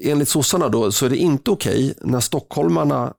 enligt 0.00 0.28
sossarna 0.28 0.68
då, 0.68 0.92
så 0.92 1.06
är 1.06 1.10
det 1.10 1.16
inte 1.16 1.50
okej 1.50 1.90
okay 1.90 2.10
när 2.10 2.20
stockholmarna 2.20 3.14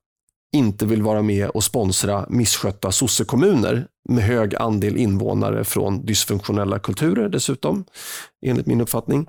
inte 0.55 0.85
vill 0.85 1.01
vara 1.01 1.21
med 1.21 1.49
och 1.49 1.63
sponsra 1.63 2.25
misskötta 2.29 2.91
sossekommuner 2.91 3.87
med 4.09 4.23
hög 4.23 4.55
andel 4.55 4.97
invånare 4.97 5.63
från 5.63 6.05
dysfunktionella 6.05 6.79
kulturer 6.79 7.29
dessutom, 7.29 7.85
enligt 8.45 8.65
min 8.65 8.81
uppfattning. 8.81 9.27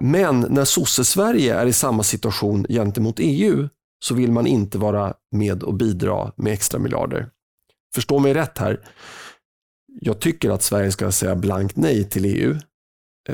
Men 0.00 0.40
när 0.40 0.64
sosse-Sverige 0.64 1.54
är 1.54 1.66
i 1.66 1.72
samma 1.72 2.02
situation 2.02 2.66
gentemot 2.68 3.14
EU 3.18 3.68
så 4.04 4.14
vill 4.14 4.32
man 4.32 4.46
inte 4.46 4.78
vara 4.78 5.14
med 5.30 5.62
och 5.62 5.74
bidra 5.74 6.32
med 6.36 6.52
extra 6.52 6.78
miljarder. 6.78 7.30
Förstå 7.94 8.18
mig 8.18 8.34
rätt 8.34 8.58
här. 8.58 8.80
Jag 10.00 10.20
tycker 10.20 10.50
att 10.50 10.62
Sverige 10.62 10.92
ska 10.92 11.12
säga 11.12 11.36
blankt 11.36 11.76
nej 11.76 12.04
till 12.04 12.24
EU 12.24 12.56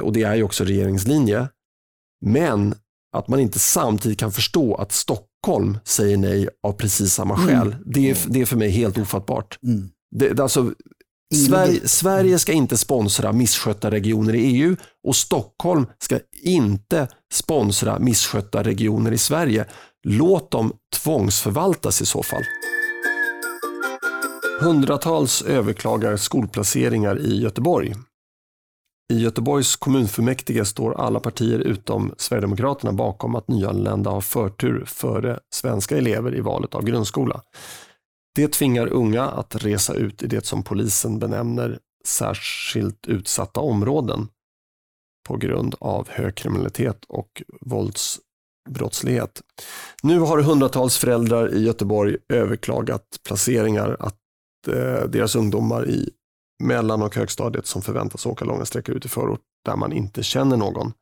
och 0.02 0.12
det 0.12 0.22
är 0.22 0.34
ju 0.34 0.42
också 0.42 0.64
regeringslinje. 0.64 1.48
Men 2.26 2.74
att 3.16 3.28
man 3.28 3.40
inte 3.40 3.58
samtidigt 3.58 4.18
kan 4.18 4.32
förstå 4.32 4.74
att 4.74 4.92
Stockholm 4.92 5.78
säger 5.84 6.16
nej 6.16 6.48
av 6.62 6.72
precis 6.72 7.14
samma 7.14 7.34
mm. 7.34 7.46
skäl. 7.46 7.72
Mm. 7.72 7.82
Det, 7.86 8.11
är, 8.11 8.16
det 8.28 8.40
är 8.40 8.46
för 8.46 8.56
mig 8.56 8.70
helt 8.70 8.98
ofattbart. 8.98 9.58
Mm. 9.62 9.90
Det, 10.16 10.40
alltså, 10.40 10.74
Sverige, 11.34 11.88
Sverige 11.88 12.38
ska 12.38 12.52
inte 12.52 12.76
sponsra 12.76 13.32
misskötta 13.32 13.90
regioner 13.90 14.34
i 14.34 14.38
EU 14.38 14.76
och 15.08 15.16
Stockholm 15.16 15.86
ska 15.98 16.18
inte 16.42 17.08
sponsra 17.32 17.98
misskötta 17.98 18.62
regioner 18.62 19.12
i 19.12 19.18
Sverige. 19.18 19.66
Låt 20.02 20.50
dem 20.50 20.72
tvångsförvaltas 20.96 22.02
i 22.02 22.06
så 22.06 22.22
fall. 22.22 22.42
Hundratals 24.60 25.42
överklagar 25.42 26.16
skolplaceringar 26.16 27.18
i 27.18 27.40
Göteborg. 27.40 27.94
I 29.12 29.18
Göteborgs 29.18 29.76
kommunfullmäktige 29.76 30.64
står 30.64 31.00
alla 31.00 31.20
partier 31.20 31.58
utom 31.58 32.14
Sverigedemokraterna 32.18 32.92
bakom 32.92 33.34
att 33.34 33.48
nyanlända 33.48 34.10
har 34.10 34.20
förtur 34.20 34.84
före 34.86 35.38
svenska 35.54 35.96
elever 35.96 36.34
i 36.36 36.40
valet 36.40 36.74
av 36.74 36.84
grundskola. 36.84 37.42
Det 38.34 38.48
tvingar 38.48 38.86
unga 38.86 39.22
att 39.22 39.64
resa 39.64 39.94
ut 39.94 40.22
i 40.22 40.26
det 40.26 40.46
som 40.46 40.62
polisen 40.62 41.18
benämner 41.18 41.78
särskilt 42.04 43.06
utsatta 43.06 43.60
områden 43.60 44.28
på 45.28 45.36
grund 45.36 45.74
av 45.80 46.08
hög 46.08 46.34
kriminalitet 46.34 47.04
och 47.08 47.42
våldsbrottslighet. 47.60 49.42
Nu 50.02 50.18
har 50.18 50.42
hundratals 50.42 50.98
föräldrar 50.98 51.54
i 51.54 51.64
Göteborg 51.64 52.16
överklagat 52.28 53.04
placeringar 53.26 53.96
att 54.00 54.16
eh, 54.68 55.08
deras 55.08 55.36
ungdomar 55.36 55.88
i 55.88 56.10
mellan 56.62 57.02
och 57.02 57.16
högstadiet 57.16 57.66
som 57.66 57.82
förväntas 57.82 58.26
åka 58.26 58.44
långa 58.44 58.64
sträckor 58.64 58.96
ut 58.96 59.04
i 59.04 59.08
förort 59.08 59.40
där 59.64 59.76
man 59.76 59.92
inte 59.92 60.22
känner 60.22 60.56
någon. 60.56 60.92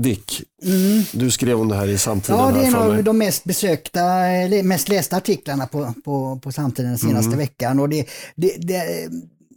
Dick, 0.00 0.42
Mm. 0.64 1.02
du 1.12 1.30
skrev 1.30 1.60
om 1.60 1.68
det 1.68 1.76
här 1.76 1.88
i 1.88 1.98
samtiden. 1.98 2.40
Ja, 2.40 2.50
det 2.52 2.60
är 2.60 2.64
en 2.66 2.74
av 2.74 3.04
de 3.04 3.18
mest 3.18 3.44
besökta, 3.44 4.02
eller 4.26 4.62
mest 4.62 4.88
lästa 4.88 5.16
artiklarna 5.16 5.66
på, 5.66 5.94
på, 6.04 6.38
på 6.42 6.52
samtiden 6.52 6.88
den 6.90 6.98
senaste 6.98 7.26
Mm. 7.28 7.38
veckan. 7.38 7.80
Och 7.80 7.88
det, 7.88 8.06
det, 8.36 8.56
det, 8.58 9.08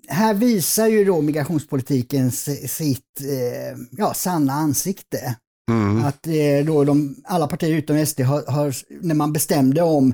här 0.08 0.34
visar 0.34 0.88
ju 0.88 1.06
då 1.06 1.22
migrationspolitiken 1.22 2.32
si- 2.32 2.68
sitt 2.68 3.22
eh, 3.22 3.78
ja, 3.92 4.14
sanna 4.14 4.54
ansikte. 4.54 5.36
Mm. 5.72 6.04
Att 6.06 6.28
eh, 6.28 6.66
då 6.66 6.84
de, 6.84 7.16
alla 7.24 7.48
partier 7.48 7.76
utom 7.78 8.06
SD 8.06 8.20
har, 8.22 8.44
har, 8.52 8.76
när 9.02 9.16
man 9.16 9.34
bestämde 9.34 9.82
om 9.82 10.14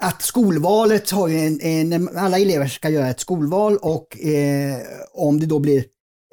att 0.00 0.22
skolvalet 0.22 1.10
har 1.10 1.28
ju 1.28 1.38
en, 1.38 1.60
en, 1.92 2.16
alla 2.16 2.38
elever 2.38 2.66
ska 2.68 2.88
göra 2.90 3.10
ett 3.10 3.20
skolval 3.20 3.76
och 3.76 4.20
eh, 4.20 4.76
om 5.12 5.40
det 5.40 5.46
då 5.46 5.58
blir 5.58 5.78
eh, 5.78 5.82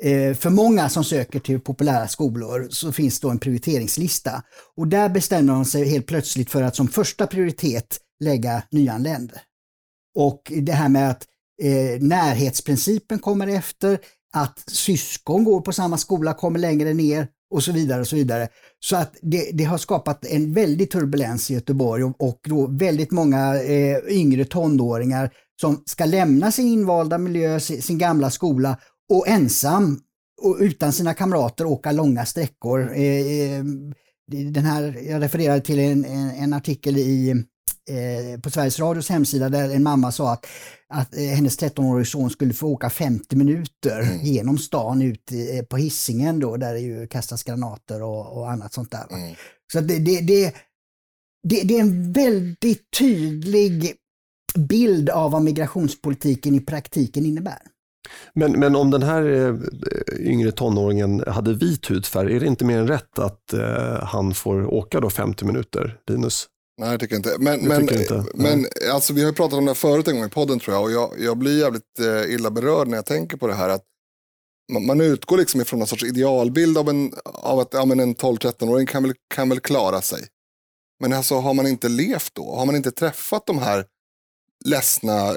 Eh, 0.03 0.33
för 0.33 0.49
många 0.49 0.89
som 0.89 1.03
söker 1.03 1.39
till 1.39 1.59
populära 1.59 2.07
skolor 2.07 2.67
så 2.69 2.91
finns 2.91 3.19
då 3.19 3.29
en 3.29 3.39
prioriteringslista. 3.39 4.43
Och 4.75 4.87
där 4.87 5.09
bestämmer 5.09 5.53
de 5.53 5.65
sig 5.65 5.89
helt 5.89 6.05
plötsligt 6.05 6.51
för 6.51 6.63
att 6.63 6.75
som 6.75 6.87
första 6.87 7.27
prioritet 7.27 7.97
lägga 8.19 8.63
nyanländ. 8.71 9.31
Och 10.15 10.51
det 10.61 10.71
här 10.71 10.89
med 10.89 11.09
att 11.09 11.25
eh, 11.63 12.01
närhetsprincipen 12.01 13.19
kommer 13.19 13.47
efter, 13.47 13.99
att 14.33 14.63
syskon 14.67 15.43
går 15.43 15.61
på 15.61 15.71
samma 15.71 15.97
skola 15.97 16.33
kommer 16.33 16.59
längre 16.59 16.93
ner 16.93 17.27
och 17.53 17.63
så 17.63 17.71
vidare. 17.71 18.01
och 18.01 18.07
Så 18.07 18.15
vidare. 18.15 18.47
Så 18.79 18.95
att 18.95 19.15
det, 19.21 19.51
det 19.53 19.63
har 19.63 19.77
skapat 19.77 20.25
en 20.25 20.53
väldig 20.53 20.91
turbulens 20.91 21.51
i 21.51 21.53
Göteborg 21.53 22.03
och, 22.03 22.21
och 22.21 22.39
då 22.47 22.67
väldigt 22.67 23.11
många 23.11 23.63
eh, 23.63 23.97
yngre 24.07 24.45
tonåringar 24.45 25.31
som 25.61 25.83
ska 25.85 26.05
lämna 26.05 26.51
sin 26.51 26.67
invalda 26.67 27.17
miljö, 27.17 27.59
sin, 27.59 27.81
sin 27.81 27.97
gamla 27.97 28.29
skola 28.29 28.77
och 29.09 29.27
ensam 29.27 29.99
och 30.41 30.57
utan 30.59 30.93
sina 30.93 31.13
kamrater 31.13 31.65
åka 31.65 31.91
långa 31.91 32.25
sträckor. 32.25 32.91
Eh, 32.95 33.01
eh, 33.01 33.63
den 34.31 34.65
här, 34.65 34.97
jag 35.09 35.21
refererade 35.21 35.61
till 35.61 35.79
en, 35.79 36.05
en, 36.05 36.53
artikel 36.53 36.97
i, 36.97 37.29
eh, 37.89 38.39
på 38.41 38.49
Sveriges 38.49 38.79
Radios 38.79 39.09
hemsida 39.09 39.49
där 39.49 39.69
en 39.69 39.83
mamma 39.83 40.11
sa 40.11 40.33
att, 40.33 40.45
att 40.89 41.17
eh, 41.17 41.23
hennes 41.23 41.59
13-årige 41.59 42.05
son 42.05 42.29
skulle 42.29 42.53
få 42.53 42.67
åka 42.67 42.89
50 42.89 43.35
minuter 43.35 44.19
genom 44.23 44.57
stan 44.57 45.01
ut 45.01 45.31
eh, 45.31 45.65
på 45.65 45.77
hissingen 45.77 46.39
då 46.39 46.57
där 46.57 46.73
det 46.73 46.79
ju 46.79 47.07
kastas 47.07 47.43
granater 47.43 48.03
och, 48.03 48.37
och 48.37 48.51
annat 48.51 48.73
sånt 48.73 48.91
där. 48.91 49.07
Mm. 49.09 49.35
Så 49.73 49.79
det, 49.79 49.99
det, 49.99 50.21
det, 50.21 50.55
det, 51.43 51.61
det 51.63 51.75
är 51.75 51.81
en 51.81 52.11
väldigt 52.11 52.91
tydlig 52.99 53.95
bild 54.57 55.09
av 55.09 55.31
vad 55.31 55.41
migrationspolitiken 55.41 56.55
i 56.55 56.59
praktiken 56.59 57.25
innebär. 57.25 57.61
Men, 58.33 58.51
men 58.59 58.75
om 58.75 58.91
den 58.91 59.03
här 59.03 59.23
eh, 59.23 59.55
yngre 60.19 60.51
tonåringen 60.51 61.23
hade 61.27 61.53
vit 61.53 61.89
hudfärg, 61.89 62.35
är 62.35 62.39
det 62.39 62.45
inte 62.45 62.65
mer 62.65 62.77
än 62.77 62.87
rätt 62.87 63.19
att 63.19 63.53
eh, 63.53 64.03
han 64.03 64.33
får 64.33 64.73
åka 64.73 64.99
då 64.99 65.09
50 65.09 65.45
minuter, 65.45 65.99
Linus? 66.07 66.47
Nej, 66.77 66.91
jag 66.91 66.99
tycker 66.99 67.15
inte. 67.15 67.35
Men, 67.39 67.59
Du 67.63 67.67
men, 67.67 67.81
inte? 67.81 68.25
men 68.33 68.65
alltså, 68.93 69.13
vi 69.13 69.21
har 69.21 69.29
ju 69.29 69.35
pratat 69.35 69.57
om 69.57 69.65
det 69.65 69.69
här 69.69 69.75
förut 69.75 70.07
en 70.07 70.15
gång 70.15 70.25
i 70.25 70.29
podden 70.29 70.59
tror 70.59 70.75
jag. 70.75 70.83
Och 70.83 70.91
jag, 70.91 71.13
jag 71.19 71.37
blir 71.37 71.59
jävligt 71.59 71.99
eh, 71.99 72.33
illa 72.33 72.51
berörd 72.51 72.87
när 72.87 72.95
jag 72.97 73.05
tänker 73.05 73.37
på 73.37 73.47
det 73.47 73.53
här. 73.53 73.69
att 73.69 73.83
Man, 74.73 74.85
man 74.85 75.01
utgår 75.01 75.37
liksom 75.37 75.61
ifrån 75.61 75.79
någon 75.79 75.87
sorts 75.87 76.03
idealbild 76.03 76.77
av, 76.77 76.89
en, 76.89 77.13
av 77.25 77.59
att 77.59 77.73
ja, 77.73 77.85
men 77.85 77.99
en 77.99 78.15
12-13-åring 78.15 78.87
kan 78.87 79.03
väl, 79.03 79.13
kan 79.33 79.49
väl 79.49 79.59
klara 79.59 80.01
sig. 80.01 80.27
Men 80.99 81.13
alltså 81.13 81.35
har 81.35 81.53
man 81.53 81.67
inte 81.67 81.89
levt 81.89 82.35
då? 82.35 82.55
Har 82.55 82.65
man 82.65 82.75
inte 82.75 82.91
träffat 82.91 83.45
de 83.45 83.57
här 83.57 83.85
ledsna 84.65 85.29
eh, 85.29 85.35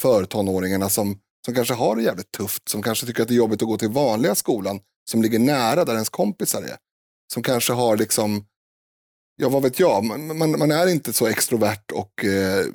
för 0.00 0.24
tonåringarna 0.24 0.88
som, 0.88 1.18
som 1.44 1.54
kanske 1.54 1.74
har 1.74 1.96
det 1.96 2.02
jävligt 2.02 2.30
tufft, 2.32 2.68
som 2.68 2.82
kanske 2.82 3.06
tycker 3.06 3.22
att 3.22 3.28
det 3.28 3.34
är 3.34 3.36
jobbigt 3.36 3.62
att 3.62 3.68
gå 3.68 3.78
till 3.78 3.88
vanliga 3.90 4.34
skolan, 4.34 4.80
som 5.10 5.22
ligger 5.22 5.38
nära 5.38 5.84
där 5.84 5.92
ens 5.92 6.08
kompisar 6.08 6.62
är. 6.62 6.76
Som 7.32 7.42
kanske 7.42 7.72
har 7.72 7.96
liksom, 7.96 8.44
ja 9.42 9.48
vad 9.48 9.62
vet 9.62 9.80
jag, 9.80 10.04
man, 10.04 10.38
man, 10.38 10.58
man 10.58 10.70
är 10.70 10.86
inte 10.86 11.12
så 11.12 11.26
extrovert 11.26 11.92
och 11.92 12.24
eh, 12.24 12.66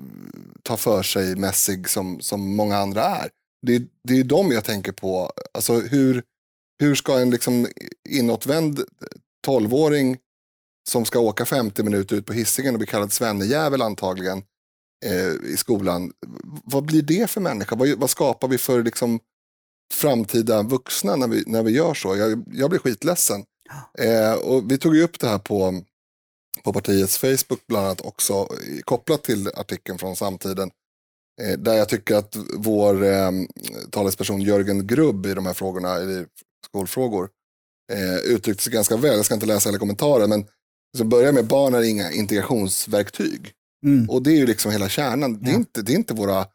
tar 0.64 0.78
för 0.78 1.04
sig 1.04 1.36
mässig 1.36 1.90
som, 1.90 2.20
som 2.22 2.56
många 2.56 2.78
andra 2.78 3.04
är. 3.04 3.30
Det, 3.68 3.76
är- 3.76 3.88
det 4.08 4.20
är 4.20 4.24
dem 4.24 4.52
jag 4.52 4.64
tänker 4.66 4.92
på, 4.92 5.32
alltså 5.54 5.74
hur, 5.80 6.24
hur 6.80 6.96
ska 6.96 7.20
en 7.20 7.30
liksom 7.30 7.68
inåtvänd 8.10 8.80
tolvåring 9.46 10.18
som 10.90 11.06
ska 11.06 11.20
åka 11.20 11.46
50 11.46 11.84
minuter 11.84 12.16
ut 12.16 12.26
på 12.26 12.34
hissingen 12.34 12.74
och 12.76 12.80
bli 12.80 12.88
kallad 12.88 13.14
svennejävel 13.14 13.82
antagligen 13.82 14.44
eh, 15.06 15.52
i 15.52 15.58
skolan. 15.58 16.12
Vad 16.64 16.86
blir 16.86 17.02
det 17.02 17.30
för 17.30 17.42
människa? 17.42 17.76
Vad, 17.76 17.90
vad 17.90 18.10
skapar 18.10 18.48
vi 18.48 18.58
för 18.58 18.84
liksom, 18.84 19.20
framtida 19.94 20.64
vuxna 20.64 21.16
när 21.16 21.28
vi, 21.28 21.44
när 21.48 21.64
vi 21.64 21.72
gör 21.72 21.94
så? 21.94 22.16
Jag, 22.16 22.44
jag 22.52 22.70
blir 22.70 22.80
skitledsen. 22.80 23.44
Eh, 24.00 24.34
och 24.34 24.72
vi 24.72 24.78
tog 24.78 24.96
ju 24.96 25.04
upp 25.04 25.20
det 25.20 25.28
här 25.28 25.38
på, 25.38 25.82
på 26.64 26.74
partiets 26.74 27.18
Facebook 27.18 27.68
bland 27.68 27.86
annat 27.86 28.02
också, 28.02 28.48
kopplat 28.84 29.24
till 29.24 29.48
artikeln 29.48 29.98
från 29.98 30.16
samtiden. 30.16 30.72
Eh, 31.42 31.58
där 31.58 31.74
jag 31.74 31.90
tycker 31.90 32.16
att 32.16 32.36
vår 32.58 33.04
eh, 33.04 33.32
talesperson 33.92 34.42
Jörgen 34.42 34.88
Grubb 34.88 35.26
i 35.26 35.34
de 35.34 35.46
här 35.46 35.54
frågorna, 35.54 36.00
i 36.02 36.26
skolfrågor, 36.66 37.30
eh, 37.94 38.16
uttryckte 38.16 38.64
sig 38.64 38.74
ganska 38.74 38.98
väl. 38.98 39.16
Jag 39.16 39.26
ska 39.26 39.34
inte 39.34 39.46
läsa 39.46 39.70
hela 39.70 39.80
kommentaren, 39.80 40.30
men 40.30 40.46
som 40.98 41.10
börjar 41.10 41.32
med 41.32 41.48
barn 41.48 41.74
är 41.74 41.82
inga 41.82 42.12
integrationsverktyg. 42.12 43.54
Mm. 43.86 44.10
Och 44.10 44.24
det 44.24 44.32
är 44.32 44.38
ju 44.38 44.46
liksom 44.46 44.72
hela 44.72 44.90
kärnan. 44.90 45.44
Det, 45.44 45.52
är 45.52 45.56
inte, 45.56 45.82
det 45.82 45.94
är 45.94 45.96
inte 45.96 46.14
våra 46.14 46.46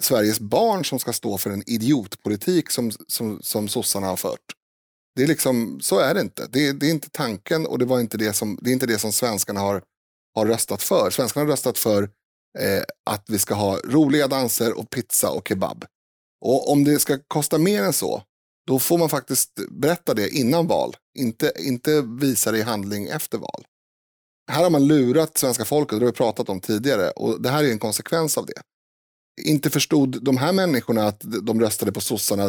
Sveriges 0.00 0.40
barn 0.40 0.84
som 0.84 0.98
ska 0.98 1.12
stå 1.12 1.38
för 1.38 1.50
en 1.50 1.70
idiotpolitik 1.70 2.70
som, 2.70 2.90
som, 3.06 3.38
som 3.42 3.68
sossarna 3.68 4.06
har 4.06 4.16
fört. 4.16 4.54
Det 5.16 5.22
är 5.22 5.26
liksom, 5.26 5.80
så 5.80 5.98
är 5.98 6.14
det 6.14 6.20
inte. 6.20 6.46
Det, 6.46 6.72
det 6.72 6.86
är 6.86 6.90
inte 6.90 7.10
tanken 7.10 7.66
och 7.66 7.78
det, 7.78 7.84
var 7.84 8.00
inte 8.00 8.16
det, 8.16 8.32
som, 8.32 8.58
det 8.62 8.70
är 8.70 8.72
inte 8.72 8.86
det 8.86 8.98
som 8.98 9.12
svenskarna 9.12 9.60
har, 9.60 9.82
har 10.34 10.46
röstat 10.46 10.82
för. 10.82 11.10
Svenskarna 11.10 11.46
har 11.46 11.50
röstat 11.50 11.78
för 11.78 12.02
eh, 12.58 12.82
att 13.10 13.24
vi 13.28 13.38
ska 13.38 13.54
ha 13.54 13.78
roliga 13.84 14.28
danser 14.28 14.78
och 14.78 14.90
pizza 14.90 15.30
och 15.30 15.48
kebab. 15.48 15.84
Och 16.44 16.72
om 16.72 16.84
det 16.84 16.98
ska 16.98 17.18
kosta 17.28 17.58
mer 17.58 17.82
än 17.82 17.92
så, 17.92 18.22
då 18.66 18.78
får 18.78 18.98
man 18.98 19.08
faktiskt 19.08 19.50
berätta 19.70 20.14
det 20.14 20.28
innan 20.28 20.66
val. 20.66 20.96
Inte, 21.18 21.52
inte 21.58 22.02
visa 22.02 22.52
det 22.52 22.58
i 22.58 22.62
handling 22.62 23.06
efter 23.08 23.38
val. 23.38 23.64
Här 24.48 24.62
har 24.62 24.70
man 24.70 24.86
lurat 24.86 25.38
svenska 25.38 25.64
folket, 25.64 25.98
det 25.98 26.04
har 26.04 26.12
vi 26.12 26.16
pratat 26.16 26.48
om 26.48 26.60
tidigare, 26.60 27.10
och 27.10 27.42
det 27.42 27.48
här 27.48 27.64
är 27.64 27.72
en 27.72 27.78
konsekvens 27.78 28.38
av 28.38 28.46
det. 28.46 28.62
Inte 29.42 29.70
förstod 29.70 30.24
de 30.24 30.36
här 30.36 30.52
människorna 30.52 31.06
att 31.06 31.20
de 31.42 31.60
röstade 31.60 31.92
på 31.92 32.00
sossarna 32.00 32.44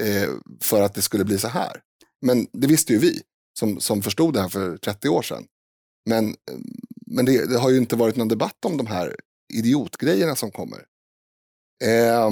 eh, 0.00 0.30
för 0.60 0.82
att 0.82 0.94
det 0.94 1.02
skulle 1.02 1.24
bli 1.24 1.38
så 1.38 1.48
här. 1.48 1.80
Men 2.20 2.46
det 2.52 2.66
visste 2.66 2.92
ju 2.92 2.98
vi 2.98 3.22
som, 3.58 3.80
som 3.80 4.02
förstod 4.02 4.34
det 4.34 4.40
här 4.40 4.48
för 4.48 4.76
30 4.76 5.08
år 5.08 5.22
sedan. 5.22 5.44
Men, 6.08 6.28
eh, 6.28 6.34
men 7.06 7.24
det, 7.24 7.50
det 7.50 7.58
har 7.58 7.70
ju 7.70 7.76
inte 7.76 7.96
varit 7.96 8.16
någon 8.16 8.28
debatt 8.28 8.64
om 8.64 8.76
de 8.76 8.86
här 8.86 9.16
idiotgrejerna 9.54 10.36
som 10.36 10.50
kommer. 10.50 10.84
Eh, 11.84 12.30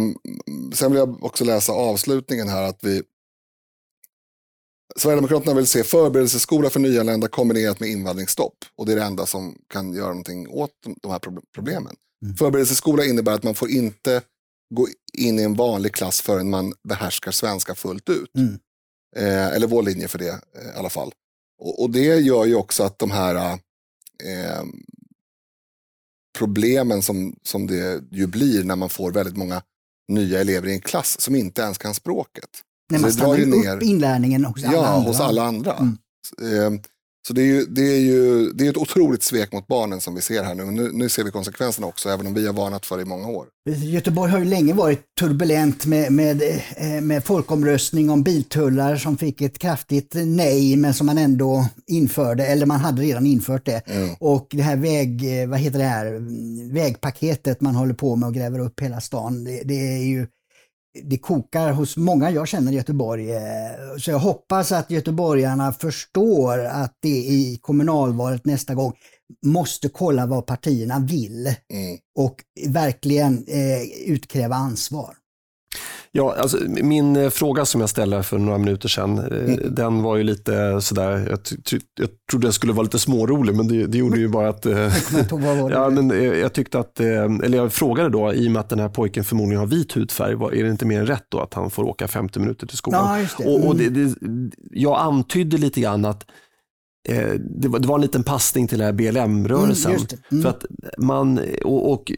sen 0.74 0.90
vill 0.92 0.98
jag 0.98 1.24
också 1.24 1.44
läsa 1.44 1.72
avslutningen 1.72 2.48
här 2.48 2.62
att 2.62 2.84
vi 2.84 3.02
Sverigedemokraterna 4.96 5.54
vill 5.54 5.66
se 5.66 5.84
förberedelseskola 5.84 6.70
för 6.70 6.80
nyanlända 6.80 7.28
kombinerat 7.28 7.80
med 7.80 7.88
invandringsstopp. 7.88 8.54
Och 8.76 8.86
det 8.86 8.92
är 8.92 8.96
det 8.96 9.02
enda 9.04 9.26
som 9.26 9.58
kan 9.72 9.92
göra 9.92 10.08
någonting 10.08 10.48
åt 10.48 10.70
de- 11.02 11.10
här 11.10 11.18
prob- 11.18 11.44
problemen. 11.54 11.96
Mm. 12.24 12.36
Förberedelseskola 12.36 13.04
innebär 13.04 13.32
att 13.32 13.42
man 13.42 13.54
får 13.54 13.70
inte 13.70 14.22
gå 14.74 14.88
in 15.12 15.38
i 15.38 15.42
en 15.42 15.54
vanlig 15.54 15.92
klass 15.94 16.20
förrän 16.20 16.50
man 16.50 16.72
behärskar 16.88 17.30
svenska 17.30 17.74
fullt 17.74 18.08
ut. 18.08 18.36
Mm. 18.36 18.58
Eh, 19.16 19.46
eller 19.46 19.66
vår 19.66 19.82
linje 19.82 20.08
för 20.08 20.18
det 20.18 20.28
eh, 20.28 20.66
i 20.74 20.78
alla 20.78 20.90
fall. 20.90 21.12
Och, 21.62 21.82
och 21.82 21.90
det 21.90 22.04
gör 22.04 22.44
ju 22.44 22.54
också 22.54 22.82
att 22.82 22.98
de 22.98 23.10
här 23.10 23.34
eh, 24.24 24.64
problemen 26.38 27.02
som, 27.02 27.36
som 27.42 27.66
det 27.66 28.02
ju 28.10 28.26
blir 28.26 28.64
när 28.64 28.76
man 28.76 28.88
får 28.88 29.12
väldigt 29.12 29.36
många 29.36 29.62
nya 30.08 30.40
elever 30.40 30.68
i 30.68 30.72
en 30.72 30.80
klass 30.80 31.20
som 31.20 31.34
inte 31.34 31.62
ens 31.62 31.78
kan 31.78 31.94
språket. 31.94 32.50
När 32.90 32.98
man 32.98 33.12
stannar 33.12 33.36
ju 33.36 33.42
upp 33.52 33.64
ner- 33.64 33.82
inlärningen 33.82 34.44
hos 34.44 34.64
alla 34.64 34.72
ja, 34.72 34.86
andra. 34.86 35.08
hos 35.08 35.20
alla 35.20 35.42
andra. 35.42 35.72
Mm. 35.76 36.74
Eh, 36.74 36.80
Så 37.26 37.32
det 37.32 37.42
är 37.42 37.46
ju, 37.46 37.64
det 37.64 37.82
är 37.82 37.98
ju 38.00 38.50
det 38.52 38.66
är 38.66 38.70
ett 38.70 38.76
otroligt 38.76 39.22
svek 39.22 39.52
mot 39.52 39.66
barnen 39.66 40.00
som 40.00 40.14
vi 40.14 40.20
ser 40.20 40.42
här 40.44 40.54
nu. 40.54 40.64
nu. 40.64 40.90
Nu 40.92 41.08
ser 41.08 41.24
vi 41.24 41.30
konsekvenserna 41.30 41.86
också, 41.86 42.08
även 42.08 42.26
om 42.26 42.34
vi 42.34 42.46
har 42.46 42.52
varnat 42.54 42.86
för 42.86 42.96
det 42.96 43.02
i 43.02 43.06
många 43.06 43.28
år. 43.28 43.46
Göteborg 43.70 44.32
har 44.32 44.38
ju 44.38 44.44
länge 44.44 44.72
varit 44.74 45.00
turbulent 45.20 45.86
med, 45.86 46.12
med, 46.12 46.42
eh, 46.76 47.00
med 47.02 47.24
folkomröstning 47.24 48.10
om 48.10 48.22
biltullar 48.22 48.96
som 48.96 49.16
fick 49.18 49.40
ett 49.40 49.58
kraftigt 49.58 50.12
nej 50.14 50.76
men 50.76 50.94
som 50.94 51.06
man 51.06 51.18
ändå 51.18 51.66
införde, 51.86 52.46
eller 52.46 52.66
man 52.66 52.80
hade 52.80 53.02
redan 53.02 53.26
infört 53.26 53.66
det. 53.66 53.82
Mm. 53.86 54.08
Och 54.20 54.46
det 54.50 54.62
här 54.62 54.76
väg, 54.76 55.40
eh, 55.42 55.48
vad 55.48 55.58
heter 55.58 55.78
det 55.78 55.84
här, 55.84 56.06
Mm, 56.06 56.74
vägpaketet 56.74 57.60
man 57.60 57.74
håller 57.74 57.94
på 57.94 58.16
med 58.16 58.26
och 58.26 58.34
gräver 58.34 58.58
upp 58.58 58.80
hela 58.80 59.00
stan, 59.00 59.44
det, 59.44 59.62
det 59.64 59.74
är 59.96 60.02
ju 60.04 60.26
det 61.04 61.18
kokar 61.18 61.72
hos 61.72 61.96
många 61.96 62.30
jag 62.30 62.48
känner 62.48 62.72
i 62.72 62.74
Göteborg. 62.74 63.30
eh, 63.32 63.40
Så 63.98 64.10
jag 64.10 64.18
hoppas 64.18 64.72
att 64.72 64.90
göteborgarna 64.90 65.72
förstår 65.72 66.58
att 66.58 66.96
det 67.00 67.08
i 67.18 67.58
kommunalvalet 67.62 68.44
nästa 68.44 68.74
gång 68.74 68.92
måste 69.46 69.88
kolla 69.88 70.26
vad 70.26 70.46
partierna 70.46 70.98
vill 70.98 71.46
Mm. 71.46 71.98
och 72.18 72.36
verkligen 72.68 73.44
eh, 73.48 73.82
utkräva 74.06 74.56
ansvar. 74.56 75.14
Ja, 76.12 76.34
alltså, 76.38 76.58
min 76.68 77.16
eh, 77.16 77.30
fråga 77.30 77.64
som 77.64 77.80
jag 77.80 77.90
ställde 77.90 78.22
för 78.22 78.38
några 78.38 78.58
minuter 78.58 78.88
sedan, 78.88 79.18
mm. 79.18 79.74
den 79.74 80.02
var 80.02 80.16
ju 80.16 80.22
lite 80.22 80.80
sådär, 80.80 81.10
jag, 81.30 81.40
jag 82.00 82.08
trodde 82.30 82.46
den 82.46 82.52
skulle 82.52 82.72
vara 82.72 82.82
lite 82.82 82.98
smårolig, 82.98 83.54
men 83.54 83.68
det, 83.68 83.86
det 83.86 83.98
gjorde 83.98 84.18
ju 84.18 84.28
bara 84.28 84.48
att... 84.48 84.64
ja, 85.70 85.90
men 85.90 86.10
jag 86.40 86.52
tyckte 86.52 86.78
att, 86.78 87.00
eller 87.00 87.58
jag 87.58 87.72
frågade 87.72 88.08
då, 88.08 88.34
i 88.34 88.48
och 88.48 88.52
med 88.52 88.60
att 88.60 88.68
den 88.68 88.78
här 88.78 88.88
pojken 88.88 89.24
förmodligen 89.24 89.60
har 89.60 89.66
vit 89.66 89.96
hudfärg, 89.96 90.32
är 90.32 90.64
det 90.64 90.70
inte 90.70 90.86
mer 90.86 91.00
än 91.00 91.06
rätt 91.06 91.26
då 91.28 91.40
att 91.40 91.54
han 91.54 91.70
får 91.70 91.84
åka 91.84 92.08
50 92.08 92.40
minuter 92.40 92.66
till 92.66 92.76
skolan? 92.76 93.20
Ja, 93.20 93.26
det. 93.38 93.44
Mm. 93.44 93.54
Och, 93.54 93.68
och 93.68 93.76
det, 93.76 94.14
jag 94.70 94.98
antydde 94.98 95.58
lite 95.58 95.80
grann 95.80 96.04
att 96.04 96.24
Eh, 97.08 97.34
det, 97.38 97.68
var, 97.68 97.78
det 97.78 97.88
var 97.88 97.94
en 97.94 98.00
liten 98.00 98.22
passning 98.22 98.68
till 98.68 98.78
den 98.78 98.86
här 98.86 98.92
BLM-rörelsen. 98.92 99.92
Mm, 99.92 100.06
mm. 100.30 100.42
För 100.42 100.50
att 100.50 100.64
man, 100.98 101.40
och, 101.64 101.92
och 101.92 102.12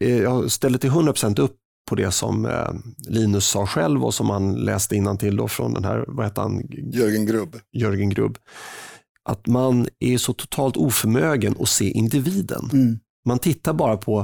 eh, 0.00 0.18
jag 0.18 0.50
ställde 0.50 0.78
till 0.78 0.90
100% 0.90 1.40
upp 1.40 1.56
på 1.88 1.94
det 1.94 2.10
som 2.10 2.46
eh, 2.46 2.72
Linus 3.08 3.46
sa 3.46 3.66
själv 3.66 4.04
och 4.04 4.14
som 4.14 4.30
han 4.30 4.54
läste 4.54 5.16
till 5.18 5.36
då 5.36 5.48
från 5.48 5.74
den 5.74 5.84
här, 5.84 6.04
vad 6.08 6.26
heter 6.26 6.42
han? 6.42 6.62
Jörgen 6.92 7.26
Grubb. 7.26 7.56
Jörgen 7.72 8.10
Grubb. 8.10 8.38
Att 9.24 9.46
man 9.46 9.88
är 10.00 10.18
så 10.18 10.32
totalt 10.32 10.76
oförmögen 10.76 11.56
att 11.60 11.68
se 11.68 11.90
individen. 11.90 12.70
Mm. 12.72 12.98
Man 13.24 13.38
tittar 13.38 13.72
bara 13.72 13.96
på, 13.96 14.20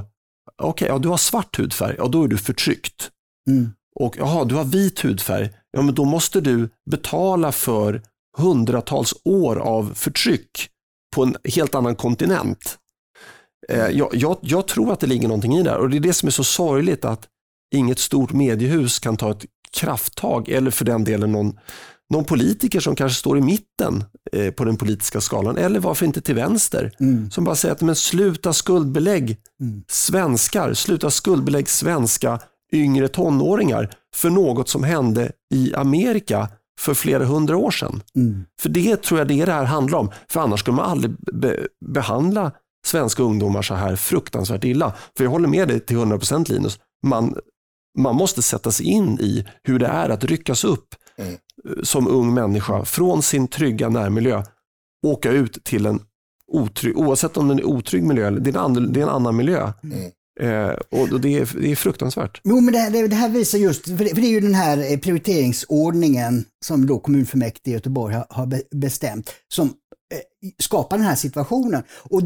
okej, 0.63 0.71
okay, 0.71 0.89
ja, 0.89 0.99
du 0.99 1.09
har 1.09 1.17
svart 1.17 1.59
hudfärg, 1.59 1.95
ja 1.99 2.09
då 2.09 2.25
är 2.25 2.29
du 2.29 2.39
förtryckt. 2.39 3.11
Mm. 3.49 3.71
Och 3.95 4.17
jaha, 4.19 4.45
du 4.45 4.55
har 4.55 4.65
vit 4.65 5.05
hudfärg, 5.05 5.51
ja 5.71 5.83
men 5.83 5.95
då 5.95 6.05
måste 6.05 6.41
du 6.41 6.71
betala 6.91 7.53
för 7.53 8.03
hundratals 8.37 9.15
år 9.25 9.57
av 9.57 9.93
förtryck 9.95 10.69
på 11.15 11.23
en 11.23 11.37
helt 11.45 11.75
annan 11.75 11.97
kontinent. 11.97 12.79
Eh, 13.69 13.89
jag, 13.89 14.09
jag, 14.13 14.39
jag, 14.41 14.69
tror 14.69 14.93
att 14.93 15.01
det 15.01 15.07
ligger 15.07 15.29
någonting 15.29 15.57
i 15.57 15.63
det 15.63 15.71
här 15.71 15.79
och 15.79 15.91
det 15.91 15.97
är 15.97 16.01
det 16.01 16.13
som 16.13 16.27
är 16.27 16.31
så 16.31 16.45
sorgligt 16.45 17.05
att 17.05 17.29
inget 17.75 17.99
stort 17.99 18.33
mediehus 18.33 18.99
kan 18.99 19.17
ta 19.17 19.31
ett 19.31 19.45
krafttag 19.71 20.49
eller 20.49 20.71
för 20.71 20.85
den 20.85 21.05
delen 21.05 21.33
någon, 21.33 21.59
någon 22.11 22.25
politiker 22.25 22.81
som 22.81 22.97
kanske 22.97 23.19
står 23.19 23.39
i 23.39 23.41
mitten 23.41 24.05
eh, 24.33 24.51
på 24.51 24.65
den 24.65 24.77
politiska 24.77 25.21
skalan 25.21 25.57
eller 25.57 25.81
varför 25.81 26.07
inte 26.07 26.21
till 26.21 26.35
vänster 26.35 26.93
mm. 27.01 27.31
som 27.31 27.45
bara 27.45 27.57
säger 27.57 27.75
att 27.75 27.81
men 27.81 27.97
sluta 27.97 28.53
skuldbelägg 28.53 29.37
mm. 29.61 29.83
svenskar, 29.89 30.75
sluta 30.75 31.11
skuldbelägg 31.11 31.69
svenska 31.69 32.41
yngre 32.73 33.09
tonåringar 33.09 33.91
för 34.15 34.31
något 34.31 34.69
som 34.69 34.85
hände 34.85 35.33
i 35.55 35.75
Amerika 35.75 36.49
för 36.81 36.95
flera 36.95 37.25
hundra 37.25 37.57
år 37.57 37.71
sedan. 37.71 38.03
Mm. 38.17 38.45
För 38.61 38.69
det 38.69 39.03
tror 39.03 39.21
jag 39.21 39.29
det 39.29 39.41
är 39.41 39.47
det 39.47 39.53
här 39.53 39.65
handlar 39.65 39.99
om. 39.99 40.11
För 40.29 40.41
annars 40.41 40.61
skulle 40.61 40.77
man 40.77 40.91
aldrig 40.91 41.17
be 41.33 41.67
behandla 41.87 42.53
svenska 42.87 43.23
ungdomar 43.23 43.63
så 43.63 43.75
här 43.75 43.97
fruktansvärt 43.97 44.65
illa. 44.65 44.95
För 45.17 45.25
jag 45.25 45.31
håller 45.31 45.49
med 45.49 45.69
dig 45.69 45.81
till 45.81 45.97
100% 45.97 46.53
Linus. 46.53 46.79
Man, 47.07 47.35
man 47.99 48.17
måste 48.17 48.43
sätta 48.43 48.71
sig 48.71 48.87
in 48.87 49.19
i 49.21 49.47
hur 49.63 49.79
det 49.79 49.87
är 49.87 50.09
att 50.09 50.25
ryckas 50.25 50.65
upp 50.65 50.95
mm. 51.19 51.39
som 51.83 52.09
ung 52.09 52.35
människa 52.35 52.85
från 52.85 53.23
sin 53.23 53.49
trygga 53.49 53.89
närmiljö, 53.89 54.43
åka 55.07 55.31
ut 55.31 55.65
till 55.65 55.87
en 55.87 56.01
otrygg, 56.53 56.99
oavsett 56.99 57.37
om 57.37 57.49
det 57.49 57.63
är 57.63 57.65
otrygg 57.65 58.03
miljö 58.03 58.31
det 58.31 58.51
är 58.51 58.55
en 58.55 58.61
annan, 58.61 58.93
det 58.93 59.01
är 59.01 59.05
en 59.05 59.09
annan 59.09 59.37
miljö. 59.37 59.73
Mm. 59.83 60.11
Eh, 60.41 60.77
och 60.91 61.21
det 61.21 61.39
är, 61.39 61.61
det 61.61 61.73
är 61.73 61.77
fruktansvärt. 61.77 62.41
Jo, 62.45 62.61
men 62.61 62.75
det, 62.75 62.91
det, 62.91 63.09
det, 63.09 63.17
här 63.17 63.29
visar 63.29 63.59
just, 63.59 63.85
för 63.85 64.05
det, 64.05 64.09
för 64.09 64.21
det, 64.21 64.27
är 64.27 64.31
ju 64.31 64.41
den 64.41 64.55
här 64.55 64.93
eh, 64.93 64.99
prioriteringsordningen 64.99 66.45
som 66.65 66.87
då 66.87 66.99
kommunfullmäktige 66.99 67.71
i 67.71 67.73
Göteborg 67.73 68.15
har, 68.15 68.27
har 68.31 68.77
bestämt, 68.77 69.31
som 69.49 69.73
eh, 70.15 70.51
skapar 70.59 70.97
den 70.97 71.07
här 71.07 71.15
situationen. 71.15 71.83
Och 72.11 72.21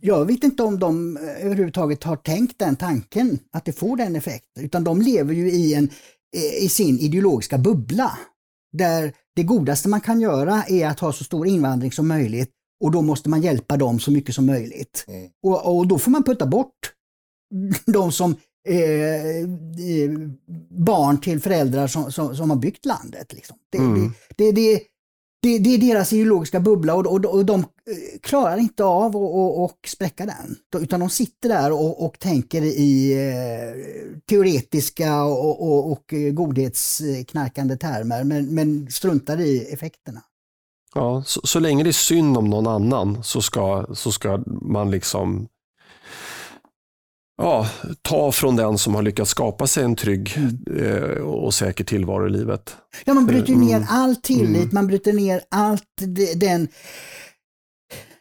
jag 0.00 0.24
vet 0.24 0.44
inte 0.44 0.62
om 0.62 0.78
de 0.78 1.16
eh, 1.16 1.46
överhuvudtaget 1.46 2.04
har 2.04 2.16
tänkt 2.16 2.58
den 2.58 2.76
tanken, 2.76 3.38
att 3.52 3.64
det 3.64 3.72
får 3.72 3.96
den 3.96 4.16
effekten, 4.16 4.64
utan 4.64 4.84
de 4.84 5.02
lever 5.02 5.34
ju 5.34 5.50
i, 5.50 5.74
en, 5.74 5.90
eh, 6.36 6.64
i 6.64 6.68
sin 6.68 6.98
ideologiska 6.98 7.58
bubbla. 7.58 8.18
Där 8.72 9.12
det 9.36 9.42
godaste 9.42 9.88
man 9.88 10.00
kan 10.00 10.20
göra 10.20 10.64
är 10.68 10.86
att 10.86 11.00
ha 11.00 11.12
så 11.12 11.24
stor 11.24 11.46
invandring 11.46 11.92
som 11.92 12.08
möjligt 12.08 12.50
och 12.80 12.90
då 12.90 13.02
måste 13.02 13.28
man 13.28 13.42
hjälpa 13.42 13.76
dem 13.76 14.00
så 14.00 14.10
mycket 14.10 14.34
som 14.34 14.46
möjligt. 14.46 15.04
Mm. 15.08 15.30
Och, 15.42 15.76
och 15.76 15.86
då 15.86 15.98
får 15.98 16.10
man 16.10 16.22
putta 16.22 16.46
bort 16.46 16.92
de 17.86 18.12
som 18.12 18.36
eh, 18.68 19.36
eh, 19.36 20.10
barn 20.70 21.20
till 21.20 21.40
föräldrar 21.40 21.86
som, 21.86 22.12
som, 22.12 22.36
som, 22.36 22.50
har 22.50 22.56
byggt 22.56 22.84
landet. 22.86 23.32
Liksom. 23.32 23.56
Det, 23.72 23.78
mm. 23.78 24.12
det, 24.36 24.52
det, 24.52 24.80
det, 25.40 25.58
det, 25.58 25.74
är 25.74 25.78
deras 25.78 26.12
ideologiska 26.12 26.60
bubbla 26.60 26.94
och, 26.94 27.06
och, 27.06 27.24
och 27.24 27.44
de 27.44 27.60
eh, 27.60 27.66
klarar 28.22 28.56
inte 28.56 28.84
av 28.84 29.16
att 29.64 29.88
spräcka 29.88 30.26
den. 30.26 30.82
Utan 30.82 31.00
de 31.00 31.10
sitter 31.10 31.48
där 31.48 31.72
och, 31.72 32.04
och 32.04 32.18
tänker 32.18 32.62
i 32.62 33.12
eh, 33.12 34.18
teoretiska 34.28 35.22
och, 35.22 35.62
och, 35.62 35.92
och 35.92 36.12
eh, 36.12 36.32
godhetsknarkande 36.32 37.76
termer 37.76 38.24
men, 38.24 38.54
men 38.54 38.90
struntar 38.90 39.40
i 39.40 39.72
effekterna. 39.72 40.22
Ja, 40.94 41.22
så, 41.26 41.40
så 41.44 41.60
länge 41.60 41.84
det 41.84 41.90
är 41.90 41.92
synd 41.92 42.36
om 42.36 42.50
någon 42.50 42.66
annan 42.66 43.22
så 43.22 43.42
ska, 43.42 43.86
så 43.94 44.12
ska 44.12 44.42
man 44.46 44.90
liksom 44.90 45.48
ja, 47.38 47.68
ta 48.02 48.32
från 48.32 48.56
den 48.56 48.78
som 48.78 48.94
har 48.94 49.02
lyckats 49.02 49.30
skapa 49.30 49.66
sig 49.66 49.84
en 49.84 49.96
trygg 49.96 50.38
eh, 50.80 51.22
och 51.22 51.54
säker 51.54 51.84
tillvaro 51.84 52.26
i 52.26 52.30
livet. 52.30 52.76
Ja, 53.04 53.14
man 53.14 53.26
bryter 53.26 53.54
ner 53.54 53.76
mm. 53.76 53.88
all 53.90 54.16
tillit, 54.16 54.62
mm. 54.62 54.68
man 54.72 54.86
bryter 54.86 55.12
ner 55.12 55.40
allt 55.50 55.84
den 56.36 56.68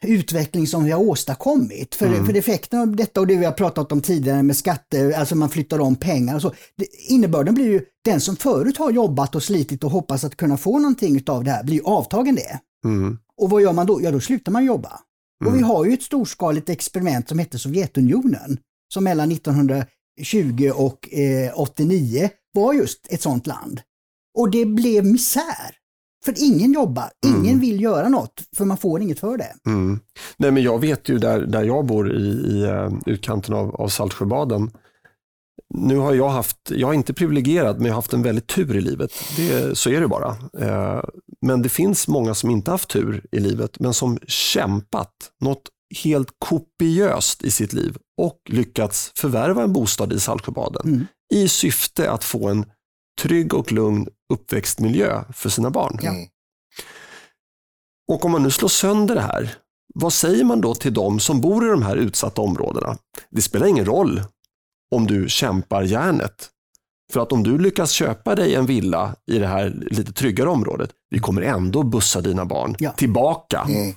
utveckling 0.01 0.67
som 0.67 0.83
vi 0.83 0.91
har 0.91 1.01
åstadkommit. 1.01 1.95
För, 1.95 2.07
mm. 2.07 2.25
för 2.25 2.35
effekten 2.35 2.79
av 2.79 2.95
detta 2.95 3.19
och 3.19 3.27
det 3.27 3.35
vi 3.35 3.45
har 3.45 3.51
pratat 3.51 3.91
om 3.91 4.01
tidigare 4.01 4.43
med 4.43 4.57
skatter, 4.57 5.11
alltså 5.11 5.35
man 5.35 5.49
flyttar 5.49 5.79
om 5.79 5.95
pengar 5.95 6.35
och 6.35 6.41
så. 6.41 6.53
Det, 6.75 6.85
innebörden 7.07 7.53
blir 7.53 7.65
ju, 7.65 7.81
den 8.05 8.21
som 8.21 8.35
förut 8.35 8.77
har 8.77 8.91
jobbat 8.91 9.35
och 9.35 9.43
slitit 9.43 9.83
och 9.83 9.91
hoppas 9.91 10.23
att 10.23 10.37
kunna 10.37 10.57
få 10.57 10.79
någonting 10.79 11.23
av 11.27 11.43
det 11.43 11.51
här 11.51 11.63
blir 11.63 11.81
avtagen 11.85 12.35
det. 12.35 12.59
Mm. 12.85 13.17
Och 13.37 13.49
vad 13.49 13.61
gör 13.61 13.73
man 13.73 13.87
då? 13.87 14.01
Ja, 14.03 14.11
då 14.11 14.19
slutar 14.19 14.51
man 14.51 14.65
jobba. 14.65 14.99
Och 15.45 15.53
vi 15.53 15.57
mm. 15.57 15.63
har 15.63 15.85
ju 15.85 15.93
ett 15.93 16.03
storskaligt 16.03 16.69
experiment 16.69 17.29
som 17.29 17.39
heter 17.39 17.57
Sovjetunionen 17.57 18.57
som 18.93 19.03
mellan 19.03 19.31
1920 19.31 20.71
och 20.75 21.13
eh, 21.13 21.59
89 21.59 22.29
var 22.53 22.73
just 22.73 23.07
ett 23.09 23.21
sånt 23.21 23.47
land. 23.47 23.81
Och 24.37 24.51
det 24.51 24.65
blev 24.65 25.05
misär. 25.05 25.77
För 26.25 26.33
ingen 26.37 26.73
jobbar, 26.73 27.09
ingen 27.25 27.45
mm. 27.45 27.59
vill 27.59 27.81
göra 27.81 28.09
något, 28.09 28.43
för 28.55 28.65
man 28.65 28.77
får 28.77 29.01
inget 29.01 29.19
för 29.19 29.37
det. 29.37 29.53
Mm. 29.65 29.99
Nej, 30.37 30.51
men 30.51 30.63
jag 30.63 30.79
vet 30.79 31.09
ju 31.09 31.17
där, 31.17 31.39
där 31.39 31.63
jag 31.63 31.85
bor 31.85 32.15
i, 32.15 32.25
i 32.25 32.65
uh, 32.65 32.93
utkanten 33.05 33.53
av, 33.53 33.75
av 33.75 33.87
Saltsjöbaden, 33.87 34.71
nu 35.73 35.97
har 35.97 36.13
jag 36.13 36.29
haft, 36.29 36.71
jag 36.71 36.89
är 36.89 36.93
inte 36.93 37.13
privilegierad, 37.13 37.77
men 37.77 37.85
jag 37.85 37.93
har 37.93 37.97
haft 37.97 38.13
en 38.13 38.23
väldigt 38.23 38.47
tur 38.47 38.75
i 38.75 38.81
livet. 38.81 39.11
Det, 39.37 39.77
så 39.77 39.89
är 39.89 40.01
det 40.01 40.07
bara. 40.07 40.29
Uh, 40.61 41.03
men 41.41 41.61
det 41.61 41.69
finns 41.69 42.07
många 42.07 42.33
som 42.33 42.49
inte 42.49 42.71
haft 42.71 42.89
tur 42.89 43.25
i 43.31 43.39
livet, 43.39 43.79
men 43.79 43.93
som 43.93 44.19
kämpat 44.27 45.13
något 45.41 45.69
helt 45.95 46.29
kopiöst 46.39 47.43
i 47.43 47.51
sitt 47.51 47.73
liv 47.73 47.97
och 48.21 48.41
lyckats 48.49 49.11
förvärva 49.15 49.63
en 49.63 49.73
bostad 49.73 50.13
i 50.13 50.19
Saltsjöbaden 50.19 50.87
mm. 50.87 51.07
i 51.33 51.47
syfte 51.47 52.11
att 52.11 52.23
få 52.23 52.49
en 52.49 52.65
trygg 53.21 53.53
och 53.53 53.71
lugn 53.71 54.07
uppväxtmiljö 54.33 55.23
för 55.33 55.49
sina 55.49 55.69
barn. 55.69 55.99
Mm. 56.01 56.27
Och 58.11 58.25
om 58.25 58.31
man 58.31 58.43
nu 58.43 58.51
slår 58.51 58.69
sönder 58.69 59.15
det 59.15 59.21
här, 59.21 59.55
vad 59.95 60.13
säger 60.13 60.43
man 60.43 60.61
då 60.61 60.75
till 60.75 60.93
de 60.93 61.19
som 61.19 61.41
bor 61.41 61.65
i 61.65 61.69
de 61.69 61.81
här 61.81 61.95
utsatta 61.95 62.41
områdena? 62.41 62.97
Det 63.29 63.41
spelar 63.41 63.67
ingen 63.67 63.85
roll 63.85 64.21
om 64.95 65.07
du 65.07 65.29
kämpar 65.29 65.83
järnet. 65.83 66.49
För 67.13 67.19
att 67.19 67.31
om 67.31 67.43
du 67.43 67.57
lyckas 67.57 67.91
köpa 67.91 68.35
dig 68.35 68.55
en 68.55 68.65
villa 68.65 69.15
i 69.31 69.39
det 69.39 69.47
här 69.47 69.69
lite 69.91 70.13
tryggare 70.13 70.49
området, 70.49 70.89
vi 71.09 71.19
kommer 71.19 71.41
ändå 71.41 71.83
bussa 71.83 72.21
dina 72.21 72.45
barn 72.45 72.75
ja. 72.79 72.91
tillbaka 72.91 73.61
mm 73.61 73.93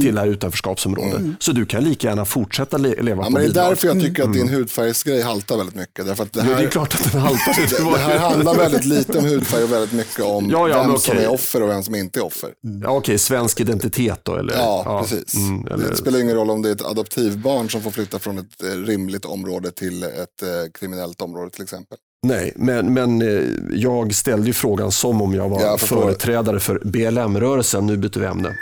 till 0.00 0.14
det 0.14 0.20
här 0.20 0.28
utanförskapsområdet. 0.28 1.18
Mm. 1.18 1.36
Så 1.40 1.52
du 1.52 1.66
kan 1.66 1.84
lika 1.84 2.08
gärna 2.08 2.24
fortsätta 2.24 2.78
le 2.78 3.02
leva 3.02 3.22
ja, 3.22 3.24
på 3.24 3.30
men 3.30 3.42
Det 3.42 3.48
är 3.48 3.68
därför 3.68 3.86
jag 3.86 4.00
tycker 4.00 4.22
att 4.22 4.32
din 4.32 4.42
mm. 4.42 4.54
hudfärgsgrej 4.54 5.22
haltar 5.22 5.56
väldigt 5.56 5.74
mycket. 5.74 6.06
Därför 6.06 6.22
att 6.22 6.32
det, 6.32 6.42
här, 6.42 6.56
det 6.56 6.64
är 6.64 6.70
klart 6.70 6.94
att 6.94 7.12
den 7.12 7.20
haltar. 7.20 7.78
det, 7.84 7.90
det 7.90 7.98
här 7.98 8.18
handlar 8.18 8.54
väldigt 8.54 8.84
lite 8.84 9.18
om 9.18 9.24
hudfärg 9.24 9.64
och 9.64 9.72
väldigt 9.72 9.92
mycket 9.92 10.24
om 10.24 10.50
ja, 10.50 10.68
ja, 10.68 10.82
vem 10.82 10.90
okay. 10.90 11.00
som 11.00 11.18
är 11.18 11.28
offer 11.28 11.62
och 11.62 11.68
vem 11.68 11.82
som 11.82 11.94
inte 11.94 12.20
är 12.20 12.24
offer. 12.24 12.50
Mm. 12.64 12.82
Ja, 12.82 12.88
Okej, 12.88 12.98
okay. 12.98 13.18
svensk 13.18 13.60
identitet 13.60 14.20
då? 14.22 14.36
Eller? 14.36 14.54
Ja, 14.54 14.82
ja 14.84 15.02
precis. 15.02 15.34
Mm, 15.34 15.66
eller... 15.66 15.88
Det 15.88 15.96
spelar 15.96 16.20
ingen 16.20 16.36
roll 16.36 16.50
om 16.50 16.62
det 16.62 16.68
är 16.68 16.74
ett 16.74 16.84
adoptivbarn 16.84 17.70
som 17.70 17.82
får 17.82 17.90
flytta 17.90 18.18
från 18.18 18.38
ett 18.38 18.62
eh, 18.62 18.66
rimligt 18.66 19.24
område 19.24 19.70
till 19.70 20.02
ett 20.02 20.42
eh, 20.42 20.48
kriminellt 20.78 21.20
område 21.20 21.50
till 21.50 21.62
exempel. 21.62 21.98
Nej, 22.26 22.52
men, 22.56 22.94
men 22.94 23.22
eh, 23.22 23.44
jag 23.72 24.14
ställde 24.14 24.46
ju 24.46 24.52
frågan 24.52 24.92
som 24.92 25.22
om 25.22 25.34
jag 25.34 25.48
var 25.48 25.60
jag 25.60 25.80
företrädare 25.80 26.60
för 26.60 26.80
BLM-rörelsen. 26.84 27.86
Nu 27.86 27.96
byter 27.96 28.20
vi 28.20 28.26
ämne. 28.26 28.56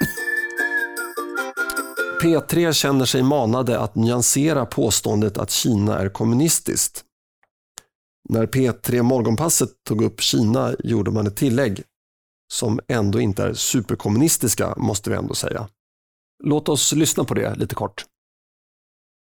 P3 2.23 2.73
känner 2.73 3.05
sig 3.05 3.23
manade 3.23 3.81
att 3.81 3.95
nyansera 3.95 4.67
påståendet 4.67 5.39
att 5.39 5.51
Kina 5.51 5.99
är 5.99 6.09
kommunistiskt. 6.09 7.05
När 8.29 8.47
P3 8.47 9.03
Morgonpasset 9.03 9.71
tog 9.89 10.03
upp 10.03 10.21
Kina 10.21 10.75
gjorde 10.79 11.11
man 11.11 11.27
ett 11.27 11.37
tillägg 11.37 11.83
som 12.53 12.81
ändå 12.89 13.21
inte 13.21 13.43
är 13.43 13.55
superkommunistiska 13.55 14.75
måste 14.77 15.11
vi 15.11 15.17
ändå 15.17 15.35
säga. 15.35 15.69
Låt 16.45 16.69
oss 16.69 16.93
lyssna 16.93 17.25
på 17.25 17.35
det 17.35 17.55
lite 17.55 17.75
kort 17.75 18.05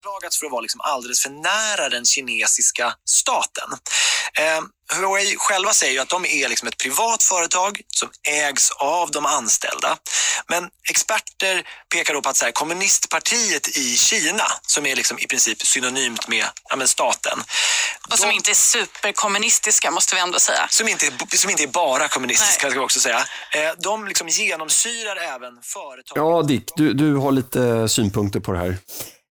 anklagats 0.07 0.39
för 0.39 0.47
att 0.47 0.53
vara 0.53 0.61
liksom 0.61 0.81
alldeles 0.81 1.23
för 1.23 1.31
nära 1.31 1.89
den 1.89 2.05
kinesiska 2.05 2.95
staten. 3.05 3.69
Eh, 4.39 4.63
Huawei 4.99 5.37
själva 5.39 5.73
säger 5.73 5.93
ju 5.93 5.99
att 5.99 6.09
de 6.09 6.25
är 6.25 6.49
liksom 6.49 6.69
ett 6.69 6.79
privat 6.79 7.23
företag 7.23 7.81
som 7.95 8.09
ägs 8.29 8.71
av 8.71 9.11
de 9.11 9.27
anställda. 9.27 9.97
Men 10.49 10.69
experter 10.91 11.63
pekar 11.95 12.15
då 12.15 12.23
på 12.23 12.29
att 12.29 12.37
så 12.37 12.45
här, 12.45 12.53
kommunistpartiet 12.53 13.69
i 13.69 13.97
Kina, 13.97 14.45
som 14.63 14.87
är 14.87 14.97
liksom 14.97 15.19
i 15.19 15.27
princip 15.27 15.67
synonymt 15.67 16.29
med 16.29 16.45
ja, 16.71 16.87
staten. 16.87 17.39
Och 18.11 18.19
som 18.19 18.29
de, 18.29 18.35
inte 18.35 18.51
är 18.51 18.55
superkommunistiska 18.55 19.91
måste 19.91 20.15
vi 20.15 20.21
ändå 20.21 20.39
säga. 20.39 20.67
Som 20.71 20.89
inte, 20.89 21.11
som 21.37 21.51
inte 21.51 21.63
är 21.63 21.67
bara 21.67 22.09
kommunistiska 22.09 22.67
Nej. 22.67 22.71
ska 22.71 22.81
vi 22.81 22.87
också 22.87 23.01
säga. 23.01 23.19
Eh, 23.53 23.73
de 23.79 24.07
liksom 24.07 24.29
genomsyrar 24.29 25.17
även 25.17 25.63
företag. 25.63 26.19
Ja, 26.19 26.43
Dick, 26.43 26.65
du, 26.77 26.93
du 26.95 27.15
har 27.15 27.33
lite 27.33 27.89
synpunkter 27.89 28.41
på 28.41 28.53
det 28.53 28.59
här. 28.59 28.79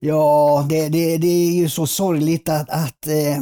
Ja, 0.06 0.66
det, 0.70 0.90
det, 0.90 1.18
det 1.18 1.28
är 1.28 1.52
ju 1.52 1.70
så 1.70 1.88
sorgligt 1.88 2.50
att, 2.50 2.70
att 2.70 3.08
eh, 3.08 3.42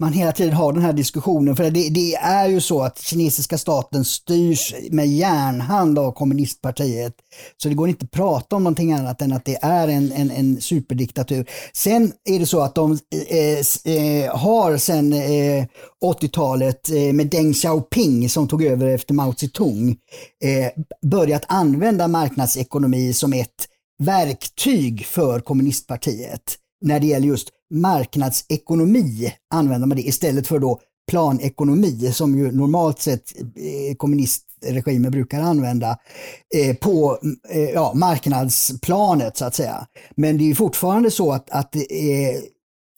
man 0.00 0.12
hela 0.12 0.32
tiden 0.32 0.54
har 0.54 0.72
den 0.72 0.82
här 0.82 0.92
diskussionen. 0.92 1.56
För 1.56 1.70
det, 1.70 1.88
det, 1.88 2.14
är 2.14 2.48
ju 2.48 2.60
så 2.60 2.82
att 2.82 2.98
kinesiska 2.98 3.58
staten 3.58 4.04
styrs 4.04 4.74
med 4.90 5.06
järnhand 5.06 5.98
av 5.98 6.12
kommunistpartiet. 6.12 7.12
Så 7.56 7.68
det 7.68 7.74
går 7.74 7.88
inte 7.88 8.04
att 8.04 8.10
prata 8.10 8.56
om 8.56 8.64
någonting 8.64 8.92
annat 8.92 9.22
än 9.22 9.32
att 9.32 9.44
det 9.44 9.58
är 9.62 9.88
en, 9.88 10.12
en, 10.12 10.30
en 10.30 10.60
superdiktatur. 10.60 11.46
Sen 11.72 12.12
är 12.30 12.38
det 12.38 12.46
så 12.46 12.60
att 12.60 12.74
de 12.74 12.98
eh, 13.28 13.94
eh, 13.94 14.36
har 14.36 14.76
sen 14.76 15.12
eh, 15.12 15.64
80-talet 16.04 16.90
eh, 16.90 17.12
med 17.12 17.26
Deng 17.26 17.52
Xiaoping 17.52 18.28
som 18.28 18.48
tog 18.48 18.64
över 18.64 18.86
efter 18.86 19.14
Mao 19.14 19.34
Zedong 19.34 19.96
eh, 20.44 20.82
börjat 21.10 21.44
använda 21.48 22.08
marknadsekonomi 22.08 23.12
som 23.12 23.32
ett 23.32 23.68
verktyg 23.98 25.06
för 25.06 25.40
kommunistpartiet 25.40 26.58
när 26.80 27.00
det 27.00 27.06
gäller 27.06 27.26
just 27.26 27.48
marknadsekonomi 27.70 29.32
använder 29.54 29.86
man 29.86 29.96
det 29.96 30.08
istället 30.08 30.46
för 30.46 30.58
då 30.58 30.80
planekonomi 31.10 32.12
som 32.12 32.38
ju 32.38 32.52
normalt 32.52 33.00
sett 33.00 33.32
eh, 33.38 33.96
kommunistregimer 33.96 35.10
brukar 35.10 35.40
använda 35.40 35.98
eh, 36.54 36.76
på 36.76 37.18
eh, 37.50 37.70
ja, 37.70 37.92
marknadsplanet 37.94 39.36
så 39.36 39.44
att 39.44 39.54
säga. 39.54 39.86
Men 40.16 40.38
det 40.38 40.50
är 40.50 40.54
fortfarande 40.54 41.10
så 41.10 41.32
att, 41.32 41.50
att 41.50 41.72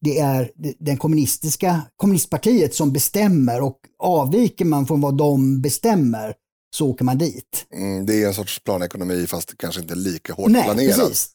det 0.01 0.19
är 0.19 0.51
den 0.79 0.97
kommunistiska 0.97 1.81
kommunistpartiet 1.97 2.75
som 2.75 2.93
bestämmer 2.93 3.63
och 3.63 3.79
avviker 3.99 4.65
man 4.65 4.87
från 4.87 5.01
vad 5.01 5.17
de 5.17 5.63
bestämmer 5.63 6.35
så 6.77 6.87
åker 6.89 7.05
man 7.05 7.19
dit. 7.19 7.67
Mm, 7.73 8.07
det 8.07 8.23
är 8.23 8.27
en 8.27 8.35
sorts 8.35 8.59
planekonomi 8.59 9.27
fast 9.27 9.57
kanske 9.59 9.81
inte 9.81 9.95
lika 9.95 10.33
hårt 10.33 10.51
Nej, 10.51 10.65
planerad. 10.65 10.97
Precis. 10.97 11.31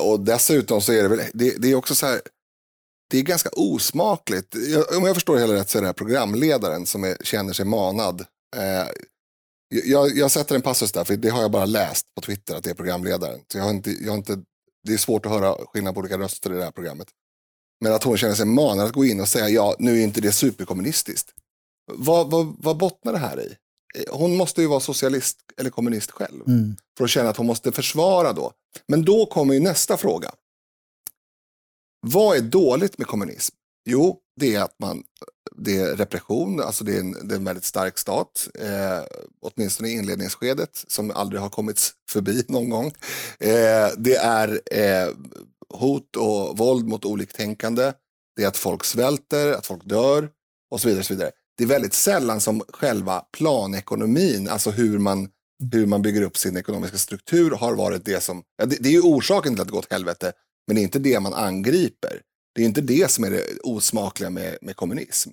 och 0.00 0.20
dessutom 0.20 0.80
så 0.80 0.92
är 0.92 1.02
det 1.02 1.08
väl, 1.08 1.20
det, 1.34 1.54
det 1.58 1.70
är 1.70 1.74
också 1.74 1.94
så 1.94 2.06
här, 2.06 2.20
det 3.10 3.18
är 3.18 3.22
ganska 3.22 3.48
osmakligt. 3.52 4.54
Jag, 4.54 4.96
om 4.96 5.04
jag 5.04 5.16
förstår 5.16 5.34
det 5.34 5.40
hela 5.40 5.54
rätt 5.54 5.70
så 5.70 5.78
är 5.78 5.82
det 5.82 5.88
här 5.88 5.92
programledaren 5.92 6.86
som 6.86 7.04
är, 7.04 7.16
känner 7.24 7.52
sig 7.52 7.64
manad. 7.64 8.20
Eh, 8.56 8.88
jag, 9.84 10.16
jag 10.16 10.30
sätter 10.30 10.54
en 10.54 10.62
passus 10.62 10.92
där, 10.92 11.04
för 11.04 11.16
det 11.16 11.28
har 11.28 11.42
jag 11.42 11.50
bara 11.50 11.66
läst 11.66 12.14
på 12.14 12.20
Twitter 12.20 12.56
att 12.56 12.64
det 12.64 12.70
är 12.70 12.74
programledaren. 12.74 13.40
Så 13.52 13.58
jag 13.58 13.64
har 13.64 13.70
inte, 13.70 13.90
jag 13.90 14.10
har 14.10 14.16
inte, 14.16 14.42
det 14.86 14.92
är 14.92 14.98
svårt 14.98 15.26
att 15.26 15.32
höra 15.32 15.54
skillnad 15.66 15.94
på 15.94 16.00
olika 16.00 16.18
röster 16.18 16.52
i 16.52 16.56
det 16.56 16.64
här 16.64 16.70
programmet. 16.70 17.08
Men 17.80 17.92
att 17.92 18.04
hon 18.04 18.18
känner 18.18 18.34
sig 18.34 18.46
manad 18.46 18.86
att 18.86 18.92
gå 18.92 19.04
in 19.04 19.20
och 19.20 19.28
säga 19.28 19.48
ja, 19.48 19.76
nu 19.78 19.98
är 19.98 20.04
inte 20.04 20.20
det 20.20 20.32
superkommunistiskt. 20.32 21.34
Vad, 21.92 22.30
vad, 22.30 22.56
vad 22.58 22.76
bottnar 22.76 23.12
det 23.12 23.18
här 23.18 23.40
i? 23.40 23.56
Hon 24.10 24.36
måste 24.36 24.60
ju 24.60 24.66
vara 24.66 24.80
socialist 24.80 25.38
eller 25.56 25.70
kommunist 25.70 26.10
själv. 26.10 26.42
Mm. 26.46 26.76
För 26.98 27.04
att 27.04 27.10
känna 27.10 27.30
att 27.30 27.36
hon 27.36 27.46
måste 27.46 27.72
försvara 27.72 28.32
då. 28.32 28.52
Men 28.88 29.04
då 29.04 29.26
kommer 29.26 29.54
ju 29.54 29.60
nästa 29.60 29.96
fråga. 29.96 30.30
Vad 32.06 32.36
är 32.36 32.40
dåligt 32.40 32.98
med 32.98 33.06
kommunism? 33.06 33.54
Jo, 33.90 34.18
det 34.40 34.54
är 34.54 34.62
att 34.62 34.78
man, 34.78 35.02
det 35.56 35.76
är 35.76 35.96
repression, 35.96 36.60
alltså 36.60 36.84
det 36.84 36.96
är 36.96 37.00
en, 37.00 37.28
det 37.28 37.34
är 37.34 37.38
en 37.38 37.44
väldigt 37.44 37.64
stark 37.64 37.98
stat, 37.98 38.48
eh, 38.54 39.02
åtminstone 39.40 39.88
i 39.88 39.92
inledningsskedet, 39.92 40.84
som 40.88 41.10
aldrig 41.10 41.40
har 41.40 41.48
kommit 41.48 41.90
förbi 42.10 42.44
någon 42.48 42.70
gång. 42.70 42.86
Eh, 43.40 43.88
det 43.96 44.16
är 44.16 44.60
eh, 44.70 45.08
hot 45.74 46.16
och 46.16 46.58
våld 46.58 46.88
mot 46.88 47.04
oliktänkande, 47.04 47.92
det 48.36 48.44
är 48.44 48.48
att 48.48 48.56
folk 48.56 48.84
svälter, 48.84 49.52
att 49.52 49.66
folk 49.66 49.84
dör 49.84 50.30
och 50.70 50.80
så 50.80 50.88
vidare. 50.88 51.00
Och 51.00 51.06
så 51.06 51.14
vidare. 51.14 51.30
Det 51.58 51.64
är 51.64 51.68
väldigt 51.68 51.94
sällan 51.94 52.40
som 52.40 52.62
själva 52.72 53.20
planekonomin, 53.20 54.48
alltså 54.48 54.70
hur 54.70 54.98
man, 54.98 55.28
hur 55.72 55.86
man 55.86 56.02
bygger 56.02 56.22
upp 56.22 56.38
sin 56.38 56.56
ekonomiska 56.56 56.98
struktur, 56.98 57.50
har 57.50 57.74
varit 57.74 58.04
det 58.04 58.22
som, 58.22 58.42
ja, 58.58 58.66
det, 58.66 58.76
det 58.80 58.88
är 58.88 58.92
ju 58.92 59.00
orsaken 59.00 59.54
till 59.54 59.60
att 59.60 59.68
det 59.68 59.72
gått 59.72 59.92
helvete, 59.92 60.32
men 60.66 60.74
det 60.76 60.80
är 60.80 60.82
inte 60.82 60.98
det 60.98 61.20
man 61.20 61.34
angriper. 61.34 62.20
Det 62.54 62.62
är 62.62 62.66
inte 62.66 62.80
det 62.80 63.10
som 63.10 63.24
är 63.24 63.30
det 63.30 63.44
osmakliga 63.62 64.30
med, 64.30 64.58
med 64.62 64.76
kommunism. 64.76 65.30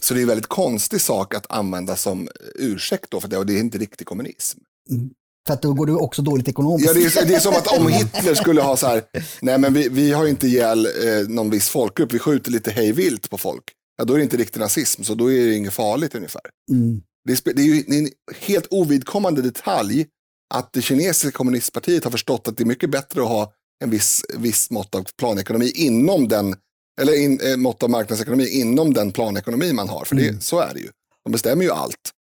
Så 0.00 0.14
det 0.14 0.20
är 0.20 0.22
en 0.22 0.28
väldigt 0.28 0.46
konstig 0.46 1.00
sak 1.00 1.34
att 1.34 1.50
använda 1.50 1.96
som 1.96 2.28
ursäkt 2.54 3.10
då 3.10 3.20
för 3.20 3.28
det, 3.28 3.38
och 3.38 3.46
det 3.46 3.56
är 3.56 3.60
inte 3.60 3.78
riktig 3.78 4.06
kommunism. 4.06 4.58
Mm. 4.90 5.10
För 5.46 5.54
att 5.54 5.62
då 5.62 5.72
går 5.72 5.86
det 5.86 5.92
också 5.92 6.22
dåligt 6.22 6.48
ekonomiskt. 6.48 6.86
Ja, 6.86 6.94
det 6.94 7.20
är, 7.20 7.26
det 7.26 7.34
är 7.34 7.40
som 7.40 7.54
att 7.54 7.78
om 7.78 7.88
Hitler 7.92 8.34
skulle 8.34 8.60
ha 8.60 8.76
så 8.76 8.86
här, 8.86 9.02
nej 9.40 9.58
men 9.58 9.74
vi, 9.74 9.88
vi 9.88 10.12
har 10.12 10.26
inte 10.26 10.46
ihjäl 10.46 10.86
eh, 10.86 11.28
någon 11.28 11.50
viss 11.50 11.68
folkgrupp, 11.68 12.12
vi 12.12 12.18
skjuter 12.18 12.50
lite 12.50 12.70
hejvilt 12.70 13.30
på 13.30 13.38
folk. 13.38 13.64
Ja, 13.96 14.04
då 14.04 14.14
är 14.14 14.18
det 14.18 14.24
inte 14.24 14.36
riktig 14.36 14.60
nazism, 14.60 15.02
så 15.02 15.14
då 15.14 15.32
är 15.32 15.46
det 15.46 15.54
inget 15.54 15.72
farligt 15.72 16.14
ungefär. 16.14 16.42
Mm. 16.70 17.02
Det, 17.24 17.32
är, 17.32 17.54
det 17.54 17.62
är 17.62 17.66
ju 17.66 17.84
en 17.98 18.10
helt 18.40 18.66
ovidkommande 18.70 19.42
detalj 19.42 20.06
att 20.54 20.72
det 20.72 20.82
kinesiska 20.82 21.30
kommunistpartiet 21.30 22.04
har 22.04 22.10
förstått 22.10 22.48
att 22.48 22.56
det 22.56 22.62
är 22.62 22.66
mycket 22.66 22.90
bättre 22.90 23.22
att 23.22 23.28
ha 23.28 23.52
en 23.84 23.90
viss, 23.90 24.24
viss 24.38 24.70
mått 24.70 24.94
av 24.94 25.06
planekonomi 25.18 25.72
inom 25.74 26.28
den, 26.28 26.56
eller 27.00 27.22
in, 27.22 27.40
eh, 27.40 27.56
mått 27.56 27.82
av 27.82 27.90
marknadsekonomi 27.90 28.48
inom 28.48 28.94
den 28.94 29.12
planekonomi 29.12 29.72
man 29.72 29.88
har. 29.88 30.04
För 30.04 30.16
det, 30.16 30.28
mm. 30.28 30.40
så 30.40 30.60
är 30.60 30.74
det 30.74 30.80
ju. 30.80 30.88
De 31.24 31.32
bestämmer 31.32 31.64
ju 31.64 31.70
allt. 31.70 32.12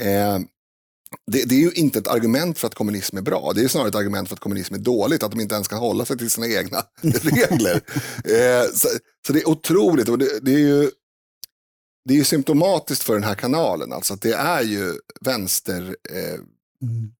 Eh, 0.00 0.38
det, 1.26 1.44
det, 1.44 1.54
är 1.54 1.60
ju 1.60 1.70
inte 1.70 1.98
ett 1.98 2.08
argument 2.08 2.58
för 2.58 2.66
att 2.66 2.74
kommunism 2.74 3.16
är 3.16 3.22
bra. 3.22 3.52
Det 3.54 3.64
är 3.64 3.68
snarare 3.68 3.88
ett 3.88 3.94
argument 3.94 4.28
för 4.28 4.34
att 4.34 4.40
kommunism 4.40 4.74
är 4.74 4.78
dåligt, 4.78 5.22
att 5.22 5.30
de 5.30 5.40
inte 5.40 5.54
ens 5.54 5.68
kan 5.68 5.78
hålla 5.78 6.04
sig 6.04 6.18
till 6.18 6.30
sina 6.30 6.48
egna 6.48 6.82
regler. 7.00 7.80
Eh, 8.24 8.70
så, 8.74 8.88
så, 9.26 9.32
det 9.32 9.40
är 9.40 9.48
otroligt 9.48 10.08
och 10.08 10.18
det, 10.18 10.38
det, 10.42 10.54
är 10.54 10.58
ju, 10.58 10.90
det 12.04 12.14
är 12.14 12.18
ju 12.18 12.24
symptomatiskt 12.24 13.04
för 13.04 13.14
den 13.14 13.24
här 13.24 13.34
kanalen. 13.34 13.92
Alltså 13.92 14.14
att 14.14 14.22
det 14.22 14.32
är 14.32 14.62
ju 14.62 14.92
vänster, 15.20 15.96
eh, 16.10 16.34
mm. 16.82 17.12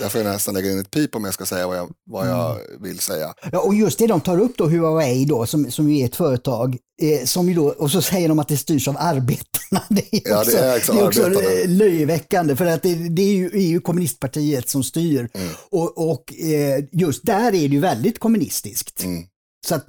Jag 0.00 0.12
får 0.12 0.24
nästan 0.24 0.54
lägga 0.54 0.72
in 0.72 0.78
ett 0.78 0.90
pip 0.90 1.14
om 1.14 1.24
jag 1.24 1.34
ska 1.34 1.46
säga 1.46 1.66
vad 1.66 1.76
jag, 1.76 1.90
vad 2.10 2.28
jag 2.28 2.50
mm. 2.50 2.82
vill 2.82 2.98
säga. 2.98 3.34
Ja, 3.52 3.60
och 3.60 3.74
just 3.74 3.98
det 3.98 4.06
de 4.06 4.20
tar 4.20 4.40
upp 4.40 4.56
då, 4.56 4.68
Huawei 4.68 5.24
då, 5.24 5.46
som, 5.46 5.70
som 5.70 5.90
ju 5.90 6.00
är 6.00 6.04
ett 6.04 6.16
företag, 6.16 6.76
eh, 7.02 7.24
som 7.24 7.48
ju 7.48 7.54
då, 7.54 7.68
och 7.68 7.90
så 7.90 8.02
säger 8.02 8.28
de 8.28 8.38
att 8.38 8.48
det 8.48 8.56
styrs 8.56 8.88
av 8.88 8.96
arbetarna. 8.98 9.82
Det 9.88 10.28
är 10.28 10.38
också, 10.38 10.56
ja, 10.56 10.62
det 10.62 10.66
är 10.66 10.76
också, 10.76 10.92
det 10.92 11.00
är 11.00 11.06
också 11.06 11.68
löjeväckande, 11.68 12.56
för 12.56 12.66
att 12.66 12.82
det, 12.82 12.94
det 12.94 13.22
är, 13.22 13.34
ju, 13.34 13.46
är, 13.46 13.66
ju, 13.66 13.80
kommunistpartiet 13.80 14.68
som 14.68 14.84
styr. 14.84 15.28
Mm. 15.34 15.48
Och, 15.70 16.10
och 16.10 16.34
eh, 16.34 16.84
just 16.92 17.26
där 17.26 17.46
är 17.46 17.50
det 17.50 17.58
ju 17.58 17.80
väldigt 17.80 18.18
kommunistiskt. 18.18 19.04
Mm. 19.04 19.24
Så 19.66 19.74
att, 19.74 19.86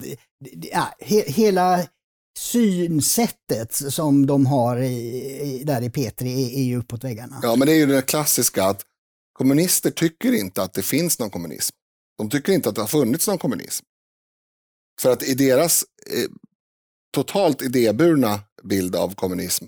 ja, 0.72 0.88
he, 1.00 1.24
hela 1.28 1.80
synsättet 2.38 3.74
som 3.74 4.26
de 4.26 4.46
har 4.46 4.78
i, 4.78 5.64
där 5.66 5.82
i 5.82 5.90
P3 5.90 6.24
är, 6.24 6.58
är 6.60 6.64
ju 6.64 6.78
uppåt 6.78 7.04
väggarna. 7.04 7.40
Ja, 7.44 7.56
men 7.56 7.68
det 7.68 7.74
är 7.74 7.78
ju 7.78 7.86
det 7.86 8.02
klassiska 8.02 8.64
att 8.64 8.86
Kommunister 9.34 9.92
tycker 9.92 10.32
inte 10.32 10.64
att 10.64 10.74
det 10.74 10.82
finns 10.82 11.20
någon 11.20 11.30
kommunism. 11.30 11.76
De 12.18 12.30
tycker 12.30 12.54
inte 12.54 12.70
att 12.70 12.76
det 12.76 12.82
har 12.82 12.88
funnits 12.88 13.28
någon 13.28 13.38
kommunism. 13.38 13.86
För 15.02 15.12
att 15.12 15.24
i 15.24 15.34
deras 15.34 15.86
eh, 16.06 16.30
totalt 17.14 17.62
idéburna 17.62 18.40
bild 18.64 18.96
av 18.96 19.16
kommunism 19.16 19.66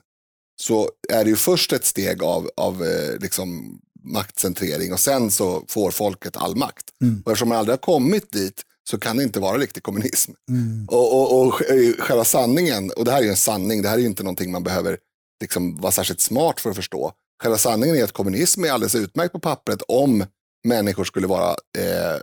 så 0.62 0.92
är 1.10 1.24
det 1.24 1.30
ju 1.30 1.36
först 1.36 1.74
ett 1.74 1.86
steg 1.86 2.24
av, 2.24 2.50
av 2.58 2.86
eh, 2.86 3.20
liksom 3.20 3.80
maktcentrering 4.04 4.94
och 4.94 5.00
sen 5.00 5.32
så 5.32 5.66
får 5.68 5.92
folket 5.92 6.38
all 6.38 6.56
makt. 6.56 6.86
Mm. 7.02 7.22
Och 7.26 7.32
eftersom 7.32 7.50
man 7.50 7.58
aldrig 7.58 7.74
har 7.74 7.78
kommit 7.78 8.32
dit 8.32 8.64
så 8.90 9.00
kan 9.00 9.18
det 9.18 9.24
inte 9.24 9.40
vara 9.40 9.58
riktig 9.58 9.84
kommunism. 9.84 10.32
Mm. 10.50 10.88
Och, 10.90 11.22
och, 11.22 11.48
och 11.48 11.54
själva 12.00 12.26
sanningen, 12.26 12.92
och 12.92 13.06
det 13.06 13.12
här 13.12 13.24
är 13.24 13.30
en 13.30 13.38
sanning, 13.38 13.82
det 13.82 13.90
här 13.90 13.98
är 13.98 14.06
inte 14.06 14.24
någonting 14.24 14.52
man 14.52 14.64
behöver 14.64 14.98
liksom 15.42 15.78
vara 15.78 15.92
särskilt 15.92 16.22
smart 16.22 16.60
för 16.60 16.70
att 16.70 16.76
förstå. 16.76 17.12
Själva 17.44 17.58
sanningen 17.58 17.96
är 17.96 18.04
att 18.04 18.12
kommunism 18.12 18.64
är 18.64 18.72
alldeles 18.72 18.96
utmärkt 18.96 19.32
på 19.32 19.40
pappret 19.40 19.82
om 19.88 20.26
människor 20.68 21.04
skulle 21.04 21.28
vara 21.28 21.50
eh, 21.78 22.22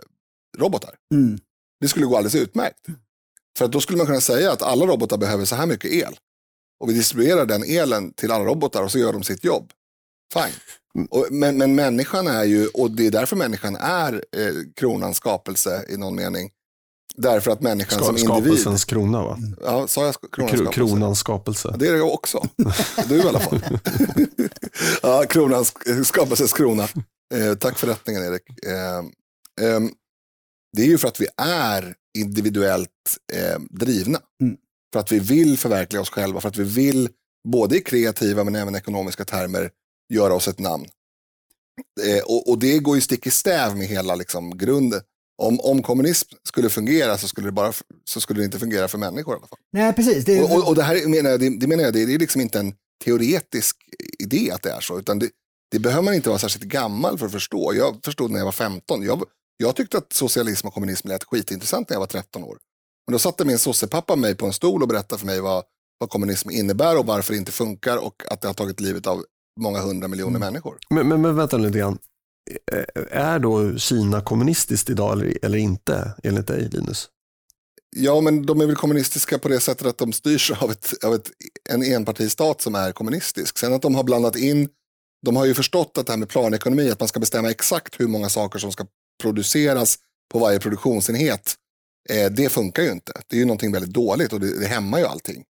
robotar. 0.57 0.95
Mm. 1.13 1.39
Det 1.79 1.87
skulle 1.87 2.05
gå 2.05 2.17
alldeles 2.17 2.35
utmärkt. 2.35 2.85
För 3.57 3.65
att 3.65 3.71
då 3.71 3.81
skulle 3.81 3.97
man 3.97 4.07
kunna 4.07 4.21
säga 4.21 4.51
att 4.51 4.61
alla 4.61 4.85
robotar 4.85 5.17
behöver 5.17 5.45
så 5.45 5.55
här 5.55 5.65
mycket 5.65 5.91
el. 5.91 6.15
Och 6.79 6.89
vi 6.89 6.93
distribuerar 6.93 7.45
den 7.45 7.63
elen 7.63 8.13
till 8.13 8.31
alla 8.31 8.45
robotar 8.45 8.83
och 8.83 8.91
så 8.91 8.99
gör 8.99 9.13
de 9.13 9.23
sitt 9.23 9.43
jobb. 9.43 9.71
Fine. 10.33 10.53
Mm. 10.95 11.07
Och, 11.11 11.27
men, 11.31 11.57
men 11.57 11.75
människan 11.75 12.27
är 12.27 12.43
ju, 12.43 12.67
och 12.67 12.91
det 12.91 13.07
är 13.07 13.11
därför 13.11 13.35
människan 13.35 13.75
är 13.75 14.13
eh, 14.13 14.53
kronans 14.75 15.17
skapelse 15.17 15.85
i 15.89 15.97
någon 15.97 16.15
mening, 16.15 16.51
Därför 17.15 17.51
att 17.51 17.61
människan 17.61 17.99
Ska, 17.99 18.05
som 18.05 18.17
individ... 18.17 18.41
Skapelsens 18.41 18.85
krona 18.85 19.23
va? 19.23 19.37
Ja, 19.61 19.87
sa 19.87 20.05
jag 20.05 20.15
kronans 20.31 20.51
skapelse? 20.51 20.73
Kronans 20.73 21.19
skapelse. 21.19 21.69
Ja, 21.71 21.77
det 21.77 21.87
är 21.87 21.93
det 21.93 22.01
också. 22.01 22.47
Du 23.07 23.15
i 23.15 23.21
alla 23.21 23.39
fall. 23.39 23.59
ja, 25.01 25.23
kronans, 25.29 25.73
skapelsens 26.03 26.53
krona. 26.53 26.87
Eh, 27.33 27.55
tack 27.59 27.77
för 27.77 27.87
rättningen 27.87 28.23
Erik. 28.23 28.65
Eh, 28.65 28.97
eh, 29.67 29.79
det 30.77 30.81
är 30.81 30.87
ju 30.87 30.97
för 30.97 31.07
att 31.07 31.21
vi 31.21 31.27
är 31.37 31.95
individuellt 32.17 33.17
eh, 33.33 33.61
drivna. 33.69 34.19
Mm. 34.41 34.57
För 34.93 34.99
att 34.99 35.11
vi 35.11 35.19
vill 35.19 35.57
förverkliga 35.57 36.01
oss 36.01 36.09
själva, 36.09 36.41
för 36.41 36.49
att 36.49 36.57
vi 36.57 36.63
vill 36.63 37.09
både 37.47 37.77
i 37.77 37.81
kreativa 37.81 38.43
men 38.43 38.55
även 38.55 38.75
ekonomiska 38.75 39.25
termer 39.25 39.69
göra 40.13 40.33
oss 40.33 40.47
ett 40.47 40.59
namn. 40.59 40.85
Eh, 42.01 42.23
och, 42.23 42.49
och, 42.49 42.59
det 42.59 42.79
går 42.79 42.95
ju 42.95 43.01
stick 43.01 43.27
i 43.27 43.31
stäv 43.31 43.77
med 43.77 43.87
hela 43.87 44.15
liksom, 44.15 44.57
grunden. 44.57 45.01
Om, 45.37 45.59
om 45.59 45.83
kommunism 45.83 46.35
skulle 46.43 46.69
fungera 46.69 47.17
så 47.17 47.27
skulle, 47.27 47.47
det 47.47 47.51
bara, 47.51 47.73
så 48.05 48.21
skulle 48.21 48.39
det 48.41 48.45
inte 48.45 48.59
fungera 48.59 48.87
för 48.87 48.97
människor 48.97 49.33
i 49.33 49.37
alla 49.37 49.47
fall. 49.47 49.59
Nej, 49.73 49.93
precis. 49.93 50.25
Det, 50.25 50.43
och, 50.43 50.51
och, 50.51 50.67
och 50.67 50.75
det 50.75 50.83
här 50.83 51.07
menar 51.07 51.29
jag, 51.29 51.39
det, 51.39 51.59
det 51.59 51.67
menar 51.67 51.83
jag, 51.83 51.93
det, 51.93 52.05
det 52.05 52.13
är 52.13 52.19
liksom 52.19 52.41
inte 52.41 52.59
en 52.59 52.73
teoretisk 53.05 53.77
idé 54.19 54.51
att 54.51 54.61
det 54.61 54.71
är 54.71 54.79
så, 54.79 54.99
utan 54.99 55.19
det, 55.19 55.29
det 55.71 55.79
behöver 55.79 56.03
man 56.03 56.13
inte 56.13 56.29
vara 56.29 56.39
särskilt 56.39 56.65
gammal 56.65 57.17
för 57.17 57.25
att 57.25 57.31
förstå. 57.31 57.73
Jag 57.73 57.99
förstod 58.05 58.31
när 58.31 58.37
jag 58.37 58.45
var 58.45 58.51
15. 58.51 59.03
Jag, 59.03 59.23
jag 59.57 59.75
tyckte 59.75 59.97
att 59.97 60.13
socialism 60.13 60.67
och 60.67 60.73
kommunism 60.73 61.07
lät 61.07 61.23
skitintressant 61.23 61.89
när 61.89 61.95
jag 61.95 61.99
var 61.99 62.07
13 62.07 62.43
år. 62.43 62.57
Men 63.07 63.11
då 63.11 63.19
satte 63.19 63.45
min 63.45 63.59
sossepappa 63.59 64.15
mig 64.15 64.35
på 64.35 64.45
en 64.45 64.53
stol 64.53 64.81
och 64.81 64.87
berättade 64.87 65.19
för 65.19 65.25
mig 65.25 65.39
vad, 65.39 65.63
vad 65.99 66.09
kommunism 66.09 66.49
innebär 66.49 66.97
och 66.97 67.05
varför 67.05 67.33
det 67.33 67.37
inte 67.37 67.51
funkar 67.51 67.97
och 67.97 68.23
att 68.27 68.41
det 68.41 68.47
har 68.47 68.53
tagit 68.53 68.79
livet 68.79 69.07
av 69.07 69.25
många 69.61 69.79
hundra 69.79 70.07
miljoner 70.07 70.35
mm. 70.35 70.39
människor. 70.39 70.77
Men, 70.89 71.07
men, 71.07 71.21
men 71.21 71.35
vänta 71.35 71.57
lite 71.57 71.79
grann. 71.79 71.97
Är 73.11 73.39
då 73.39 73.77
Kina 73.77 74.21
kommunistiskt 74.21 74.89
idag 74.89 75.13
eller, 75.13 75.37
eller 75.41 75.57
inte, 75.57 76.13
enligt 76.23 76.47
dig 76.47 76.69
Linus? 76.71 77.09
Ja, 77.95 78.21
men 78.21 78.45
de 78.45 78.61
är 78.61 78.65
väl 78.65 78.75
kommunistiska 78.75 79.39
på 79.39 79.47
det 79.47 79.59
sättet 79.59 79.87
att 79.87 79.97
de 79.97 80.13
styrs 80.13 80.51
av, 80.51 80.71
ett, 80.71 81.03
av 81.03 81.13
ett, 81.15 81.31
en 81.69 81.83
enpartistat 81.83 82.61
som 82.61 82.75
är 82.75 82.91
kommunistisk. 82.91 83.57
Sen 83.57 83.73
att 83.73 83.81
de 83.81 83.95
har 83.95 84.03
blandat 84.03 84.35
in, 84.35 84.69
de 85.25 85.35
har 85.35 85.45
ju 85.45 85.53
förstått 85.53 85.97
att 85.97 86.05
det 86.05 86.11
här 86.11 86.17
med 86.17 86.29
planekonomi, 86.29 86.91
att 86.91 86.99
man 86.99 87.07
ska 87.07 87.19
bestämma 87.19 87.51
exakt 87.51 87.99
hur 87.99 88.07
många 88.07 88.29
saker 88.29 88.59
som 88.59 88.71
ska 88.71 88.85
produceras 89.21 89.97
på 90.31 90.39
varje 90.39 90.59
produktionsenhet, 90.59 91.55
eh, 92.09 92.31
det 92.31 92.49
funkar 92.49 92.83
ju 92.83 92.91
inte. 92.91 93.13
Det 93.27 93.35
är 93.35 93.39
ju 93.39 93.45
någonting 93.45 93.71
väldigt 93.71 93.93
dåligt 93.93 94.33
och 94.33 94.39
det, 94.39 94.59
det 94.59 94.67
hämmar 94.67 94.99
ju 94.99 95.05
allting. 95.05 95.43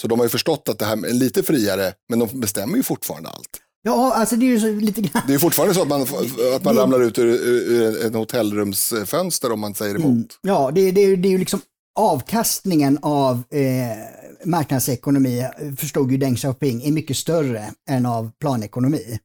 Så 0.00 0.08
de 0.08 0.18
har 0.18 0.26
ju 0.26 0.30
förstått 0.30 0.68
att 0.68 0.78
det 0.78 0.84
här 0.84 1.06
är 1.06 1.12
lite 1.12 1.42
friare, 1.42 1.92
men 2.08 2.18
de 2.18 2.40
bestämmer 2.40 2.76
ju 2.76 2.82
fortfarande 2.82 3.28
allt. 3.28 3.60
Ja, 3.82 4.14
alltså 4.14 4.36
det 4.36 4.46
är 4.46 4.48
ju 4.48 4.60
så 4.60 4.66
lite 4.66 5.00
grann. 5.00 5.22
Det 5.26 5.34
är 5.34 5.38
fortfarande 5.38 5.74
så 5.74 5.82
att 5.82 5.88
man, 5.88 6.02
att 6.02 6.64
man 6.64 6.74
det... 6.74 6.82
ramlar 6.82 7.02
ut 7.02 7.18
ur, 7.18 7.26
ur 7.26 8.06
en 8.06 8.14
hotellrumsfönster 8.14 9.52
om 9.52 9.60
man 9.60 9.74
säger 9.74 9.94
emot. 9.94 10.12
Mm. 10.12 10.26
Ja, 10.42 10.70
det, 10.74 10.90
det, 10.90 11.16
det 11.16 11.28
är 11.28 11.30
ju 11.32 11.38
liksom 11.38 11.60
avkastningen 11.98 12.98
av 13.02 13.42
eh, 13.50 13.64
marknadsekonomi, 14.44 15.46
förstod 15.78 16.12
ju 16.12 16.16
Deng 16.16 16.36
Xiaoping, 16.36 16.82
är 16.82 16.92
mycket 16.92 17.16
större 17.16 17.72
än 17.90 18.06
av 18.06 18.30
planekonomi. 18.40 19.18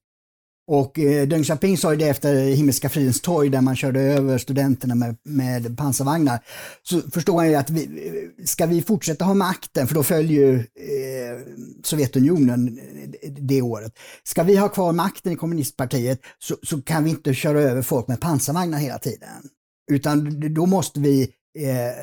Och 0.68 0.99
eh, 0.99 1.28
Deng 1.28 1.43
Xiaoping 1.43 1.78
sa 1.78 1.91
ju 1.91 1.97
det 1.97 2.09
efter 2.09 2.36
Himmelska 2.36 2.89
fridens 2.89 3.22
torg 3.22 3.49
där 3.49 3.61
man 3.61 3.76
körde 3.76 3.99
över 3.99 4.38
studenterna 4.38 4.95
med, 4.95 5.18
med 5.24 5.78
pansarvagnar. 5.78 6.39
Så 6.84 7.01
förstod 7.01 7.36
han 7.36 7.49
ju 7.49 7.55
att 7.55 7.70
vi, 7.70 8.32
ska 8.45 8.66
vi 8.66 8.82
fortsätta 8.82 9.26
ha 9.26 9.34
makten, 9.34 9.88
för 9.88 9.95
då 9.95 10.03
följer 10.03 10.41
ju 10.41 10.55
eh, 10.59 11.39
Sovjetunionen 11.84 12.80
eh, 13.22 13.32
det 13.32 13.61
året. 13.61 13.93
Ska 14.24 14.43
vi 14.43 14.55
ha 14.55 14.70
kvar 14.70 14.93
makten 14.93 15.32
i 15.32 15.36
kommunistpartiet 15.36 16.20
så, 16.39 16.55
så 16.64 16.82
kan 16.82 17.03
vi 17.03 17.09
inte 17.09 17.34
köra 17.34 17.61
över 17.61 17.82
folk 17.82 18.07
med 18.07 18.22
pansarvagnar 18.22 18.78
hela 18.78 18.99
tiden. 18.99 19.49
Utan 19.91 20.39
då 20.53 20.66
måste 20.66 20.99
vi 20.99 21.22
eh, 21.59 21.93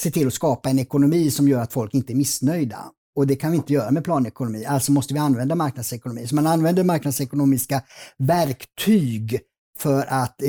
se 0.00 0.10
till 0.10 0.26
att 0.26 0.34
skapa 0.34 0.70
en 0.70 0.78
ekonomi 0.78 1.30
som 1.30 1.48
gör 1.48 1.60
att 1.60 1.72
folk 1.72 1.94
inte 1.94 2.12
är 2.12 2.16
missnöjda. 2.16 2.84
Och 3.16 3.26
det 3.26 3.36
kan 3.36 3.50
vi 3.50 3.56
inte 3.56 3.72
göra 3.72 3.90
med 3.90 4.04
planekonomi, 4.04 4.64
alltså 4.64 4.92
måste 4.92 5.14
vi 5.14 5.20
använda 5.20 5.54
marknadsekonomi. 5.54 6.26
Så 6.26 6.34
man 6.34 6.46
använder 6.46 6.84
marknadsekonomiska 6.84 7.82
verktyg 8.18 9.40
för 9.78 10.06
att 10.08 10.42
eh, 10.42 10.48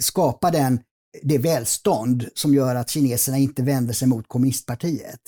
skapa 0.00 0.50
den, 0.50 0.80
det 1.22 1.38
välstånd 1.38 2.28
som 2.34 2.54
gör 2.54 2.74
att 2.74 2.90
kineserna 2.90 3.38
inte 3.38 3.62
vänder 3.62 3.94
sig 3.94 4.08
mot 4.08 4.28
kommunistpartiet. 4.28 5.20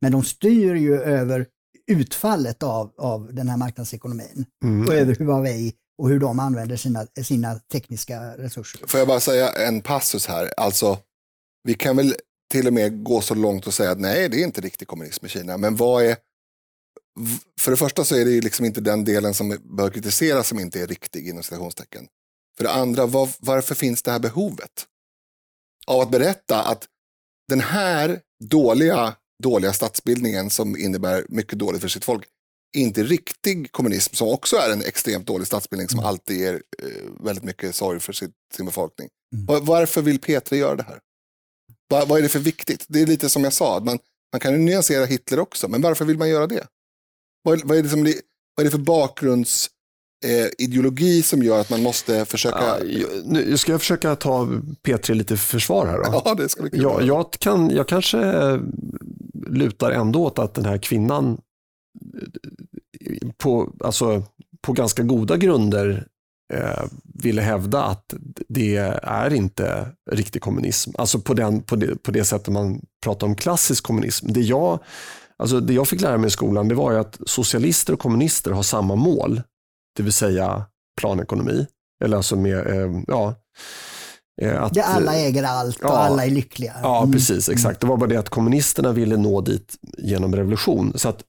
Men 0.00 0.12
de 0.12 0.24
styr 0.24 0.74
ju 0.74 1.00
över 1.00 1.46
utfallet 1.86 2.62
av, 2.62 2.92
av 2.98 3.34
den 3.34 3.48
här 3.48 3.56
marknadsekonomin 3.56 4.46
mm. 4.64 4.88
och 4.88 4.94
över 4.94 5.14
Huawei 5.14 5.72
och 5.98 6.08
hur 6.08 6.20
de 6.20 6.38
använder 6.38 6.76
sina, 6.76 7.06
sina 7.22 7.54
tekniska 7.54 8.20
resurser. 8.20 8.86
Får 8.86 8.98
jag 8.98 9.08
bara 9.08 9.20
säga 9.20 9.48
en 9.52 9.80
passus 9.80 10.26
här, 10.26 10.50
alltså 10.56 10.98
vi 11.64 11.74
kan 11.74 11.96
väl 11.96 12.14
till 12.50 12.66
och 12.66 12.72
med 12.72 13.04
gå 13.04 13.20
så 13.20 13.34
långt 13.34 13.66
och 13.66 13.74
säga 13.74 13.90
att 13.90 14.00
nej, 14.00 14.28
det 14.28 14.40
är 14.40 14.44
inte 14.44 14.60
riktig 14.60 14.88
kommunism 14.88 15.26
i 15.26 15.28
Kina. 15.28 15.56
Men 15.56 15.76
vad 15.76 16.04
är... 16.04 16.16
För 17.60 17.70
det 17.70 17.76
första 17.76 18.04
så 18.04 18.16
är 18.16 18.24
det 18.24 18.30
ju 18.30 18.40
liksom 18.40 18.64
inte 18.64 18.80
den 18.80 19.04
delen 19.04 19.34
som 19.34 19.58
bör 19.62 19.90
kritiseras 19.90 20.48
som 20.48 20.60
inte 20.60 20.80
är 20.80 20.86
riktig 20.86 21.28
inom 21.28 21.42
citationstecken. 21.42 22.06
För 22.56 22.64
det 22.64 22.70
andra, 22.70 23.06
var, 23.06 23.28
varför 23.40 23.74
finns 23.74 24.02
det 24.02 24.10
här 24.10 24.18
behovet? 24.18 24.86
Av 25.86 26.00
att 26.00 26.10
berätta 26.10 26.62
att 26.62 26.86
den 27.48 27.60
här 27.60 28.20
dåliga, 28.44 29.14
dåliga 29.42 29.72
statsbildningen 29.72 30.50
som 30.50 30.76
innebär 30.76 31.24
mycket 31.28 31.58
dåligt 31.58 31.80
för 31.80 31.88
sitt 31.88 32.04
folk, 32.04 32.24
inte 32.76 33.02
riktig 33.02 33.72
kommunism 33.72 34.14
som 34.14 34.28
också 34.28 34.56
är 34.56 34.72
en 34.72 34.82
extremt 34.82 35.26
dålig 35.26 35.46
statsbildning 35.46 35.88
som 35.88 35.98
mm. 35.98 36.08
alltid 36.08 36.38
ger 36.38 36.54
eh, 36.54 37.24
väldigt 37.24 37.44
mycket 37.44 37.74
sorg 37.74 38.00
för 38.00 38.12
sitt, 38.12 38.34
sin 38.54 38.66
befolkning. 38.66 39.08
Mm. 39.34 39.64
Varför 39.64 40.02
vill 40.02 40.20
P3 40.20 40.54
göra 40.54 40.76
det 40.76 40.82
här? 40.82 41.00
Vad, 41.94 42.08
vad 42.08 42.18
är 42.18 42.22
det 42.22 42.28
för 42.28 42.38
viktigt? 42.38 42.84
Det 42.88 43.02
är 43.02 43.06
lite 43.06 43.28
som 43.28 43.44
jag 43.44 43.52
sa, 43.52 43.80
man, 43.80 43.98
man 44.32 44.40
kan 44.40 44.52
ju 44.52 44.58
nyansera 44.58 45.04
Hitler 45.04 45.38
också, 45.38 45.68
men 45.68 45.82
varför 45.82 46.04
vill 46.04 46.18
man 46.18 46.28
göra 46.28 46.46
det? 46.46 46.66
Vad, 47.42 47.64
vad 47.64 47.78
är, 47.78 47.82
det 47.82 47.88
som, 47.88 48.02
vad 48.54 48.60
är 48.60 48.64
det 48.64 48.70
för 48.70 48.78
bakgrunds 48.78 49.70
eh, 50.24 50.46
ideologi 50.58 51.22
som 51.22 51.42
gör 51.42 51.60
att 51.60 51.70
man 51.70 51.82
måste 51.82 52.24
försöka... 52.24 52.78
Nu 53.24 53.56
ska 53.56 53.72
jag 53.72 53.80
försöka 53.80 54.16
ta 54.16 54.44
P3 54.82 55.14
lite 55.14 55.36
försvar 55.36 55.86
här 55.86 55.98
då. 55.98 56.22
Ja, 56.24 56.34
det 56.34 56.48
ska 56.48 56.62
vi 56.62 56.70
kunna 56.70 56.82
jag, 56.82 57.02
jag, 57.02 57.32
kan, 57.32 57.70
jag 57.70 57.88
kanske 57.88 58.18
lutar 59.46 59.90
ändå 59.90 60.24
åt 60.24 60.38
att 60.38 60.54
den 60.54 60.64
här 60.64 60.78
kvinnan 60.78 61.40
på, 63.36 63.72
alltså, 63.80 64.22
på 64.60 64.72
ganska 64.72 65.02
goda 65.02 65.36
grunder 65.36 66.06
eh, 66.52 66.84
ville 67.14 67.42
hävda 67.42 67.82
att 67.82 68.14
det 68.48 68.76
är 69.02 69.34
inte 69.34 69.88
riktig 70.10 70.42
kommunism. 70.42 70.90
Alltså 70.98 71.20
på, 71.20 71.34
den, 71.34 71.62
på, 71.62 71.76
det, 71.76 72.02
på 72.02 72.10
det 72.10 72.24
sättet 72.24 72.48
man 72.48 72.80
pratar 73.04 73.26
om 73.26 73.36
klassisk 73.36 73.84
kommunism. 73.84 74.32
Det 74.32 74.40
jag, 74.40 74.78
alltså 75.36 75.60
det 75.60 75.74
jag 75.74 75.88
fick 75.88 76.00
lära 76.00 76.18
mig 76.18 76.26
i 76.28 76.30
skolan 76.30 76.68
det 76.68 76.74
var 76.74 76.92
ju 76.92 76.98
att 76.98 77.18
socialister 77.26 77.92
och 77.92 77.98
kommunister 77.98 78.50
har 78.50 78.62
samma 78.62 78.94
mål. 78.94 79.42
Det 79.96 80.02
vill 80.02 80.12
säga 80.12 80.64
planekonomi. 81.00 81.66
Eller 82.04 82.16
alltså 82.16 82.36
med, 82.36 82.66
eh, 82.66 83.02
ja, 83.06 83.34
eh, 84.42 84.62
att, 84.62 84.74
Där 84.74 84.82
alla 84.82 85.14
äger 85.14 85.42
allt 85.42 85.76
och 85.76 85.90
ja, 85.90 85.96
alla 85.96 86.26
är 86.26 86.30
lyckliga. 86.30 86.74
Ja, 86.82 86.98
mm. 86.98 87.12
precis. 87.12 87.48
Exakt. 87.48 87.80
Det 87.80 87.86
var 87.86 87.96
bara 87.96 88.10
det 88.10 88.16
att 88.16 88.28
kommunisterna 88.28 88.92
ville 88.92 89.16
nå 89.16 89.40
dit 89.40 89.76
genom 89.98 90.36
revolution. 90.36 90.92
Så 90.94 91.08
att 91.08 91.22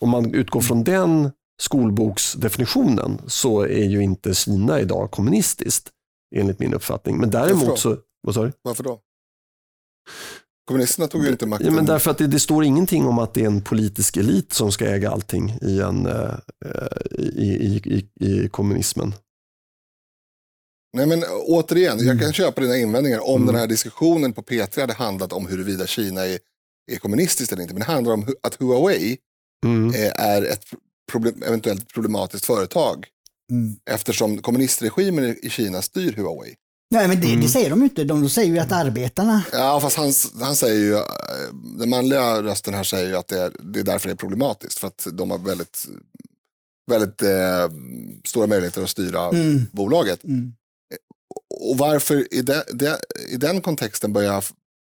om 0.00 0.10
man 0.10 0.34
utgår 0.34 0.60
från 0.60 0.84
den 0.84 1.30
skolboksdefinitionen 1.62 3.20
så 3.26 3.60
är 3.60 3.84
ju 3.84 4.02
inte 4.02 4.34
Kina 4.34 4.80
idag 4.80 5.10
kommunistiskt 5.10 5.90
enligt 6.34 6.58
min 6.58 6.74
uppfattning. 6.74 7.18
Men 7.18 7.30
däremot 7.30 7.78
så... 7.78 7.96
Vad 8.22 8.34
sa 8.34 8.44
du? 8.44 8.52
Varför 8.62 8.84
då? 8.84 9.00
Kommunisterna 10.64 11.08
tog 11.08 11.24
ju 11.24 11.30
inte 11.30 11.46
makten. 11.46 11.66
Ja, 11.66 11.72
men 11.72 11.86
därför 11.86 12.10
att 12.10 12.18
det, 12.18 12.26
det, 12.26 12.40
står 12.40 12.64
ingenting 12.64 13.06
om 13.06 13.18
att 13.18 13.34
det 13.34 13.42
är 13.42 13.46
en 13.46 13.62
politisk 13.62 14.16
elit 14.16 14.52
som 14.52 14.72
ska 14.72 14.86
äga 14.86 15.10
allting 15.10 15.58
i, 15.62 15.80
en, 15.80 16.06
uh, 16.06 16.34
i, 17.18 17.46
i, 17.46 17.82
i, 17.84 18.26
i, 18.26 18.48
kommunismen. 18.48 19.14
Nej 20.96 21.06
men 21.06 21.24
återigen, 21.46 21.92
mm. 21.92 22.06
jag 22.06 22.20
kan 22.20 22.32
köpa 22.32 22.60
dina 22.60 22.76
invändningar 22.76 23.28
om 23.28 23.42
mm. 23.42 23.46
den 23.46 23.60
här 23.60 23.66
diskussionen 23.66 24.32
på 24.32 24.42
P3 24.42 24.80
hade 24.80 24.92
handlat 24.92 25.32
om 25.32 25.46
huruvida 25.46 25.86
Kina 25.86 26.26
är, 26.26 26.38
är 26.92 26.96
kommunistiskt 26.96 27.52
eller 27.52 27.62
inte. 27.62 27.74
Men 27.74 27.80
det 27.80 27.92
handlar 27.92 28.12
om 28.12 28.26
att 28.42 28.54
Huawei 28.54 29.18
mm. 29.66 29.94
är 30.16 30.42
ett 30.42 30.64
problem, 31.12 31.42
eventuellt 31.42 31.94
problematiskt 31.94 32.44
företag. 32.44 33.06
Mm. 33.50 33.76
Eftersom 33.90 34.38
kommunistregimen 34.42 35.36
i 35.42 35.50
Kina 35.50 35.82
styr 35.82 36.12
Huawei. 36.12 36.54
Nej, 36.90 37.08
men 37.08 37.20
det, 37.20 37.26
mm. 37.26 37.40
det 37.40 37.48
säger 37.48 37.70
de 37.70 37.82
inte. 37.82 38.04
De 38.04 38.28
säger 38.28 38.52
ju 38.52 38.58
att 38.58 38.72
arbetarna... 38.72 39.44
Ja, 39.52 39.80
fast 39.80 39.96
han, 39.96 40.12
han 40.40 40.56
säger 40.56 40.80
ju, 40.80 40.98
den 41.78 41.90
manliga 41.90 42.42
rösten 42.42 42.74
här 42.74 42.84
säger 42.84 43.08
ju 43.08 43.16
att 43.16 43.28
det 43.28 43.40
är, 43.40 43.52
det 43.60 43.80
är 43.80 43.84
därför 43.84 44.08
det 44.08 44.12
är 44.12 44.16
problematiskt. 44.16 44.78
För 44.78 44.86
att 44.86 45.06
de 45.12 45.30
har 45.30 45.38
väldigt, 45.38 45.86
väldigt 46.90 47.22
eh, 47.22 47.68
stora 48.24 48.46
möjligheter 48.46 48.82
att 48.82 48.90
styra 48.90 49.28
mm. 49.28 49.66
bolaget. 49.72 50.24
Mm. 50.24 50.52
Och 51.60 51.78
varför 51.78 52.34
i, 52.34 52.42
de, 52.42 52.62
de, 52.72 52.96
i 53.28 53.36
den 53.36 53.60
kontexten 53.60 54.12
börjar 54.12 54.44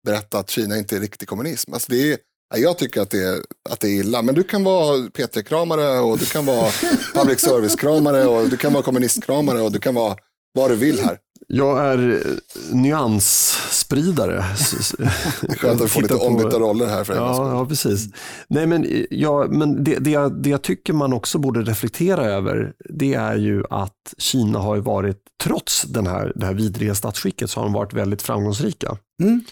berätta 0.06 0.40
att 0.40 0.50
Kina 0.50 0.78
inte 0.78 0.96
är 0.96 1.00
riktig 1.00 1.28
kommunism? 1.28 1.74
Alltså 1.74 1.92
det 1.92 2.14
är, 2.14 2.18
jag 2.58 2.78
tycker 2.78 3.02
att 3.02 3.10
det, 3.10 3.24
är, 3.24 3.38
att 3.70 3.80
det 3.80 3.88
är 3.88 4.00
illa, 4.00 4.22
men 4.22 4.36
du 4.36 4.44
kan 4.44 4.64
vara 4.64 4.98
P3-kramare 4.98 6.00
och 6.00 6.18
du 6.18 6.26
kan 6.26 6.46
vara 6.46 6.72
public 7.14 7.40
service-kramare 7.40 8.26
och 8.26 8.50
du 8.50 8.58
kan 8.58 8.74
vara 8.74 8.84
kommunistkramare 8.84 9.62
och 9.62 9.72
du 9.72 9.80
kan 9.80 9.96
vara 9.96 10.16
vad 10.54 10.72
du 10.72 10.76
vill 10.76 11.00
här. 11.00 11.18
Jag 11.48 11.86
är 11.86 12.14
eh, 12.14 12.76
nyansspridare. 12.76 14.44
Skönt 15.58 15.82
att 15.82 15.92
få 15.92 16.02
lite 16.02 16.16
ombytta 16.16 16.60
roller 16.60 16.86
här 16.86 17.04
för 17.04 17.16
ja, 17.16 17.52
ja, 17.52 17.66
precis. 17.66 18.08
Nej, 18.48 18.68
men, 18.68 18.86
eh, 18.86 19.06
ja, 19.10 19.48
men 19.50 19.84
det, 19.84 19.96
det, 19.96 20.12
jag, 20.12 20.44
det 20.44 20.50
jag 20.50 20.62
tycker 20.62 20.94
man 20.94 21.14
också 21.14 21.38
borde 21.38 21.62
reflektera 21.62 22.26
över, 22.26 22.74
det 22.90 23.14
är 23.14 23.36
ju 23.36 23.64
att 23.70 24.14
Kina 24.18 24.60
har 24.60 24.78
varit, 24.78 25.18
trots 25.44 25.82
den 25.82 26.08
här, 26.08 26.34
det 26.36 26.46
här 26.46 26.54
vidriga 26.54 26.96
statsskicket, 26.96 27.50
så 27.50 27.60
har 27.60 27.66
de 27.66 27.74
varit 27.74 27.94
väldigt 27.94 28.22
framgångsrika. 28.22 28.98
Mm. 29.24 29.44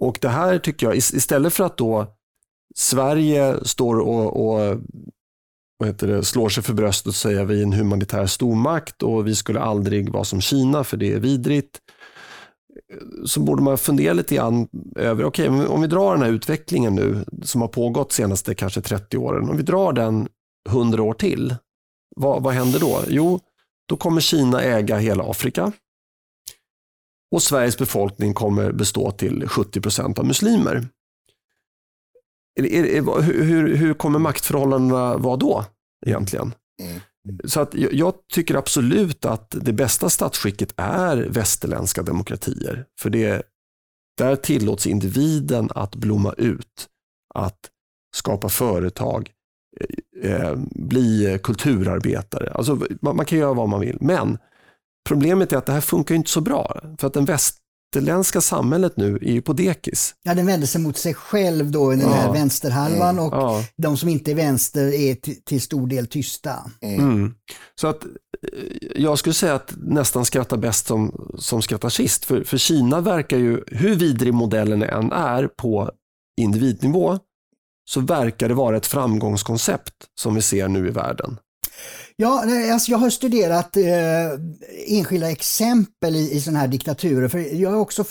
Och 0.00 0.18
det 0.20 0.28
här 0.28 0.58
tycker 0.58 0.86
jag, 0.86 0.96
istället 0.96 1.52
för 1.52 1.64
att 1.64 1.78
då 1.78 2.06
Sverige 2.80 3.64
står 3.64 4.00
och, 4.00 4.46
och 4.46 4.80
vad 5.78 5.88
heter 5.88 6.06
det, 6.06 6.24
slår 6.24 6.48
sig 6.48 6.62
för 6.62 6.74
bröstet 6.74 7.06
och 7.06 7.14
säger 7.14 7.44
vi 7.44 7.58
är 7.58 7.62
en 7.62 7.72
humanitär 7.72 8.26
stormakt 8.26 9.02
och 9.02 9.26
vi 9.26 9.34
skulle 9.34 9.60
aldrig 9.60 10.12
vara 10.12 10.24
som 10.24 10.40
Kina 10.40 10.84
för 10.84 10.96
det 10.96 11.12
är 11.12 11.20
vidrigt. 11.20 11.78
Så 13.24 13.40
borde 13.40 13.62
man 13.62 13.78
fundera 13.78 14.12
lite 14.12 14.34
grann 14.34 14.68
över, 14.96 15.24
okej 15.24 15.50
okay, 15.50 15.66
om 15.66 15.80
vi 15.80 15.86
drar 15.86 16.12
den 16.12 16.22
här 16.22 16.30
utvecklingen 16.30 16.94
nu 16.94 17.24
som 17.42 17.60
har 17.60 17.68
pågått 17.68 18.08
de 18.08 18.14
senaste 18.14 18.54
kanske 18.54 18.80
30 18.80 19.16
åren, 19.16 19.50
om 19.50 19.56
vi 19.56 19.62
drar 19.62 19.92
den 19.92 20.28
100 20.68 21.02
år 21.02 21.14
till, 21.14 21.54
vad, 22.16 22.42
vad 22.42 22.54
händer 22.54 22.80
då? 22.80 23.00
Jo, 23.08 23.40
då 23.88 23.96
kommer 23.96 24.20
Kina 24.20 24.62
äga 24.62 24.98
hela 24.98 25.30
Afrika 25.30 25.72
och 27.34 27.42
Sveriges 27.42 27.78
befolkning 27.78 28.34
kommer 28.34 28.72
bestå 28.72 29.10
till 29.10 29.48
70 29.48 29.80
procent 29.80 30.18
av 30.18 30.26
muslimer. 30.26 30.88
Är, 32.66 33.22
hur, 33.22 33.76
hur 33.76 33.94
kommer 33.94 34.18
maktförhållandena 34.18 35.16
vara 35.16 35.36
då 35.36 35.64
egentligen? 36.06 36.54
Mm. 36.82 37.00
Så 37.44 37.60
att 37.60 37.74
jag 37.74 38.14
tycker 38.32 38.54
absolut 38.54 39.24
att 39.24 39.54
det 39.60 39.72
bästa 39.72 40.10
statsskicket 40.10 40.74
är 40.76 41.16
västerländska 41.16 42.02
demokratier. 42.02 42.84
För 43.00 43.10
det, 43.10 43.42
där 44.18 44.36
tillåts 44.36 44.86
individen 44.86 45.68
att 45.74 45.94
blomma 45.94 46.32
ut, 46.32 46.88
att 47.34 47.58
skapa 48.16 48.48
företag, 48.48 49.30
eh, 50.22 50.32
eh 50.32 50.56
bli 50.70 51.38
kulturarbetare. 51.42 52.52
Alltså, 52.54 52.78
man, 53.00 53.16
man, 53.16 53.26
kan 53.26 53.38
göra 53.38 53.54
vad 53.54 53.68
man 53.68 53.80
vill. 53.80 53.98
Men 54.00 54.38
problemet 55.08 55.52
är 55.52 55.56
att 55.56 55.66
det 55.66 55.72
här 55.72 55.80
funkar 55.80 56.14
inte 56.14 56.30
så 56.30 56.40
bra. 56.40 56.80
För 56.98 57.06
att 57.06 57.14
den 57.14 57.24
väst, 57.24 57.59
västerländska 57.90 58.40
samhället 58.40 58.96
nu 58.96 59.16
är 59.16 59.32
ju 59.32 59.42
på 59.42 59.52
dekis. 59.52 60.14
Ja, 60.22 60.34
den 60.34 60.46
vänder 60.46 60.66
sig 60.66 60.80
mot 60.80 60.96
sig 60.96 61.14
själv 61.14 61.70
då, 61.70 61.90
den 61.90 62.00
här 62.00 62.32
vänsterhalvan 62.32 63.18
mm. 63.18 63.24
och 63.24 63.34
ja. 63.34 63.64
de 63.76 63.96
som 63.96 64.08
inte 64.08 64.30
är 64.30 64.34
vänster 64.34 64.94
är 64.94 65.14
till 65.44 65.60
stor 65.60 65.86
del 65.86 66.06
tysta. 66.06 66.70
Mm. 66.80 67.00
Mm. 67.00 67.34
Så 67.80 67.88
att 67.88 68.04
eh, 68.04 68.10
jag 68.96 69.18
skulle 69.18 69.34
säga 69.34 69.54
att 69.54 69.74
nästan 69.76 70.24
skrattar 70.24 70.56
bäst 70.56 70.86
som, 70.86 71.30
som 71.38 71.62
skrattar 71.62 71.88
sist. 71.88 72.24
För, 72.24 72.44
för 72.44 72.58
Kina 72.58 73.00
verkar 73.00 73.38
ju, 73.38 73.64
hur 73.66 73.94
vidrig 73.94 74.34
modellen 74.34 74.82
än 74.82 75.12
är 75.12 75.46
på 75.46 75.90
individnivå, 76.40 77.18
så 77.90 78.00
verkar 78.00 78.48
det 78.48 78.54
vara 78.54 78.76
ett 78.76 78.86
framgångskoncept 78.86 79.94
som 80.20 80.34
vi 80.34 80.42
ser 80.42 80.68
nu 80.68 80.88
i 80.88 80.90
världen. 80.90 81.38
Ja, 82.20 82.44
alltså 82.72 82.90
jag 82.90 82.98
har 82.98 83.10
studerat 83.10 83.76
eh, 83.76 83.84
enskilda 84.86 85.30
exempel 85.30 86.16
i, 86.16 86.32
i 86.32 86.40
sådana 86.40 86.58
här 86.58 86.68
diktaturer. 86.68 87.28
För 87.28 87.38
jag 87.38 87.70
har 87.70 87.78
också 87.78 88.04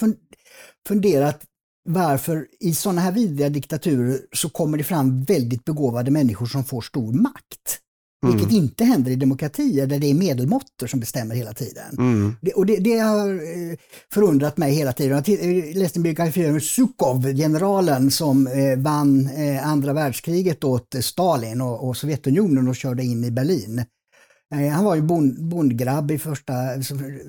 funderat 0.88 1.42
varför 1.90 2.48
i 2.60 2.74
sådana 2.74 3.02
här 3.02 3.12
vidriga 3.12 3.50
diktaturer 3.50 4.20
så 4.34 4.50
kommer 4.50 4.78
det 4.78 4.84
fram 4.84 5.24
väldigt 5.24 5.66
begåvade 5.66 6.12
människor 6.12 6.46
som 6.46 6.64
får 6.64 6.82
stor 6.82 7.14
makt. 7.14 7.80
Mm. 8.26 8.36
Vilket 8.36 8.54
inte 8.54 8.84
händer 8.84 9.12
i 9.12 9.16
demokratier 9.16 9.88
där 9.88 10.00
det 10.00 10.08
är 10.08 10.14
medelmåttor 10.14 10.88
som 10.88 11.00
bestämmer 11.00 11.36
hela 11.36 11.54
tiden. 11.54 11.96
Mm. 11.98 12.36
Det, 12.42 12.52
och 12.52 12.66
det, 12.66 12.78
det, 12.78 12.98
har 12.98 13.30
eh, 13.30 13.78
förundrat 14.14 14.58
mig 14.58 14.74
hela 14.74 14.94
tiden. 14.94 15.24
Jag 15.26 15.76
läste 15.76 16.00
en 16.00 16.04
biografi 16.04 16.50
om 16.50 16.60
Sukov, 16.60 17.34
generalen 17.36 18.12
som 18.12 18.48
eh, 18.48 18.78
vann 18.78 19.30
eh, 19.30 19.68
andra 19.68 19.94
världskriget 19.94 20.64
åt 20.64 20.96
Stalin 21.02 21.62
och, 21.62 21.88
och, 21.88 21.98
Sovjetunionen 21.98 22.68
och 22.68 22.76
körde 22.76 23.04
in 23.04 23.24
i 23.24 23.32
Berlin. 23.32 23.86
Nej, 24.52 24.70
han 24.70 24.86
var 24.86 24.96
ju 24.96 25.02
bond, 25.02 25.44
bondgrabb 25.44 26.12
i 26.12 26.18
första, 26.18 26.54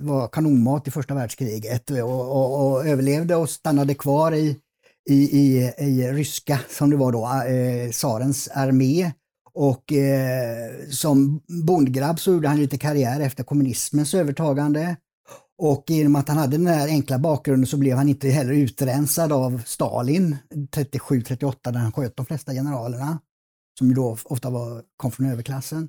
var 0.00 0.28
kanonmat 0.28 0.88
i 0.88 0.90
första 0.90 1.14
världskriget 1.14 1.90
och, 1.90 2.30
och, 2.30 2.72
och 2.72 2.86
överlevde 2.86 3.36
och 3.36 3.50
stannade 3.50 3.94
kvar 3.94 4.32
i, 4.32 4.56
i, 5.10 5.14
i, 5.14 5.72
i 5.78 6.12
ryska, 6.12 6.60
som 6.68 6.90
det 6.90 6.96
var 6.96 7.12
då, 7.12 7.24
eh, 7.26 7.90
tsarens 7.90 8.48
armé 8.48 9.12
och 9.52 9.92
eh, 9.92 10.70
som 10.90 11.40
bondgrabb 11.66 12.20
så 12.20 12.32
gjorde 12.32 12.48
han 12.48 12.58
lite 12.58 12.78
karriär 12.78 13.20
efter 13.20 13.44
kommunismens 13.44 14.14
övertagande. 14.14 14.96
Och 15.62 15.84
genom 15.88 16.16
att 16.16 16.28
han 16.28 16.38
hade 16.38 16.56
den 16.56 16.66
här 16.66 16.88
enkla 16.88 17.18
bakgrunden 17.18 17.66
så 17.66 17.76
blev 17.76 17.96
han 17.96 18.08
inte 18.08 18.28
heller 18.28 18.52
utrensad 18.52 19.32
av 19.32 19.62
Stalin 19.66 20.36
37-38 20.76 21.54
när 21.72 21.80
han 21.80 21.92
sköt 21.92 22.16
de 22.16 22.26
flesta 22.26 22.52
generalerna. 22.52 23.18
Som 23.78 23.88
ju 23.88 23.94
då 23.94 24.18
ofta 24.24 24.50
var, 24.50 24.82
kom 24.96 25.10
från 25.12 25.26
överklassen. 25.26 25.88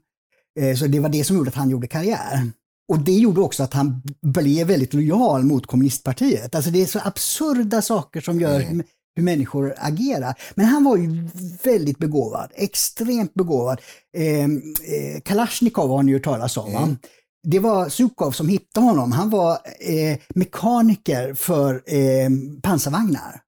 Eh, 0.60 0.76
så 0.76 0.88
det 0.88 1.00
var 1.00 1.10
det 1.10 1.24
som 1.24 1.38
gjorde 1.38 1.50
att 1.50 1.56
han 1.56 1.70
gjorde 1.70 1.88
karriär. 1.88 2.52
Och 2.90 3.00
det 3.00 3.18
gjorde 3.18 3.42
också 3.42 3.64
att 3.64 3.74
han 3.74 4.02
blev 4.22 4.68
väldigt 4.68 4.94
lojal 4.94 5.44
mot 5.44 5.68
kommunistpartiet. 5.68 6.56
Alltså 6.56 6.72
det 6.72 6.82
är 6.82 6.86
så 6.86 7.00
absurda 7.04 7.82
saker 7.82 8.22
som 8.22 8.40
gör 8.40 8.60
mm 8.60 8.84
hur 9.16 9.24
människor 9.24 9.74
agerar. 9.78 10.36
Men 10.56 10.66
han 10.66 10.84
var 10.84 10.98
ju 10.98 11.28
väldigt 11.64 11.98
begåvad, 11.98 12.52
extremt 12.56 13.34
begåvad. 13.34 13.82
Eh, 14.18 14.44
eh, 14.44 15.22
Kalashnikov 15.26 15.90
har 15.90 16.04
ni 16.04 16.12
ju 16.12 16.20
talas 16.20 16.58
om. 16.58 16.76
Mm. 16.76 16.98
Det 17.44 17.60
var 17.60 17.90
Sukov 17.90 18.32
som 18.32 18.48
hittade 18.48 18.86
honom. 18.86 19.12
Han 19.12 19.30
var 19.30 19.52
eh, 19.80 20.18
mekaniker 20.36 21.34
för 21.34 21.84
eh, 21.86 22.30
pansarvagnar. 22.64 23.42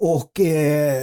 Och 0.00 0.40
eh, 0.40 1.02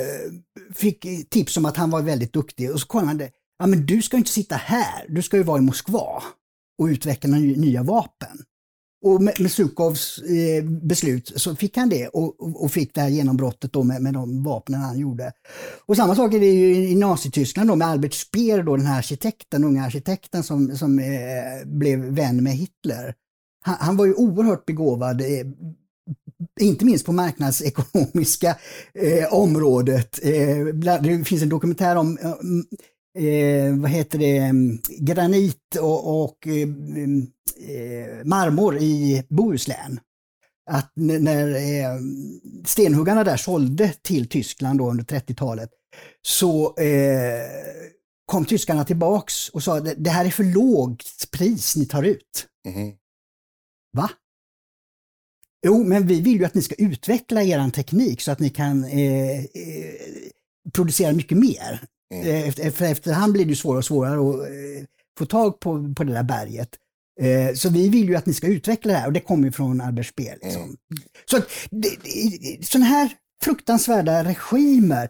fick 0.76 1.30
tips 1.30 1.58
om 1.58 1.66
att 1.66 1.78
han 1.78 1.92
var 1.92 2.02
väldigt 2.02 2.34
duktig. 2.34 2.72
Och 2.72 2.80
så 2.80 2.88
kom 2.88 3.08
han 3.08 3.18
det, 3.18 3.30
ja 3.60 3.68
men 3.68 3.86
du 3.86 4.02
ska 4.02 4.18
inte 4.18 4.32
sitta 4.32 4.56
här, 4.56 5.06
du 5.10 5.22
ska 5.22 5.38
ju 5.38 5.44
vara 5.44 5.58
i 5.58 5.62
Moskva 5.62 6.24
och 6.80 6.86
utveckla 6.86 7.30
nya 7.38 7.84
vapen. 7.84 8.38
Och 9.06 9.22
med, 9.22 9.40
med 9.40 9.52
Sukovs 9.52 10.18
eh, 10.18 10.64
beslut 10.64 11.34
så 11.36 11.56
fick 11.56 11.78
han 11.78 11.90
det 11.90 12.08
och, 12.08 12.64
och, 12.64 12.72
fick 12.72 12.96
det 12.96 13.02
här 13.02 13.10
genombrottet 13.10 13.74
då 13.74 13.84
med, 13.84 14.02
med 14.02 14.14
de 14.14 14.44
vapnen 14.44 14.82
han 14.82 15.00
gjorde. 15.00 15.32
Och 15.86 15.96
samma 15.96 16.16
sak 16.16 16.34
är 16.34 16.40
det 16.40 16.46
ju 16.46 16.90
i 16.90 16.96
Nazityskland 16.96 17.70
då 17.70 17.76
med 17.76 17.88
Albert 17.88 18.14
Speer, 18.14 18.64
då, 18.64 18.78
den 18.78 18.86
här 18.86 18.98
arkitekten, 18.98 19.64
unga 19.64 19.86
arkitekten 19.86 20.44
som, 20.44 20.78
som 20.78 21.00
eh, 21.00 21.66
blev 21.66 22.00
vän 22.00 22.44
med 22.44 22.54
Hitler. 22.54 23.14
Han, 23.62 23.76
han, 23.80 23.98
var 23.98 24.06
ju 24.06 24.14
oerhört 24.14 24.66
begåvad, 24.66 25.22
eh, 25.22 25.48
inte 26.60 26.86
minst 26.86 27.06
på 27.06 27.12
marknadsekonomiska 27.12 28.58
eh, 28.94 29.34
området. 29.34 30.20
Eh, 30.24 30.66
det 31.02 31.24
finns 31.26 31.42
en 31.42 31.50
dokumentär 31.50 31.96
om 31.96 32.18
eh, 32.18 32.36
eh, 33.20 33.76
vad 33.76 33.92
heter 33.92 34.20
det, 34.20 34.38
mm, 34.38 34.80
granit 35.00 35.76
och, 35.82 36.24
och 36.24 36.48
eh, 36.48 36.64
mm, 36.64 37.28
eh, 37.68 38.26
marmor 38.26 38.78
i 38.78 39.24
Bohuslän. 39.30 40.00
Att 40.72 40.92
när 40.96 41.56
eh, 41.56 42.00
stenhuggarna 42.66 43.24
där 43.24 43.38
sålde 43.38 43.94
till 44.02 44.30
Tyskland 44.30 44.80
då 44.80 44.90
under 44.90 45.04
30-talet 45.04 45.70
så 46.22 46.78
eh, 46.78 47.46
kom 48.26 48.46
tyskarna 48.46 48.86
tillbaks 48.86 49.50
och 49.50 49.64
sa 49.64 49.80
det 49.80 50.10
här 50.10 50.26
är 50.26 50.30
för 50.30 50.44
lågt 50.44 51.32
pris 51.32 51.76
ni 51.76 51.86
tar 51.86 52.04
ut. 52.04 52.48
Mm. 52.68 52.94
Va? 53.98 54.10
Jo, 55.66 55.84
men 55.84 56.08
vi 56.08 56.22
vill 56.22 56.40
ju 56.40 56.46
att 56.46 56.54
ni 56.54 56.62
ska 56.62 56.76
utveckla 56.76 57.44
er 57.44 57.70
teknik 57.70 58.22
så 58.22 58.32
att 58.32 58.40
ni 58.40 58.50
kan 58.50 58.84
eh, 58.84 59.40
eh, 59.40 59.94
producera 60.74 61.14
mycket 61.14 61.38
mer. 61.38 61.88
Mm. 62.14 62.28
Eh, 62.28 62.48
efter, 62.48 62.72
för 62.72 62.86
efterhand 62.86 63.34
blir 63.34 63.46
det 63.46 63.56
svårare 63.56 63.78
och 63.78 63.86
svårare 63.86 64.30
att 64.30 64.36
eh, 64.36 64.86
få 65.18 65.26
tag 65.26 65.60
på, 65.60 65.94
på 65.98 66.04
det 66.04 66.14
där 66.14 66.24
berget. 66.24 66.70
Eh, 67.22 67.54
så 67.56 67.70
vi 67.70 67.90
vill 67.90 68.10
ju 68.10 68.16
att 68.16 68.26
ni 68.26 68.34
ska 68.34 68.48
utveckla 68.48 68.94
det 68.94 69.00
här 69.00 69.08
och 69.08 69.14
det 69.14 69.20
kommer 69.20 69.52
från 69.52 69.82
Albert 69.82 70.06
Speer. 70.06 70.38
Liksom. 70.42 70.62
Mm. 70.62 70.78
Så 71.26 71.42
sådana 72.62 72.86
här 72.86 73.10
fruktansvärda 73.44 74.24
regimer 74.24 75.10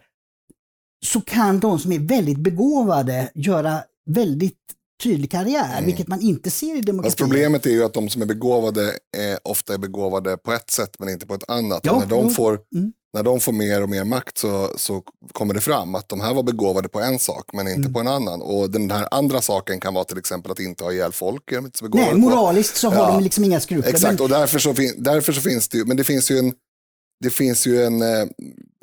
så 1.05 1.21
kan 1.21 1.59
de 1.59 1.79
som 1.79 1.91
är 1.91 1.99
väldigt 1.99 2.37
begåvade 2.37 3.31
göra 3.35 3.83
väldigt 4.09 4.57
tydlig 5.03 5.31
karriär, 5.31 5.73
mm. 5.73 5.85
vilket 5.85 6.07
man 6.07 6.21
inte 6.21 6.51
ser 6.51 6.77
i 6.77 6.81
demokratin. 6.81 7.25
problemet 7.25 7.65
är 7.65 7.69
ju 7.69 7.83
att 7.83 7.93
de 7.93 8.09
som 8.09 8.21
är 8.21 8.25
begåvade 8.25 8.93
är, 9.17 9.39
ofta 9.43 9.73
är 9.73 9.77
begåvade 9.77 10.37
på 10.37 10.53
ett 10.53 10.69
sätt 10.69 10.95
men 10.99 11.09
inte 11.09 11.27
på 11.27 11.33
ett 11.33 11.49
annat. 11.49 11.81
Ja, 11.83 11.99
när, 11.99 12.05
de 12.05 12.29
får, 12.29 12.59
mm. 12.75 12.93
När 13.13 13.23
de 13.23 13.39
får 13.39 13.51
mer 13.51 13.83
och 13.83 13.89
mer 13.89 14.03
makt 14.03 14.37
så, 14.37 14.73
så 14.75 15.03
kommer 15.31 15.53
det 15.53 15.61
fram 15.61 15.95
att 15.95 16.09
de 16.09 16.21
här 16.21 16.33
var 16.33 16.43
begåvade 16.43 16.89
på 16.89 16.99
en 16.99 17.19
sak 17.19 17.49
men 17.53 17.67
inte 17.67 17.79
mm. 17.79 17.93
på 17.93 17.99
en 17.99 18.07
annan. 18.07 18.41
Och 18.41 18.69
den 18.69 18.91
här 18.91 19.07
andra 19.11 19.41
saken 19.41 19.79
kan 19.79 19.93
vara 19.93 20.05
till 20.05 20.17
exempel 20.17 20.51
att 20.51 20.59
inte 20.59 20.83
ha 20.83 20.91
ihjäl 20.91 21.11
folk. 21.11 21.51
Är 21.51 21.57
inte 21.57 21.87
Nej, 21.93 22.15
moraliskt 22.15 22.77
så 22.77 22.89
har 22.89 22.95
ja, 22.95 23.11
de 23.11 23.23
liksom 23.23 23.43
inga 23.43 23.59
skrupler. 23.59 23.89
Exakt, 23.89 24.13
men... 24.13 24.23
och 24.23 24.29
därför 24.29 24.59
så, 24.59 24.73
därför 24.97 25.33
så 25.33 25.41
finns 25.41 25.69
det 25.69 25.77
ju, 25.77 25.85
men 25.85 25.97
det 25.97 26.03
finns 26.03 26.31
ju 26.31 26.37
en, 26.37 26.53
det 27.23 27.29
finns 27.29 27.67
ju 27.67 27.83
en, 27.83 28.01
eh, 28.01 28.27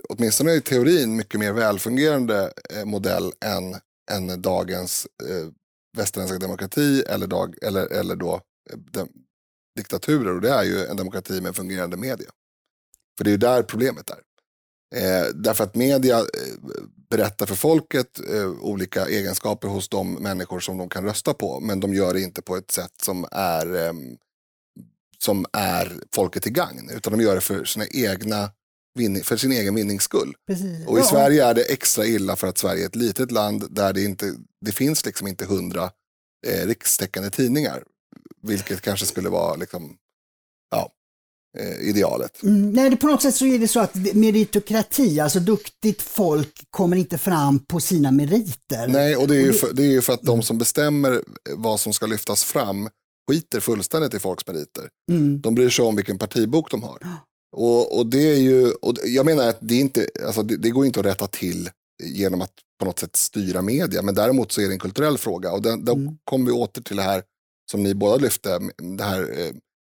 åtminstone 0.08 0.52
i 0.52 0.60
teorin, 0.60 1.16
mycket 1.16 1.40
mer 1.40 1.52
välfungerande 1.52 2.52
eh, 2.76 2.84
modell 2.84 3.32
än, 3.44 3.76
än 4.10 4.42
dagens 4.42 5.06
eh, 5.30 5.48
västerländska 5.96 6.38
demokrati 6.38 7.02
eller, 7.08 7.26
dag, 7.26 7.54
eller, 7.62 7.92
eller 7.92 8.16
då 8.16 8.34
eh, 8.70 8.78
de, 8.90 9.08
diktaturer 9.76 10.34
och 10.34 10.40
det 10.40 10.50
är 10.50 10.64
ju 10.64 10.86
en 10.86 10.96
demokrati 10.96 11.40
med 11.40 11.56
fungerande 11.56 11.96
media. 11.96 12.30
För 13.18 13.24
det 13.24 13.30
är 13.30 13.32
ju 13.32 13.38
där 13.38 13.62
problemet 13.62 14.10
är. 14.10 14.20
Eh, 14.94 15.26
därför 15.34 15.64
att 15.64 15.74
media 15.74 16.18
eh, 16.18 16.24
berättar 17.10 17.46
för 17.46 17.54
folket 17.54 18.20
eh, 18.34 18.48
olika 18.48 19.06
egenskaper 19.06 19.68
hos 19.68 19.88
de 19.88 20.12
människor 20.12 20.60
som 20.60 20.78
de 20.78 20.88
kan 20.88 21.04
rösta 21.04 21.34
på. 21.34 21.60
Men 21.60 21.80
de 21.80 21.94
gör 21.94 22.14
det 22.14 22.20
inte 22.20 22.42
på 22.42 22.56
ett 22.56 22.70
sätt 22.70 22.92
som 23.02 23.26
är, 23.30 23.86
eh, 23.86 23.92
som 25.18 25.46
är 25.52 25.92
folket 26.14 26.42
till 26.42 26.52
gagn. 26.52 26.90
Utan 26.90 27.12
de 27.18 27.24
gör 27.24 27.34
det 27.34 27.40
för, 27.40 27.64
sina 27.64 27.86
egna 27.86 28.50
vinning, 28.98 29.22
för 29.22 29.36
sin 29.36 29.52
egen 29.52 29.74
vinnings 29.74 30.02
skull. 30.02 30.34
Precis. 30.46 30.86
Och 30.86 30.98
i 30.98 31.00
Ja. 31.00 31.06
Sverige 31.06 31.44
är 31.44 31.54
det 31.54 31.72
extra 31.72 32.06
illa 32.06 32.36
för 32.36 32.46
att 32.46 32.58
Sverige 32.58 32.82
är 32.82 32.86
ett 32.86 32.96
litet 32.96 33.30
land 33.32 33.66
där 33.70 33.92
det, 33.92 34.02
inte, 34.04 34.34
det 34.60 34.72
finns 34.72 35.06
liksom 35.06 35.26
inte 35.26 35.44
hundra 35.44 35.90
eh, 36.46 36.66
rikstäckande 36.66 37.30
tidningar. 37.30 37.84
Vilket 38.42 38.80
kanske 38.80 39.06
skulle 39.06 39.28
vara 39.28 39.56
liksom, 39.56 39.96
ja, 40.70 40.92
idealet. 41.80 42.42
Mm, 42.42 42.72
nej, 42.72 42.96
på 42.96 43.06
något 43.06 43.22
sätt 43.22 43.34
så 43.34 43.46
är 43.46 43.58
det 43.58 43.68
så 43.68 43.80
att 43.80 43.94
meritokrati, 44.14 45.20
alltså 45.20 45.40
duktigt 45.40 46.02
folk 46.02 46.64
kommer 46.70 46.96
inte 46.96 47.18
fram 47.18 47.58
på 47.58 47.80
sina 47.80 48.10
meriter. 48.10 48.88
Nej, 48.88 49.16
och 49.16 49.28
det 49.28 49.36
är, 49.36 49.40
ju 49.40 49.52
för, 49.52 49.72
det 49.72 49.82
är 49.82 49.90
ju 49.90 50.02
för 50.02 50.12
att 50.12 50.22
de 50.22 50.42
som 50.42 50.58
bestämmer 50.58 51.22
vad 51.56 51.80
som 51.80 51.92
ska 51.92 52.06
lyftas 52.06 52.44
fram 52.44 52.88
skiter 53.30 53.60
fullständigt 53.60 54.14
i 54.14 54.18
folks 54.18 54.46
meriter. 54.46 54.88
Mm. 55.10 55.40
De 55.40 55.54
bryr 55.54 55.70
sig 55.70 55.84
om 55.84 55.96
vilken 55.96 56.18
partibok 56.18 56.70
de 56.70 56.82
har. 56.82 56.98
Och, 57.56 57.98
och 57.98 58.06
det 58.06 58.32
är 58.32 58.36
ju, 58.36 58.70
och 58.70 58.94
jag 59.04 59.26
menar 59.26 59.48
att 59.48 59.58
det, 59.60 59.74
inte, 59.74 60.06
alltså 60.26 60.42
det, 60.42 60.56
det 60.56 60.70
går 60.70 60.86
inte 60.86 61.00
att 61.00 61.06
rätta 61.06 61.26
till 61.26 61.70
genom 62.04 62.42
att 62.42 62.50
på 62.80 62.86
något 62.86 62.98
sätt 62.98 63.16
styra 63.16 63.62
media. 63.62 64.02
Men 64.02 64.14
däremot 64.14 64.52
så 64.52 64.60
är 64.60 64.66
det 64.68 64.72
en 64.74 64.78
kulturell 64.78 65.18
fråga. 65.18 65.52
Och 65.52 65.62
den, 65.62 65.84
då 65.84 65.92
Mm. 65.92 66.18
kommer 66.24 66.46
vi 66.46 66.52
åter 66.52 66.82
till 66.82 66.96
det 66.96 67.02
här 67.02 67.22
som 67.70 67.82
ni 67.82 67.94
båda 67.94 68.16
lyfte, 68.16 68.60
det 68.98 69.04
här 69.04 69.40
eh, 69.40 69.52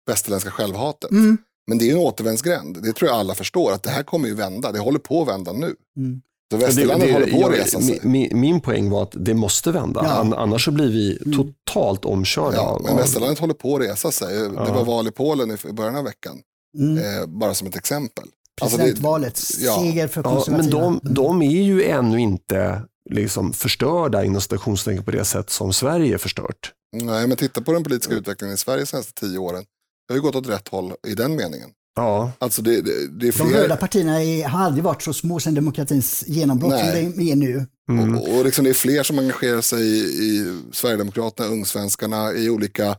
västerländska 0.09 0.51
självhatet. 0.51 1.11
Mm. 1.11 1.37
Men 1.67 1.77
det 1.77 1.89
är 1.89 1.91
en 1.91 1.97
återvändsgränd. 1.97 2.83
Det 2.83 2.93
tror 2.93 3.09
jag 3.09 3.19
alla 3.19 3.35
förstår, 3.35 3.71
att 3.71 3.83
det 3.83 3.89
här 3.89 4.03
kommer 4.03 4.27
ju 4.27 4.35
vända. 4.35 4.71
Det 4.71 4.79
håller 4.79 4.99
på 4.99 5.21
att 5.21 5.27
vända 5.27 5.53
nu. 5.53 5.75
Mm. 5.97 6.21
Så 6.51 6.57
västerlandet 6.57 7.11
håller 7.13 7.31
på 7.41 7.47
att 7.47 7.53
resa 7.53 7.81
sig. 7.81 7.99
min, 8.03 8.29
min 8.39 8.61
poäng 8.61 8.89
var 8.89 9.03
att 9.03 9.13
det 9.25 9.33
måste 9.33 9.71
vända, 9.71 10.01
Ja. 10.03 10.11
An- 10.11 10.33
annars 10.33 10.65
så 10.65 10.71
blir 10.71 10.87
vi 10.87 11.19
Mm. 11.25 11.37
totalt 11.65 12.05
omkörda. 12.05 12.57
Ja, 12.57 12.81
men 12.83 12.97
västerlandet 12.97 13.39
håller 13.39 13.53
på 13.53 13.75
att 13.75 13.81
resa 13.81 14.11
sig. 14.11 14.37
Det 14.39 14.51
Ja. 14.55 14.73
var 14.73 14.83
val 14.85 15.07
i 15.07 15.11
Polen 15.11 15.51
i 15.69 15.73
början 15.73 15.95
av 15.95 16.03
veckan, 16.03 16.41
Mm. 16.79 16.97
eh, 16.97 17.25
bara 17.27 17.53
som 17.53 17.67
ett 17.67 17.75
exempel. 17.75 18.23
Alltså 18.61 18.77
Presidentvalet, 18.77 19.39
ja. 19.59 19.79
seger 19.79 20.07
för 20.07 20.21
Ja, 20.23 20.29
men 20.29 20.35
konservativa. 20.37 20.79
de, 20.81 20.99
Mm. 21.03 21.13
de 21.13 21.41
är 21.41 21.61
ju 21.63 21.83
ännu 21.83 22.19
inte 22.19 22.81
liksom 23.09 23.53
förstörda 23.53 24.23
inom 24.23 24.41
citationstecken 24.41 25.03
på 25.03 25.11
det 25.11 25.25
sätt 25.25 25.49
som 25.49 25.73
Sverige 25.73 26.13
är 26.13 26.17
förstört. 26.17 26.71
Nej, 26.95 27.27
men 27.27 27.37
titta 27.37 27.61
på 27.61 27.71
den 27.73 27.83
politiska 27.83 28.13
utvecklingen 28.13 28.53
i 28.53 28.57
Sverige 28.57 28.79
de 28.81 28.85
senaste 28.85 29.13
tio 29.13 29.37
åren. 29.37 29.63
Det 30.07 30.13
har 30.13 30.15
ju 30.15 30.21
gått 30.21 30.35
åt 30.35 30.49
rätt 30.49 30.67
håll 30.67 30.93
i 31.07 31.15
den 31.15 31.35
meningen. 31.35 31.69
Ja, 31.95 32.31
Alltså 32.39 32.61
det, 32.61 32.81
det, 32.81 33.07
det 33.07 33.27
är 33.27 33.31
De 33.31 33.31
fler, 33.31 33.61
röda 33.61 33.77
partierna 33.77 34.23
är, 34.23 34.47
har 34.47 34.59
aldrig 34.59 34.83
varit 34.83 35.01
så 35.01 35.13
små 35.13 35.39
sedan 35.39 35.53
demokratins 35.53 36.23
genombrott 36.27 36.71
Nej. 36.71 37.03
som 37.03 37.17
det 37.17 37.31
är 37.31 37.35
nu. 37.35 37.65
mm. 37.89 38.17
och, 38.17 38.37
och 38.37 38.45
liksom 38.45 38.63
det 38.63 38.69
är 38.69 38.73
fler 38.73 39.03
som 39.03 39.19
engagerar 39.19 39.61
sig 39.61 39.81
i, 39.81 39.99
i 39.99 40.59
Sverigedemokraterna, 40.71 41.49
Ungsvenskarna, 41.49 42.33
i 42.33 42.49
olika 42.49 42.95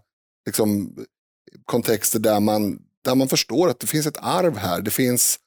liksom, 0.47 0.95
kontexter 1.65 2.19
där 2.19 2.41
man, 2.41 2.79
där 3.05 3.15
man 3.15 3.29
förstår 3.29 3.69
att 3.69 3.81
det 3.81 3.87
finns 3.87 4.07
ett 4.07 4.19
arv 4.21 4.57
här. 4.57 4.83
Det 4.83 4.91
finns, 4.91 5.39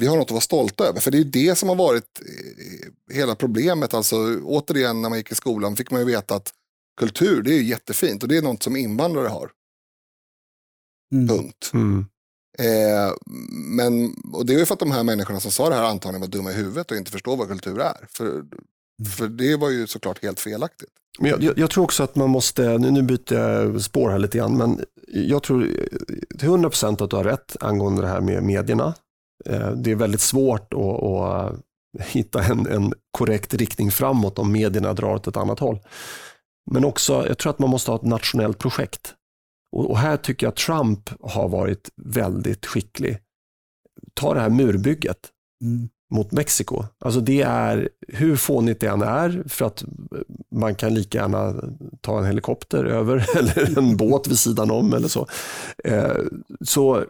vi 0.00 0.06
har 0.06 0.16
något 0.16 0.24
att 0.24 0.30
vara 0.30 0.40
stolta 0.40 0.84
över. 0.84 1.00
För 1.00 1.10
det 1.10 1.18
är 1.18 1.24
det 1.24 1.58
som 1.58 1.68
har 1.68 1.76
varit 1.76 2.20
eh, 2.20 3.14
hela 3.14 3.34
problemet. 3.34 3.94
Alltså, 3.94 4.40
återigen, 4.44 5.02
när 5.02 5.08
man 5.08 5.18
gick 5.18 5.32
i 5.32 5.34
skolan 5.34 5.76
fick 5.76 5.90
man 5.90 6.00
ju 6.00 6.06
veta 6.06 6.34
att 6.34 6.52
kultur, 7.00 7.42
det 7.42 7.54
är 7.54 7.62
jättefint 7.62 8.22
och 8.22 8.28
det 8.28 8.36
är 8.36 8.42
något 8.42 8.62
som 8.62 8.76
invandrare 8.76 9.28
har. 9.28 9.50
Mm. 11.14 11.28
Punkt. 11.28 11.70
Mm. 11.74 12.06
Eh, 12.58 13.12
men, 13.76 14.14
och 14.32 14.46
det 14.46 14.54
är 14.54 14.58
ju 14.58 14.66
för 14.66 14.74
att 14.74 14.80
de 14.80 14.90
här 14.90 15.02
människorna 15.04 15.40
som 15.40 15.50
sa 15.50 15.68
det 15.68 15.74
här 15.74 15.84
antagligen 15.84 16.20
var 16.20 16.28
dumma 16.28 16.50
i 16.50 16.54
huvudet 16.54 16.90
och 16.90 16.96
inte 16.96 17.10
förstår 17.10 17.36
vad 17.36 17.48
kultur 17.48 17.80
är. 17.80 18.06
För, 18.08 18.42
för 19.16 19.28
det 19.28 19.56
var 19.56 19.70
ju 19.70 19.86
såklart 19.86 20.22
helt 20.22 20.40
felaktigt. 20.40 20.90
Men 21.18 21.30
jag, 21.30 21.42
jag, 21.42 21.58
jag 21.58 21.70
tror 21.70 21.84
också 21.84 22.02
att 22.02 22.16
man 22.16 22.30
måste, 22.30 22.78
nu, 22.78 22.90
nu 22.90 23.02
byter 23.02 23.34
jag 23.34 23.82
spår 23.82 24.10
här 24.10 24.18
lite 24.18 24.38
grann, 24.38 24.56
men 24.56 24.84
jag 25.08 25.42
tror 25.42 25.62
till 26.38 26.48
100% 26.48 27.04
att 27.04 27.10
du 27.10 27.16
har 27.16 27.24
rätt 27.24 27.56
angående 27.60 28.02
det 28.02 28.08
här 28.08 28.20
med 28.20 28.42
medierna. 28.42 28.94
Eh, 29.46 29.70
Det 29.70 29.90
är 29.90 29.94
väldigt 29.96 30.20
svårt 30.20 30.74
att, 30.74 31.02
att 31.02 31.60
hitta 32.06 32.44
en, 32.44 32.66
en 32.66 32.92
korrekt 33.10 33.54
riktning 33.54 33.90
framåt 33.90 34.38
om 34.38 34.52
medierna 34.52 34.92
drar 34.92 35.14
åt 35.14 35.26
ett 35.26 35.36
annat 35.36 35.58
håll. 35.60 35.78
Men 36.70 36.84
också, 36.84 37.26
jag 37.28 37.38
tror 37.38 37.50
att 37.50 37.58
man 37.58 37.70
måste 37.70 37.90
ha 37.90 37.98
ett 37.98 38.04
nationellt 38.04 38.58
projekt. 38.58 39.14
Och, 39.74 39.90
och 39.90 39.98
här 39.98 40.16
tycker 40.16 40.46
jag 40.46 40.52
att 40.52 40.56
Trump 40.56 41.10
har 41.20 41.48
varit 41.48 41.90
väldigt 41.96 42.66
skicklig. 42.66 43.18
Ta 44.14 44.34
det 44.34 44.40
här 44.40 44.50
murbygget 44.50 45.30
Mm. 45.64 45.88
mot 46.14 46.32
Mexiko. 46.32 46.84
Alltså 47.00 47.20
det 47.20 47.42
är, 47.42 47.88
hur 48.08 48.36
fånigt 48.36 48.80
det 48.80 48.86
än 48.86 49.02
är, 49.02 49.44
för 49.46 49.64
att 49.64 49.84
man 50.50 50.74
kan 50.74 50.94
lika 50.94 51.18
gärna 51.18 51.54
ta 52.00 52.18
en 52.18 52.24
helikopter 52.24 52.84
över 52.84 53.36
eller 53.38 53.78
en 53.78 53.96
båt 53.96 54.28
vid 54.28 54.38
sidan 54.38 54.70
om 54.70 54.92
eller 54.92 55.08
så. 55.08 55.26
Eh, 55.84 56.16
så 56.64 57.04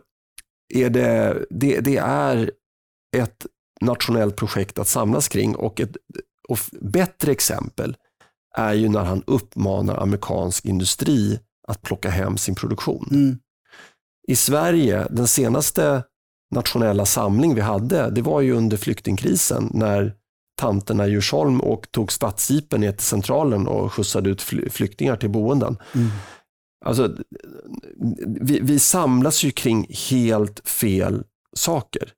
är 0.75 0.91
det, 0.91 1.45
det, 1.51 1.81
det 1.81 1.97
är 1.97 2.51
ett 3.17 3.47
nationellt 3.81 4.37
projekt 4.37 4.79
att 4.79 4.89
samlas 4.89 5.29
kring 5.29 5.57
och 5.57 5.81
ett 5.81 5.97
och 6.49 6.59
bättre 6.81 7.33
exempel 7.33 7.97
är 8.57 8.73
ju 8.73 8.89
när 8.89 9.05
han 9.05 9.23
uppmanar 9.27 9.97
amerikansk 9.97 10.65
industri 10.65 11.41
att 11.69 11.83
plocka 11.83 12.11
hem 12.11 12.37
sin 12.37 12.55
produktion. 12.55 13.09
Mm. 13.11 13.39
I 14.29 14.37
Sverige, 14.37 15.07
den 15.11 15.29
senaste 15.29 16.05
nationella 16.55 17.07
samling 17.07 17.55
vi 17.55 17.61
hade, 17.61 18.11
det 18.11 18.23
var 18.23 18.41
ju 18.41 18.53
under 18.53 18.77
flyktingkrisen 18.77 19.71
när 19.75 20.15
tanterna 20.61 21.07
i 21.07 21.11
Djursholm 21.11 21.61
och 21.61 21.91
tog 21.91 22.13
stadsjeepen 22.13 22.81
ner 22.81 22.93
till 22.93 23.07
centralen 23.07 23.67
och 23.67 23.93
skjutsade 23.93 24.31
ut 24.31 24.43
fly- 24.43 24.69
flyktingar 24.71 25.17
till 25.17 25.31
boenden. 25.31 25.77
Mm. 25.95 26.09
Alltså, 26.85 27.17
vi, 28.41 28.61
vi 28.63 28.79
samlas 28.79 29.45
ju 29.45 29.51
kring 29.51 29.87
helt 30.11 30.69
fel 30.69 31.25
saker. 31.57 32.13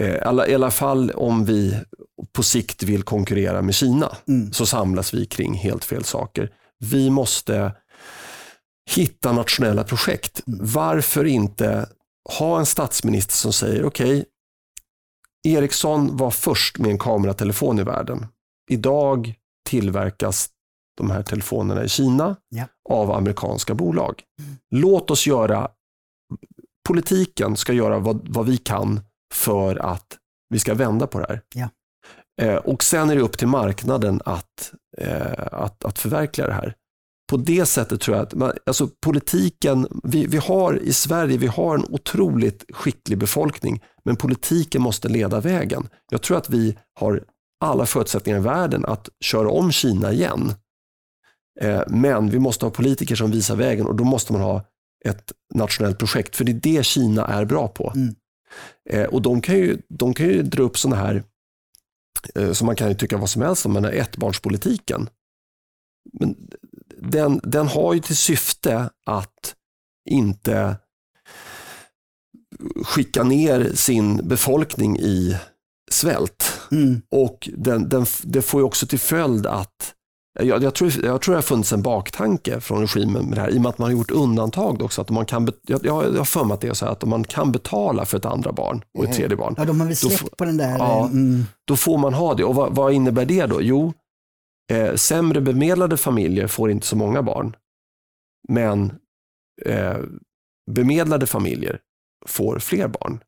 Eh, 0.00 0.28
alla, 0.28 0.48
I 0.48 0.54
alla 0.54 0.70
fall 0.70 1.10
om 1.10 1.44
vi 1.44 1.76
på 2.32 2.42
sikt 2.42 2.82
vill 2.82 3.02
konkurrera 3.02 3.62
med 3.62 3.74
Kina 3.74 4.16
Mm. 4.28 4.52
så 4.52 4.66
samlas 4.66 5.14
vi 5.14 5.26
kring 5.26 5.54
helt 5.54 5.84
fel 5.84 6.04
saker. 6.04 6.50
Vi 6.78 7.10
måste 7.10 7.72
hitta 8.90 9.32
nationella 9.32 9.84
projekt. 9.84 10.46
Mm. 10.46 10.60
Varför 10.62 11.24
inte 11.24 11.88
ha 12.38 12.58
en 12.58 12.66
statsminister 12.66 13.34
som 13.34 13.52
säger 13.52 13.84
okej, 13.84 14.24
Ericsson 15.48 16.16
var 16.16 16.30
först 16.30 16.78
med 16.78 16.90
en 16.90 16.98
kameratelefon 16.98 17.78
i 17.78 17.82
världen. 17.82 18.26
Idag 18.70 19.34
tillverkas 19.68 20.48
de 20.96 21.10
här 21.10 21.22
telefonerna 21.22 21.84
i 21.84 21.88
Kina 21.88 22.36
Ja. 22.48 22.64
av 22.90 23.10
amerikanska 23.12 23.74
bolag. 23.74 24.22
Låt 24.70 25.10
oss 25.10 25.26
göra, 25.26 25.70
politiken 26.88 27.56
ska 27.56 27.72
göra 27.72 27.98
vad, 27.98 28.28
vad 28.28 28.46
vi 28.46 28.56
kan 28.56 29.00
för 29.34 29.76
att 29.76 30.18
vi 30.48 30.58
ska 30.58 30.74
vända 30.74 31.06
på 31.06 31.18
det 31.18 31.26
här. 31.28 31.40
Ja. 31.54 31.68
Eh, 32.42 32.56
och 32.56 32.82
sen 32.82 33.10
är 33.10 33.14
det 33.16 33.22
upp 33.22 33.38
till 33.38 33.48
marknaden 33.48 34.22
att, 34.24 34.72
eh, 34.98 35.46
att, 35.52 35.84
att 35.84 35.98
förverkliga 35.98 36.46
det 36.46 36.52
här. 36.52 36.74
På 37.32 37.38
det 37.38 37.66
sättet 37.66 38.00
tror 38.00 38.16
jag 38.16 38.26
att 38.26 38.34
man, 38.34 38.52
alltså 38.66 38.88
politiken, 39.00 39.86
vi, 40.04 40.26
vi 40.26 40.36
har 40.36 40.78
i 40.82 40.92
Sverige, 40.92 41.38
vi 41.38 41.46
har 41.46 41.74
en 41.74 41.84
otroligt 41.84 42.64
skicklig 42.72 43.18
befolkning, 43.18 43.82
men 44.04 44.16
politiken 44.16 44.82
måste 44.82 45.08
leda 45.08 45.40
vägen. 45.40 45.88
Jag 46.10 46.22
tror 46.22 46.36
att 46.36 46.50
vi 46.50 46.78
har 46.94 47.24
alla 47.64 47.86
förutsättningar 47.86 48.38
i 48.38 48.42
världen 48.42 48.84
att 48.84 49.08
köra 49.20 49.50
om 49.50 49.72
Kina 49.72 50.12
igen. 50.12 50.54
Eh, 51.60 51.82
men 51.88 52.30
vi 52.30 52.38
måste 52.38 52.66
ha 52.66 52.70
politiker 52.70 53.14
som 53.14 53.30
visar 53.30 53.56
vägen 53.56 53.86
och 53.86 53.96
då 53.96 54.04
måste 54.04 54.32
man 54.32 54.42
ha 54.42 54.64
ett 55.04 55.32
nationellt 55.54 55.98
projekt, 55.98 56.36
för 56.36 56.44
det 56.44 56.52
är 56.52 56.76
det 56.76 56.86
Kina 56.86 57.26
är 57.26 57.44
bra 57.44 57.68
på. 57.68 57.92
Mm. 57.94 58.14
Eh, 58.90 59.04
och 59.04 59.22
de 59.22 59.40
kan, 59.40 59.54
ju, 59.54 59.78
de 59.88 60.14
kan 60.14 60.26
ju 60.26 60.42
dra 60.42 60.62
upp 60.62 60.78
sådana 60.78 61.02
här, 61.02 61.22
eh, 62.34 62.52
som 62.52 62.66
man 62.66 62.76
kan 62.76 62.88
ju 62.88 62.94
tycka 62.94 63.16
vad 63.16 63.30
som 63.30 63.42
helst 63.42 63.66
om, 63.66 63.72
men 63.72 63.84
ettbarnspolitiken. 63.84 65.08
Men 66.12 66.36
den, 67.02 67.40
den 67.42 67.68
har 67.68 67.94
ju 67.94 68.00
till 68.00 68.16
syfte 68.16 68.90
att 69.06 69.54
inte 70.10 70.76
skicka 72.84 73.22
ner 73.22 73.72
sin 73.74 74.28
befolkning 74.28 74.98
i 74.98 75.36
svält. 75.90 76.60
Mm. 76.70 77.02
Och 77.10 77.48
den, 77.56 77.88
den, 77.88 78.06
det 78.22 78.42
får 78.42 78.60
ju 78.60 78.64
också 78.64 78.86
till 78.86 78.98
följd 78.98 79.46
att 79.46 79.94
jag, 80.40 80.62
jag, 80.62 80.74
tror, 80.74 81.04
jag 81.04 81.20
tror 81.20 81.32
det 81.32 81.36
har 81.36 81.42
funnits 81.42 81.72
en 81.72 81.82
baktanke 81.82 82.60
från 82.60 82.80
regimen 82.80 83.26
med 83.26 83.38
det 83.38 83.40
här, 83.40 83.50
i 83.50 83.58
och 83.58 83.62
med 83.62 83.68
att 83.68 83.78
man 83.78 83.90
har 83.90 83.92
gjort 83.98 84.10
undantag 84.10 84.82
också. 84.82 85.00
Att 85.00 85.10
man 85.10 85.26
kan, 85.26 85.52
jag, 85.62 85.86
jag 85.86 85.92
har 85.94 86.24
för 86.24 86.44
mig 86.44 86.54
att 86.54 86.60
det 86.60 86.68
är 86.68 86.74
så 86.74 86.84
här, 86.84 86.92
att 86.92 87.02
om 87.02 87.10
man 87.10 87.24
kan 87.24 87.52
betala 87.52 88.04
för 88.04 88.18
ett 88.18 88.24
andra 88.24 88.52
barn 88.52 88.84
och 88.98 89.04
ett 89.04 89.16
tredje 89.16 89.36
barn, 89.36 89.54
Ja, 89.58 89.64
de 89.64 89.80
har 89.80 89.86
väl 89.86 89.96
släppt 89.96 90.36
på 90.36 90.44
den 90.44 90.56
där. 90.56 90.78
Ja. 90.78 91.04
Mm. 91.06 91.44
då 91.64 91.76
får 91.76 91.98
man 91.98 92.14
ha 92.14 92.34
det. 92.34 92.44
Och 92.44 92.54
vad, 92.54 92.74
vad 92.74 92.92
innebär 92.92 93.24
det 93.24 93.46
då? 93.46 93.62
Jo, 93.62 93.92
eh, 94.72 94.94
sämre 94.94 95.40
bemedlade 95.40 95.96
familjer 95.96 96.46
får 96.46 96.70
inte 96.70 96.86
så 96.86 96.96
många 96.96 97.22
barn. 97.22 97.56
Men 98.48 98.92
eh, 99.64 99.98
bemedlade 100.70 101.26
familjer 101.26 101.80
får 102.26 102.58
fler 102.58 102.88
barn. 102.88 103.20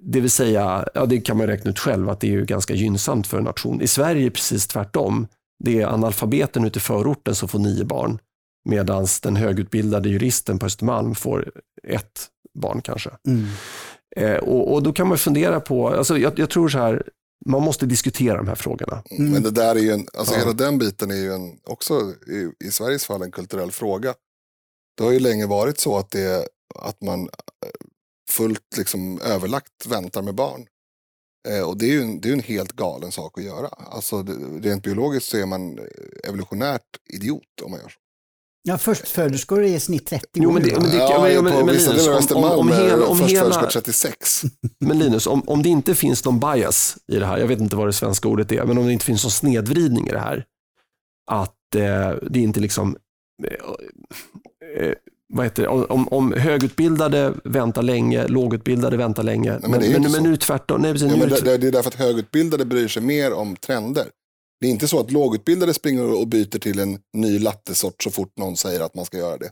Det 0.00 0.20
vill 0.20 0.30
säga, 0.30 0.88
ja, 0.94 1.06
det 1.06 1.20
kan 1.20 1.36
man 1.36 1.46
räkna 1.46 1.70
ut 1.70 1.78
själv, 1.78 2.08
att 2.08 2.20
det 2.20 2.26
är 2.26 2.32
ju 2.32 2.44
ganska 2.44 2.74
gynnsamt 2.74 3.26
för 3.26 3.38
en 3.38 3.44
nation. 3.44 3.80
I 3.80 3.86
Sverige 3.86 4.20
är 4.20 4.24
det 4.24 4.30
precis 4.30 4.66
tvärtom. 4.66 5.26
Det 5.64 5.82
är 5.82 5.86
analfabeten 5.86 6.64
ute 6.64 6.78
i 6.78 6.82
förorten 6.82 7.34
som 7.34 7.48
får 7.48 7.58
nio 7.58 7.84
barn, 7.84 8.18
medan 8.64 9.06
den 9.22 9.36
högutbildade 9.36 10.08
juristen 10.08 10.58
på 10.58 10.66
Östermalm 10.66 11.14
får 11.14 11.52
ett 11.82 12.28
barn 12.54 12.80
kanske. 12.82 13.10
Mm. 13.26 13.46
Eh, 14.16 14.36
och, 14.36 14.72
och, 14.72 14.82
då 14.82 14.92
kan 14.92 15.08
man 15.08 15.18
fundera 15.18 15.60
på, 15.60 15.88
alltså 15.88 16.18
jag, 16.18 16.38
jag, 16.38 16.50
tror 16.50 16.68
så 16.68 16.78
här, 16.78 17.02
man 17.46 17.62
måste 17.62 17.86
diskutera 17.86 18.36
de 18.36 18.48
här 18.48 18.54
frågorna. 18.54 19.02
Mm. 19.10 19.32
Men 19.32 19.42
det 19.42 19.50
där 19.50 19.76
är 19.76 19.80
ju 19.80 19.90
en, 19.90 20.08
alltså 20.14 20.34
ja. 20.34 20.40
hela 20.40 20.52
den 20.52 20.78
biten 20.78 21.10
är 21.10 21.16
ju 21.16 21.32
en, 21.32 21.58
också 21.64 22.14
i, 22.26 22.66
i 22.66 22.70
Sveriges 22.70 23.06
fall 23.06 23.22
en 23.22 23.32
kulturell 23.32 23.72
fråga. 23.72 24.14
Det 24.96 25.04
har 25.04 25.12
ju 25.12 25.20
länge 25.20 25.46
varit 25.46 25.78
så 25.78 25.98
att, 25.98 26.10
det, 26.10 26.48
att 26.74 27.02
man 27.02 27.20
eh, 27.22 27.70
fullt 28.30 28.76
liksom 28.76 29.20
överlagt 29.20 29.86
väntar 29.86 30.22
med 30.22 30.34
barn. 30.34 30.66
Eh, 31.48 31.62
och 31.62 31.78
det 31.78 31.86
är 31.86 31.90
ju 31.90 32.02
en, 32.02 32.20
det 32.20 32.28
är 32.28 32.32
en 32.32 32.40
helt 32.40 32.72
galen 32.72 33.12
sak 33.12 33.38
att 33.38 33.44
göra. 33.44 33.68
Alltså, 33.68 34.22
det, 34.22 34.68
rent 34.68 34.82
biologiskt 34.82 35.28
så 35.28 35.36
är 35.36 35.46
man 35.46 35.78
evolutionärt 36.24 36.96
idiot 37.12 37.60
om 37.62 37.70
man 37.70 37.80
gör 37.80 37.88
så. 37.88 37.98
Ja, 38.68 38.78
förstföderskor 38.78 39.64
är 39.64 39.68
i 39.76 39.80
snitt 39.80 40.06
30 40.06 40.26
år. 40.26 40.44
Jo, 40.44 40.50
men 40.50 40.62
det, 40.62 40.80
men 40.80 40.90
det, 40.90 40.96
ja, 40.96 41.22
men, 41.22 41.44
men, 41.44 41.66
men, 41.66 41.74
Linus, 41.74 42.32
om, 42.32 42.44
om, 42.44 42.44
om 42.44 42.72
hela, 42.72 43.06
om 43.06 43.20
hela, 43.20 43.70
36. 43.70 44.42
Men 44.78 44.98
Linus, 44.98 45.26
om, 45.26 45.48
om 45.48 45.62
det 45.62 45.68
inte 45.68 45.94
finns 45.94 46.24
någon 46.24 46.40
bias 46.40 46.96
i 47.12 47.16
det 47.18 47.26
här, 47.26 47.38
jag 47.38 47.46
vet 47.46 47.60
inte 47.60 47.76
vad 47.76 47.88
det 47.88 47.92
svenska 47.92 48.28
ordet 48.28 48.52
är, 48.52 48.64
men 48.64 48.78
om 48.78 48.86
det 48.86 48.92
inte 48.92 49.04
finns 49.04 49.24
någon 49.24 49.30
snedvridning 49.30 50.08
i 50.08 50.12
det 50.12 50.18
här, 50.18 50.44
att 51.30 51.74
eh, 51.74 52.28
det 52.30 52.40
inte 52.40 52.60
liksom, 52.60 52.96
eh, 53.44 54.84
eh, 54.84 54.94
vad 55.34 55.46
heter 55.46 55.62
det, 55.62 55.68
om, 55.68 56.08
om 56.08 56.32
högutbildade 56.32 57.34
väntar 57.44 57.82
länge, 57.82 58.28
lågutbildade 58.28 58.96
väntar 58.96 59.22
länge, 59.22 59.50
Nej, 59.50 59.60
men, 59.62 59.70
men, 59.70 59.80
det 59.80 59.86
är 59.86 59.90
men, 59.90 60.06
inte 60.06 60.20
men 60.20 60.30
nu 60.30 60.36
tvärtom. 60.36 60.80
Nej, 60.80 60.92
precis, 60.92 61.10
Ja, 61.10 61.16
nu 61.16 61.26
det, 61.26 61.58
det 61.58 61.66
är 61.66 61.72
därför 61.72 61.88
att 61.88 61.94
högutbildade 61.94 62.64
bryr 62.64 62.88
sig 62.88 63.02
mer 63.02 63.32
om 63.32 63.56
trender. 63.56 64.06
Det 64.60 64.66
är 64.66 64.70
inte 64.70 64.88
så 64.88 65.00
att 65.00 65.10
lågutbildade 65.10 65.74
springer 65.74 66.20
och 66.20 66.28
byter 66.28 66.58
till 66.58 66.78
en 66.78 66.98
ny 67.12 67.38
lattesort 67.38 68.02
så 68.02 68.10
fort 68.10 68.36
någon 68.36 68.56
säger 68.56 68.80
att 68.80 68.94
man 68.94 69.04
ska 69.04 69.18
göra 69.18 69.36
det. 69.36 69.50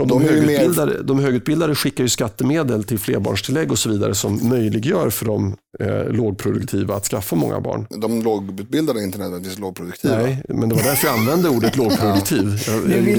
Och 0.00 0.06
De 0.06 0.18
de, 0.18 0.34
ju 0.34 0.40
mer- 0.40 0.46
högutbildade, 0.46 1.02
de 1.02 1.18
högutbildade 1.18 1.74
skickar 1.74 2.04
ju 2.04 2.08
skattemedel 2.08 2.84
till 2.84 2.98
flerbarnstillägg 2.98 3.72
och 3.72 3.78
så 3.78 3.88
vidare 3.88 4.14
som 4.14 4.48
möjliggör 4.48 5.10
för 5.10 5.26
de 5.26 5.56
eh, 5.80 6.04
lågproduktiva 6.08 6.94
att 6.94 7.04
skaffa 7.04 7.36
många 7.36 7.60
barn. 7.60 7.86
De 7.90 8.22
lågutbildade 8.22 9.00
är 9.00 9.04
inte 9.04 9.18
nödvändigtvis 9.18 9.58
lågproduktiva. 9.58 10.16
Nej, 10.16 10.42
men 10.48 10.68
det 10.68 10.74
var 10.74 10.82
därför 10.82 11.06
jag 11.08 11.18
använde 11.18 11.48
ordet 11.48 11.76
lågproduktiv. 11.82 12.44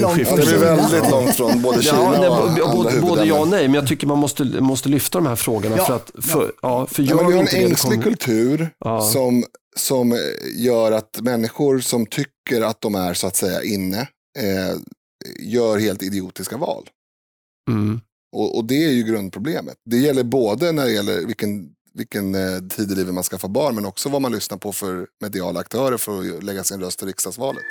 Ja, 0.00 0.14
det 0.14 0.22
är 0.22 0.44
Kina. 0.46 0.58
väldigt 0.76 1.10
långt 1.10 1.34
från 1.36 1.62
både 1.62 1.82
Kina 1.82 1.96
Ja, 1.96 2.10
nej, 2.20 2.28
och 2.28 2.48
andra 2.48 2.72
både, 2.74 3.00
både 3.00 3.24
ja 3.24 3.40
och 3.40 3.48
nej, 3.48 3.68
men 3.68 3.74
jag 3.74 3.86
tycker 3.86 4.06
man 4.06 4.18
måste, 4.18 4.44
måste 4.44 4.88
lyfta 4.88 5.18
de 5.18 5.26
här 5.26 5.36
frågorna. 5.36 5.76
Ja, 5.76 5.84
För 5.84 5.94
att, 5.96 6.10
för, 6.24 6.52
ja. 6.62 6.86
för 6.86 7.02
Nej, 7.02 7.10
gör 7.10 7.16
men 7.16 7.26
vi 7.26 7.32
har 7.32 7.40
en 7.40 7.46
det, 7.46 7.56
det 7.56 7.64
ängslig 7.64 7.90
kommer- 7.92 8.02
kultur 8.02 8.70
Ja. 8.84 9.00
som, 9.00 9.44
som 9.76 10.18
gör 10.56 10.92
att 10.92 11.20
människor 11.20 11.78
som 11.78 12.06
tycker 12.06 12.60
att 12.62 12.80
de 12.80 12.94
är 12.94 13.14
så 13.14 13.26
att 13.26 13.36
säga 13.36 13.62
inne 13.62 13.98
eh, 14.38 14.76
gör 15.40 15.78
helt 15.78 16.02
idiotiska 16.02 16.56
val. 16.56 16.88
Mm. 17.70 18.00
Och, 18.36 18.56
och 18.56 18.64
det 18.64 18.84
är 18.84 18.90
ju 18.92 19.02
grundproblemet. 19.02 19.76
Det 19.84 19.96
gäller 19.96 20.22
både 20.24 20.72
när 20.72 20.84
det 20.84 20.92
gäller 20.92 21.26
vilken, 21.26 21.68
vilken 21.94 22.34
eh, 22.34 22.58
tid 22.76 22.92
i 22.92 22.94
livet 22.94 23.14
man 23.14 23.24
skaffar 23.24 23.48
barn 23.48 23.74
men 23.74 23.86
också 23.86 24.08
vad 24.08 24.22
man 24.22 24.32
lyssnar 24.32 24.58
på 24.58 24.72
för 24.72 25.06
mediala 25.20 25.60
aktörer 25.60 25.96
för 25.96 26.36
att 26.36 26.44
lägga 26.44 26.64
sin 26.64 26.80
röst 26.80 27.02
i 27.02 27.06
riksdagsvalet. 27.06 27.62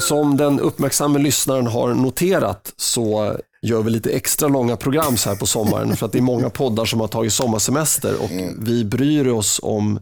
Som 0.00 0.36
den 0.36 0.60
uppmärksamma 0.60 1.18
lyssnaren 1.18 1.66
har 1.66 1.94
noterat 1.94 2.72
så 2.76 3.36
gör 3.62 3.82
vi 3.82 3.90
lite 3.90 4.10
extra 4.10 4.48
långa 4.48 4.76
program 4.76 5.16
så 5.16 5.28
här 5.28 5.36
på 5.36 5.46
sommaren 5.46 5.96
för 5.96 6.06
att 6.06 6.12
det 6.12 6.18
är 6.18 6.22
många 6.22 6.50
poddar 6.50 6.84
som 6.84 7.00
har 7.00 7.08
tagit 7.08 7.32
sommarsemester 7.32 8.22
och 8.22 8.30
Mm. 8.30 8.64
vi 8.64 8.84
bryr 8.84 9.28
oss 9.28 9.60
om 9.62 10.00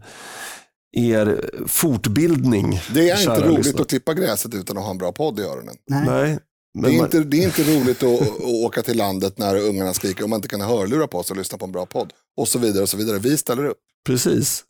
er 0.96 1.50
fortbildning. 1.66 2.80
Det 2.94 3.10
är 3.10 3.18
inte 3.20 3.46
roligt 3.48 3.58
lyssnare. 3.66 3.82
att 3.82 3.88
klippa 3.88 4.14
gräset 4.14 4.54
utan 4.54 4.78
att 4.78 4.84
ha 4.84 4.90
en 4.90 4.98
bra 4.98 5.12
podd 5.12 5.40
i 5.40 5.42
öronen. 5.42 5.74
Nej. 5.90 6.04
Nej, 6.06 6.38
Det 6.82 6.88
är, 6.88 6.96
man- 6.96 7.04
inte, 7.06 7.18
det 7.20 7.36
är 7.36 7.44
inte 7.44 7.62
roligt 7.62 8.02
att, 8.02 8.20
att 8.20 8.40
åka 8.44 8.82
till 8.82 8.96
landet 8.96 9.38
när 9.38 9.56
ungarna 9.56 9.94
skriker 9.94 10.24
om 10.24 10.30
man 10.30 10.36
inte 10.38 10.48
kan 10.48 10.60
ha 10.60 10.68
hörlurar 10.78 11.06
på 11.06 11.22
sig 11.22 11.34
och 11.34 11.38
lyssna 11.38 11.58
på 11.58 11.64
en 11.64 11.72
bra 11.72 11.86
podd. 11.86 12.12
Och 12.36 12.48
så 12.48 12.58
vidare 12.58 12.82
och 12.82 12.88
så 12.88 12.96
vidare. 12.96 13.18
Vi 13.18 13.36
ställer 13.36 13.64
upp. 13.64 13.78
Precis. 14.06 14.64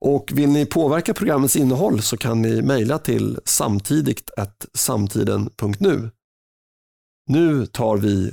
Och 0.00 0.30
vill 0.34 0.48
ni 0.48 0.66
påverka 0.66 1.14
programmets 1.14 1.56
innehåll 1.56 2.02
så 2.02 2.16
kan 2.16 2.42
ni 2.42 2.62
mejla 2.62 2.98
till 2.98 3.38
samtidigt 3.44 4.30
samtiden.nu. 4.74 6.10
Nu 7.28 7.66
tar 7.66 7.96
vi 7.96 8.32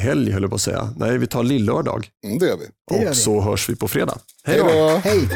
helg, 0.00 0.30
höll 0.32 0.42
jag 0.42 0.50
på 0.50 0.54
att 0.54 0.62
säga. 0.62 0.94
Nej, 0.96 1.18
vi 1.18 1.26
tar 1.26 1.42
lillördag. 1.42 2.08
Mm, 2.26 2.38
det 2.38 2.46
gör 2.46 2.56
vi. 2.56 2.66
Det 2.90 2.96
gör 3.02 3.10
Och 3.10 3.16
vi. 3.16 3.20
så 3.20 3.40
hörs 3.40 3.68
vi 3.68 3.76
på 3.76 3.88
fredag. 3.88 4.18
Hej 4.44 4.58
då! 4.58 5.00
Hej! 5.04 5.28